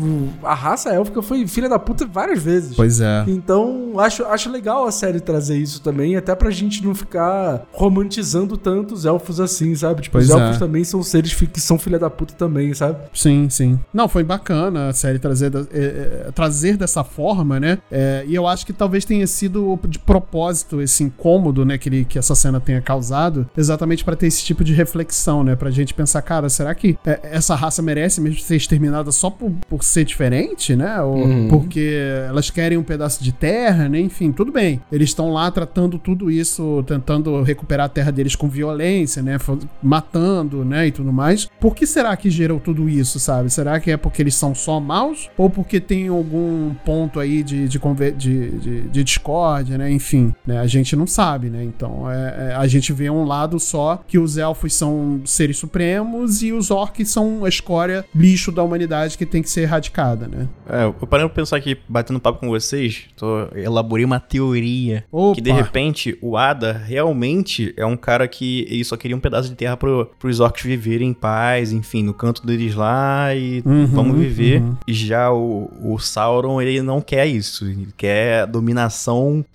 a 0.44 0.54
raça 0.54 0.90
élfica 0.90 1.22
foi 1.22 1.48
filha 1.48 1.70
da 1.70 1.80
puta 1.80 2.06
várias 2.06 2.42
vezes. 2.42 2.76
Pois 2.76 3.00
é. 3.00 3.24
Então, 3.28 4.00
acho, 4.00 4.26
acho 4.26 4.52
legal 4.52 4.86
a 4.86 4.92
série 4.92 5.20
trazer 5.20 5.58
isso 5.58 5.82
também, 5.82 6.16
até 6.16 6.36
pra 6.36 6.50
gente 6.50 6.84
não 6.84 6.94
ficar 6.94 7.66
romantizando 7.72 8.58
tanto 8.58 8.94
os 8.94 9.06
elfos 9.06 9.40
assim, 9.40 9.76
sabe? 9.76 10.02
Tipo, 10.02 10.14
Pois 10.14 10.30
os 10.30 10.36
é. 10.36 10.40
elfos 10.40 10.58
também 10.58 10.84
são 10.84 11.02
seres 11.04 11.34
que 11.34 11.62
são 11.62 11.80
filha 11.80 11.98
da 11.98 12.10
puta 12.10 12.34
também, 12.34 12.74
sabe? 12.74 13.00
Sim, 13.14 13.50
sim. 13.50 13.80
Não, 13.94 14.08
foi 14.08 14.24
bacana 14.24 14.90
a 14.90 14.94
série 14.94 15.20
trazer, 15.20 15.52
é, 15.56 15.80
é, 16.28 16.32
trazer 16.34 16.78
dessa 16.78 17.04
forma, 17.04 17.60
né? 17.60 17.78
É, 17.92 18.24
e 18.28 18.36
eu 18.36 18.48
acho 18.48 18.66
que 18.66 18.74
talvez 18.74 19.06
tenha 19.06 19.26
sido 19.26 19.39
de 19.88 20.00
propósito 20.00 20.82
esse 20.82 21.04
incômodo, 21.04 21.64
né, 21.66 21.78
que, 21.78 21.88
ele- 21.90 22.06
que 22.06 22.18
essa 22.20 22.36
cena 22.36 22.60
tenha 22.60 22.82
causado, 22.82 23.48
exatamente 23.56 24.04
pra 24.04 24.16
ter 24.16 24.28
esse 24.28 24.44
tipo 24.44 24.64
de 24.64 24.74
reflexão, 24.74 25.44
né? 25.44 25.56
Pra 25.56 25.70
gente 25.72 25.94
pensar, 25.94 26.22
cara, 26.22 26.50
será 26.50 26.74
que 26.76 26.98
é, 27.06 27.20
essa 27.24 27.56
raça 27.56 27.82
merece 27.82 28.20
mesmo 28.22 28.40
ser 28.40 28.56
exterminada 28.56 29.12
só 29.12 29.30
por, 29.30 29.52
por 29.70 29.84
ser 29.84 30.04
diferente, 30.06 30.76
né? 30.76 31.02
Ou 31.02 31.48
porque 31.50 31.98
elas 32.28 32.50
querem 32.50 32.78
um 32.78 32.84
pedaço 32.84 33.24
de 33.24 33.32
terra, 33.32 33.88
né? 33.88 34.00
Enfim, 34.00 34.32
tudo 34.32 34.52
bem. 34.52 34.82
Eles 34.92 35.10
estão 35.10 35.32
lá 35.32 35.50
tratando 35.52 35.98
tudo 36.00 36.30
isso, 36.32 36.84
tentando 36.88 37.42
recuperar 37.44 37.86
a 37.86 37.90
terra 37.90 38.12
deles 38.12 38.36
com 38.36 38.48
violência, 38.50 39.22
né? 39.22 39.38
Matando, 39.82 40.64
né? 40.66 40.88
E 40.88 40.92
tudo 40.92 41.12
mais. 41.12 41.48
Por 41.60 41.76
que 41.76 41.86
será 41.86 42.16
que 42.18 42.30
gerou 42.30 42.60
tudo 42.60 42.90
isso, 42.90 43.20
sabe? 43.20 43.50
Será 43.50 43.80
que 43.80 43.92
é 43.92 43.98
porque 43.98 44.22
eles 44.22 44.36
são 44.36 44.54
só 44.54 44.80
maus? 44.80 45.30
Ou 45.38 45.50
porque 45.50 45.80
tem 45.80 46.08
algum 46.08 46.74
ponto 46.86 47.20
aí 47.20 47.42
de, 47.44 47.68
de, 47.68 47.80
de, 48.18 48.50
de, 48.52 48.82
de 48.90 49.04
discórdia, 49.20 49.78
né? 49.78 49.92
Enfim, 49.92 50.34
né? 50.48 50.60
A 50.60 50.68
gente 50.68 50.96
não 50.96 51.06
sabe, 51.06 51.50
né? 51.50 51.64
Então, 51.64 52.10
é, 52.10 52.52
é- 52.52 52.56
a 52.56 52.66
gente 52.68 52.92
vê 52.94 53.10
um 53.10 53.26
lado 53.26 53.60
só 53.60 54.02
que 54.08 54.18
os 54.18 54.38
elfos 54.38 54.74
são 54.74 55.22
seres 55.26 55.58
supremos 55.58 56.42
e 56.42 56.52
os 56.54 56.72
orcs 56.72 57.10
são 57.10 57.44
a 57.46 57.50
escória, 57.50 58.06
lixo 58.16 58.52
da 58.52 58.64
humanidade 58.64 59.18
que 59.18 59.26
tem 59.26 59.42
que 59.42 59.50
ser 59.50 59.62
erradicada, 59.62 60.28
né? 60.28 60.48
É, 60.68 60.86
eu 60.86 60.94
parando 61.08 61.30
pra 61.30 61.42
pensar 61.42 61.58
aqui, 61.58 61.78
batendo 61.88 62.20
papo 62.20 62.40
com 62.40 62.48
vocês, 62.50 63.06
tô, 63.16 63.48
elaborei 63.56 64.06
uma 64.06 64.20
teoria. 64.20 65.04
Opa. 65.12 65.36
Que 65.36 65.42
de 65.42 65.52
repente 65.52 66.18
o 66.22 66.38
Ada 66.38 66.74
realmente 66.74 67.74
é 67.78 67.86
um 67.86 67.98
cara 67.98 68.28
que 68.28 68.66
ele 68.70 68.84
só 68.84 68.96
queria 68.96 69.16
um 69.18 69.20
pedaço 69.20 69.50
de 69.50 69.56
terra 69.56 69.76
pro, 69.76 70.10
pros 70.20 70.40
orcs 70.40 70.64
viverem 70.64 71.10
em 71.10 71.14
paz, 71.14 71.72
enfim, 71.72 72.04
no 72.04 72.14
canto 72.14 72.46
deles 72.46 72.74
lá 72.76 73.36
e 73.36 73.62
Uhum, 73.66 73.86
vamos 73.88 74.18
viver. 74.18 74.62
uhum. 74.62 74.76
E 74.88 74.94
já 74.94 75.32
o, 75.32 75.70
o 75.84 76.00
Sauron, 76.00 76.62
ele 76.62 76.82
não 76.82 77.02
quer 77.02 77.26
isso. 77.28 77.66
Ele 77.66 77.88
quer 77.98 78.44
a 78.44 78.46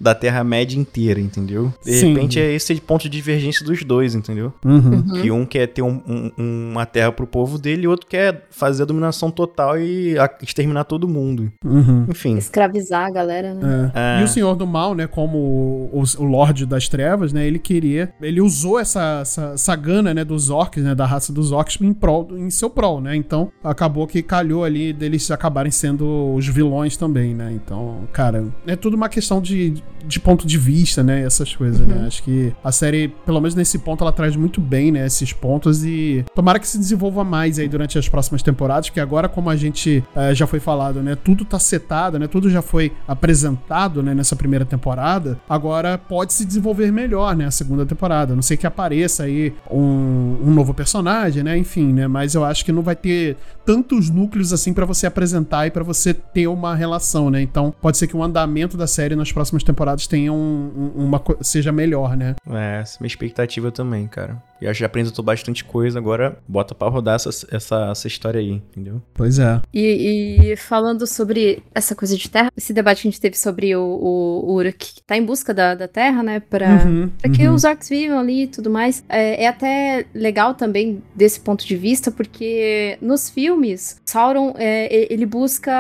da 0.01 0.15
Terra-média 0.15 0.79
inteira, 0.79 1.21
entendeu? 1.21 1.73
De 1.85 1.93
Sim. 1.93 2.15
repente 2.15 2.41
é 2.41 2.53
esse 2.53 2.75
ponto 2.81 3.03
de 3.03 3.09
divergência 3.11 3.65
dos 3.65 3.83
dois, 3.85 4.15
entendeu? 4.15 4.53
Uhum. 4.65 5.03
Que 5.21 5.31
um 5.31 5.45
quer 5.47 5.67
ter 5.69 5.83
um- 5.83 6.01
um- 6.07 6.71
uma 6.73 6.87
terra 6.87 7.13
pro 7.13 7.27
povo 7.27 7.59
dele 7.59 7.85
e 7.85 7.87
o 7.87 7.91
outro 7.91 8.07
quer 8.07 8.47
fazer 8.51 8.83
a 8.83 8.87
dominação 8.87 9.31
total 9.31 9.79
e 9.79 10.19
a- 10.19 10.31
exterminar 10.43 10.85
todo 10.85 11.09
mundo. 11.09 11.53
Uhum. 11.65 12.07
Enfim. 12.09 12.37
Escravizar 12.37 13.07
a 13.07 13.11
galera, 13.11 13.55
né? 13.55 13.93
É. 13.95 14.19
É. 14.19 14.21
E 14.21 14.25
o 14.25 14.29
Senhor 14.29 14.55
do 14.57 14.67
Mal, 14.67 14.95
né, 14.95 15.07
como 15.07 15.39
o, 15.39 16.01
o, 16.01 16.23
o 16.23 16.25
Lorde 16.25 16.67
das 16.67 16.89
Trevas, 16.89 17.33
né, 17.33 17.47
ele 17.47 17.59
queria, 17.59 18.13
ele 18.21 18.41
usou 18.41 18.79
essa, 18.79 19.21
essa, 19.23 19.53
essa 19.55 19.77
gana, 19.77 20.13
né, 20.15 20.25
dos 20.25 20.51
orcs, 20.51 20.83
né, 20.83 20.95
da 20.95 21.07
raça 21.07 21.33
dos 21.33 21.53
orcs 21.53 21.81
em, 21.81 21.93
prol, 21.93 22.29
em 22.37 22.51
seu 22.51 22.69
prol, 22.71 23.01
né, 23.01 23.15
então 23.17 23.51
acabou 23.63 24.07
que 24.07 24.23
calhou 24.23 24.65
ali 24.65 24.93
deles 24.93 25.31
acabarem 25.31 25.71
sendo 25.73 26.35
os 26.35 26.47
vilões 26.47 26.97
também, 26.97 27.35
né, 27.35 27.53
então, 27.55 28.01
cara, 28.13 28.45
é 28.67 28.77
tudo 28.77 28.95
uma 28.95 29.09
questão 29.09 29.41
de, 29.45 29.74
de 30.07 30.18
ponto 30.18 30.47
de 30.47 30.59
vista, 30.59 31.03
né, 31.03 31.22
essas 31.22 31.55
coisas, 31.55 31.86
né, 31.86 32.05
acho 32.07 32.22
que 32.22 32.53
a 32.62 32.72
série, 32.72 33.09
pelo 33.24 33.40
menos 33.40 33.55
nesse 33.55 33.78
ponto, 33.78 34.03
ela 34.03 34.12
traz 34.12 34.34
muito 34.36 34.61
bem, 34.61 34.90
né, 34.90 35.07
esses 35.07 35.32
pontos 35.32 35.84
e 35.84 36.24
tomara 36.34 36.59
que 36.59 36.66
se 36.66 36.78
desenvolva 36.78 37.22
mais 37.22 37.59
aí 37.59 37.68
durante 37.68 37.99
as 37.99 38.09
próximas 38.09 38.42
temporadas, 38.42 38.88
porque 38.88 39.01
agora, 39.01 39.28
como 39.28 39.51
a 39.51 39.57
gente 39.57 40.03
eh, 40.16 40.34
já 40.34 40.47
foi 40.47 40.61
falado, 40.61 41.03
né, 41.03 41.16
tudo 41.16 41.45
tá 41.45 41.59
setado, 41.59 42.18
né, 42.18 42.26
tudo 42.26 42.51
já 42.51 42.62
foi 42.62 42.92
apresentado, 43.07 44.03
né, 44.03 44.14
nessa 44.14 44.34
primeira 44.34 44.64
temporada, 44.64 45.38
agora 45.49 45.99
pode 45.99 46.32
se 46.32 46.45
desenvolver 46.45 46.90
melhor, 46.90 47.36
né, 47.36 47.47
a 47.47 47.51
segunda 47.51 47.86
temporada, 47.86 48.32
a 48.32 48.36
não 48.36 48.42
sei 48.42 48.57
que 48.57 48.66
apareça 48.66 49.24
aí 49.24 49.53
um, 49.70 50.38
um 50.42 50.51
novo 50.53 50.74
personagem, 50.74 51.42
né, 51.42 51.57
enfim, 51.57 51.92
né, 51.92 52.07
mas 52.07 52.34
eu 52.34 52.45
acho 52.45 52.64
que 52.64 52.72
não 52.72 52.82
vai 52.82 52.97
ter 52.97 53.36
tantos 53.65 54.11
núcleos 54.11 54.53
assim 54.53 54.73
pra 54.73 54.85
você 54.85 55.07
apresentar 55.07 55.67
e 55.67 55.71
pra 55.71 55.83
você 55.83 56.12
ter 56.12 56.47
uma 56.47 56.75
relação, 56.75 57.31
né, 57.31 57.41
então 57.43 57.75
pode 57.81 57.97
ser 57.97 58.07
que 58.07 58.17
o 58.17 58.23
andamento 58.23 58.77
da 58.77 58.87
série 58.87 59.17
nas 59.17 59.33
próximas 59.33 59.62
temporadas 59.62 60.07
tenha 60.07 60.33
um, 60.33 60.93
um- 60.97 61.05
uma 61.05 61.23
seja 61.41 61.73
melhor, 61.73 62.17
né. 62.17 62.35
É, 62.51 62.81
essa 62.81 62.97
é 62.97 62.99
a 62.99 63.01
minha 63.01 63.09
expectativa 63.09 63.71
também, 63.71 64.07
cara. 64.07 64.43
E 64.61 64.67
acho 64.67 64.79
que 64.79 64.81
já 64.81 64.87
apresentou 64.87 65.25
bastante 65.25 65.65
coisa, 65.65 65.99
agora 65.99 66.39
bota 66.47 66.75
pra 66.75 66.89
rodar 66.89 67.17
essa, 67.17 67.29
essa, 67.51 67.91
essa 67.91 68.07
história 68.07 68.41
aí, 68.41 68.51
entendeu? 68.53 69.03
Pois 69.13 69.39
é. 69.39 69.61
E, 69.73 70.53
e 70.53 70.57
falando 70.57 71.07
sobre 71.07 71.63
essa 71.75 71.95
coisa 71.95 72.17
de 72.17 72.31
terra, 72.31 72.51
esse 72.57 72.73
debate 72.73 73.03
que 73.03 73.09
a 73.09 73.11
gente 73.11 73.21
teve 73.21 73.37
sobre 73.37 73.75
o, 73.75 73.83
o, 73.83 74.51
o 74.51 74.55
Uruk 74.55 74.95
que 74.95 75.03
tá 75.03 75.17
em 75.17 75.25
busca 75.25 75.53
da, 75.53 75.75
da 75.75 75.89
terra, 75.89 76.23
né? 76.23 76.41
Pra, 76.41 76.85
Uhum, 76.85 77.11
pra 77.21 77.31
que 77.31 77.47
uhum. 77.47 77.55
os 77.55 77.65
orcs 77.65 77.89
vivam 77.89 78.19
ali 78.19 78.43
e 78.43 78.47
tudo 78.47 78.71
mais. 78.71 79.05
É, 79.09 79.45
é 79.45 79.49
até 79.49 80.07
legal 80.15 80.55
também 80.55 81.03
desse 81.15 81.41
ponto 81.41 81.67
de 81.67 81.77
vista, 81.77 82.11
porque 82.11 82.99
nos 83.01 83.29
filmes, 83.31 84.01
Sauron, 84.05 84.55
é, 84.57 85.13
ele 85.13 85.27
busca 85.27 85.73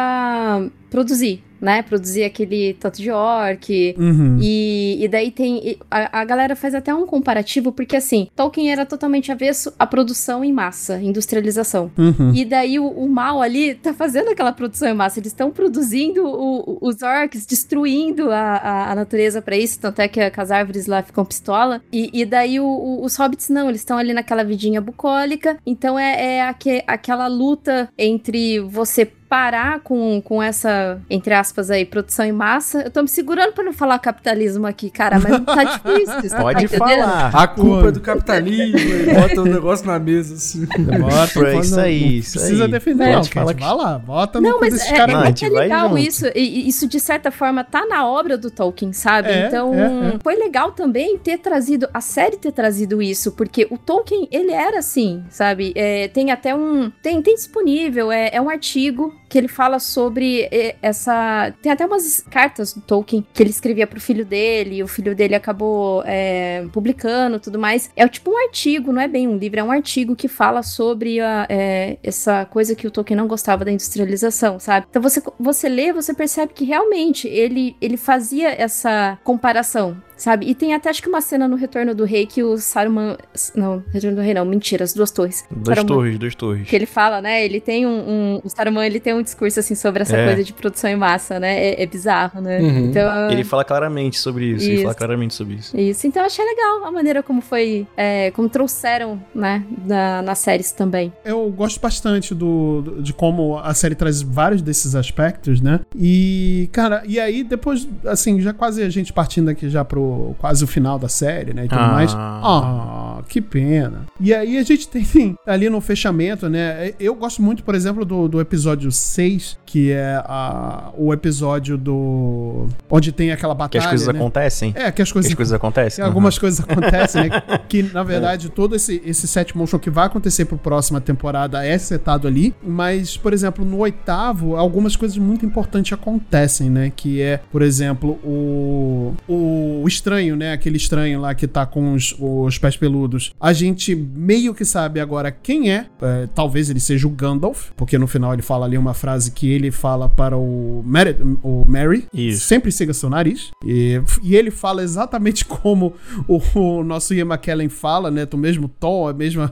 produzir, 0.90 1.42
né? 1.64 1.82
Produzir 1.82 2.24
aquele 2.24 2.74
tanto 2.74 3.00
de 3.02 3.10
orc, 3.10 3.94
Uhum. 3.98 4.38
e, 4.40 4.98
e 5.02 5.08
daí 5.08 5.30
tem. 5.30 5.68
e 5.70 5.78
A, 5.90 6.20
a 6.20 6.24
galera 6.24 6.54
faz 6.54 6.74
até 6.74 6.94
um 6.94 7.06
comparativo, 7.06 7.72
porque 7.72 7.96
assim, 7.96 8.28
Tolkien 8.36 8.70
era 8.70 8.84
totalmente 8.86 9.32
avesso 9.32 9.72
à 9.78 9.86
produção 9.86 10.44
em 10.44 10.52
massa, 10.52 11.00
industrialização. 11.00 11.90
Uhum. 11.96 12.32
E 12.34 12.44
daí 12.44 12.78
o, 12.78 12.86
o 12.86 13.08
mal 13.08 13.40
ali 13.40 13.74
tá 13.74 13.92
fazendo 13.94 14.28
aquela 14.30 14.52
produção 14.52 14.88
em 14.88 14.94
massa. 14.94 15.18
Eles 15.18 15.32
estão 15.32 15.50
produzindo 15.50 16.24
o- 16.26 16.78
os 16.80 17.02
orcs, 17.02 17.46
destruindo 17.46 18.30
a, 18.30 18.38
a, 18.56 18.92
a 18.92 18.94
natureza 18.94 19.40
pra 19.42 19.56
isso. 19.56 19.80
Tanto 19.80 20.00
é 20.00 20.08
que, 20.08 20.30
que 20.30 20.40
as 20.40 20.50
árvores 20.50 20.86
lá 20.86 21.02
ficam 21.02 21.24
pistola. 21.24 21.80
E, 21.92 22.10
e 22.12 22.24
daí 22.24 22.60
o- 22.60 23.00
os 23.02 23.16
hobbits 23.16 23.48
não, 23.48 23.68
eles 23.68 23.80
estão 23.80 23.96
ali 23.98 24.12
naquela 24.12 24.44
vidinha 24.44 24.80
bucólica. 24.80 25.56
Então 25.66 25.98
é, 25.98 26.36
é 26.36 26.42
aque- 26.42 26.82
aquela 26.86 27.26
luta 27.26 27.88
entre 27.98 28.60
você 28.60 29.10
parar 29.28 29.80
com, 29.80 30.20
com 30.22 30.42
essa, 30.42 31.00
entre 31.10 31.34
aspas 31.34 31.70
aí, 31.70 31.84
produção 31.84 32.24
em 32.24 32.32
massa. 32.32 32.82
Eu 32.82 32.90
tô 32.90 33.02
me 33.02 33.08
segurando 33.08 33.52
pra 33.52 33.64
não 33.64 33.72
falar 33.72 33.98
capitalismo 33.98 34.66
aqui, 34.66 34.90
cara, 34.90 35.18
mas 35.18 35.40
tá 35.44 35.64
difícil. 35.78 36.20
você 36.20 36.28
tá 36.30 36.40
Pode 36.42 36.64
entendendo? 36.64 36.78
falar. 37.02 37.30
A 37.34 37.46
culpa 37.46 37.88
é 37.88 37.92
do 37.92 38.00
capitalismo, 38.00 38.78
bota 39.14 39.40
o 39.40 39.44
negócio 39.44 39.86
na 39.86 39.98
mesa 39.98 40.34
assim. 40.34 40.66
Bota, 40.66 41.46
É 41.48 41.58
isso 41.58 41.80
aí, 41.80 42.00
não 42.00 42.08
isso 42.12 42.32
precisa 42.38 42.64
aí. 42.64 42.70
defender, 42.70 43.04
Pode 43.04 43.16
não, 43.16 43.24
falar 43.24 43.46
Kate. 43.46 43.56
que- 43.56 43.64
Vai 43.64 43.74
lá, 43.76 43.98
bota 43.98 44.40
Não, 44.40 44.60
mas 44.60 44.80
é, 44.80 44.94
caras 44.96 45.14
Não, 45.14 45.24
é, 45.24 45.32
vai 45.32 45.50
legal 45.50 45.98
isso. 45.98 46.26
E, 46.34 46.40
e 46.64 46.68
isso, 46.68 46.86
de 46.86 47.00
certa 47.00 47.30
forma, 47.30 47.64
tá 47.64 47.86
na 47.86 48.06
obra 48.06 48.36
do 48.38 48.50
Tolkien, 48.50 48.92
sabe? 48.92 49.28
É, 49.30 49.46
então, 49.46 49.74
é, 49.74 50.14
é. 50.14 50.18
foi 50.22 50.36
legal 50.36 50.72
também 50.72 51.18
ter 51.18 51.38
trazido, 51.38 51.88
a 51.92 52.00
série 52.00 52.36
ter 52.36 52.52
trazido 52.52 53.00
isso, 53.02 53.32
porque 53.32 53.66
o 53.70 53.78
Tolkien, 53.78 54.28
ele 54.30 54.52
era 54.52 54.78
assim, 54.78 55.24
sabe? 55.30 55.72
É, 55.74 56.08
tem 56.08 56.30
até 56.30 56.54
um. 56.54 56.90
Tem, 57.02 57.20
tem 57.22 57.34
disponível, 57.34 58.12
é, 58.12 58.30
é 58.32 58.40
um 58.40 58.48
artigo 58.48 59.14
que 59.34 59.38
ele 59.38 59.48
fala 59.48 59.80
sobre 59.80 60.42
é, 60.42 60.76
essa. 60.80 61.52
Tem 61.60 61.72
até 61.72 61.84
umas 61.84 62.24
cartas 62.30 62.72
do 62.72 62.80
Tolkien 62.80 63.26
que 63.34 63.42
ele 63.42 63.50
escrevia 63.50 63.84
pro 63.84 64.00
filho 64.00 64.24
dele, 64.24 64.76
e 64.76 64.82
o 64.84 64.86
filho 64.86 65.12
dele 65.12 65.34
acabou 65.34 66.04
é, 66.06 66.64
publicando 66.72 67.40
tudo 67.40 67.58
mais. 67.58 67.90
É 67.96 68.06
tipo 68.06 68.30
um 68.30 68.38
artigo, 68.46 68.92
não 68.92 69.02
é 69.02 69.08
bem 69.08 69.26
um 69.26 69.36
livro, 69.36 69.58
é 69.58 69.64
um 69.64 69.72
artigo 69.72 70.14
que 70.14 70.28
fala 70.28 70.62
sobre 70.62 71.18
a, 71.18 71.48
é, 71.48 71.96
essa 72.00 72.44
coisa 72.44 72.76
que 72.76 72.86
o 72.86 72.92
Tolkien 72.92 73.16
não 73.16 73.26
gostava 73.26 73.64
da 73.64 73.72
industrialização, 73.72 74.60
sabe? 74.60 74.86
Então 74.88 75.02
você, 75.02 75.20
você 75.36 75.68
lê, 75.68 75.92
você 75.92 76.14
percebe 76.14 76.52
que 76.54 76.64
realmente 76.64 77.26
ele, 77.26 77.76
ele 77.80 77.96
fazia 77.96 78.50
essa 78.50 79.18
comparação. 79.24 79.96
Sabe? 80.24 80.48
E 80.48 80.54
tem 80.54 80.74
até 80.74 80.88
acho 80.90 81.02
que 81.02 81.08
uma 81.08 81.20
cena 81.20 81.46
no 81.46 81.56
Retorno 81.56 81.94
do 81.94 82.04
Rei 82.04 82.26
que 82.26 82.42
o 82.42 82.56
Saruman. 82.56 83.16
Não, 83.54 83.82
Retorno 83.92 84.16
do 84.16 84.22
Rei 84.22 84.34
não, 84.34 84.44
mentira, 84.44 84.84
as 84.84 84.92
duas 84.94 85.10
torres. 85.10 85.44
Duas 85.50 85.76
Saruman- 85.76 85.86
torres, 85.96 86.18
duas 86.18 86.34
torres. 86.34 86.68
Que 86.68 86.74
ele 86.76 86.86
fala, 86.86 87.20
né? 87.20 87.44
Ele 87.44 87.60
tem 87.60 87.86
um, 87.86 87.90
um. 87.90 88.40
O 88.42 88.48
Saruman 88.48 88.84
ele 88.86 88.98
tem 89.00 89.12
um 89.14 89.22
discurso 89.22 89.60
assim 89.60 89.74
sobre 89.74 90.02
essa 90.02 90.16
É. 90.16 90.24
coisa 90.26 90.42
de 90.44 90.52
produção 90.52 90.88
em 90.90 90.96
massa, 90.96 91.38
né? 91.38 91.54
É, 91.62 91.82
é 91.82 91.86
bizarro, 91.86 92.40
né? 92.40 92.58
Uhum. 92.60 92.78
Então. 92.86 93.30
Ele 93.30 93.44
fala 93.44 93.64
claramente 93.64 94.18
sobre 94.18 94.46
isso, 94.46 94.64
ele 94.66 94.74
Isso. 94.74 94.82
fala 94.82 94.94
claramente 94.94 95.34
sobre 95.34 95.54
isso. 95.56 95.76
Isso, 95.76 96.06
então 96.06 96.22
eu 96.22 96.26
achei 96.26 96.44
legal 96.44 96.84
a 96.84 96.90
maneira 96.90 97.22
como 97.22 97.40
foi, 97.40 97.86
é, 97.96 98.30
como 98.30 98.48
trouxeram, 98.48 99.20
né, 99.34 99.64
na, 99.84 100.22
nas 100.22 100.38
séries 100.38 100.72
também. 100.72 101.12
Eu 101.24 101.48
gosto 101.50 101.80
bastante 101.80 102.34
do, 102.34 102.82
do- 102.82 103.02
de 103.02 103.12
como 103.12 103.58
a 103.58 103.74
série 103.74 103.94
traz 103.94 104.22
vários 104.22 104.62
desses 104.62 104.94
aspectos, 104.94 105.60
né? 105.60 105.80
E, 105.94 106.68
cara, 106.72 107.02
e 107.06 107.18
aí 107.20 107.42
depois, 107.42 107.86
assim, 108.06 108.40
já 108.40 108.52
quase 108.52 108.82
a 108.82 108.88
gente 108.88 109.12
partindo 109.12 109.48
aqui 109.48 109.68
já 109.68 109.84
pro 109.84 110.13
quase 110.38 110.64
o 110.64 110.66
final 110.66 110.98
da 110.98 111.08
série, 111.08 111.52
né? 111.54 111.64
E 111.64 111.68
tudo 111.68 111.80
Ah. 111.80 111.88
mais. 111.88 112.14
Ah, 112.16 113.22
que 113.28 113.40
pena. 113.40 114.06
E 114.20 114.32
aí 114.34 114.58
a 114.58 114.62
gente 114.62 114.86
tem 114.88 115.36
ali 115.46 115.68
no 115.68 115.80
fechamento, 115.80 116.48
né? 116.48 116.92
Eu 117.00 117.14
gosto 117.14 117.42
muito, 117.42 117.62
por 117.62 117.74
exemplo, 117.74 118.04
do, 118.04 118.28
do 118.28 118.40
episódio 118.40 118.90
6, 118.90 119.58
que 119.64 119.90
é 119.92 120.22
a, 120.24 120.90
o 120.96 121.12
episódio 121.12 121.76
do. 121.78 122.66
onde 122.90 123.12
tem 123.12 123.32
aquela 123.32 123.54
Que 123.54 123.58
batalha. 123.58 123.84
as 123.84 123.88
coisas 123.88 124.08
né? 124.08 124.14
acontecem. 124.18 124.72
É, 124.76 124.90
que 124.92 125.02
as 125.02 125.08
Que 125.08 125.12
coisas 125.14 125.30
as 125.30 125.36
coisas 125.36 125.52
acontecem. 125.54 125.96
tem 125.96 126.04
algumas 126.04 126.38
coisas 126.38 126.60
acontecem, 126.60 127.28
né? 127.28 127.42
Que, 127.68 127.82
na 127.82 128.02
verdade, 128.02 128.50
todo 128.50 128.76
esse, 128.76 129.02
esse 129.04 129.26
set 129.26 129.56
motion 129.56 129.78
que 129.78 129.90
vai 129.90 130.06
acontecer 130.06 130.44
pro 130.44 130.56
próxima 130.58 131.00
temporada 131.00 131.64
é 131.64 131.76
setado 131.78 132.28
ali. 132.28 132.54
Mas, 132.62 133.16
por 133.16 133.32
exemplo, 133.32 133.64
no 133.64 133.78
oitavo, 133.78 134.56
algumas 134.56 134.94
coisas 134.96 135.16
muito 135.18 135.44
importantes 135.44 135.92
acontecem, 135.92 136.70
né? 136.70 136.92
Que 136.94 137.20
é, 137.20 137.40
por 137.50 137.62
exemplo, 137.62 138.10
o, 138.22 139.14
o 139.28 139.82
estranho, 139.94 140.36
né? 140.36 140.52
Aquele 140.52 140.76
estranho 140.76 141.20
lá 141.20 141.34
que 141.34 141.46
tá 141.46 141.64
com 141.66 141.94
os, 141.94 142.14
os 142.18 142.58
pés 142.58 142.76
peludos. 142.76 143.32
A 143.40 143.52
gente 143.52 143.94
meio 143.94 144.54
que 144.54 144.64
sabe 144.64 145.00
agora 145.00 145.30
quem 145.30 145.70
é. 145.72 145.86
É, 146.02 146.28
talvez 146.34 146.68
ele 146.70 146.80
seja 146.80 147.06
o 147.06 147.10
Gandalf, 147.10 147.70
porque 147.76 147.96
no 147.98 148.06
final 148.06 148.32
ele 148.32 148.42
fala 148.42 148.66
ali 148.66 148.76
uma 148.76 148.94
frase 148.94 149.30
que 149.30 149.50
ele 149.50 149.70
fala 149.70 150.08
para 150.08 150.36
o 150.36 150.82
Mary, 150.84 151.16
o 151.42 151.64
Mary 151.66 152.06
Isso. 152.12 152.46
sempre 152.46 152.70
siga 152.72 152.92
seu 152.92 153.08
nariz. 153.08 153.50
E, 153.64 154.00
e 154.22 154.36
ele 154.36 154.50
fala 154.50 154.82
exatamente 154.82 155.44
como 155.46 155.94
o, 156.28 156.40
o 156.58 156.84
nosso 156.84 157.14
Ian 157.14 157.26
McKellen 157.26 157.68
fala, 157.68 158.10
né? 158.10 158.26
Do 158.26 158.36
mesmo 158.36 158.68
tom, 158.68 159.08
a 159.08 159.12
mesma, 159.12 159.50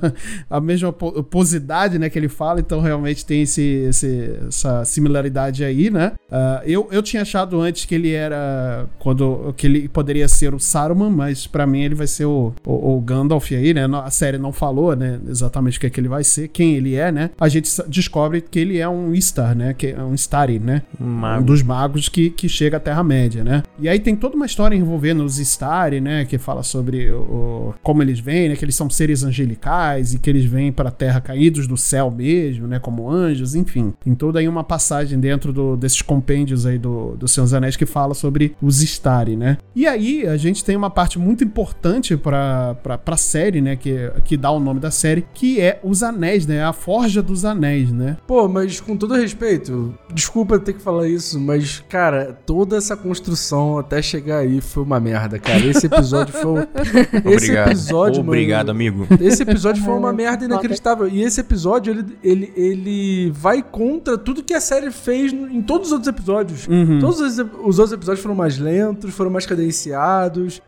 a 0.50 0.60
mesma 0.60 0.92
po- 0.92 1.22
posidade, 1.22 1.98
né? 1.98 2.08
Que 2.10 2.18
ele 2.18 2.28
fala. 2.28 2.60
Então, 2.60 2.80
realmente 2.80 3.24
tem 3.24 3.42
esse, 3.42 3.62
esse- 3.88 4.30
essa 4.48 4.84
similaridade 4.84 5.64
aí, 5.64 5.90
né? 5.90 6.12
Ah, 6.30 6.62
eu, 6.64 6.88
eu 6.90 7.02
tinha 7.02 7.22
achado 7.22 7.60
antes 7.60 7.84
que 7.84 7.94
ele 7.94 8.10
era... 8.12 8.86
Quando, 8.98 9.52
que 9.56 9.66
ele 9.66 9.88
poderia 9.88 10.28
ser 10.32 10.54
o 10.54 10.58
Saruman, 10.58 11.10
mas 11.10 11.46
pra 11.46 11.66
mim 11.66 11.82
ele 11.82 11.94
vai 11.94 12.06
ser 12.06 12.24
o, 12.24 12.52
o, 12.66 12.96
o 12.96 13.00
Gandalf 13.00 13.50
aí, 13.52 13.72
né? 13.74 13.86
A 14.04 14.10
série 14.10 14.38
não 14.38 14.52
falou, 14.52 14.96
né? 14.96 15.18
Exatamente 15.28 15.78
o 15.78 15.80
que, 15.80 15.86
é 15.86 15.90
que 15.90 16.00
ele 16.00 16.08
vai 16.08 16.24
ser, 16.24 16.48
quem 16.48 16.74
ele 16.74 16.94
é, 16.94 17.12
né? 17.12 17.30
A 17.40 17.48
gente 17.48 17.70
descobre 17.88 18.40
que 18.40 18.58
ele 18.58 18.78
é 18.78 18.88
um 18.88 19.14
Istar, 19.14 19.54
né? 19.54 19.74
Que 19.74 19.88
é 19.88 20.02
um 20.02 20.14
Starry, 20.14 20.58
né? 20.58 20.82
um 21.00 21.04
Mago. 21.06 21.44
dos 21.44 21.62
magos 21.62 22.08
que, 22.08 22.30
que 22.30 22.48
chega 22.48 22.76
à 22.76 22.80
Terra-média, 22.80 23.44
né? 23.44 23.62
E 23.78 23.88
aí 23.88 23.98
tem 24.00 24.16
toda 24.16 24.34
uma 24.36 24.46
história 24.46 24.74
envolvendo 24.76 25.24
os 25.24 25.38
Stari, 25.38 26.00
né? 26.00 26.24
Que 26.24 26.38
fala 26.38 26.62
sobre 26.62 27.10
o, 27.10 27.74
como 27.82 28.02
eles 28.02 28.18
vêm, 28.18 28.48
né? 28.48 28.56
Que 28.56 28.64
eles 28.64 28.74
são 28.74 28.88
seres 28.90 29.22
angelicais 29.22 30.14
e 30.14 30.18
que 30.18 30.30
eles 30.30 30.44
vêm 30.44 30.72
para 30.72 30.88
a 30.88 30.92
Terra 30.92 31.20
caídos 31.20 31.66
do 31.66 31.76
céu 31.76 32.10
mesmo, 32.10 32.66
né? 32.66 32.78
Como 32.78 33.10
anjos, 33.10 33.54
enfim. 33.54 33.92
Tem 34.02 34.14
toda 34.14 34.38
aí 34.38 34.48
uma 34.48 34.64
passagem 34.64 35.18
dentro 35.20 35.52
do- 35.52 35.76
desses 35.76 36.02
compêndios 36.02 36.64
aí 36.66 36.78
do, 36.78 37.16
do 37.16 37.28
Senhor 37.28 37.44
dos 37.44 37.54
Anéis 37.54 37.76
que 37.76 37.86
fala 37.86 38.14
sobre 38.14 38.54
os 38.62 38.82
Stari, 38.82 39.36
né? 39.36 39.58
E 39.74 39.86
aí 39.86 40.21
a 40.26 40.36
gente 40.36 40.64
tem 40.64 40.76
uma 40.76 40.90
parte 40.90 41.18
muito 41.18 41.44
importante 41.44 42.16
pra, 42.16 42.76
pra, 42.82 42.98
pra 42.98 43.16
série, 43.16 43.60
né? 43.60 43.76
Que, 43.76 44.10
que 44.24 44.36
dá 44.36 44.50
o 44.50 44.60
nome 44.60 44.80
da 44.80 44.90
série, 44.90 45.26
que 45.34 45.60
é 45.60 45.80
os 45.82 46.02
anéis, 46.02 46.46
né? 46.46 46.64
A 46.64 46.72
Forja 46.72 47.22
dos 47.22 47.44
Anéis, 47.44 47.90
né? 47.92 48.16
Pô, 48.26 48.48
mas 48.48 48.80
com 48.80 48.96
todo 48.96 49.14
respeito, 49.14 49.94
desculpa 50.12 50.58
ter 50.58 50.72
que 50.74 50.82
falar 50.82 51.08
isso, 51.08 51.38
mas, 51.40 51.82
cara, 51.88 52.36
toda 52.46 52.76
essa 52.76 52.96
construção 52.96 53.78
até 53.78 54.00
chegar 54.02 54.38
aí 54.38 54.60
foi 54.60 54.82
uma 54.82 55.00
merda, 55.00 55.38
cara. 55.38 55.64
Esse 55.64 55.86
episódio 55.86 56.32
foi. 56.34 56.62
Esse 57.32 57.46
Obrigado. 57.46 57.68
episódio, 57.68 58.20
Obrigado, 58.20 58.66
mano. 58.68 58.70
amigo. 58.70 59.06
Esse 59.20 59.42
episódio 59.42 59.82
foi 59.82 59.94
uma 59.94 60.12
merda 60.12 60.44
inacreditável. 60.44 61.08
E 61.08 61.22
esse 61.22 61.40
episódio, 61.40 61.92
ele, 61.92 62.18
ele, 62.22 62.52
ele 62.56 63.30
vai 63.30 63.62
contra 63.62 64.16
tudo 64.18 64.42
que 64.42 64.54
a 64.54 64.60
série 64.60 64.90
fez 64.90 65.32
em 65.32 65.62
todos 65.62 65.88
os 65.88 65.92
outros 65.92 66.08
episódios. 66.08 66.66
Todos 67.00 67.20
os, 67.20 67.38
os 67.38 67.78
outros 67.78 67.92
episódios 67.92 68.22
foram 68.22 68.34
mais 68.34 68.58
lentos, 68.58 69.12
foram 69.14 69.30
mais 69.30 69.46
cadenciados, 69.46 69.72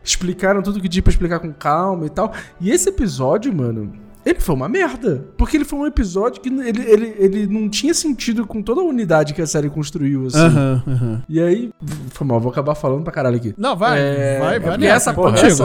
explicaram 0.03 0.61
tudo 0.61 0.81
que 0.81 0.89
tinha 0.89 1.03
pra 1.03 1.11
explicar 1.11 1.39
com 1.39 1.53
calma 1.53 2.05
e 2.05 2.09
tal. 2.09 2.33
E 2.59 2.71
esse 2.71 2.89
episódio, 2.89 3.53
mano. 3.53 4.04
Ele 4.25 4.39
foi 4.39 4.55
uma 4.55 4.67
merda. 4.67 5.25
Porque 5.37 5.55
ele 5.57 5.65
foi 5.65 5.79
um 5.79 5.85
episódio 5.85 6.41
que 6.41 6.49
ele, 6.49 6.81
ele, 6.81 7.15
ele 7.17 7.47
não 7.47 7.69
tinha 7.69 7.93
sentido 7.93 8.45
com 8.47 8.61
toda 8.61 8.81
a 8.81 8.83
unidade 8.83 9.33
que 9.33 9.41
a 9.41 9.47
série 9.47 9.69
construiu, 9.69 10.27
assim. 10.27 10.37
Aham, 10.39 10.83
aham. 10.87 11.21
E 11.29 11.39
aí, 11.39 11.71
foi 12.09 12.25
mal, 12.25 12.39
vou 12.39 12.51
acabar 12.51 12.75
falando 12.75 13.03
pra 13.03 13.11
caralho 13.13 13.35
aqui. 13.37 13.53
Não, 13.57 13.75
vai, 13.75 13.99
É, 13.99 14.39
vai, 14.39 14.59
vai. 14.59 14.77
nessa, 14.77 14.95
essa 14.95 15.13
Porra, 15.13 15.31
contigo. 15.31 15.47
essa- 15.47 15.63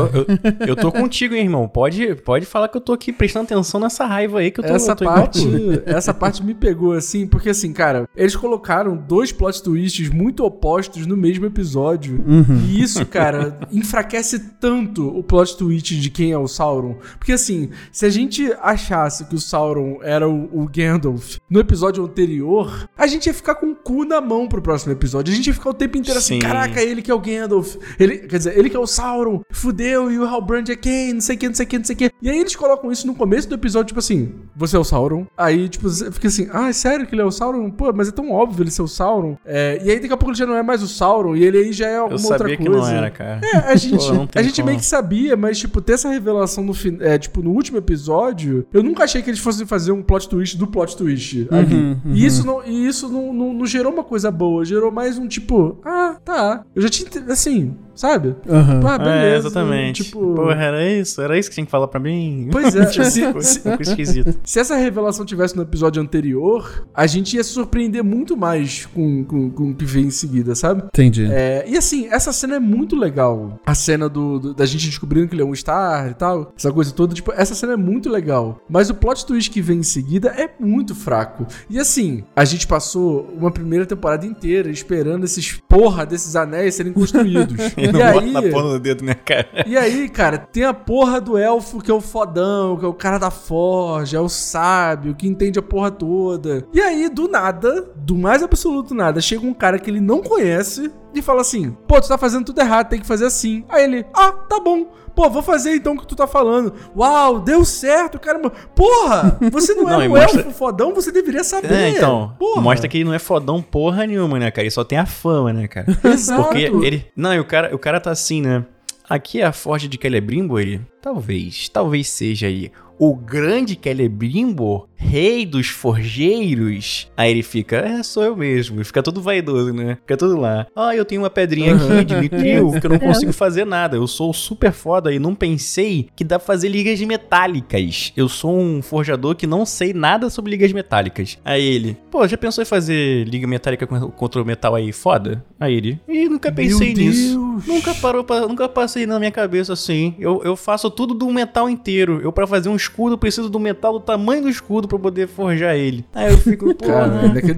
eu, 0.61 0.69
eu 0.69 0.77
tô 0.77 0.93
contigo, 0.93 1.35
hein, 1.35 1.45
irmão. 1.45 1.67
Pode, 1.69 2.15
pode 2.17 2.45
falar 2.47 2.69
que 2.69 2.77
eu 2.77 2.81
tô 2.81 2.93
aqui 2.93 3.13
prestando 3.13 3.45
atenção 3.45 3.81
nessa 3.81 4.05
raiva 4.05 4.41
aí 4.41 4.51
que 4.51 4.61
eu 4.61 4.65
tô, 4.65 4.75
essa 4.75 4.93
eu 4.93 4.97
tô 4.97 5.05
parte, 5.05 5.49
essa 5.87 6.13
parte 6.13 6.45
me 6.45 6.55
pegou 6.55 6.93
assim, 6.93 7.27
porque 7.27 7.51
assim, 7.51 7.73
cara, 7.73 8.09
eles 8.17 8.37
colocaram 8.37 8.97
dois 8.97 9.33
plot 9.33 9.63
twists 9.63 10.09
muito 10.11 10.45
opostos 10.45 11.07
no 11.07 11.17
mesmo 11.17 11.47
episódio. 11.47 12.23
E 12.69 12.83
isso, 12.83 13.05
cara, 13.07 13.59
enfraquece 13.73 14.39
tanto 14.61 15.07
o 15.09 15.23
plot 15.23 15.57
twist 15.57 15.99
de 15.99 16.11
quem 16.11 16.33
é 16.33 16.39
o 16.39 16.47
Sauron. 16.47 16.97
Porque 17.19 17.33
assim, 17.33 17.71
se 17.93 18.05
a 18.05 18.11
gente 18.11 18.50
achasse 18.61 19.25
que 19.25 19.35
o 19.35 19.41
Sauron 19.41 19.99
era 20.03 20.29
o, 20.29 20.49
o 20.53 20.69
Gandalf 20.69 21.37
no 21.49 21.61
episódio 21.61 22.05
anterior, 22.05 22.89
a 22.97 23.07
gente 23.07 23.27
ia 23.27 23.35
ficar 23.35 23.55
com 23.55 23.71
o 23.73 23.75
cu 23.75 24.05
na 24.05 24.21
mão 24.21 24.47
pro 24.49 24.63
próximo 24.63 24.93
episódio. 24.93 25.33
A 25.33 25.37
gente 25.37 25.47
ia 25.49 25.55
ficar 25.55 25.71
o 25.71 25.75
tempo 25.75 25.97
inteiro 25.97 26.19
assim, 26.19 26.35
Sim. 26.35 26.41
caraca, 26.41 26.83
ele 26.83 27.03
que 27.03 27.11
é 27.11 27.15
o 27.15 27.21
Gandalf. 27.21 27.77
Ele, 27.99 28.19
quer 28.19 28.39
dizer, 28.39 28.59
ele 28.59 28.71
que 28.71 28.77
é 28.77 28.81
o 28.81 28.87
Sauron. 28.87 29.43
Fudeu, 29.51 30.11
e 30.11 30.19
o 30.19 30.27
Halbrand 30.27 30.69
é 30.69 30.77
quem? 30.77 31.15
Não 31.15 31.21
sei 31.21 31.37
o 31.37 31.39
que, 31.39 31.49
não 31.49 31.55
sei 31.55 31.67
o 31.67 31.69
que, 31.69 31.79
não 31.79 31.85
sei 31.85 31.95
o 31.95 31.99
que. 31.99 32.11
E 32.23 32.31
aí 32.31 32.39
eles 32.39 32.57
colocam 32.57 32.91
isso 32.91 33.07
no 33.07 33.15
começo 33.15 33.49
do 33.49 33.55
episódio, 33.55 33.89
tipo 33.89 33.99
assim, 33.99 34.33
você 34.55 34.77
é 34.77 34.79
o 34.79 34.85
Sauron. 34.85 35.27
Aí, 35.37 35.69
tipo, 35.69 35.89
você 35.89 36.11
fica 36.11 36.29
assim, 36.29 36.49
ah, 36.53 36.69
é 36.69 36.73
sério 36.73 37.07
que 37.07 37.15
ele 37.15 37.23
é 37.23 37.25
o 37.25 37.31
Sauron? 37.31 37.71
Pô, 37.71 37.93
mas 37.93 38.09
é 38.09 38.13
tão 38.13 38.31
óbvio 38.31 38.63
ele 38.63 38.71
ser 38.71 38.83
o 38.83 38.89
Sauron. 38.89 39.37
É, 39.45 39.81
e 39.85 39.91
aí 39.91 40.01
daqui 40.01 40.13
a 40.13 40.17
pouco 40.17 40.31
ele 40.31 40.39
já 40.39 40.47
não 40.47 40.57
é 40.57 40.63
mais 40.63 40.83
o 40.83 40.89
Sauron, 40.89 41.37
e 41.37 41.45
ele 41.45 41.59
aí 41.59 41.73
já 41.73 41.89
é 41.89 41.97
alguma 41.97 42.19
Eu 42.19 42.25
outra 42.25 42.39
sabia 42.39 42.57
coisa. 42.57 42.71
que 42.71 42.77
não 42.79 42.89
era, 42.89 43.11
cara. 43.11 43.41
É, 43.43 43.57
a 43.57 43.77
gente, 43.77 44.07
Pô, 44.07 44.29
a 44.35 44.43
gente 44.43 44.57
como. 44.57 44.67
meio 44.67 44.79
que 44.79 44.87
sabia, 44.87 45.37
mas, 45.37 45.59
tipo, 45.59 45.81
ter 45.81 45.95
essa 45.95 46.09
revelação 46.09 46.65
no, 46.65 46.73
é, 47.01 47.19
tipo, 47.19 47.43
no 47.43 47.51
último 47.51 47.79
episódio, 47.79 48.40
eu 48.73 48.83
nunca 48.83 49.05
achei 49.05 49.23
que 49.23 49.31
eles 49.31 49.41
fossem 49.41 49.67
fazer 49.67 49.93
um 49.93 50.03
plot 50.03 50.29
twist 50.29 50.57
do 50.57 50.67
plot 50.67 50.97
twist 50.97 51.47
ali. 51.51 51.97
E 52.07 52.25
isso, 52.25 52.47
não, 52.47 52.65
e 52.65 52.87
isso 52.87 53.09
não, 53.09 53.33
não, 53.33 53.53
não 53.53 53.67
gerou 53.67 53.93
uma 53.93 54.05
coisa 54.05 54.31
boa, 54.31 54.65
gerou 54.65 54.91
mais 54.91 55.19
um 55.19 55.27
tipo, 55.27 55.79
ah, 55.85 56.17
tá. 56.25 56.65
Eu 56.75 56.83
já 56.83 56.89
tinha, 56.89 57.09
assim, 57.29 57.75
sabe? 58.01 58.35
Aham. 58.49 58.81
Ah, 58.87 58.99
beleza. 58.99 59.17
é, 59.25 59.37
exatamente. 59.37 60.05
Tipo, 60.05 60.35
Porra, 60.35 60.55
era 60.63 60.89
isso? 60.91 61.21
Era 61.21 61.39
isso 61.39 61.49
que 61.49 61.55
tinha 61.55 61.65
que 61.67 61.71
falar 61.71 61.89
pra 61.89 62.01
mim? 62.01 62.49
Pois 62.51 62.75
é, 62.75 62.87
Tipo, 62.91 63.05
se- 63.05 63.33
coisa- 63.33 63.49
se- 63.49 63.61
coisa 63.61 63.83
esquisita. 63.91 64.35
Se 64.45 64.59
essa 64.59 64.77
revelação 64.77 65.25
tivesse 65.25 65.57
no 65.57 65.63
episódio 65.63 66.03
anterior, 66.03 66.87
a 66.95 67.07
gente 67.07 67.37
ia 67.37 67.45
se 67.45 67.51
surpreender 67.51 68.03
muito 68.03 68.37
mais 68.37 68.87
com, 68.87 69.25
com, 69.25 69.51
com 69.51 69.71
o 69.71 69.75
que 69.75 69.85
vem 69.85 70.07
em 70.07 70.11
seguida, 70.11 70.55
sabe? 70.55 70.83
Entendi. 70.87 71.27
É, 71.31 71.65
e 71.69 71.77
assim, 71.77 72.07
essa 72.11 72.33
cena 72.33 72.57
é 72.57 72.61
muito 72.61 72.97
legal. 72.97 73.59
A 73.67 73.75
cena 73.75 74.09
do, 74.09 74.39
do- 74.39 74.55
da 74.55 74.65
gente 74.67 74.87
descobrindo 74.89 75.29
que 75.29 75.35
ele 75.35 75.43
é 75.43 75.45
um 75.45 75.55
Star 75.55 76.11
e 76.11 76.15
tal, 76.15 76.53
essa 76.57 76.73
coisa 76.73 76.93
toda, 76.93 77.15
tipo, 77.15 77.33
essa 77.33 77.55
cena 77.55 77.75
é 77.75 77.77
muito 77.77 78.09
legal. 78.09 78.61
Mas 78.69 78.89
o 78.91 78.95
plot 78.95 79.27
twist 79.27 79.51
que 79.51 79.61
vem 79.61 79.79
em 79.79 79.83
seguida 79.83 80.29
é 80.37 80.49
muito 80.59 80.95
fraco. 80.95 81.47
E 81.69 81.79
assim, 81.79 82.25
a 82.35 82.45
gente 82.45 82.67
passou 82.67 83.29
uma 83.37 83.51
primeira 83.51 83.85
temporada 83.87 84.25
inteira 84.27 84.71
esperando 84.71 85.25
esses 85.25 85.61
porra 85.69 86.07
desses 86.07 86.37
anéis 86.37 86.75
serem 86.75 86.93
construídos. 86.93 87.57
E 87.91 87.93
não 87.93 88.13
bota 88.13 88.25
aí, 88.25 88.33
na 88.33 88.43
ponta 88.43 88.69
do 88.69 88.81
dedo, 88.81 89.05
né, 89.05 89.15
cara? 89.15 89.49
e 89.67 89.77
aí, 89.77 90.09
cara, 90.09 90.39
tem 90.39 90.65
a 90.65 90.75
porra 90.75 91.21
do 91.21 91.37
elfo 91.37 91.81
que 91.81 91.91
é 91.91 91.95
o 91.95 92.01
fodão, 92.01 92.77
que 92.77 92.85
é 92.85 92.89
o 92.89 92.95
cara 92.95 93.19
da 93.19 93.31
forja, 93.31 94.19
é 94.19 94.21
o 94.21 94.29
sábio, 94.29 95.15
que 95.15 95.27
entende 95.27 95.59
a 95.59 95.63
porra 95.63 95.91
toda. 95.91 96.65
E 96.73 96.81
aí, 96.81 97.09
do 97.09 97.29
nada, 97.29 97.91
do 97.97 98.17
mais 98.17 98.43
absoluto 98.43 98.95
nada, 98.95 99.21
chega 99.21 99.47
um 99.47 99.55
cara 99.55 99.79
que 99.79 99.91
ele 99.91 100.01
não 100.01 100.23
conhece 100.23 100.91
e 101.15 101.23
fala 101.23 101.41
assim: 101.41 101.77
pô, 101.89 102.01
tu 102.01 102.09
tá 102.09 102.17
fazendo 102.19 102.45
tudo 102.45 102.61
errado, 102.61 102.89
tem 102.89 103.01
que 103.01 103.07
fazer 103.07 103.27
assim. 103.27 103.65
Aí 103.69 103.85
ele, 103.85 104.07
ah, 104.15 104.33
tá 104.33 104.61
bom. 104.61 104.87
Pô, 105.15 105.29
vou 105.29 105.43
fazer 105.43 105.75
então 105.75 105.95
o 105.95 105.99
que 105.99 106.07
tu 106.07 106.15
tá 106.15 106.27
falando. 106.27 106.73
Uau, 106.97 107.41
deu 107.41 107.65
certo, 107.65 108.19
caramba. 108.19 108.51
Porra, 108.75 109.37
você 109.51 109.75
não 109.75 109.89
é 109.91 109.93
Não, 109.93 110.03
e 110.05 110.09
um 110.09 110.11
mostra- 110.13 110.41
elfo 110.41 110.53
fodão, 110.53 110.95
você 110.95 111.11
deveria 111.11 111.43
saber. 111.43 111.73
É, 111.73 111.89
então, 111.91 112.35
Porra. 112.39 112.61
mostra 112.63 112.89
que 112.89 112.97
ele 112.99 113.05
não 113.05 113.13
é 113.15 113.19
fodão 113.19 113.61
porra 113.61 114.07
nenhuma, 114.07 114.39
né, 114.39 114.51
cara? 114.51 114.63
Ele 114.63 114.71
só 114.71 114.85
tem 114.85 114.99
a 114.99 115.07
fama, 115.07 115.53
né, 115.53 115.67
cara? 115.67 115.87
Exato. 116.05 116.43
Porque 116.45 116.59
ele. 116.61 117.07
Não, 117.17 117.35
e 117.35 117.41
o 117.41 117.45
cara, 117.45 117.75
o 117.75 117.79
cara 117.79 118.01
tá 118.01 118.11
assim, 118.11 118.41
né? 118.41 118.65
Aqui 119.09 119.41
é 119.41 119.45
a 119.45 119.53
forja 119.53 119.89
de 119.89 119.99
Celebrimbor, 120.01 120.61
ele. 120.61 120.81
Talvez, 121.01 121.69
talvez 121.69 122.09
seja 122.09 122.47
aí 122.47 122.71
o 123.01 123.17
grande 123.17 123.81
Celebrimbor, 123.83 124.87
rei 124.95 125.47
dos 125.47 125.69
forjeiros. 125.69 127.11
Aí 127.17 127.31
ele 127.31 127.43
fica, 127.43 127.77
é, 127.77 128.03
sou 128.03 128.23
eu 128.23 128.37
mesmo. 128.37 128.85
Fica 128.85 129.03
todo 129.03 129.23
vaidoso, 129.23 129.73
né? 129.73 129.97
Fica 130.03 130.19
tudo 130.19 130.39
lá. 130.39 130.67
Ah, 130.77 130.95
eu 130.95 131.07
tenho 131.07 131.23
uma 131.23 131.31
pedrinha 131.31 131.75
aqui 131.75 132.05
de 132.05 132.15
nitril 132.21 132.73
que 132.79 132.87
eu 132.87 132.91
não 132.91 132.99
consigo 132.99 133.33
fazer 133.33 133.65
nada. 133.65 133.97
Eu 133.97 134.07
sou 134.07 134.35
super 134.35 134.71
foda 134.71 135.11
e 135.11 135.19
não 135.19 135.35
pensei 135.35 136.11
que 136.15 136.23
dá 136.23 136.39
pra 136.39 136.47
fazer 136.47 136.69
ligas 136.69 137.01
metálicas. 137.01 138.13
Eu 138.15 138.29
sou 138.29 138.55
um 138.55 138.83
forjador 138.83 139.35
que 139.35 139.47
não 139.47 139.65
sei 139.65 139.95
nada 139.95 140.29
sobre 140.29 140.51
ligas 140.51 140.71
metálicas. 140.71 141.39
Aí 141.43 141.65
ele, 141.65 141.97
pô, 142.11 142.29
já 142.29 142.37
pensou 142.37 142.61
em 142.61 142.67
fazer 142.67 143.27
liga 143.27 143.47
metálica 143.47 143.87
contra 143.87 144.43
o 144.43 144.45
metal 144.45 144.75
aí 144.75 144.93
foda? 144.93 145.43
Aí 145.59 145.75
ele, 145.75 145.99
ih, 146.07 146.29
nunca 146.29 146.53
pensei 146.53 146.93
Meu 146.93 147.07
nisso. 147.07 147.39
Deus. 147.39 147.67
Nunca 147.67 147.95
parou, 147.95 148.23
pra, 148.23 148.41
nunca 148.43 148.69
passei 148.69 149.07
na 149.07 149.19
minha 149.19 149.31
cabeça 149.31 149.73
assim. 149.73 150.15
Eu, 150.19 150.43
eu 150.45 150.55
faço 150.55 150.90
tudo 150.91 151.15
do 151.15 151.31
metal 151.31 151.69
inteiro. 151.69 152.21
Eu, 152.23 152.33
pra 152.33 152.47
fazer 152.47 152.69
um 152.69 152.77
escudo, 152.77 153.17
preciso 153.19 153.49
do 153.49 153.59
metal 153.61 153.93
do 153.95 154.01
tamanho 154.01 154.43
do 154.43 154.49
escudo 154.49 154.87
pra 154.89 154.99
poder 154.99 155.29
forjar 155.29 155.75
ele. 155.77 156.05
Aí 156.15 156.31
eu 156.33 156.39
fico, 156.39 156.73
pô. 156.75 156.87
Cara, 156.87 157.07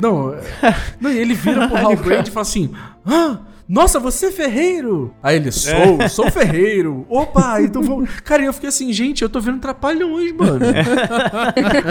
não, 0.00 0.34
é- 0.34 0.40
não, 1.00 1.10
e 1.10 1.18
ele 1.18 1.34
vira 1.34 1.68
pro 1.68 1.76
Halbrand 1.76 2.26
e 2.26 2.30
fala 2.30 2.42
assim: 2.42 2.70
Ah, 3.04 3.38
nossa, 3.68 3.98
você 3.98 4.26
é 4.26 4.30
ferreiro? 4.32 5.14
Aí 5.22 5.36
ele, 5.36 5.50
sou, 5.50 6.08
sou 6.10 6.30
ferreiro. 6.30 7.06
Opa, 7.08 7.62
então 7.62 7.82
vamos. 7.82 8.10
Cara, 8.22 8.42
eu 8.44 8.52
fiquei 8.52 8.68
assim, 8.68 8.92
gente, 8.92 9.22
eu 9.22 9.28
tô 9.28 9.40
vendo 9.40 9.60
trapalhões, 9.60 10.32
mano. 10.32 10.60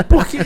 Porque, 0.08 0.38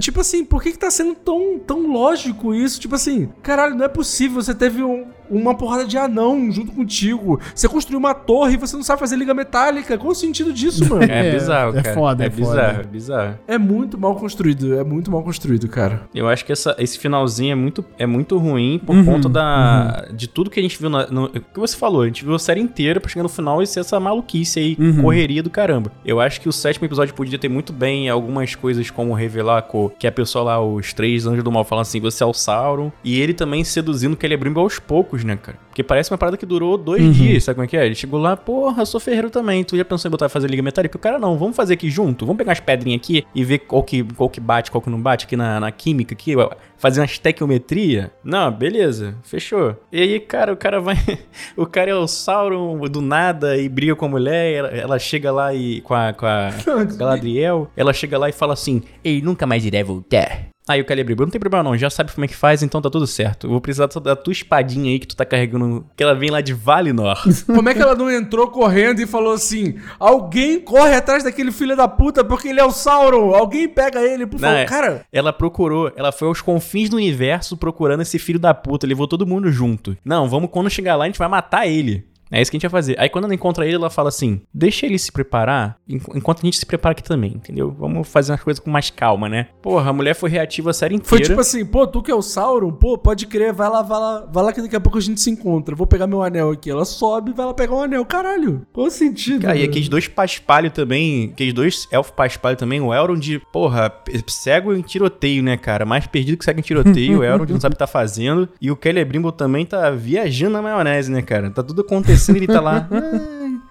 tipo 0.00 0.20
assim, 0.20 0.44
por 0.44 0.62
que 0.62 0.72
que 0.72 0.78
tá 0.78 0.90
sendo 0.90 1.14
tão, 1.14 1.58
tão 1.58 1.86
lógico 1.92 2.54
isso? 2.54 2.80
Tipo 2.80 2.94
assim, 2.94 3.28
caralho, 3.42 3.74
não 3.74 3.84
é 3.84 3.88
possível. 3.88 4.40
Você 4.42 4.54
teve 4.54 4.82
um- 4.82 5.06
uma 5.30 5.54
porrada 5.54 5.84
de 5.86 5.96
anão 5.96 6.50
junto 6.50 6.72
contigo. 6.72 7.40
Você 7.54 7.68
construiu 7.68 7.98
uma 7.98 8.14
torre 8.14 8.54
e 8.54 8.56
você 8.56 8.76
não 8.76 8.82
sabe 8.82 9.00
fazer 9.00 9.16
liga 9.16 9.34
metálica. 9.34 9.96
Qual 9.98 10.10
o 10.12 10.14
sentido 10.14 10.52
disso, 10.52 10.88
mano? 10.88 11.04
É, 11.10 11.28
É, 11.28 11.32
bizarro, 11.32 11.76
é 11.78 11.82
cara. 11.82 11.94
foda, 11.94 12.24
é 12.24 12.26
é 12.26 12.30
foda. 12.30 12.40
bizarro, 12.42 12.80
é 12.80 12.84
bizarro. 12.84 13.38
É 13.46 13.58
muito 13.58 13.98
mal 13.98 14.14
construído, 14.16 14.74
é 14.78 14.84
muito 14.84 15.10
mal 15.10 15.22
construído, 15.22 15.68
cara. 15.68 16.02
Eu 16.14 16.28
acho 16.28 16.44
que 16.44 16.52
essa, 16.52 16.74
esse 16.78 16.98
finalzinho 16.98 17.52
é 17.52 17.54
muito, 17.54 17.84
é 17.98 18.06
muito 18.06 18.36
ruim 18.38 18.80
por 18.84 18.94
Uhum, 18.96 19.04
conta 19.04 19.28
da, 19.28 20.06
de 20.12 20.26
tudo 20.28 20.50
que 20.50 20.58
a 20.60 20.62
gente 20.62 20.78
viu. 20.78 20.88
Na, 20.90 21.06
no, 21.06 21.24
o 21.26 21.30
que 21.30 21.58
você 21.60 21.76
falou, 21.76 22.02
a 22.02 22.06
gente 22.06 22.24
viu 22.24 22.34
a 22.34 22.38
série 22.38 22.60
inteira 22.60 23.00
pra 23.00 23.08
chegar 23.10 23.22
no 23.22 23.28
final 23.28 23.62
e 23.62 23.66
ser 23.66 23.80
essa 23.80 23.98
maluquice 24.00 24.58
aí, 24.58 24.76
Uhum. 24.78 25.02
correria 25.02 25.42
do 25.42 25.50
caramba. 25.50 25.90
Eu 26.04 26.20
acho 26.20 26.40
que 26.40 26.48
o 26.48 26.52
sétimo 26.52 26.86
episódio 26.86 27.14
podia 27.14 27.38
ter 27.38 27.48
muito 27.48 27.72
bem 27.72 28.08
algumas 28.08 28.54
coisas 28.54 28.90
como 28.90 29.12
revelar 29.14 29.62
co- 29.62 29.90
que 29.98 30.06
a 30.06 30.12
pessoa 30.12 30.44
lá, 30.44 30.64
os 30.64 30.92
três 30.92 31.26
anjos 31.26 31.42
do 31.44 31.50
mal, 31.52 31.64
falam 31.64 31.82
assim: 31.82 32.00
você 32.00 32.22
é 32.22 32.26
o 32.26 32.32
Sauron. 32.32 32.90
E 33.04 33.20
ele 33.20 33.32
também 33.34 33.62
seduzindo 33.64 34.14
o 34.14 34.18
Celebrimbor 34.20 34.62
aos 34.64 34.78
poucos, 34.78 35.15
né, 35.24 35.36
cara? 35.36 35.58
Porque 35.68 35.82
parece 35.82 36.10
uma 36.10 36.18
parada 36.18 36.36
que 36.36 36.46
durou 36.46 36.76
dois 36.78 37.02
Uhum. 37.02 37.10
dias, 37.12 37.44
sabe 37.44 37.56
como 37.56 37.64
é 37.64 37.68
que 37.68 37.76
é? 37.76 37.84
Ele 37.86 37.94
chegou 37.94 38.18
lá, 38.20 38.36
porra, 38.36 38.82
eu 38.82 38.86
sou 38.86 38.98
ferreiro 39.00 39.30
também. 39.30 39.62
Tu 39.62 39.76
já 39.76 39.84
pensou 39.84 40.08
em 40.08 40.10
botar 40.10 40.28
fazer 40.28 40.48
liga 40.48 40.62
metálica? 40.62 40.96
O 40.96 41.00
cara, 41.00 41.18
não, 41.18 41.36
vamos 41.38 41.54
fazer 41.56 41.74
aqui 41.74 41.90
junto. 41.90 42.24
Vamos 42.24 42.38
pegar 42.38 42.52
as 42.52 42.60
pedrinhas 42.60 43.00
aqui 43.00 43.24
e 43.34 43.44
ver 43.44 43.58
qual 43.60 43.82
que, 43.82 44.02
qual 44.02 44.28
que 44.30 44.40
bate, 44.40 44.70
qual 44.70 44.80
que 44.80 44.88
não 44.90 45.00
bate 45.00 45.26
aqui 45.26 45.36
na, 45.36 45.60
na 45.60 45.70
química 45.70 46.14
aqui, 46.14 46.34
fazer 46.78 47.00
uma 47.00 47.06
estequiometria. 47.06 48.10
Não, 48.24 48.50
beleza, 48.50 49.14
fechou. 49.22 49.76
E 49.92 50.00
aí, 50.00 50.20
cara, 50.20 50.52
o 50.52 50.56
cara 50.56 50.80
vai. 50.80 50.96
o 51.56 51.66
cara 51.66 51.90
é 51.90 51.94
o 51.94 52.06
Sauron 52.06 52.78
do 52.88 53.00
nada 53.00 53.56
e 53.56 53.68
briga 53.68 53.94
com 53.94 54.06
a 54.06 54.08
mulher. 54.08 54.52
Ela, 54.52 54.68
ela 54.68 54.98
chega 54.98 55.30
lá 55.30 55.54
e. 55.54 55.80
com 55.82 55.94
a, 55.94 56.12
com 56.12 56.26
a 56.26 56.50
Galadriel. 56.96 57.70
Ela 57.76 57.92
chega 57.92 58.18
lá 58.18 58.28
e 58.28 58.32
fala 58.32 58.52
assim: 58.54 58.82
Ei, 59.04 59.20
nunca 59.20 59.46
mais 59.46 59.64
irei 59.64 59.82
voltar. 59.84 60.46
Aí 60.68 60.82
o 60.82 60.86
Celebrimbor, 60.86 61.26
não 61.26 61.30
tem 61.30 61.40
problema 61.40 61.62
não, 61.62 61.76
já 61.76 61.88
sabe 61.88 62.12
como 62.12 62.24
é 62.24 62.28
que 62.28 62.34
faz, 62.34 62.60
então 62.62 62.82
tá 62.82 62.90
tudo 62.90 63.06
certo. 63.06 63.46
Eu 63.46 63.50
vou 63.52 63.60
precisar 63.60 63.86
da 64.00 64.16
tua 64.16 64.32
espadinha 64.32 64.90
aí 64.90 64.98
que 64.98 65.06
tu 65.06 65.14
tá 65.16 65.24
carregando, 65.24 65.86
que 65.96 66.02
ela 66.02 66.12
vem 66.14 66.28
lá 66.30 66.40
de 66.40 66.52
Valinor. 66.52 67.22
Como 67.46 67.68
é 67.68 67.74
que 67.74 67.80
ela 67.80 67.94
não 67.94 68.10
entrou 68.10 68.48
correndo 68.48 69.00
e 69.00 69.06
falou 69.06 69.32
assim: 69.32 69.76
alguém 69.98 70.58
corre 70.60 70.94
atrás 70.94 71.22
daquele 71.22 71.52
filho 71.52 71.76
da 71.76 71.86
puta 71.86 72.24
porque 72.24 72.48
ele 72.48 72.58
é 72.60 72.64
o 72.64 72.72
Sauron, 72.72 73.32
alguém 73.34 73.68
pega 73.68 74.00
ele, 74.02 74.26
por 74.26 74.40
Não, 74.40 74.48
favor. 74.48 74.58
é- 74.58 74.64
Cara, 74.64 75.06
Ela 75.12 75.32
procurou, 75.32 75.92
ela 75.94 76.10
foi 76.10 76.26
aos 76.26 76.40
confins 76.40 76.88
do 76.88 76.96
universo 76.96 77.56
procurando 77.56 78.02
esse 78.02 78.18
filho 78.18 78.38
da 78.38 78.52
puta, 78.52 78.86
levou 78.86 79.06
todo 79.06 79.26
mundo 79.26 79.50
junto. 79.52 79.96
Não, 80.04 80.28
vamos 80.28 80.50
quando 80.50 80.68
chegar 80.68 80.96
lá 80.96 81.04
a 81.04 81.06
gente 81.06 81.18
vai 81.18 81.28
matar 81.28 81.66
ele. 81.68 82.04
É 82.30 82.40
isso 82.42 82.50
que 82.50 82.56
a 82.56 82.58
gente 82.58 82.68
vai 82.70 82.80
fazer. 82.80 82.96
Aí 82.98 83.08
quando 83.08 83.24
ela 83.24 83.34
encontra 83.34 83.64
ele, 83.64 83.76
ela 83.76 83.90
fala 83.90 84.08
assim: 84.08 84.40
deixa 84.52 84.84
ele 84.86 84.98
se 84.98 85.12
preparar, 85.12 85.76
enqu- 85.88 86.16
enquanto 86.16 86.38
a 86.42 86.46
gente 86.46 86.56
se 86.58 86.66
prepara 86.66 86.92
aqui 86.92 87.02
também, 87.02 87.32
entendeu? 87.34 87.70
Vamos 87.78 88.08
fazer 88.08 88.32
as 88.32 88.42
coisas 88.42 88.58
com 88.62 88.70
mais 88.70 88.90
calma, 88.90 89.28
né? 89.28 89.48
Porra, 89.62 89.90
a 89.90 89.92
mulher 89.92 90.14
foi 90.14 90.28
reativa 90.30 90.70
a 90.70 90.72
série 90.72 90.94
inteira. 90.96 91.08
foi 91.08 91.20
tipo 91.20 91.40
assim: 91.40 91.64
pô, 91.64 91.86
tu 91.86 92.02
que 92.02 92.10
é 92.10 92.14
o 92.14 92.22
Sauron, 92.22 92.72
pô, 92.72 92.98
pode 92.98 93.26
crer, 93.26 93.52
vai 93.52 93.68
lá, 93.68 93.82
vai 93.82 93.98
lá, 94.00 94.26
vai 94.32 94.44
lá 94.44 94.52
que 94.52 94.60
daqui 94.60 94.74
a 94.74 94.80
pouco 94.80 94.98
a 94.98 95.00
gente 95.00 95.20
se 95.20 95.30
encontra. 95.30 95.74
Vou 95.76 95.86
pegar 95.86 96.06
meu 96.06 96.22
anel 96.22 96.50
aqui. 96.50 96.68
Ela 96.70 96.84
sobe, 96.84 97.32
vai 97.32 97.46
lá 97.46 97.54
pegar 97.54 97.74
o 97.74 97.82
anel. 97.82 98.04
Caralho, 98.04 98.66
qual 98.72 98.88
o 98.88 98.90
sentido? 98.90 99.42
Cara, 99.42 99.56
e 99.56 99.62
aqueles 99.64 99.88
dois 99.88 100.08
paspalho 100.08 100.70
também, 100.70 101.30
aqueles 101.32 101.52
dois 101.54 101.86
elfos 101.92 102.12
paspalho 102.16 102.56
também, 102.56 102.80
o 102.80 102.92
Elrond, 102.92 103.20
de, 103.20 103.38
porra, 103.52 103.92
cego 104.26 104.74
em 104.74 104.82
tiroteio, 104.82 105.42
né, 105.42 105.56
cara? 105.56 105.84
Mais 105.86 106.06
perdido 106.06 106.38
que 106.38 106.44
cego 106.44 106.58
em 106.58 106.62
tiroteio, 106.62 107.20
o 107.20 107.24
Elrond 107.24 107.50
não 107.52 107.60
sabe 107.60 107.74
o 107.74 107.76
que 107.76 107.78
tá 107.78 107.86
fazendo. 107.86 108.48
E 108.60 108.70
o 108.70 108.78
Celebrimbor 108.80 109.32
também 109.32 109.64
tá 109.64 109.90
viajando 109.90 110.52
na 110.54 110.62
maionese, 110.62 111.10
né, 111.10 111.22
cara? 111.22 111.50
Tá 111.50 111.62
tudo 111.62 111.82
acontecendo 111.82 112.15
e 112.28 112.36
ele 112.36 112.46
tá 112.46 112.60
lá. 112.60 112.88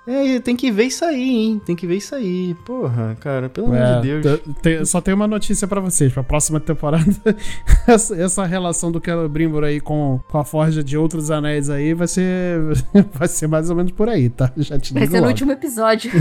É, 0.08 0.36
é, 0.36 0.40
tem 0.40 0.56
que 0.56 0.72
ver 0.72 0.84
isso 0.86 1.04
aí, 1.04 1.22
hein? 1.30 1.62
Tem 1.66 1.76
que 1.76 1.88
ver 1.88 1.96
isso 1.98 2.14
aí. 2.14 2.54
Porra, 2.66 3.18
cara, 3.20 3.50
pelo 3.50 3.68
amor 3.68 3.78
É, 3.80 3.96
de 4.02 4.22
Deus. 4.22 4.40
te- 4.42 4.54
te- 4.62 4.86
só 4.86 5.02
tenho 5.02 5.16
uma 5.16 5.28
notícia 5.28 5.68
pra 5.68 5.80
vocês. 5.82 6.14
Pra 6.14 6.24
próxima 6.24 6.60
temporada, 6.60 7.06
essa, 7.92 8.16
essa 8.16 8.46
relação 8.46 8.92
do 8.92 9.02
Celebrimbor 9.04 9.64
aí 9.64 9.80
com, 9.80 10.20
com 10.30 10.38
a 10.38 10.44
forja 10.46 10.84
de 10.84 10.98
outros 10.98 11.32
anéis 11.32 11.70
aí 11.70 11.94
vai 11.94 12.08
ser, 12.08 12.60
vai 13.14 13.28
ser 13.28 13.48
mais 13.48 13.70
ou 13.70 13.76
menos 13.76 13.92
por 13.92 14.10
aí, 14.10 14.30
tá? 14.30 14.52
Já 14.58 14.78
te 14.80 14.94
digo 14.94 15.00
Vai 15.00 15.08
ser 15.08 15.14
no 15.16 15.20
logo. 15.22 15.30
último 15.30 15.52
episódio. 15.52 16.12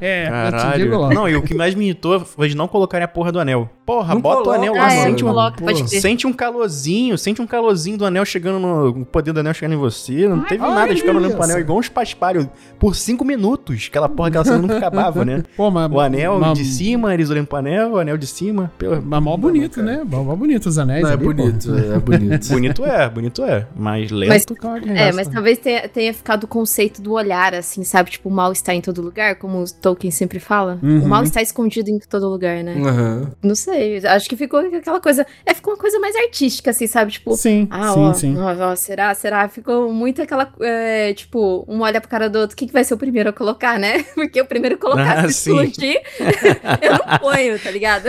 É, 0.00 0.26
já 0.26 0.52
te 0.72 0.78
digo 0.78 0.90
Caralho. 0.90 0.98
logo. 0.98 1.14
Não, 1.14 1.28
e 1.28 1.36
o 1.36 1.42
que 1.42 1.54
mais 1.54 1.74
me 1.74 1.84
irritou 1.86 2.20
foi 2.20 2.48
de 2.48 2.56
não 2.56 2.68
colocarem 2.68 3.04
a 3.04 3.08
porra 3.08 3.32
do 3.32 3.38
anel. 3.40 3.68
Porra, 3.84 4.14
Não 4.14 4.20
bota 4.20 4.42
coloca, 4.42 4.50
o 4.58 4.62
anel 4.62 4.74
lá, 4.74 4.86
Ah, 4.86 4.92
é, 4.92 5.02
sente, 5.04 5.24
um, 5.24 5.28
coloca, 5.28 5.64
pode 5.64 5.84
crer. 5.84 6.00
sente 6.00 6.26
um 6.26 6.32
calorzinho, 6.32 7.18
sente 7.18 7.42
um 7.42 7.46
calorzinho 7.46 7.98
do 7.98 8.04
anel 8.06 8.24
chegando 8.24 8.60
no. 8.60 8.88
O 9.02 9.04
poder 9.04 9.32
do 9.32 9.40
anel 9.40 9.52
chegando 9.54 9.74
em 9.74 9.78
você. 9.78 10.28
Não 10.28 10.44
teve 10.44 10.62
ai, 10.62 10.74
nada 10.74 10.94
de 10.94 11.00
ficar 11.00 11.16
olhando 11.16 11.34
pro 11.34 11.42
anel 11.42 11.58
igual 11.58 11.78
uns 11.78 11.88
paspalhos 11.88 12.46
por 12.78 12.94
cinco 12.94 13.24
minutos. 13.24 13.86
Aquela 13.88 14.08
porra, 14.08 14.28
aquela 14.28 14.44
cena 14.44 14.58
nunca 14.58 14.78
acabava, 14.78 15.24
né? 15.24 15.42
Pô, 15.56 15.70
mas, 15.70 15.90
O 15.90 15.98
anel 15.98 16.38
mas, 16.38 16.56
de 16.56 16.64
cima, 16.64 17.12
eles 17.12 17.28
olhando 17.30 17.46
pro 17.48 17.58
anel, 17.58 17.92
o 17.92 17.98
anel 17.98 18.16
de 18.16 18.26
cima. 18.26 18.70
Pelo... 18.78 19.02
Mas 19.02 19.22
mó 19.22 19.36
bonito, 19.36 19.82
né? 19.82 20.02
Mó 20.08 20.22
mó 20.22 20.36
bonito 20.36 20.51
os 20.58 20.78
anéis 20.78 21.02
Não, 21.02 21.10
é 21.10 21.12
ali, 21.14 21.24
bonito, 21.24 21.68
pô. 21.68 21.76
é 21.76 21.98
bonito. 22.00 22.48
Bonito 22.48 22.84
é, 22.86 23.08
bonito 23.10 23.44
é. 23.44 23.66
Mas 23.76 24.10
lento. 24.10 24.28
Mas- 24.28 24.86
É, 24.96 25.12
mas 25.12 25.28
talvez 25.28 25.58
tenha, 25.58 25.88
tenha 25.88 26.12
ficado 26.14 26.44
o 26.44 26.46
conceito 26.46 27.00
do 27.02 27.12
olhar, 27.12 27.54
assim, 27.54 27.84
sabe? 27.84 28.10
Tipo, 28.10 28.28
o 28.28 28.32
mal 28.32 28.52
está 28.52 28.74
em 28.74 28.80
todo 28.80 29.00
lugar, 29.02 29.36
como 29.36 29.62
o 29.62 29.64
Tolkien 29.72 30.10
sempre 30.10 30.38
fala. 30.38 30.78
Uhum. 30.82 31.04
O 31.04 31.08
mal 31.08 31.22
está 31.22 31.40
escondido 31.42 31.90
em 31.90 31.98
todo 31.98 32.28
lugar, 32.28 32.62
né? 32.62 32.74
Aham. 32.76 33.30
Não 33.42 33.54
sei, 33.54 33.98
acho 34.06 34.28
que 34.28 34.36
ficou 34.36 34.60
aquela 34.60 35.00
coisa. 35.00 35.26
É, 35.46 35.54
ficou 35.54 35.72
uma 35.74 35.78
coisa 35.78 35.98
mais 35.98 36.14
artística, 36.16 36.70
assim, 36.70 36.86
sabe? 36.86 37.12
Tipo, 37.12 37.36
Sim, 37.36 37.66
ah, 37.70 37.92
sim, 37.92 38.00
ó, 38.00 38.12
sim. 38.14 38.36
ó, 38.38 38.70
ó, 38.72 38.76
será? 38.76 39.14
Será? 39.14 39.48
Ficou 39.48 39.92
muito 39.92 40.20
aquela. 40.22 40.52
é, 40.60 41.12
tipo, 41.14 41.64
um 41.68 41.80
olha 41.80 42.00
pro 42.00 42.10
cara 42.10 42.28
do 42.28 42.38
outro, 42.38 42.54
o 42.54 42.56
que, 42.56 42.70
vai 42.72 42.84
ser 42.84 42.94
o 42.94 42.98
primeiro 42.98 43.30
a 43.30 43.32
colocar, 43.32 43.78
né? 43.78 44.02
Porque 44.14 44.40
o 44.40 44.44
primeiro 44.46 44.76
a 44.76 44.78
colocar 44.78 45.24
Ah, 45.24 45.28
se 45.30 45.50
explodir, 45.50 46.00
eu 46.80 46.92
não 46.92 47.18
ponho, 47.18 47.58
tá 47.58 47.70
ligado? 47.70 48.04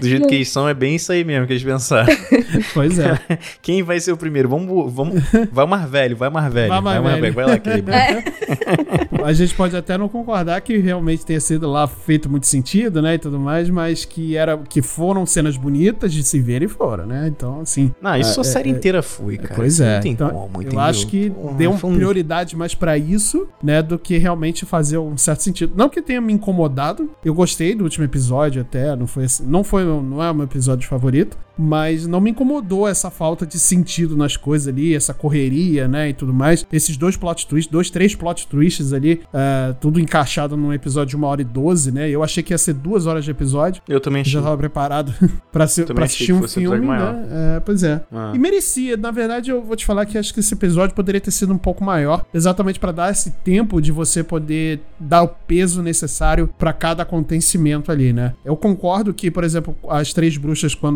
Do 0.00 0.08
jeito 0.08 0.26
que 0.26 0.34
eles 0.36 0.48
são, 0.48 0.68
é 0.68 0.74
bem 0.74 0.94
isso 0.96 1.12
aí 1.14 1.24
mesmo 1.24 1.46
que 1.46 1.52
eles 1.54 1.64
pensaram. 1.64 2.12
Pois 2.72 2.98
é. 2.98 3.18
Quem 3.60 3.82
vai 3.82 3.98
ser 3.98 4.12
o 4.12 4.16
primeiro? 4.16 4.48
Vamos. 4.48 4.92
vamos 4.92 5.20
vai 5.52 5.64
o 5.64 5.68
mais 5.68 5.88
velho, 5.90 6.16
vai 6.16 6.28
o 6.28 6.32
mais 6.32 6.52
velho. 6.52 6.68
Vai 6.68 6.80
Vai, 6.80 6.94
mais 6.94 7.00
o 7.00 7.02
mais 7.04 7.20
velho. 7.20 7.34
Vai 7.34 7.46
lá, 7.46 7.58
Caleb. 7.58 7.90
É. 7.94 9.24
A 9.24 9.32
gente 9.32 9.54
pode 9.54 9.76
até 9.76 9.96
não 9.96 10.08
concordar 10.08 10.60
que 10.60 10.76
realmente 10.78 11.24
tenha 11.24 11.40
sido 11.40 11.70
lá 11.70 11.86
feito 11.86 12.28
muito 12.30 12.46
sentido, 12.46 13.00
né, 13.00 13.14
e 13.14 13.18
tudo 13.18 13.38
mais, 13.40 13.70
mas 13.70 14.04
que 14.04 14.36
era 14.36 14.56
que 14.58 14.82
foram 14.82 15.24
cenas 15.26 15.56
bonitas 15.56 16.12
de 16.12 16.22
se 16.22 16.40
ver 16.40 16.62
e 16.62 16.68
foram, 16.68 17.06
né? 17.06 17.26
Então, 17.28 17.60
assim, 17.60 17.92
Não, 18.00 18.14
isso 18.16 18.40
Ah, 18.40 18.42
a 18.42 18.46
é- 18.46 18.50
série 18.50 18.68
é- 18.68 18.72
inteira 18.72 19.02
foi, 19.02 19.38
cara. 19.38 19.54
pois 19.54 19.80
é. 19.80 19.94
Não 19.94 20.00
tem 20.02 20.12
então, 20.12 20.30
como, 20.30 20.58
eu 20.58 20.62
entendeu? 20.62 20.80
acho 20.80 21.06
que 21.06 21.30
Porra, 21.30 21.54
deu 21.54 21.70
um- 21.70 21.94
prioridade 21.96 22.56
mais 22.56 22.74
pra 22.74 22.98
isso, 22.98 23.48
né, 23.62 23.82
do 23.82 23.98
que 23.98 24.18
realmente 24.18 24.64
fazer 24.66 24.98
um 24.98 25.16
certo 25.16 25.42
sentido. 25.42 25.72
Não 25.76 25.88
que 25.88 26.02
tenha 26.02 26.20
me 26.20 26.32
incomodado, 26.32 27.10
eu 27.24 27.34
gostei 27.34 27.74
do 27.74 27.84
último 27.84 28.04
episódio 28.04 28.60
até, 28.62 28.94
não 28.94 29.06
foi 29.06 29.24
assim, 29.24 29.44
não 29.46 29.64
foi, 29.64 29.84
não 29.84 30.22
é 30.22 30.30
o 30.30 30.34
meu 30.34 30.44
episódio 30.44 30.86
favorito, 30.88 31.03
mas 31.56 32.06
não 32.06 32.20
me 32.20 32.30
incomodou 32.30 32.86
essa 32.88 33.10
falta 33.10 33.46
de 33.46 33.58
sentido 33.58 34.16
nas 34.16 34.36
coisas 34.36 34.68
ali, 34.68 34.94
essa 34.94 35.14
correria, 35.14 35.86
né, 35.86 36.08
e 36.08 36.12
tudo 36.12 36.32
mais. 36.32 36.66
Esses 36.72 36.96
dois 36.96 37.16
plot 37.16 37.46
twists, 37.46 37.70
dois, 37.70 37.90
três 37.90 38.14
plot 38.14 38.46
twists 38.46 38.92
ali, 38.92 39.22
ah, 39.32 39.74
tudo 39.80 40.00
encaixado 40.00 40.56
num 40.56 40.72
episódio 40.72 41.10
de 41.10 41.16
uma 41.16 41.28
hora 41.28 41.42
e 41.42 41.44
doze, 41.44 41.92
né? 41.92 42.10
Eu 42.10 42.22
achei 42.22 42.42
que 42.42 42.52
ia 42.52 42.58
ser 42.58 42.74
duas 42.74 43.06
horas 43.06 43.24
de 43.24 43.30
episódio. 43.30 43.82
Eu 43.88 44.00
também 44.00 44.22
achei. 44.22 44.32
Já 44.32 44.42
tava 44.42 44.56
preparado 44.56 45.14
pra, 45.52 45.66
ser, 45.66 45.86
pra 45.86 46.04
assistir 46.04 46.32
um 46.32 46.46
filme, 46.48 46.86
né? 46.86 47.28
É, 47.56 47.60
pois 47.60 47.82
é. 47.82 48.02
Ah. 48.12 48.32
E 48.34 48.38
merecia. 48.38 48.96
Na 48.96 49.10
verdade, 49.10 49.50
eu 49.50 49.62
vou 49.62 49.76
te 49.76 49.86
falar 49.86 50.06
que 50.06 50.18
acho 50.18 50.32
que 50.34 50.40
esse 50.40 50.54
episódio 50.54 50.94
poderia 50.94 51.20
ter 51.20 51.30
sido 51.30 51.52
um 51.52 51.58
pouco 51.58 51.84
maior, 51.84 52.24
exatamente 52.34 52.80
pra 52.80 52.92
dar 52.92 53.10
esse 53.10 53.30
tempo 53.30 53.80
de 53.80 53.92
você 53.92 54.22
poder 54.22 54.80
dar 54.98 55.22
o 55.22 55.28
peso 55.28 55.82
necessário 55.82 56.48
pra 56.58 56.72
cada 56.72 57.02
acontecimento 57.02 57.92
ali, 57.92 58.12
né? 58.12 58.34
Eu 58.44 58.56
concordo 58.56 59.14
que, 59.14 59.30
por 59.30 59.44
exemplo, 59.44 59.76
as 59.88 60.12
três 60.12 60.36
bruxas 60.36 60.74
quando 60.74 60.93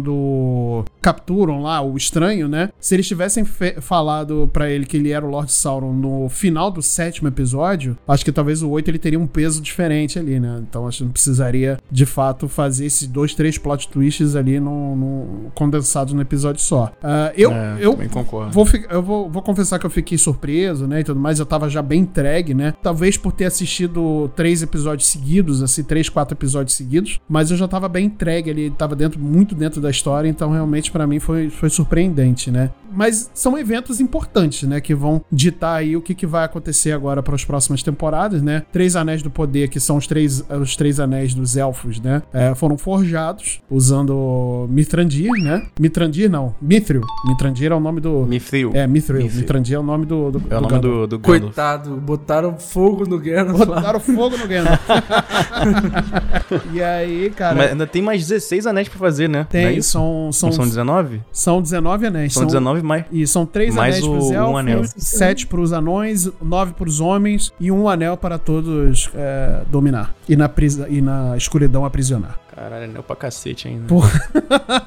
capturam 1.00 1.62
lá 1.62 1.80
o 1.80 1.96
estranho, 1.96 2.48
né? 2.48 2.70
Se 2.80 2.94
eles 2.94 3.06
tivessem 3.06 3.44
falado 3.80 4.48
pra 4.52 4.70
ele 4.70 4.86
que 4.86 4.96
ele 4.96 5.10
era 5.10 5.24
o 5.24 5.30
Lord 5.30 5.52
Sauron 5.52 5.92
no 5.92 6.28
final 6.28 6.70
do 6.70 6.82
sétimo 6.82 7.28
episódio, 7.28 7.96
acho 8.06 8.24
que 8.24 8.32
talvez 8.32 8.62
o 8.62 8.70
8 8.70 8.88
ele 8.90 8.98
teria 8.98 9.18
um 9.18 9.26
peso 9.26 9.60
diferente 9.60 10.18
ali, 10.18 10.38
né? 10.40 10.62
Então 10.68 10.86
acho 10.86 10.98
que 10.98 11.04
não 11.04 11.12
precisaria, 11.12 11.78
de 11.90 12.06
fato, 12.06 12.48
fazer 12.48 12.86
esses 12.86 13.06
dois, 13.08 13.34
três 13.34 13.58
plot 13.58 13.88
twists 13.88 14.34
ali 14.36 14.60
no, 14.60 14.96
no- 14.96 15.50
condensados 15.54 16.12
no 16.14 16.20
episódio 16.20 16.60
só. 16.60 16.92
Ah, 17.02 17.32
eu, 17.36 17.50
É, 17.52 17.76
eu 17.80 17.96
concordo. 18.10 18.52
Vou, 18.52 18.66
eu 18.90 19.02
vou, 19.02 19.30
vou 19.30 19.42
confessar 19.42 19.78
que 19.78 19.86
eu 19.86 19.90
fiquei 19.90 20.18
surpreso, 20.18 20.86
né, 20.86 21.00
e 21.00 21.04
tudo 21.04 21.20
mais, 21.20 21.38
eu 21.38 21.46
tava 21.46 21.68
já 21.68 21.82
bem 21.82 22.00
entregue, 22.02 22.54
né, 22.54 22.74
talvez 22.82 23.16
por 23.16 23.32
ter 23.32 23.44
assistido 23.46 24.30
três 24.34 24.62
episódios 24.62 25.08
seguidos, 25.08 25.62
assim, 25.62 25.82
três, 25.82 26.08
quatro 26.08 26.34
episódios 26.36 26.76
seguidos, 26.76 27.20
mas 27.28 27.50
eu 27.50 27.56
já 27.56 27.66
tava 27.68 27.88
bem 27.88 28.06
entregue 28.06 28.50
ali, 28.50 28.70
tava 28.70 28.94
dentro, 28.96 29.18
muito 29.20 29.54
dentro 29.54 29.80
da 29.80 29.87
história, 29.90 30.28
então 30.28 30.50
realmente 30.50 30.90
pra 30.90 31.06
mim 31.06 31.18
foi, 31.18 31.50
foi 31.50 31.70
surpreendente, 31.70 32.50
né. 32.50 32.70
Mas 32.90 33.30
são 33.34 33.56
eventos 33.58 34.00
importantes, 34.00 34.66
né, 34.66 34.80
que 34.80 34.94
vão 34.94 35.22
ditar 35.30 35.76
aí 35.76 35.96
o 35.96 36.00
que, 36.00 36.14
que 36.14 36.26
vai 36.26 36.44
acontecer 36.44 36.92
agora 36.92 37.22
para 37.22 37.34
as 37.34 37.44
próximas 37.44 37.82
temporadas, 37.82 38.42
né. 38.42 38.64
Três 38.72 38.96
Anéis 38.96 39.22
do 39.22 39.30
Poder, 39.30 39.68
que 39.68 39.78
são 39.78 39.96
os 39.96 40.06
três, 40.06 40.44
os 40.48 40.76
três 40.76 40.98
anéis 40.98 41.34
dos 41.34 41.56
elfos, 41.56 42.00
né, 42.00 42.22
é, 42.32 42.54
foram 42.54 42.78
forjados 42.78 43.60
usando 43.70 44.66
Mithrandir, 44.70 45.30
né. 45.42 45.66
Mithrandir 45.78 46.30
não, 46.30 46.54
Mithril. 46.60 47.02
Mithrandir 47.26 47.70
é 47.70 47.74
o 47.74 47.80
nome 47.80 48.00
do... 48.00 48.26
Mithril. 48.26 48.70
É, 48.74 48.86
Mithril. 48.86 49.22
Mithril. 49.22 49.40
Mithrandir 49.40 49.76
é 49.76 49.78
o 49.78 49.82
nome 49.82 50.06
do, 50.06 50.30
do 50.30 50.42
É 50.50 50.58
o 50.58 50.60
nome 50.60 50.78
do, 50.78 51.06
do 51.06 51.18
Gandalf. 51.18 51.42
Coitado, 51.42 51.96
botaram 51.96 52.56
fogo 52.56 53.06
no 53.06 53.18
Gandalf. 53.18 53.66
Botaram 53.66 54.00
fogo 54.00 54.36
no 54.36 54.46
Gandalf. 54.46 54.80
e 56.72 56.82
aí, 56.82 57.30
cara, 57.30 57.54
Mas 57.54 57.70
ainda 57.72 57.86
tem 57.86 58.02
mais 58.02 58.26
16 58.26 58.66
anéis 58.66 58.88
pra 58.88 58.98
fazer, 58.98 59.28
né? 59.28 59.46
Tem, 59.48 59.67
é 59.68 59.78
isso? 59.78 59.90
são, 59.90 60.30
são, 60.32 60.52
são 60.52 60.64
19? 60.64 61.20
são 61.32 61.62
19 61.62 62.06
anéis. 62.06 62.32
São 62.34 62.46
19 62.46 62.82
mais. 62.82 63.04
E 63.12 63.26
são 63.26 63.44
três 63.46 63.74
Mais 63.74 63.96
anéis 63.96 64.06
o- 64.06 64.12
pros 64.12 64.30
um 64.30 64.34
elfos, 64.34 64.58
anel. 64.58 64.82
sete 64.96 65.46
pros 65.46 65.72
anões, 65.72 66.28
nove 66.42 66.72
pros 66.74 67.00
homens 67.00 67.52
e 67.60 67.70
um 67.70 67.88
anel 67.88 68.16
para 68.16 68.38
todos 68.38 69.10
é, 69.14 69.62
dominar. 69.70 70.14
E 70.28 70.36
na, 70.36 70.48
prisa, 70.48 70.86
e 70.88 71.00
na 71.00 71.36
escuridão 71.36 71.84
aprisionar. 71.84 72.38
Caralho, 72.58 72.84
anel 72.86 73.02
pra 73.04 73.14
cacete 73.14 73.68
ainda. 73.68 73.86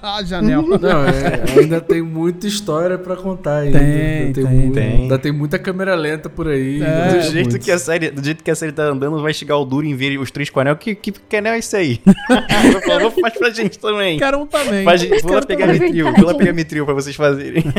ah, 0.04 0.22
Janel. 0.28 0.62
Não, 0.62 1.06
é, 1.06 1.42
ainda 1.58 1.80
tem 1.80 2.02
muita 2.02 2.46
história 2.46 2.98
pra 2.98 3.16
contar 3.16 3.60
aí. 3.60 3.72
Tem, 3.72 3.82
ainda 3.82 4.34
tem, 4.42 4.44
muito- 4.44 4.74
tem. 4.74 4.92
Ainda 5.04 5.18
tem 5.18 5.32
muita 5.32 5.58
câmera 5.58 5.96
lenta 5.96 6.30
por 6.30 6.50
aí. 6.50 6.82
É, 6.82 6.86
ainda 6.86 7.18
do, 7.20 7.32
jeito 7.32 7.50
muito. 7.52 7.64
que 7.64 7.72
a 7.72 7.80
série, 7.80 8.12
do 8.12 8.22
jeito 8.22 8.44
que 8.44 8.52
a 8.52 8.56
série 8.56 8.74
tá 8.74 8.84
andando, 8.84 9.22
vai 9.22 9.34
chegar 9.34 9.56
o 9.56 9.64
Durin 9.64 9.96
ver 9.96 10.18
os 10.18 10.30
três 10.32 10.50
com 10.50 10.60
anel. 10.60 10.76
Que, 10.76 10.94
que, 10.94 11.14
que 11.14 11.36
anel 11.38 11.54
é 11.54 11.60
esse 11.60 11.74
aí? 11.78 12.02
Por 12.04 13.22
faz 13.22 13.38
pra 13.38 13.50
gente 13.52 13.80
também. 13.80 14.20
Quero 14.20 14.40
um 14.42 14.46
também. 14.48 14.84
Faz, 14.84 15.02
vou 15.22 15.34
lá 15.34 15.42
pegar 15.42 15.68
também, 15.68 15.80
mitril, 15.80 16.04
verdade. 16.04 16.22
vou 16.22 16.32
lá 16.34 16.38
pegar 16.38 16.52
mitril 16.54 16.86
pra 16.86 16.94
vocês 16.94 17.16
fazerem. 17.16 17.64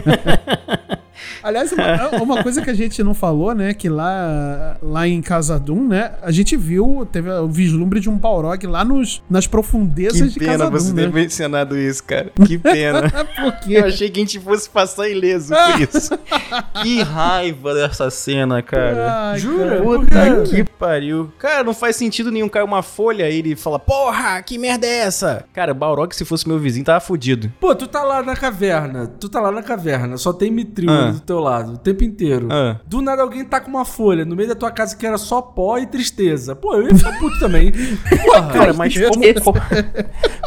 Aliás, 1.43 1.73
uma, 1.73 2.09
uma 2.23 2.43
coisa 2.43 2.63
que 2.63 2.71
a 2.71 2.75
gente 2.75 3.03
não 3.03 3.15
falou, 3.15 3.55
né? 3.55 3.75
Que 3.75 3.89
lá, 3.89 4.77
lá 4.83 5.07
em 5.09 5.21
Casadum, 5.21 5.89
né? 5.89 6.13
A 6.23 6.31
gente 6.31 6.57
viu, 6.57 7.07
teve 7.11 7.31
o 7.31 7.49
vislumbre 7.49 8.01
de 8.01 8.09
um 8.09 8.17
Balrog 8.17 8.67
lá 8.67 8.85
nos, 8.85 9.23
nas 9.29 9.47
profundezas 9.47 10.21
Que 10.21 10.29
de 10.29 10.39
pena 10.39 10.53
Casadum, 10.53 10.79
você 10.79 10.93
né? 10.93 11.03
ter 11.03 11.13
mencionado 11.13 11.77
isso, 11.79 12.05
cara. 12.05 12.31
Que 12.47 12.59
pena. 12.59 13.11
Por 13.11 13.53
quê? 13.61 13.75
Eu 13.79 13.87
achei 13.87 14.11
que 14.11 14.21
a 14.21 14.23
gente 14.25 14.39
fosse 14.41 14.69
passar 14.69 15.09
ileso 15.09 15.55
por 15.55 15.81
isso. 15.97 16.19
que 16.83 17.03
raiva 17.03 17.75
dessa 17.75 18.11
cena, 18.11 18.63
cara. 18.63 19.31
Ai, 19.33 19.39
Jura? 19.39 19.83
cara. 20.09 20.35
Puta 20.37 20.51
que 20.51 20.65
pariu. 20.65 21.33
Cara, 21.39 21.65
não 21.65 21.75
faz 21.75 21.97
sentido 21.97 22.31
nenhum 22.31 22.49
cair 22.49 22.65
uma 22.65 22.83
folha 22.83 23.29
e 23.31 23.39
ele 23.39 23.57
fala, 23.57 23.79
porra, 23.79 24.43
que 24.43 24.59
merda 24.59 24.87
é 24.87 24.99
essa? 25.01 25.45
Cara, 25.53 25.73
Balrog, 25.75 26.15
se 26.15 26.25
fosse 26.25 26.47
meu 26.49 26.59
vizinho, 26.59 26.85
tava 26.85 27.01
fudido. 27.01 27.51
Pô, 27.61 27.75
tu 27.75 27.87
tá 27.87 28.03
lá 28.03 28.23
na 28.23 28.37
caverna. 28.37 29.07
Tu 29.19 29.29
tá 29.29 29.41
lá 29.41 29.51
na 29.51 29.63
caverna. 29.63 30.17
Só 30.17 30.33
tem 30.33 30.51
mitril 30.51 30.91
Ah. 30.91 31.15
Teu 31.33 31.41
lado 31.41 31.73
o 31.75 31.77
tempo 31.79 32.05
inteiro. 32.05 32.49
Ah. 32.51 32.77
Do 32.87 33.01
nada 33.01 33.23
alguém 33.23 33.45
tá 33.45 33.61
com 33.61 33.71
uma 33.71 33.85
folha 33.85 34.25
no 34.25 34.37
meio 34.37 34.49
da 34.51 34.55
tua 34.55 34.71
casa 34.71 34.95
que 34.97 35.07
era 35.07 35.17
só 35.17 35.41
pó 35.41 35.79
e 35.79 35.87
tristeza. 35.87 36.55
Pô, 36.55 36.75
eu 36.75 36.89
ia 36.89 36.95
ficar 36.95 37.19
puto 37.19 37.39
também. 37.39 37.73
Porra, 38.25 38.53
Cara, 38.53 38.73
mas 38.75 38.95
como, 38.97 39.23
como, 39.43 39.59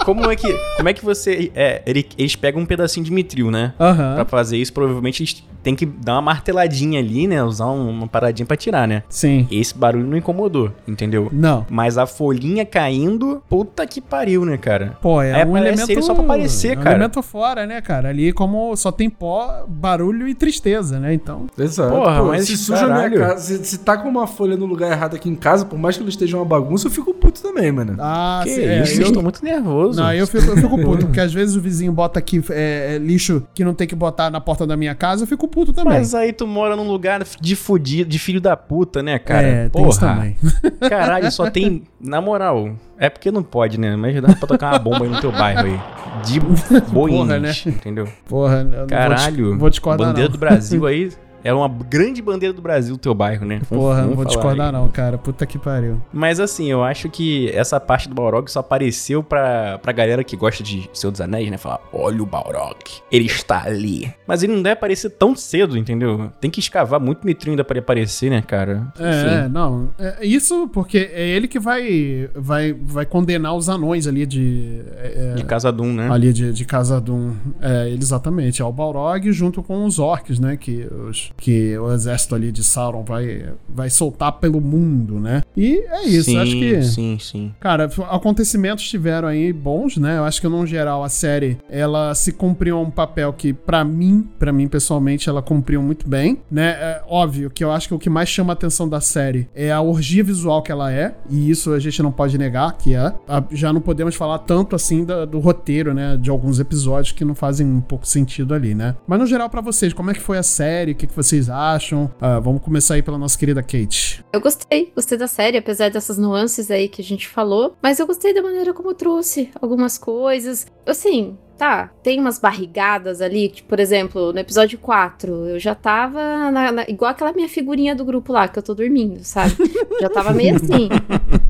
como 0.06 0.32
é 0.32 0.36
que 0.36 0.54
como 0.78 0.90
é 0.90 0.94
que 0.94 1.04
você 1.04 1.52
é, 1.56 1.82
ele- 1.86 2.06
eles 2.18 2.36
pegam 2.36 2.62
um 2.62 2.66
pedacinho 2.66 3.04
de 3.06 3.12
mitril, 3.12 3.50
né? 3.50 3.74
Aham. 3.80 4.16
Pra 4.16 4.26
fazer 4.26 4.58
isso, 4.58 4.72
provavelmente 4.74 5.24
eles 5.24 5.44
têm 5.64 5.76
que 5.76 5.86
dar 5.86 6.14
uma 6.14 6.22
marteladinha 6.22 7.00
ali, 7.00 7.28
né? 7.28 7.44
Usar 7.44 7.68
um- 7.68 7.90
uma 7.90 8.08
paradinha 8.08 8.46
pra 8.46 8.56
tirar, 8.56 8.88
né? 8.88 9.02
Sim. 9.10 9.48
Esse 9.52 9.76
barulho 9.76 10.06
não 10.06 10.18
incomodou, 10.18 10.72
entendeu? 10.88 11.30
Não. 11.32 11.66
Mas 11.70 11.98
a 11.98 12.06
folhinha 12.06 12.66
caindo, 12.66 13.42
puta 13.50 13.86
que 13.88 14.00
pariu, 14.00 14.46
né, 14.46 14.58
cara? 14.58 14.98
Pô, 15.02 15.22
é 15.22 15.34
Aí 15.42 15.46
um 15.46 15.58
elemento. 15.58 15.90
ele 15.92 16.02
só 16.02 16.14
pra 16.14 16.24
aparecer, 16.24 16.76
é 16.76 16.80
um 16.80 16.84
cara. 16.84 16.96
elemento 16.96 17.22
fora, 17.24 17.66
né, 17.66 17.82
cara? 17.82 18.10
Ali, 18.10 18.32
como 18.32 18.76
só 18.76 18.92
tem 18.92 19.10
pó, 19.10 19.66
barulho 19.68 20.28
e 20.28 20.36
tristeza, 20.36 20.75
né? 21.00 21.14
Então. 21.14 21.46
Exato. 21.58 21.90
Porra, 21.94 22.20
Pô, 22.20 22.28
mas 22.28 22.46
se 22.46 22.58
suja 22.58 22.86
a 22.86 23.08
minha 23.08 23.20
casa, 23.20 23.40
se, 23.58 23.66
se 23.66 23.78
tá 23.80 23.98
com 23.98 24.08
uma 24.10 24.28
folha 24.28 24.56
no 24.58 24.66
lugar 24.66 24.92
errado 24.92 25.16
aqui 25.16 25.30
em 25.30 25.36
casa, 25.36 25.66
por 25.66 25.78
mais 25.80 25.96
que 25.96 26.02
ela 26.04 26.10
esteja 26.10 26.38
uma 26.38 26.46
bagunça, 26.46 26.88
eu 26.88 26.92
fico 26.92 27.14
puto 27.14 27.42
também, 27.42 27.72
mano. 27.72 27.96
Ah, 28.00 28.42
que 28.44 28.50
sim, 28.50 28.62
é, 28.62 28.84
isso, 28.84 29.02
eu 29.02 29.12
tô 29.12 29.22
muito 29.22 29.44
nervoso. 29.44 30.00
Não, 30.02 30.12
eu 30.14 30.28
fico, 30.28 30.46
eu 30.52 30.58
fico 30.58 30.78
puto, 30.82 31.06
porque 31.08 31.20
às 31.20 31.34
vezes 31.34 31.56
o 31.56 31.62
vizinho 31.62 31.92
bota 31.92 32.20
aqui 32.20 32.42
é, 32.50 32.96
é, 32.96 32.98
lixo 32.98 33.44
que 33.54 33.64
não 33.64 33.74
tem 33.74 33.88
que 33.88 33.96
botar 33.96 34.30
na 34.30 34.40
porta 34.42 34.66
da 34.66 34.76
minha 34.78 34.96
casa, 34.96 35.24
eu 35.24 35.28
fico 35.28 35.48
puto 35.48 35.72
também. 35.74 35.94
Mas 35.94 36.14
aí 36.16 36.32
tu 36.34 36.46
mora 36.48 36.76
num 36.76 36.88
lugar 36.88 37.24
de 37.40 37.56
fudido, 37.56 38.10
de 38.10 38.20
filho 38.20 38.42
da 38.42 38.56
puta, 38.58 39.02
né, 39.04 39.18
cara? 39.20 39.48
é, 39.48 39.70
tem 39.70 39.88
isso 39.88 40.00
também. 40.00 40.36
Caralho, 40.90 41.32
só 41.32 41.50
tem. 41.50 41.84
Na 42.00 42.22
moral, 42.22 42.76
é 43.00 43.10
porque 43.10 43.32
não 43.32 43.42
pode, 43.44 43.80
né? 43.80 43.96
Mas 43.96 44.22
dá 44.22 44.34
pra 44.36 44.48
tocar 44.48 44.74
uma 44.74 44.80
bomba 44.80 45.04
aí 45.06 45.10
no 45.10 45.20
teu 45.20 45.32
bairro 45.32 45.66
aí. 45.66 45.80
De 46.24 46.40
boinhos, 46.40 47.28
Porra, 47.28 47.40
né? 47.40 47.52
entendeu? 47.66 48.08
Porra, 48.28 48.58
eu 48.60 48.64
não 48.66 48.78
vou 48.78 48.88
Caralho. 48.88 49.50
dis- 49.52 49.60
vou 49.60 49.70
discordar 49.70 50.08
Bandeira 50.08 50.30
não. 50.30 50.34
do 50.34 50.40
Brasil 50.40 50.65
aí. 50.86 51.12
É 51.46 51.54
uma 51.54 51.70
grande 51.70 52.22
bandeira 52.22 52.52
do 52.54 52.62
Brasil, 52.62 52.96
o 52.96 52.98
teu 52.98 53.14
bairro, 53.14 53.46
né? 53.46 53.62
Vamos- 53.70 53.86
Porra, 53.86 54.02
não 54.02 54.16
vou 54.16 54.26
discordar 54.26 54.68
aí. 54.68 54.72
não, 54.74 54.90
cara. 54.90 55.18
Puta 55.18 55.46
que 55.46 55.60
pariu. 55.60 56.02
Mas 56.12 56.40
assim, 56.40 56.72
eu 56.72 56.84
acho 56.84 57.08
que 57.10 57.50
essa 57.52 57.80
parte 57.80 58.10
do 58.10 58.16
Balrog 58.16 58.50
só 58.50 58.60
apareceu 58.62 59.22
pra, 59.22 59.78
pra 59.78 59.92
galera 59.92 60.24
que 60.24 60.36
gosta 60.36 60.64
de 60.64 60.90
Senhor 60.92 61.12
dos 61.12 61.22
Anéis, 61.22 61.50
né? 61.52 61.58
Falar, 61.58 61.80
olha 61.94 62.22
o 62.24 62.26
Balrog, 62.26 62.76
ele 63.12 63.26
está 63.28 63.64
ali. 63.64 64.12
Mas 64.28 64.42
ele 64.42 64.54
não 64.54 64.62
deve 64.64 64.74
aparecer 64.74 65.12
tão 65.12 65.36
cedo, 65.36 65.78
entendeu? 65.78 66.32
Tem 66.42 66.50
que 66.50 66.60
escavar 66.60 67.00
muito 67.00 67.24
mitrinho 67.26 67.54
ainda 67.54 67.64
pra 67.64 67.74
ele 67.76 67.82
aparecer, 67.82 68.30
né, 68.32 68.42
cara? 68.42 68.88
É, 69.00 69.48
não. 69.48 69.90
É, 70.00 70.26
isso 70.26 70.68
porque 70.74 71.10
é 71.14 71.28
ele 71.30 71.48
que 71.48 71.60
vai, 71.60 72.28
vai, 72.34 72.74
vai 72.74 73.06
condenar 73.06 73.54
os 73.56 73.70
anões 73.70 74.08
ali 74.08 74.26
de. 74.26 74.82
é, 74.98 75.34
De 75.36 75.44
Casadum, 75.44 75.94
né? 75.94 76.10
ali 76.12 76.34
de, 76.34 76.52
de 76.52 76.66
Casadum. 76.66 77.34
É, 77.62 77.88
ele 77.88 78.02
exatamente. 78.02 78.62
É 78.64 78.66
o 78.66 78.72
Balrog 78.72 79.32
junto 79.32 79.62
com 79.62 79.86
os 79.86 80.00
orcs, 80.00 80.40
né? 80.40 80.58
Que, 80.58 80.88
os, 81.10 81.32
que 81.38 81.78
o 81.78 81.92
exército 81.94 82.36
ali 82.36 82.52
de 82.52 82.64
Sauron 82.64 83.04
vai, 83.04 83.50
vai 83.68 83.90
soltar 83.90 84.34
pelo 84.34 84.60
mundo, 84.62 85.20
né? 85.20 85.42
E 85.56 85.78
é 85.90 86.06
isso. 86.08 86.32
sim, 86.32 86.38
acho 86.38 86.52
que. 86.58 86.82
Sim, 86.84 87.18
sim. 87.20 87.54
Cara, 87.60 87.90
acontecimentos 88.10 88.88
tiveram 88.88 89.28
aí 89.28 89.52
bons, 89.54 89.98
né? 89.98 90.18
Eu 90.18 90.24
acho 90.24 90.42
que, 90.42 90.48
no 90.48 90.66
geral, 90.66 91.04
a 91.04 91.10
série, 91.10 91.58
ela 91.70 92.14
se 92.16 92.32
cumpriu 92.32 92.80
um 92.80 92.90
papel 92.90 93.32
que, 93.34 93.54
pra 93.54 93.84
mim, 93.84 94.28
pra 94.40 94.52
mim, 94.52 94.68
pessoalmente, 94.68 95.30
ela 95.30 95.42
cumpriu 95.42 95.82
muito 95.82 96.08
bem, 96.08 96.40
né? 96.50 96.70
É 96.72 97.04
óbvio 97.08 97.50
que 97.50 97.64
eu 97.64 97.72
acho 97.72 97.88
que 97.88 97.94
o 97.94 98.00
que 98.00 98.10
mais 98.10 98.30
chama 98.30 98.54
a 98.54 98.56
atenção 98.56 98.88
da 98.88 99.02
série 99.02 99.48
é 99.54 99.72
a 99.72 99.82
orgia 99.82 100.24
visual 100.24 100.62
que 100.62 100.72
ela 100.72 100.92
é, 100.92 101.16
e 101.30 101.50
isso 101.50 101.72
a 101.74 101.80
gente 101.80 102.02
não 102.02 102.12
pode 102.12 102.38
negar 102.38 102.78
que 102.78 102.94
é. 102.96 103.14
A- 103.28 103.44
Já 103.52 103.72
não 103.72 103.82
podemos 103.82 104.16
falar 104.16 104.40
tanto, 104.40 104.76
assim, 104.76 105.04
da- 105.06 105.26
do 105.26 105.40
roteiro, 105.40 105.94
né? 105.94 106.18
De 106.20 106.30
alguns 106.30 106.60
episódios 106.60 107.12
que 107.12 107.24
não 107.26 107.36
fazem 107.36 107.66
um 107.68 107.82
pouco 107.82 108.08
sentido 108.08 108.54
ali, 108.54 108.74
né? 108.74 108.96
Mas, 109.08 109.20
no 109.20 109.26
geral, 109.28 109.50
pra 109.50 109.62
vocês, 109.62 109.94
como 109.94 110.12
é 110.12 110.14
que 110.14 110.22
foi 110.22 110.38
a 110.38 110.44
série? 110.44 110.92
O 110.92 110.96
que, 110.96 111.08
que 111.08 111.16
vocês 111.16 111.25
acham? 111.50 112.12
Ah, 112.20 112.40
vamos 112.40 112.62
começar 112.62 112.96
aí 112.96 113.02
pela 113.02 113.18
nossa 113.18 113.38
querida 113.38 113.62
Kate. 113.62 114.24
Eu 114.32 114.42
gostei, 114.42 114.92
gostei 114.96 115.18
da 115.18 115.28
série, 115.28 115.58
apesar 115.58 115.90
dessas 115.90 116.18
nuances 116.18 116.70
aí 116.70 116.88
que 116.88 117.02
a 117.02 117.04
gente 117.04 117.28
falou, 117.28 117.76
mas 117.82 118.00
eu 118.00 118.08
gostei 118.08 118.34
da 118.34 118.42
maneira 118.42 118.74
como 118.74 118.94
trouxe 118.94 119.50
algumas 119.62 119.98
coisas. 119.98 120.68
Assim, 120.86 121.38
tá, 121.58 121.90
tem 122.04 122.20
umas 122.20 122.38
barrigadas 122.40 123.22
ali, 123.22 123.50
que, 123.50 123.64
por 123.64 123.80
exemplo, 123.80 124.32
no 124.34 124.40
episódio 124.40 124.78
4, 124.80 125.32
eu 125.50 125.60
já 125.60 125.74
tava 125.74 126.52
na- 126.52 126.72
na- 126.72 126.86
igual 126.88 127.12
aquela 127.12 127.32
minha 127.34 127.48
figurinha 127.50 127.96
do 127.96 128.04
grupo 128.06 128.32
lá, 128.34 128.48
que 128.48 128.60
eu 128.60 128.64
tô 128.64 128.74
dormindo, 128.74 129.24
sabe? 129.24 129.56
já 130.02 130.10
tava 130.10 130.34
meio 130.34 130.56
assim. 130.56 130.90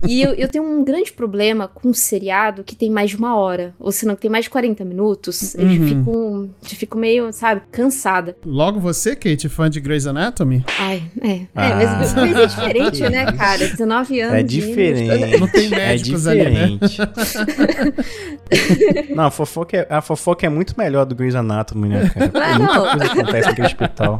E 0.07 0.21
eu, 0.21 0.33
eu 0.33 0.47
tenho 0.47 0.63
um 0.63 0.83
grande 0.83 1.11
problema 1.11 1.67
com 1.67 1.89
um 1.89 1.93
seriado 1.93 2.63
que 2.63 2.75
tem 2.75 2.89
mais 2.91 3.09
de 3.09 3.17
uma 3.17 3.35
hora, 3.35 3.73
ou 3.79 3.91
se 3.91 4.05
não, 4.05 4.15
que 4.15 4.21
tem 4.21 4.29
mais 4.31 4.45
de 4.45 4.49
40 4.51 4.85
minutos, 4.85 5.55
eu 5.55 5.65
Uhum. 5.65 5.87
fico, 5.87 6.49
eu 6.71 6.77
fico 6.77 6.97
meio, 6.97 7.33
sabe, 7.33 7.61
cansada. 7.71 8.35
Logo 8.45 8.79
você, 8.79 9.15
Kate, 9.15 9.49
fã 9.49 9.69
de 9.69 9.79
Grey's 9.79 10.05
Anatomy? 10.05 10.63
Ai, 10.79 11.03
é, 11.21 11.31
é, 11.31 11.47
Ah, 11.55 11.75
mas, 11.97 12.13
mas 12.13 12.35
é 12.37 12.45
diferente, 12.45 13.01
né, 13.09 13.31
cara? 13.33 13.67
19 13.67 14.19
anos. 14.21 14.35
É 14.39 14.43
diferente. 14.43 15.39
Não 15.39 15.47
tem 15.47 15.65
É 15.65 15.69
médicos 15.69 16.27
ali, 16.27 16.43
né? 16.43 16.67
diferente. 16.81 16.97
não, 19.15 19.31
fofoca, 19.31 19.77
é, 19.77 19.87
a 19.97 20.01
fofoca 20.01 20.45
é 20.45 20.49
muito 20.49 20.73
melhor 20.77 21.05
do 21.05 21.15
Grey's 21.15 21.35
Anatomy, 21.35 21.89
né, 21.89 22.09
cara? 22.13 22.29
Tem 22.29 22.41
Ah, 22.41 22.59
muita 22.59 22.73
não. 22.73 22.81
coisa 22.97 23.05
acontece 23.13 23.47
naquele 23.49 23.67
hospital. 23.67 24.19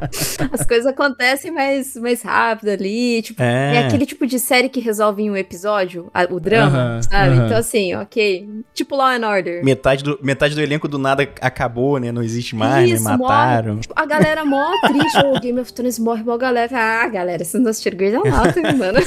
As 0.52 0.66
coisas 0.66 0.86
acontecem 0.86 1.52
mais, 1.52 1.96
mais 1.96 2.22
rápido 2.22 2.70
ali. 2.70 3.22
Tipo, 3.22 3.42
é. 3.42 3.76
É. 3.76 3.88
aquele 3.88 4.06
tipo 4.06 4.26
de 4.28 4.40
série 4.40 4.70
que 4.70 4.80
resolve 4.80 5.22
em 5.24 5.30
um 5.32 5.38
episódio. 5.38 6.10
a- 6.14 6.28
o 6.30 6.40
drama, 6.40 6.78
Aham, 6.78 7.02
sabe? 7.02 7.34
aham. 7.36 7.46
Então, 7.46 7.58
assim, 7.58 7.96
ok. 7.96 8.50
Tipo 8.74 8.96
Law 8.96 9.08
and 9.08 9.28
Order. 9.28 9.64
Metade 9.64 10.04
do, 10.04 10.18
metade 10.22 10.56
do 10.56 10.62
elenco 10.62 10.88
do 10.88 10.98
nada 10.98 11.24
acabou, 11.42 12.00
né? 12.00 12.12
Não 12.12 12.24
existe 12.24 12.56
mais, 12.56 12.90
Isso, 12.90 13.04
né? 13.04 13.18
morre. 13.18 13.34
Mataram. 13.34 13.80
Tipo, 13.80 13.94
a 13.96 14.06
galera 14.06 14.46
mó 14.46 14.72
triste. 14.88 15.18
O 15.26 15.40
Game 15.40 15.60
of 15.60 15.72
Thrones 15.74 16.00
morre 16.00 16.24
mó 16.24 16.38
galera. 16.38 16.70
Ah, 16.76 17.08
galera, 17.08 17.44
vocês 17.44 17.62
não 17.62 17.70
assistiram 17.72 17.98
Grey's 17.98 18.16
Anatomy, 18.16 18.74
mano. 18.78 19.00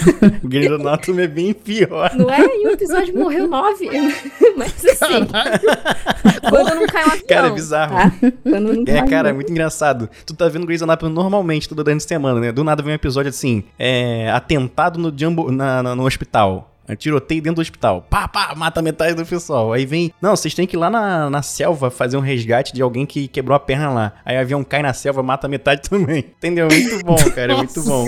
O 0.42 0.48
Grey's 0.48 0.70
Anatomy 0.72 1.22
é 1.22 1.26
bem 1.28 1.52
pior. 1.52 2.10
Não 2.14 2.30
é? 2.30 2.40
E 2.40 2.66
o 2.66 2.70
episódio 2.70 3.14
morreu 3.18 3.46
nove. 3.48 3.88
Mas 4.56 4.74
assim. 4.84 5.26
quando 6.64 6.74
não 6.80 6.86
cai 6.86 7.02
um 7.04 7.06
avião. 7.10 7.26
Cara, 7.28 7.46
é 7.46 7.50
bizarro. 7.50 7.94
Tá? 7.96 8.12
Quando 8.42 8.72
não 8.74 8.82
É, 8.86 8.98
cai 9.00 9.08
cara, 9.08 9.28
é 9.30 9.32
muito 9.32 9.50
engraçado. 9.50 10.08
Tu 10.26 10.34
tá 10.34 10.48
vendo 10.48 10.66
Grey's 10.66 10.82
Anatomy 10.82 11.12
normalmente, 11.12 11.68
toda 11.68 11.84
durante 11.84 12.04
a 12.04 12.08
semana, 12.08 12.40
né? 12.40 12.52
Do 12.52 12.62
nada 12.64 12.82
vem 12.82 12.92
um 12.92 12.94
episódio 12.94 13.28
assim, 13.30 13.64
é, 13.78 14.30
atentado 14.30 14.98
no, 14.98 15.12
Jumbo, 15.16 15.50
na, 15.50 15.82
na- 15.82 15.94
no 15.94 16.04
hospital. 16.06 16.74
É, 16.88 16.96
Tiroteio 16.96 17.42
dentro 17.42 17.56
do 17.56 17.60
hospital. 17.60 18.06
Pá, 18.08 18.26
pá, 18.26 18.54
mata 18.56 18.80
metade 18.80 19.14
do 19.14 19.24
pessoal. 19.26 19.72
Aí 19.72 19.84
vem. 19.84 20.12
Não, 20.22 20.34
vocês 20.34 20.54
têm 20.54 20.66
que 20.66 20.76
ir 20.76 20.78
lá 20.78 20.88
na, 20.88 21.28
na 21.28 21.42
selva 21.42 21.90
fazer 21.90 22.16
um 22.16 22.20
resgate 22.20 22.72
de 22.72 22.80
alguém 22.82 23.04
que 23.04 23.28
quebrou 23.28 23.54
a 23.54 23.60
perna 23.60 23.90
lá. 23.90 24.12
Aí 24.24 24.36
o 24.36 24.40
avião 24.40 24.64
cai 24.64 24.82
na 24.82 24.92
selva, 24.92 25.22
mata 25.22 25.46
metade 25.48 25.82
também. 25.88 26.18
Entendeu? 26.38 26.68
Muito 26.70 27.04
bom, 27.04 27.16
cara. 27.34 27.52
É 27.52 27.56
muito 27.56 27.82
bom. 27.82 28.06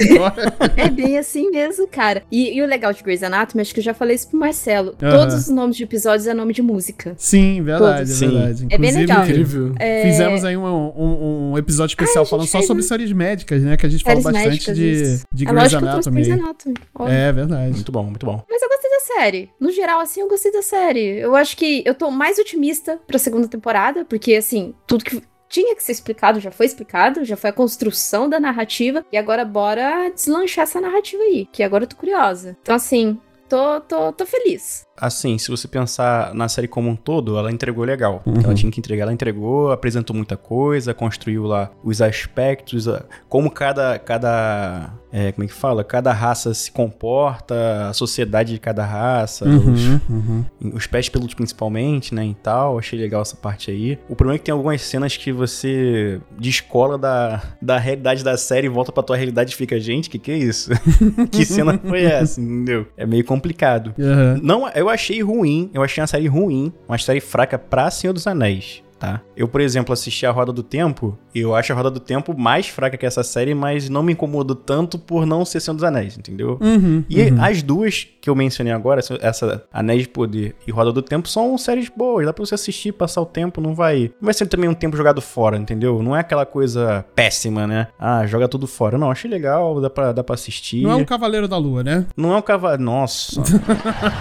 É 0.76 0.88
bem 0.88 1.18
assim 1.18 1.50
mesmo, 1.50 1.86
cara. 1.88 2.22
E, 2.30 2.56
e 2.56 2.62
o 2.62 2.66
legal 2.66 2.92
de 2.92 3.02
Grey's 3.02 3.22
Anatomy, 3.22 3.60
acho 3.62 3.74
que 3.74 3.80
eu 3.80 3.84
já 3.84 3.92
falei 3.94 4.16
isso 4.16 4.28
pro 4.28 4.38
Marcelo. 4.38 4.94
Aham. 5.02 5.10
Todos 5.18 5.34
os 5.34 5.48
nomes 5.48 5.76
de 5.76 5.84
episódios 5.84 6.26
é 6.26 6.32
nome 6.34 6.52
de 6.54 6.62
música. 6.62 7.14
Sim, 7.18 7.62
verdade, 7.62 7.96
Todos. 7.98 8.10
é 8.10 8.14
Sim. 8.14 8.30
verdade. 8.30 8.66
É 8.70 8.78
bem 8.78 8.92
legal. 8.92 9.24
Incrível. 9.24 9.74
É, 9.78 10.02
Fizemos 10.10 10.44
aí 10.44 10.56
um, 10.56 10.64
um- 10.64 11.50
um 11.52 11.58
episódio 11.58 11.92
especial 11.92 12.24
Ah, 12.24 12.26
falando 12.26 12.46
só 12.46 12.58
fez, 12.58 12.66
sobre 12.66 12.82
séries 12.82 13.12
médicas, 13.12 13.62
né? 13.62 13.76
Que 13.76 13.84
a 13.86 13.88
gente 13.88 14.02
fala 14.04 14.20
séries 14.20 14.32
bastante 14.32 14.48
médicas, 14.50 14.76
de, 14.76 14.90
isso. 14.90 15.24
de 15.32 15.44
é 15.44 15.46
Grey's 15.50 15.62
lógico 15.72 15.82
que 15.82 15.86
eu 15.86 15.90
trouxe 15.90 16.08
Anatomy. 16.08 16.22
Grey's 16.26 16.40
Anatomy. 16.42 16.74
óbvio. 16.94 17.14
É 17.16 17.32
verdade. 17.32 17.72
Muito 17.72 17.92
bom, 17.92 18.04
muito 18.04 18.26
bom. 18.26 18.44
Mas 18.48 18.62
eu 18.62 18.68
série. 19.14 19.50
No 19.58 19.70
geral, 19.70 20.00
assim, 20.00 20.20
eu 20.20 20.28
gostei 20.28 20.52
da 20.52 20.62
série. 20.62 21.18
Eu 21.18 21.34
acho 21.34 21.56
que 21.56 21.82
eu 21.84 21.94
tô 21.94 22.10
mais 22.10 22.38
otimista 22.38 23.00
pra 23.06 23.18
segunda 23.18 23.48
temporada, 23.48 24.04
porque, 24.04 24.34
assim, 24.34 24.74
tudo 24.86 25.04
que 25.04 25.22
tinha 25.48 25.74
que 25.74 25.82
ser 25.82 25.92
explicado 25.92 26.38
já 26.38 26.50
foi 26.50 26.66
explicado, 26.66 27.24
já 27.24 27.36
foi 27.36 27.50
a 27.50 27.52
construção 27.52 28.28
da 28.28 28.38
narrativa, 28.38 29.04
e 29.10 29.16
agora 29.16 29.44
bora 29.44 30.08
deslanchar 30.10 30.62
essa 30.62 30.80
narrativa 30.80 31.22
aí, 31.22 31.46
que 31.50 31.62
agora 31.62 31.84
eu 31.84 31.88
tô 31.88 31.96
curiosa. 31.96 32.56
Então, 32.62 32.74
assim, 32.74 33.18
tô, 33.48 33.80
tô, 33.80 34.12
tô 34.12 34.24
feliz. 34.24 34.86
Assim, 35.00 35.38
se 35.38 35.50
você 35.50 35.66
pensar 35.66 36.34
na 36.34 36.48
série 36.48 36.68
como 36.68 36.88
um 36.90 36.96
todo, 36.96 37.38
ela 37.38 37.50
entregou 37.50 37.84
legal. 37.84 38.22
Uhum. 38.26 38.40
Ela 38.42 38.54
tinha 38.54 38.70
que 38.70 38.78
entregar, 38.78 39.04
ela 39.04 39.12
entregou, 39.12 39.72
apresentou 39.72 40.14
muita 40.14 40.36
coisa, 40.36 40.92
construiu 40.92 41.44
lá 41.44 41.70
os 41.82 42.02
aspectos, 42.02 42.86
como 43.28 43.50
cada. 43.50 43.98
cada 43.98 44.92
é, 45.12 45.32
como 45.32 45.44
é 45.44 45.48
que 45.48 45.54
fala? 45.54 45.82
Cada 45.82 46.12
raça 46.12 46.54
se 46.54 46.70
comporta, 46.70 47.88
a 47.88 47.92
sociedade 47.92 48.52
de 48.52 48.60
cada 48.60 48.84
raça, 48.84 49.44
Uhum, 49.44 50.00
uhum. 50.08 50.44
os, 50.60 50.74
os 50.74 50.86
pés 50.86 51.08
peludos 51.08 51.34
principalmente, 51.34 52.14
né? 52.14 52.24
E 52.26 52.34
tal. 52.34 52.78
Achei 52.78 52.98
legal 52.98 53.22
essa 53.22 53.36
parte 53.36 53.70
aí. 53.70 53.98
O 54.08 54.14
problema 54.14 54.36
é 54.36 54.38
que 54.38 54.44
tem 54.44 54.52
algumas 54.52 54.82
cenas 54.82 55.16
que 55.16 55.32
você 55.32 56.20
descola 56.38 56.96
da, 56.96 57.42
da 57.60 57.78
realidade 57.78 58.22
da 58.22 58.36
série 58.36 58.66
e 58.66 58.70
volta 58.70 58.92
pra 58.92 59.02
tua 59.02 59.16
realidade 59.16 59.52
e 59.52 59.56
fica, 59.56 59.80
gente, 59.80 60.08
que 60.08 60.18
que 60.18 60.30
é 60.30 60.36
isso? 60.36 60.70
que 61.32 61.44
cena 61.44 61.78
foi 61.78 62.02
essa? 62.02 62.40
Entendeu? 62.40 62.86
É 62.96 63.06
meio 63.06 63.24
complicado. 63.24 63.94
Aham. 63.98 64.38
Não, 64.42 64.68
eu 64.70 64.88
achei 64.90 65.22
ruim, 65.22 65.70
eu 65.72 65.82
achei 65.82 66.00
uma 66.00 66.06
série 66.06 66.26
ruim, 66.26 66.72
uma 66.88 66.98
série 66.98 67.20
fraca 67.20 67.58
pra 67.58 67.90
Senhor 67.90 68.12
dos 68.12 68.26
Anéis, 68.26 68.82
tá? 69.00 69.20
Eu, 69.36 69.48
por 69.48 69.60
exemplo, 69.60 69.92
assisti 69.92 70.26
a 70.26 70.30
Roda 70.30 70.52
do 70.52 70.62
Tempo, 70.62 71.18
e 71.34 71.40
eu 71.40 71.54
acho 71.56 71.72
a 71.72 71.76
Roda 71.76 71.90
do 71.90 71.98
Tempo 71.98 72.38
mais 72.38 72.68
fraca 72.68 72.96
que 72.96 73.06
essa 73.06 73.22
série, 73.24 73.54
mas 73.54 73.88
não 73.88 74.02
me 74.02 74.12
incomodou 74.12 74.54
tanto 74.54 74.98
por 74.98 75.26
não 75.26 75.44
ser 75.44 75.60
Senhor 75.60 75.74
dos 75.74 75.84
Anéis, 75.84 76.16
entendeu? 76.18 76.58
Uhum, 76.60 77.02
E 77.08 77.22
uhum. 77.22 77.42
as 77.42 77.62
duas 77.62 78.06
que 78.20 78.28
eu 78.28 78.34
mencionei 78.34 78.72
agora, 78.72 79.00
essa- 79.20 79.64
Anéis 79.72 80.02
de 80.02 80.08
Poder 80.08 80.54
e 80.66 80.70
Roda 80.70 80.92
do 80.92 81.00
Tempo, 81.02 81.28
são 81.28 81.56
séries 81.56 81.88
boas, 81.88 82.26
dá 82.26 82.32
pra 82.32 82.44
você 82.44 82.54
assistir, 82.54 82.92
passar 82.92 83.22
o 83.22 83.26
tempo, 83.26 83.60
não 83.60 83.74
vai... 83.74 84.12
Não 84.20 84.26
vai 84.26 84.34
ser 84.34 84.46
também 84.46 84.68
um 84.68 84.74
tempo 84.74 84.96
jogado 84.96 85.22
fora, 85.22 85.56
entendeu? 85.56 86.02
Não 86.02 86.14
é 86.14 86.20
aquela 86.20 86.44
coisa 86.44 87.04
péssima, 87.14 87.66
né? 87.66 87.88
Ah, 87.98 88.26
joga 88.26 88.46
tudo 88.46 88.66
fora. 88.66 88.98
Não, 88.98 89.10
achei 89.10 89.30
legal, 89.30 89.80
dá 89.80 89.88
pra, 89.88 90.12
dá 90.12 90.22
pra 90.22 90.34
assistir. 90.34 90.82
Não 90.82 90.90
é 90.90 90.96
um 90.96 91.04
Cavaleiro 91.04 91.48
da 91.48 91.56
Lua, 91.56 91.82
né? 91.82 92.04
Não 92.16 92.34
é 92.34 92.36
um 92.36 92.42
cavalo. 92.42 92.82
Nossa. 92.82 93.40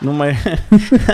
não, 0.00 0.12
mas... 0.12 0.36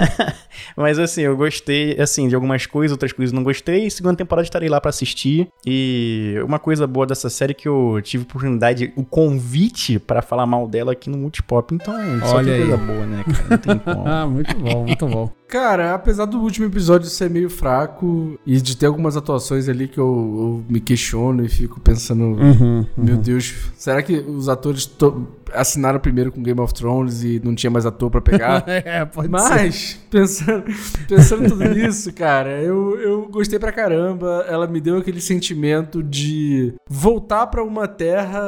mas 0.77 0.99
assim, 0.99 1.23
eu 1.23 1.37
gostei 1.37 1.99
assim, 2.01 2.29
de 2.35 2.37
algumas 2.37 2.67
coisas, 2.67 2.93
outras 2.93 3.13
coisas 3.13 3.33
não 3.33 3.43
gostei. 3.45 3.89
Segunda 3.89 4.17
temporada 4.17 4.45
estarei 4.45 4.69
lá 4.69 4.81
pra 4.81 4.91
assistir. 4.91 5.49
E 5.65 6.35
uma 6.45 6.59
coisa 6.59 6.87
boa 6.87 7.07
dessa 7.07 7.31
série 7.31 7.53
é 7.53 7.55
que 7.55 7.69
eu 7.69 8.01
tive 8.03 8.25
oportunidade, 8.25 8.93
o 8.97 9.05
convite 9.05 9.99
pra 10.01 10.21
falar 10.21 10.45
mal 10.47 10.67
dela 10.67 10.93
aqui 10.93 11.09
no 11.09 11.17
Multipop. 11.17 11.75
Então, 11.75 11.95
só 12.21 12.37
Olha 12.37 12.53
tem 12.53 12.55
aí. 12.63 12.69
coisa 12.69 12.77
boa, 12.77 13.07
né, 13.07 13.25
cara? 13.25 13.47
Não 13.51 13.59
tem 13.59 13.79
como. 13.95 14.09
Ah, 14.09 14.27
muito 14.27 14.55
bom, 14.59 14.85
muito 14.85 15.07
bom. 15.07 15.31
Cara, 15.55 15.95
apesar 15.95 16.25
do 16.25 16.41
último 16.41 16.67
episódio 16.67 17.09
ser 17.09 17.31
meio 17.31 17.49
fraco 17.49 18.37
e 18.45 18.61
de 18.61 18.77
ter 18.77 18.87
algumas 18.87 19.17
atuações 19.17 19.69
ali 19.69 19.87
que 19.87 19.99
eu, 19.99 20.05
eu 20.05 20.65
me 20.69 20.81
questiono 20.81 21.45
e 21.45 21.49
fico 21.49 21.79
pensando, 21.79 22.25
Uhum, 22.25 22.85
meu 22.97 23.17
Deus, 23.17 23.55
será 23.77 24.03
que 24.03 24.17
os 24.17 24.49
atores 24.49 24.85
to- 24.85 25.29
assinaram 25.53 26.01
primeiro 26.01 26.33
com 26.33 26.43
Game 26.43 26.59
of 26.61 26.75
Thrones 26.75 27.23
e 27.23 27.41
não 27.45 27.55
tinha 27.55 27.71
mais 27.71 27.87
ator 27.87 28.11
pra 28.11 28.21
pegar? 28.21 28.65
É, 28.67 29.05
pode 29.05 29.29
ser. 29.29 29.31
Mas, 29.31 30.01
pensando, 30.11 30.65
pensando 31.09 31.49
tudo 31.49 31.65
nisso, 31.69 32.13
cara, 32.13 32.61
eu, 32.61 32.99
eu 32.99 33.29
gostei 33.31 33.57
pra 33.59 33.71
caramba. 33.71 34.45
Ela 34.49 34.67
me 34.67 34.81
deu 34.81 34.97
aquele 34.99 35.21
sentimento 35.21 36.03
de 36.03 36.75
voltar 36.91 37.47
pra 37.47 37.63
uma 37.63 37.87
terra. 37.87 38.41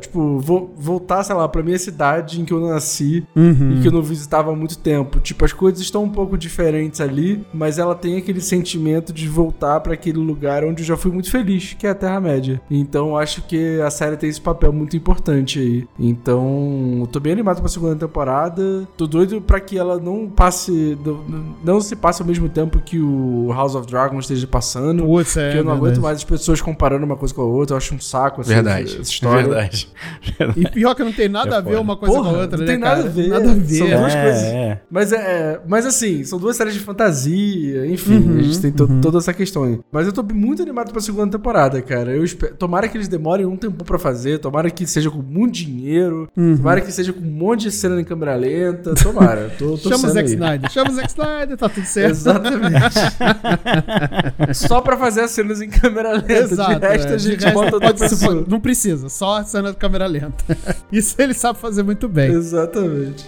Tipo, 0.00 0.38
vo- 0.38 0.72
voltar, 0.76 1.22
sei 1.24 1.34
lá, 1.36 1.46
pra 1.46 1.62
minha 1.62 1.78
cidade 1.78 2.40
em 2.40 2.44
que 2.46 2.52
eu 2.54 2.60
nasci 2.66 3.26
Uhum. 3.36 3.76
e 3.76 3.82
que 3.82 3.88
eu 3.88 3.92
não 3.92 4.02
visitava 4.02 4.50
há 4.50 4.56
muito 4.56 4.78
tempo. 4.78 5.20
Tipo, 5.20 5.44
as 5.44 5.52
coisas 5.52 5.80
estão 5.82 6.04
um 6.04 6.08
pouco 6.08 6.21
diferentes 6.36 7.00
ali, 7.00 7.44
mas 7.52 7.78
ela 7.78 7.94
tem 7.94 8.16
aquele 8.16 8.40
sentimento 8.40 9.12
de 9.12 9.28
voltar 9.28 9.80
pra 9.80 9.94
aquele 9.94 10.18
lugar 10.18 10.64
onde 10.64 10.82
eu 10.82 10.86
já 10.86 10.96
fui 10.96 11.10
muito 11.10 11.30
feliz, 11.30 11.74
que 11.78 11.86
é 11.86 11.90
a 11.90 11.94
Terra-média. 11.94 12.60
Então, 12.70 13.16
acho 13.16 13.42
que 13.42 13.80
a 13.80 13.90
série 13.90 14.16
tem 14.16 14.28
esse 14.30 14.40
papel 14.40 14.72
muito 14.72 14.96
importante 14.96 15.58
aí. 15.58 15.86
Então, 15.98 16.98
eu 17.00 17.06
tô 17.06 17.20
bem 17.20 17.32
animado 17.32 17.60
pra 17.60 17.68
segunda 17.68 17.96
temporada. 17.96 18.86
Tô 18.96 19.06
doido 19.06 19.40
pra 19.40 19.60
que 19.60 19.78
ela 19.78 19.98
não 19.98 20.28
passe. 20.28 20.96
Não, 21.04 21.44
não 21.64 21.80
se 21.80 21.96
passe 21.96 22.22
ao 22.22 22.28
mesmo 22.28 22.48
tempo 22.48 22.78
que 22.80 22.98
o 22.98 23.50
House 23.52 23.74
of 23.74 23.86
Dragon 23.86 24.18
esteja 24.18 24.46
passando. 24.46 25.04
Putz, 25.04 25.36
é, 25.36 25.46
Porque 25.46 25.58
eu 25.58 25.64
não 25.64 25.72
verdade. 25.72 25.90
aguento 25.92 26.02
mais 26.02 26.16
as 26.18 26.24
pessoas 26.24 26.60
comparando 26.60 27.04
uma 27.04 27.16
coisa 27.16 27.34
com 27.34 27.42
a 27.42 27.44
outra. 27.44 27.74
Eu 27.74 27.78
acho 27.78 27.94
um 27.94 28.00
saco 28.00 28.40
essa, 28.40 28.52
Verdade. 28.54 28.92
essa 29.00 29.10
história. 29.10 29.42
Verdade. 29.42 29.88
E 30.56 30.68
pior 30.68 30.94
que 30.94 31.02
não 31.02 31.12
tem 31.12 31.28
nada 31.28 31.56
É 31.56 31.58
a 31.58 31.60
ver 31.60 31.78
uma 31.78 31.96
coisa 31.96 32.14
Porra, 32.14 32.30
com 32.30 32.36
a 32.36 32.40
outra, 32.40 32.56
não 32.58 32.64
né, 32.64 32.70
tem 32.72 32.78
nada 32.80 32.96
cara? 32.96 33.08
a 33.08 33.10
ver. 33.12 33.28
Nada 33.28 33.50
a 33.50 33.54
ver. 33.54 33.74
São 33.78 33.88
duas 33.88 34.14
É, 34.14 34.22
coisas. 34.22 34.42
é. 34.42 34.80
Mas 34.90 35.12
é, 35.12 35.60
mas 35.66 35.86
assim, 35.86 36.01
são 36.24 36.38
duas 36.38 36.56
séries 36.56 36.74
de 36.74 36.80
fantasia, 36.80 37.86
enfim, 37.86 38.16
Uhum, 38.18 38.38
a 38.38 38.42
gente 38.42 38.60
tem 38.60 38.72
to- 38.72 38.84
uhum. 38.84 39.00
toda 39.00 39.18
essa 39.18 39.32
questão 39.32 39.64
aí. 39.64 39.78
Mas 39.90 40.06
eu 40.06 40.12
tô 40.12 40.22
muito 40.22 40.62
animado 40.62 40.90
pra 40.92 41.00
segunda 41.00 41.30
temporada, 41.38 41.80
cara. 41.82 42.10
Eu 42.14 42.24
espero, 42.24 42.54
tomara 42.56 42.88
que 42.88 42.96
eles 42.96 43.08
demorem 43.08 43.46
um 43.46 43.56
tempo 43.56 43.84
pra 43.84 43.98
fazer, 43.98 44.38
tomara 44.38 44.70
que 44.70 44.86
seja 44.86 45.10
com 45.10 45.22
muito 45.22 45.54
dinheiro, 45.54 46.28
Uhum. 46.36 46.56
tomara 46.56 46.80
que 46.80 46.90
seja 46.92 47.12
com 47.12 47.20
um 47.20 47.30
monte 47.30 47.62
de 47.62 47.70
cena 47.70 48.00
em 48.00 48.04
câmera 48.04 48.34
lenta, 48.34 48.94
tomara. 48.94 49.50
Tô, 49.58 49.76
tô 49.78 49.88
Chama 49.90 50.08
o 50.08 50.10
Zack 50.10 50.28
aí. 50.28 50.34
Snyder, 50.34 50.70
chama 50.70 50.90
o 50.90 50.94
Zack 50.94 51.08
Snyder, 51.08 51.56
tá 51.56 51.68
tudo 51.68 51.84
certo. 51.86 52.10
Exatamente. 52.10 52.94
só 54.54 54.80
pra 54.80 54.96
fazer 54.96 55.22
as 55.22 55.30
cenas 55.30 55.60
em 55.60 55.68
câmera 55.68 56.12
lenta. 56.12 56.32
Exato. 56.32 56.80
de 56.80 56.86
resto, 56.86 57.08
é. 57.08 57.14
a 57.14 57.18
gente 57.18 57.44
resto, 57.44 57.54
bota 57.54 57.74
outra 57.76 57.94
pessoa. 57.94 58.44
Não 58.48 58.60
precisa, 58.60 59.08
só 59.08 59.38
a 59.38 59.44
cena 59.44 59.70
de 59.70 59.76
câmera 59.76 60.06
lenta. 60.06 60.44
Isso 60.92 61.14
ele 61.18 61.34
sabe 61.34 61.58
fazer 61.58 61.82
muito 61.82 62.08
bem. 62.08 62.32
Exatamente. 62.32 63.24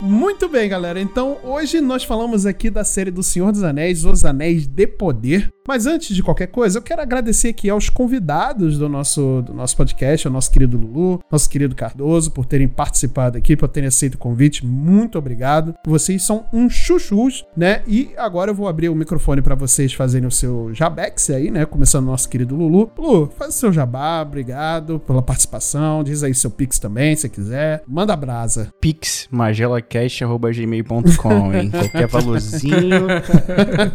Muito 0.00 0.48
bem, 0.48 0.68
galera. 0.68 1.00
Então, 1.00 1.38
hoje 1.42 1.80
nós 1.80 2.04
falamos 2.04 2.44
aqui 2.44 2.68
da 2.70 2.84
série 2.84 3.10
do 3.10 3.22
Senhor 3.22 3.50
dos 3.50 3.62
Anéis, 3.62 4.04
Os 4.04 4.24
Anéis 4.24 4.66
de 4.66 4.86
Poder. 4.86 5.50
Mas 5.66 5.84
antes 5.84 6.14
de 6.14 6.22
qualquer 6.22 6.46
coisa, 6.46 6.78
eu 6.78 6.82
quero 6.82 7.02
agradecer 7.02 7.48
aqui 7.48 7.68
aos 7.68 7.88
convidados 7.88 8.78
do 8.78 8.88
nosso, 8.88 9.42
do 9.42 9.52
nosso 9.52 9.76
podcast, 9.76 10.26
ao 10.26 10.32
nosso 10.32 10.50
querido 10.50 10.78
Lulu, 10.78 11.20
nosso 11.30 11.50
querido 11.50 11.74
Cardoso, 11.74 12.30
por 12.30 12.46
terem 12.46 12.68
participado 12.68 13.36
aqui, 13.36 13.56
por 13.56 13.68
terem 13.68 13.88
aceito 13.88 14.14
o 14.14 14.18
convite. 14.18 14.64
Muito 14.64 15.18
obrigado. 15.18 15.74
Vocês 15.84 16.22
são 16.22 16.46
um 16.52 16.70
chuchus, 16.70 17.44
né? 17.56 17.82
E 17.86 18.10
agora 18.16 18.52
eu 18.52 18.54
vou 18.54 18.68
abrir 18.68 18.88
o 18.90 18.94
microfone 18.94 19.42
para 19.42 19.56
vocês 19.56 19.92
fazerem 19.92 20.28
o 20.28 20.30
seu 20.30 20.72
jabex 20.72 21.30
aí, 21.30 21.50
né? 21.50 21.66
Começando 21.66 22.04
o 22.04 22.10
nosso 22.10 22.28
querido 22.28 22.54
Lulu. 22.54 22.92
Lulu, 22.96 23.32
faz 23.36 23.56
o 23.56 23.58
seu 23.58 23.72
jabá, 23.72 24.22
obrigado 24.22 25.00
pela 25.00 25.22
participação. 25.22 26.04
Diz 26.04 26.22
aí 26.22 26.32
seu 26.32 26.50
pix 26.50 26.78
também, 26.78 27.16
se 27.16 27.28
quiser. 27.28 27.82
Manda 27.88 28.14
brasa. 28.14 28.70
Pix, 28.80 29.26
Magela 29.32 29.82
magelacast.gmail.com, 29.86 31.54
hein? 31.54 31.70
Qualquer 31.70 32.06
valorzinho 32.06 33.06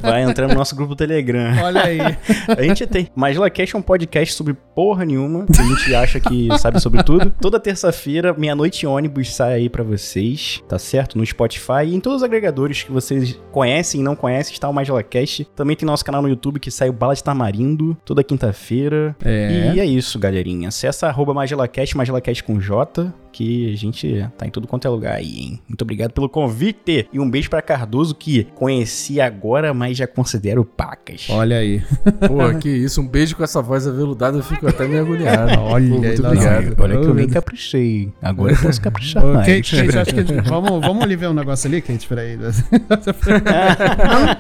vai 0.02 0.24
entrar 0.24 0.48
no 0.48 0.56
nosso 0.56 0.76
grupo 0.76 0.96
Telegram. 0.96 1.62
Olha 1.64 1.84
aí. 1.84 2.00
A 2.48 2.62
gente 2.64 2.88
tem. 2.88 3.08
MagelaCast 3.16 3.76
é 3.76 3.80
um 3.80 3.82
podcast 3.82 4.34
sobre 4.34 4.54
porra 4.76 5.06
nenhuma, 5.06 5.46
que 5.46 5.60
a 5.60 5.64
gente 5.64 5.96
acha 5.96 6.20
que 6.20 6.48
sabe 6.58 6.80
sobre 6.80 7.04
tudo. 7.04 7.32
Toda 7.42 7.60
terça-feira, 7.60 8.34
meia-noite 8.34 8.86
ônibus 8.88 9.34
sai 9.34 9.54
aí 9.54 9.70
pra 9.70 9.84
vocês, 9.84 10.62
tá 10.68 10.80
certo? 10.80 11.18
No 11.18 11.26
Spotify 11.26 11.86
e 11.86 11.96
em 11.96 12.00
todos 12.00 12.18
os 12.18 12.24
agregadores 12.24 12.84
que 12.84 12.92
vocês 12.92 13.40
conhecem 13.52 14.02
e 14.02 14.04
não 14.04 14.16
conhecem, 14.16 14.54
está 14.54 14.70
o 14.70 14.74
MagelaCast. 14.74 15.48
Também 15.56 15.76
tem 15.76 15.86
nosso 15.86 16.06
canal 16.06 16.22
no 16.22 16.30
YouTube 16.30 16.60
que 16.60 16.72
sai 16.72 16.90
o 16.90 16.94
Bala 16.94 17.14
de 17.14 17.24
Tamarindo 17.24 17.98
toda 18.06 18.24
quinta-feira. 18.24 19.16
É. 19.24 19.74
E 19.76 19.80
é 19.80 19.86
isso, 19.86 20.18
galerinha. 20.18 20.70
Acessa 20.70 21.08
arroba 21.08 21.34
MagelaCast, 21.34 21.98
MagelaCast 21.98 22.44
com 22.44 22.60
J, 22.60 23.14
que 23.32 23.74
a 23.74 23.78
gente 23.78 24.28
tá 24.38 24.46
em 24.46 24.50
tudo 24.50 24.68
quanto 24.68 24.88
é 24.88 24.90
lugar 24.90 25.16
aí, 25.16 25.40
hein? 25.40 25.60
Muito 25.68 25.82
obrigado 25.82 26.12
pelo 26.12 26.30
convite. 26.30 27.08
E 27.12 27.20
um 27.20 27.30
beijo 27.30 27.50
pra 27.50 27.62
Cardoso, 27.62 28.14
que 28.14 28.46
conheci 28.56 29.22
agora, 29.22 29.74
mas 29.74 29.98
já 29.98 30.08
considero 30.08 30.66
pacas. 30.66 31.28
Olha 31.30 31.58
aí. 31.58 31.82
Pô, 32.28 32.58
que 32.60 32.70
isso. 32.70 33.02
Um 33.02 33.08
beijo 33.08 33.36
com 33.36 33.44
essa 33.44 33.62
voz 33.62 33.88
aveludada. 33.88 34.38
Eu 34.38 34.44
fico 34.44 34.68
até 34.68 34.88
meio 34.88 35.02
agoniado. 35.02 35.60
Olha 35.60 35.70
Pô, 35.70 35.76
aí, 35.76 35.88
muito 35.88 36.26
obrigado. 36.26 36.76
Olha 36.80 37.00
que 37.00 37.06
eu 37.06 37.14
nem 37.14 37.28
caprichei. 37.28 38.12
Agora 38.22 38.54
eu 38.54 38.58
posso 38.58 38.82
caprichar 38.82 39.24
mais. 39.26 39.48
Kate, 39.48 39.76
Kate, 39.76 39.98
acho 39.98 40.16
que 40.16 40.24
vamos, 40.50 40.82
vamos 40.82 41.04
ali 41.04 41.16
ver 41.16 41.28
um 41.28 41.34
negócio 41.34 41.68
ali, 41.68 41.82
Kate, 41.82 42.08
peraí. 42.08 42.38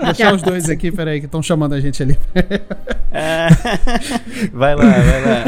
Deixar 0.05 0.34
os 0.34 0.41
dois 0.41 0.69
aqui, 0.69 0.91
peraí, 0.91 1.19
que 1.19 1.26
estão 1.26 1.41
chamando 1.41 1.73
a 1.73 1.80
gente 1.80 2.01
ali. 2.03 2.18
Vai 4.53 4.76
lá, 4.76 4.84
vai 4.84 5.22
lá. 5.23 5.43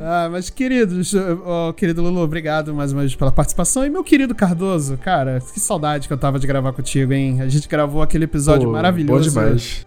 Ah, 0.00 0.28
mas 0.30 0.50
queridos, 0.50 1.07
ó, 1.44 1.72
querido 1.72 2.02
Lulu, 2.02 2.20
obrigado 2.20 2.74
mais 2.74 2.92
uma 2.92 3.00
vez 3.02 3.14
pela 3.14 3.30
participação. 3.32 3.84
E 3.84 3.90
meu 3.90 4.02
querido 4.04 4.34
Cardoso, 4.34 4.96
cara, 4.98 5.40
que 5.52 5.60
saudade 5.60 6.06
que 6.06 6.12
eu 6.12 6.18
tava 6.18 6.38
de 6.38 6.46
gravar 6.46 6.72
contigo, 6.72 7.12
hein? 7.12 7.40
A 7.40 7.48
gente 7.48 7.68
gravou 7.68 8.02
aquele 8.02 8.24
episódio 8.24 8.66
Pô, 8.66 8.72
maravilhoso 8.72 9.38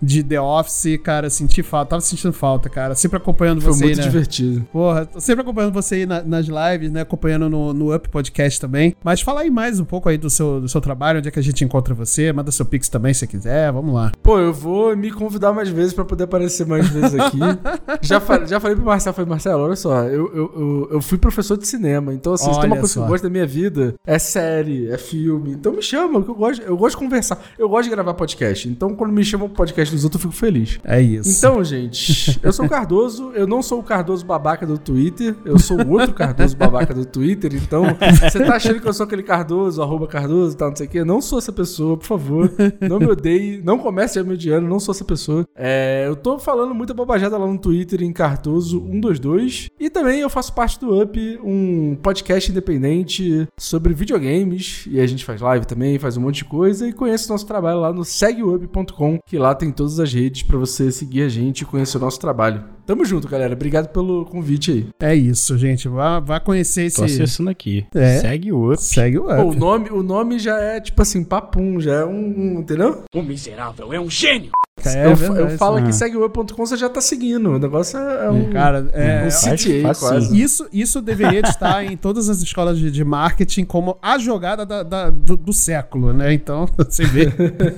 de 0.02 0.24
The 0.24 0.40
Office, 0.42 0.98
cara, 1.04 1.30
senti 1.30 1.62
falta, 1.64 1.92
tava 1.92 2.02
sentindo 2.02 2.34
falta, 2.34 2.70
cara. 2.70 2.96
Sempre 2.96 3.18
acompanhando 3.18 3.62
Foi 3.62 3.74
você 3.74 3.84
muito 3.86 4.00
aí, 4.00 4.06
né? 4.06 4.12
divertido. 4.12 4.62
Porra, 4.72 5.06
tô 5.06 5.20
sempre 5.20 5.42
acompanhando 5.42 5.74
você 5.74 5.96
aí 5.96 6.06
na- 6.06 6.24
nas 6.24 6.46
lives, 6.48 6.92
né? 6.92 7.02
Acompanhando 7.02 7.50
no, 7.50 7.74
no 7.74 7.96
Up 7.96 8.10
Podcast 8.10 8.60
também. 8.60 8.96
Mas 9.04 9.22
fala 9.22 9.42
aí 9.42 9.50
mais 9.50 9.80
um 9.80 9.86
pouco 9.86 10.10
aí 10.10 10.18
do 10.18 10.30
seu, 10.30 10.62
do 10.62 10.70
seu 10.70 10.82
trabalho, 10.82 11.20
onde 11.20 11.28
é 11.28 11.32
que 11.32 11.40
a 11.40 11.44
gente 11.44 11.64
encontra 11.64 11.94
você. 11.94 12.32
Manda 12.32 12.52
seu 12.52 12.66
pix 12.66 12.90
também, 12.90 13.14
se 13.14 13.26
quiser. 13.28 13.72
Vamos 13.72 13.94
lá. 13.94 14.12
Pô, 14.24 14.40
eu 14.40 14.54
vou 14.54 14.96
me 14.96 15.12
convidar 15.12 15.52
mais 15.54 15.70
vezes 15.70 15.94
pra 15.94 16.06
poder 16.06 16.24
aparecer 16.26 16.66
mais 16.66 16.88
vezes 16.90 17.14
aqui. 17.20 17.40
já, 18.02 18.22
já 18.46 18.60
falei 18.60 18.76
pro 18.76 18.86
Marcelo, 18.86 19.16
falei, 19.16 19.30
Marcelo, 19.30 19.64
olha 19.64 19.76
só, 19.76 20.04
eu, 20.04 20.32
eu, 20.34 20.52
eu, 20.56 20.90
eu 20.94 21.02
fui 21.12 21.18
professor 21.18 21.58
de 21.58 21.68
cinema, 21.68 22.14
então 22.14 22.32
assim, 22.32 22.46
se 22.46 22.60
tem 22.62 22.70
uma 22.70 22.76
Olha 22.76 22.80
coisa 22.80 22.88
que 22.88 23.00
só. 23.00 23.02
eu 23.02 23.08
gosto 23.10 23.24
da 23.24 23.30
minha 23.30 23.46
vida, 23.46 23.96
é 24.06 24.18
série, 24.18 24.90
é 24.90 24.98
filme. 24.98 25.52
Então 25.52 25.74
me 25.74 25.82
chama, 25.82 26.24
que 26.24 26.30
eu 26.30 26.36
gosto, 26.36 26.62
eu 26.62 26.78
gosto 26.78 26.96
de 26.96 27.04
conversar. 27.04 27.38
Eu 27.60 27.68
gosto 27.68 27.84
de 27.84 27.90
gravar 27.90 28.14
podcast. 28.14 28.70
Então 28.70 28.96
quando 28.96 29.12
me 29.12 29.22
chamam 29.26 29.50
pro 29.50 29.58
podcast 29.58 29.94
dos 29.94 30.06
outros, 30.06 30.24
eu 30.24 30.32
fico 30.32 30.40
feliz. 30.40 30.80
É 30.86 31.02
isso. 31.02 31.38
Então, 31.38 31.62
gente, 31.66 32.40
eu 32.42 32.54
sou 32.54 32.66
o 32.66 32.70
Cardoso, 32.70 33.32
eu 33.34 33.46
não 33.46 33.62
sou 33.62 33.80
o 33.80 33.84
Cardoso 33.84 34.26
babaca 34.26 34.66
do 34.66 34.78
Twitter, 34.78 35.36
eu 35.44 35.60
sou 35.60 35.82
o 35.84 35.92
outro 35.92 36.14
Cardoso 36.14 36.56
babaca 36.56 36.94
do 36.94 37.06
Twitter, 37.06 37.54
então 37.56 37.84
você 38.22 38.40
tá 38.46 38.56
achando 38.56 38.80
que 38.80 38.88
eu 38.88 38.94
sou 38.94 39.06
aquele 39.06 39.24
Cardoso, 39.24 39.82
arroba 39.82 40.08
Cardoso 40.08 40.56
tal, 40.56 40.70
não 40.70 40.78
sei 40.78 40.88
o 40.88 40.90
quê? 40.90 41.00
Eu 41.00 41.06
não 41.06 41.22
sou 41.22 41.40
essa 41.40 41.52
pessoa, 41.52 41.98
por 41.98 42.06
favor, 42.06 42.50
não 42.80 43.00
me 43.00 43.08
odeie, 43.08 43.62
não 43.62 43.78
comece 43.78 44.18
a 44.18 44.24
me 44.24 44.36
odiando, 44.36 44.66
não 44.66 44.80
sou 44.80 44.94
essa 44.94 45.04
pessoa. 45.04 45.46
É, 45.56 46.06
eu 46.08 46.16
tô 46.16 46.40
falando 46.40 46.74
muita 46.74 46.94
bobajada 46.94 47.38
lá 47.38 47.46
no 47.46 47.58
Twitter 47.58 48.02
em 48.02 48.14
Cardoso122 48.14 49.68
e 49.78 49.90
também 49.90 50.22
eu 50.22 50.30
faço 50.30 50.54
parte 50.54 50.80
do 50.80 50.94
Up, 51.02 51.40
um 51.44 51.96
podcast 51.96 52.52
independente 52.52 53.48
sobre 53.58 53.94
videogames 53.94 54.86
e 54.90 55.00
a 55.00 55.08
gente 55.08 55.26
faz 55.26 55.42
live 55.42 55.66
também, 55.66 55.98
faz 55.98 56.18
um 56.18 56.22
monte 56.22 56.38
de 56.38 56.46
coisa 56.46 56.88
e 56.88 56.94
conhece 56.94 57.28
o 57.28 57.32
nosso 57.32 57.46
trabalho 57.46 57.80
lá 57.80 57.92
no 57.92 58.04
segueup.com, 58.04 59.20
que 59.26 59.38
lá 59.38 59.56
tem 59.56 59.72
todas 59.72 60.00
as 60.00 60.14
redes 60.14 60.44
pra 60.44 60.58
você 60.58 60.92
seguir 60.92 61.24
a 61.24 61.30
gente 61.30 61.62
e 61.62 61.66
conhecer 61.66 61.98
o 61.98 62.02
nosso 62.02 62.20
trabalho. 62.20 62.64
Tamo 62.92 63.06
junto, 63.06 63.26
galera. 63.26 63.54
Obrigado 63.54 63.88
pelo 63.88 64.26
convite 64.26 64.70
aí. 64.72 64.88
É 65.00 65.16
isso, 65.16 65.58
gente. 65.58 65.88
Vá, 65.88 66.20
vá 66.20 66.42
conhecer 66.42 66.88
esse. 66.88 66.98
Tô 66.98 67.06
acessando 67.06 67.50
aqui. 67.50 67.86
É. 67.96 68.20
Segue 68.20 68.52
o 68.52 68.74
Up. 68.74 68.84
Segue 68.84 69.18
o 69.18 69.28
Up. 69.28 69.36
Pô, 69.38 69.44
o 69.52 69.56
nome, 69.56 69.90
o 69.92 70.04
nome 70.04 70.38
já 70.38 70.60
é 70.60 70.82
tipo 70.82 71.02
assim, 71.02 71.24
papum, 71.24 71.80
já 71.80 71.94
é 72.02 72.06
um, 72.06 72.10
um- 72.56 72.60
entendeu? 72.60 73.04
O 73.16 73.22
miserável 73.22 73.94
é 73.94 74.00
um 74.00 74.10
gênio. 74.10 74.52
É 74.84 75.06
eu, 75.06 75.16
verdade. 75.16 75.42
eu 75.54 75.58
falo 75.60 75.78
Ah. 75.78 75.82
que 75.84 75.94
segueup.com 75.94 76.66
você 76.66 76.76
já 76.76 76.90
tá 76.90 77.00
seguindo. 77.00 77.52
O 77.52 77.60
negócio 77.60 78.00
é, 78.00 78.26
é 78.26 78.30
um, 78.32 78.50
Cara, 78.50 78.90
é. 78.94 79.28
um 79.28 79.32
faz- 79.32 79.64
CTA 79.64 79.94
quase. 79.94 80.42
Isso, 80.42 80.68
isso 80.74 81.02
deveria 81.02 81.42
estar 81.42 81.86
em 81.86 81.96
todas 81.96 82.28
as 82.30 82.42
escolas 82.42 82.80
de, 82.80 82.90
de 82.90 83.04
marketing 83.06 83.64
como 83.64 83.98
a 84.02 84.18
jogada 84.18 84.66
da- 84.66 84.82
da- 84.82 85.10
do, 85.12 85.38
do 85.38 85.54
século, 85.54 86.12
né? 86.14 86.34
Então, 86.34 86.66
você 86.76 87.06
vê. 87.06 87.28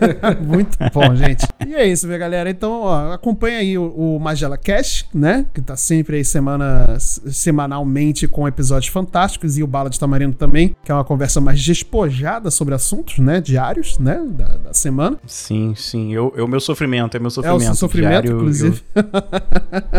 Muito 0.48 0.78
bom, 0.94 1.14
gente. 1.14 1.46
E 1.68 1.76
é 1.76 1.86
isso, 1.86 2.08
minha 2.08 2.18
galera. 2.18 2.50
Então, 2.50 2.82
ó, 2.84 3.12
acompanha 3.12 3.58
aí 3.58 3.78
o, 3.78 3.84
o 3.90 4.20
Magela 4.20 4.58
Cash, 4.58 5.03
né? 5.14 5.46
Que 5.54 5.62
tá 5.62 5.76
sempre 5.76 6.18
aí 6.18 6.26
semana, 6.26 6.98
semanalmente 7.00 8.28
com 8.28 8.48
episódios 8.48 8.92
fantásticos. 8.92 9.58
E 9.58 9.64
o 9.64 9.68
Bala 9.68 9.90
de 9.90 10.00
Tamarindo 10.00 10.36
também, 10.36 10.76
que 10.84 10.92
é 10.92 10.96
uma 10.96 11.04
conversa 11.04 11.40
mais 11.42 11.64
despojada 11.64 12.52
sobre 12.52 12.74
assuntos, 12.76 13.20
né? 13.20 13.42
Diários, 13.42 13.98
né? 13.98 14.22
Da, 14.30 14.58
da 14.58 14.74
semana. 14.74 15.18
Sim, 15.26 15.74
sim. 15.76 16.14
Eu, 16.14 16.34
eu, 16.36 16.48
meu 16.48 16.60
sofrimento, 16.60 17.16
é 17.18 17.20
meu 17.20 17.28
É 17.28 17.32
sofrimento. 17.32 17.62
o 17.62 17.64
seu 17.66 17.76
sofrimento, 17.76 18.10
diário, 18.24 18.36
inclusive. 18.38 18.82
eu- 18.96 19.04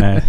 é. 0.00 0.22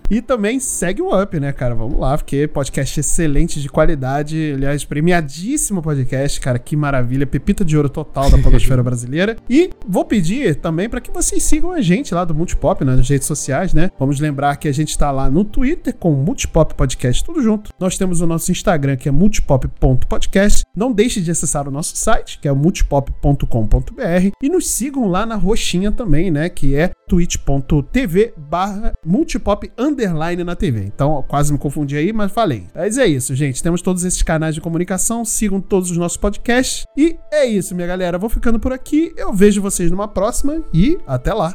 E 0.08 0.20
também 0.22 0.60
segue 0.60 1.02
o 1.02 1.20
Up, 1.20 1.38
né, 1.40 1.52
cara? 1.52 1.74
Vamos 1.74 1.98
lá, 1.98 2.16
porque 2.16 2.46
podcast 2.46 3.00
excelente 3.00 3.60
de 3.60 3.68
qualidade. 3.68 4.52
Aliás, 4.54 4.84
premiadíssimo 4.84 5.82
podcast, 5.82 6.40
cara. 6.40 6.58
Que 6.58 6.76
maravilha. 6.76 7.26
Pepita 7.26 7.64
de 7.64 7.76
ouro 7.76 7.88
total 7.88 8.30
da 8.30 8.38
podosfera 8.38 8.82
brasileira. 8.84 9.36
E 9.50 9.70
vou 9.86 10.04
pedir 10.04 10.54
também 10.56 10.88
para 10.88 11.00
que 11.00 11.10
vocês 11.10 11.42
sigam 11.42 11.72
a 11.72 11.80
gente 11.80 12.14
lá 12.14 12.24
do 12.24 12.34
Multipop 12.34 12.84
né, 12.84 12.94
nas 12.96 13.08
redes 13.08 13.26
sociais, 13.26 13.74
né? 13.76 13.90
Vamos 13.98 14.18
lembrar 14.18 14.56
que 14.56 14.66
a 14.66 14.72
gente 14.72 14.96
tá 14.96 15.10
lá 15.10 15.30
no 15.30 15.44
Twitter 15.44 15.94
com 15.94 16.12
o 16.12 16.16
Multipop 16.16 16.74
Podcast, 16.74 17.22
tudo 17.22 17.42
junto. 17.42 17.70
Nós 17.78 17.98
temos 17.98 18.22
o 18.22 18.26
nosso 18.26 18.50
Instagram, 18.50 18.96
que 18.96 19.08
é 19.08 19.12
multipop.podcast. 19.12 20.64
Não 20.74 20.90
deixe 20.90 21.20
de 21.20 21.30
acessar 21.30 21.68
o 21.68 21.70
nosso 21.70 21.94
site, 21.96 22.38
que 22.40 22.48
é 22.48 22.52
multipop.com.br. 22.52 24.30
E 24.42 24.48
nos 24.48 24.70
sigam 24.70 25.08
lá 25.08 25.26
na 25.26 25.36
roxinha 25.36 25.92
também, 25.92 26.30
né? 26.30 26.48
Que 26.48 26.74
é 26.74 26.90
twitch.tv 27.06 28.32
barra 28.36 28.94
multipop 29.04 29.70
underline 29.76 30.42
na 30.42 30.56
TV. 30.56 30.84
Então, 30.84 31.22
quase 31.28 31.52
me 31.52 31.58
confundi 31.58 31.96
aí, 31.96 32.12
mas 32.12 32.32
falei. 32.32 32.64
Mas 32.74 32.96
é 32.96 33.06
isso, 33.06 33.34
gente. 33.34 33.62
Temos 33.62 33.82
todos 33.82 34.04
esses 34.04 34.22
canais 34.22 34.54
de 34.54 34.60
comunicação. 34.60 35.24
Sigam 35.24 35.60
todos 35.60 35.90
os 35.90 35.98
nossos 35.98 36.16
podcasts. 36.16 36.86
E 36.96 37.16
é 37.30 37.44
isso, 37.44 37.74
minha 37.74 37.86
galera. 37.86 38.18
Vou 38.18 38.30
ficando 38.30 38.58
por 38.58 38.72
aqui. 38.72 39.12
Eu 39.16 39.34
vejo 39.34 39.60
vocês 39.60 39.90
numa 39.90 40.08
próxima 40.08 40.64
e 40.72 40.98
até 41.06 41.34
lá. 41.34 41.54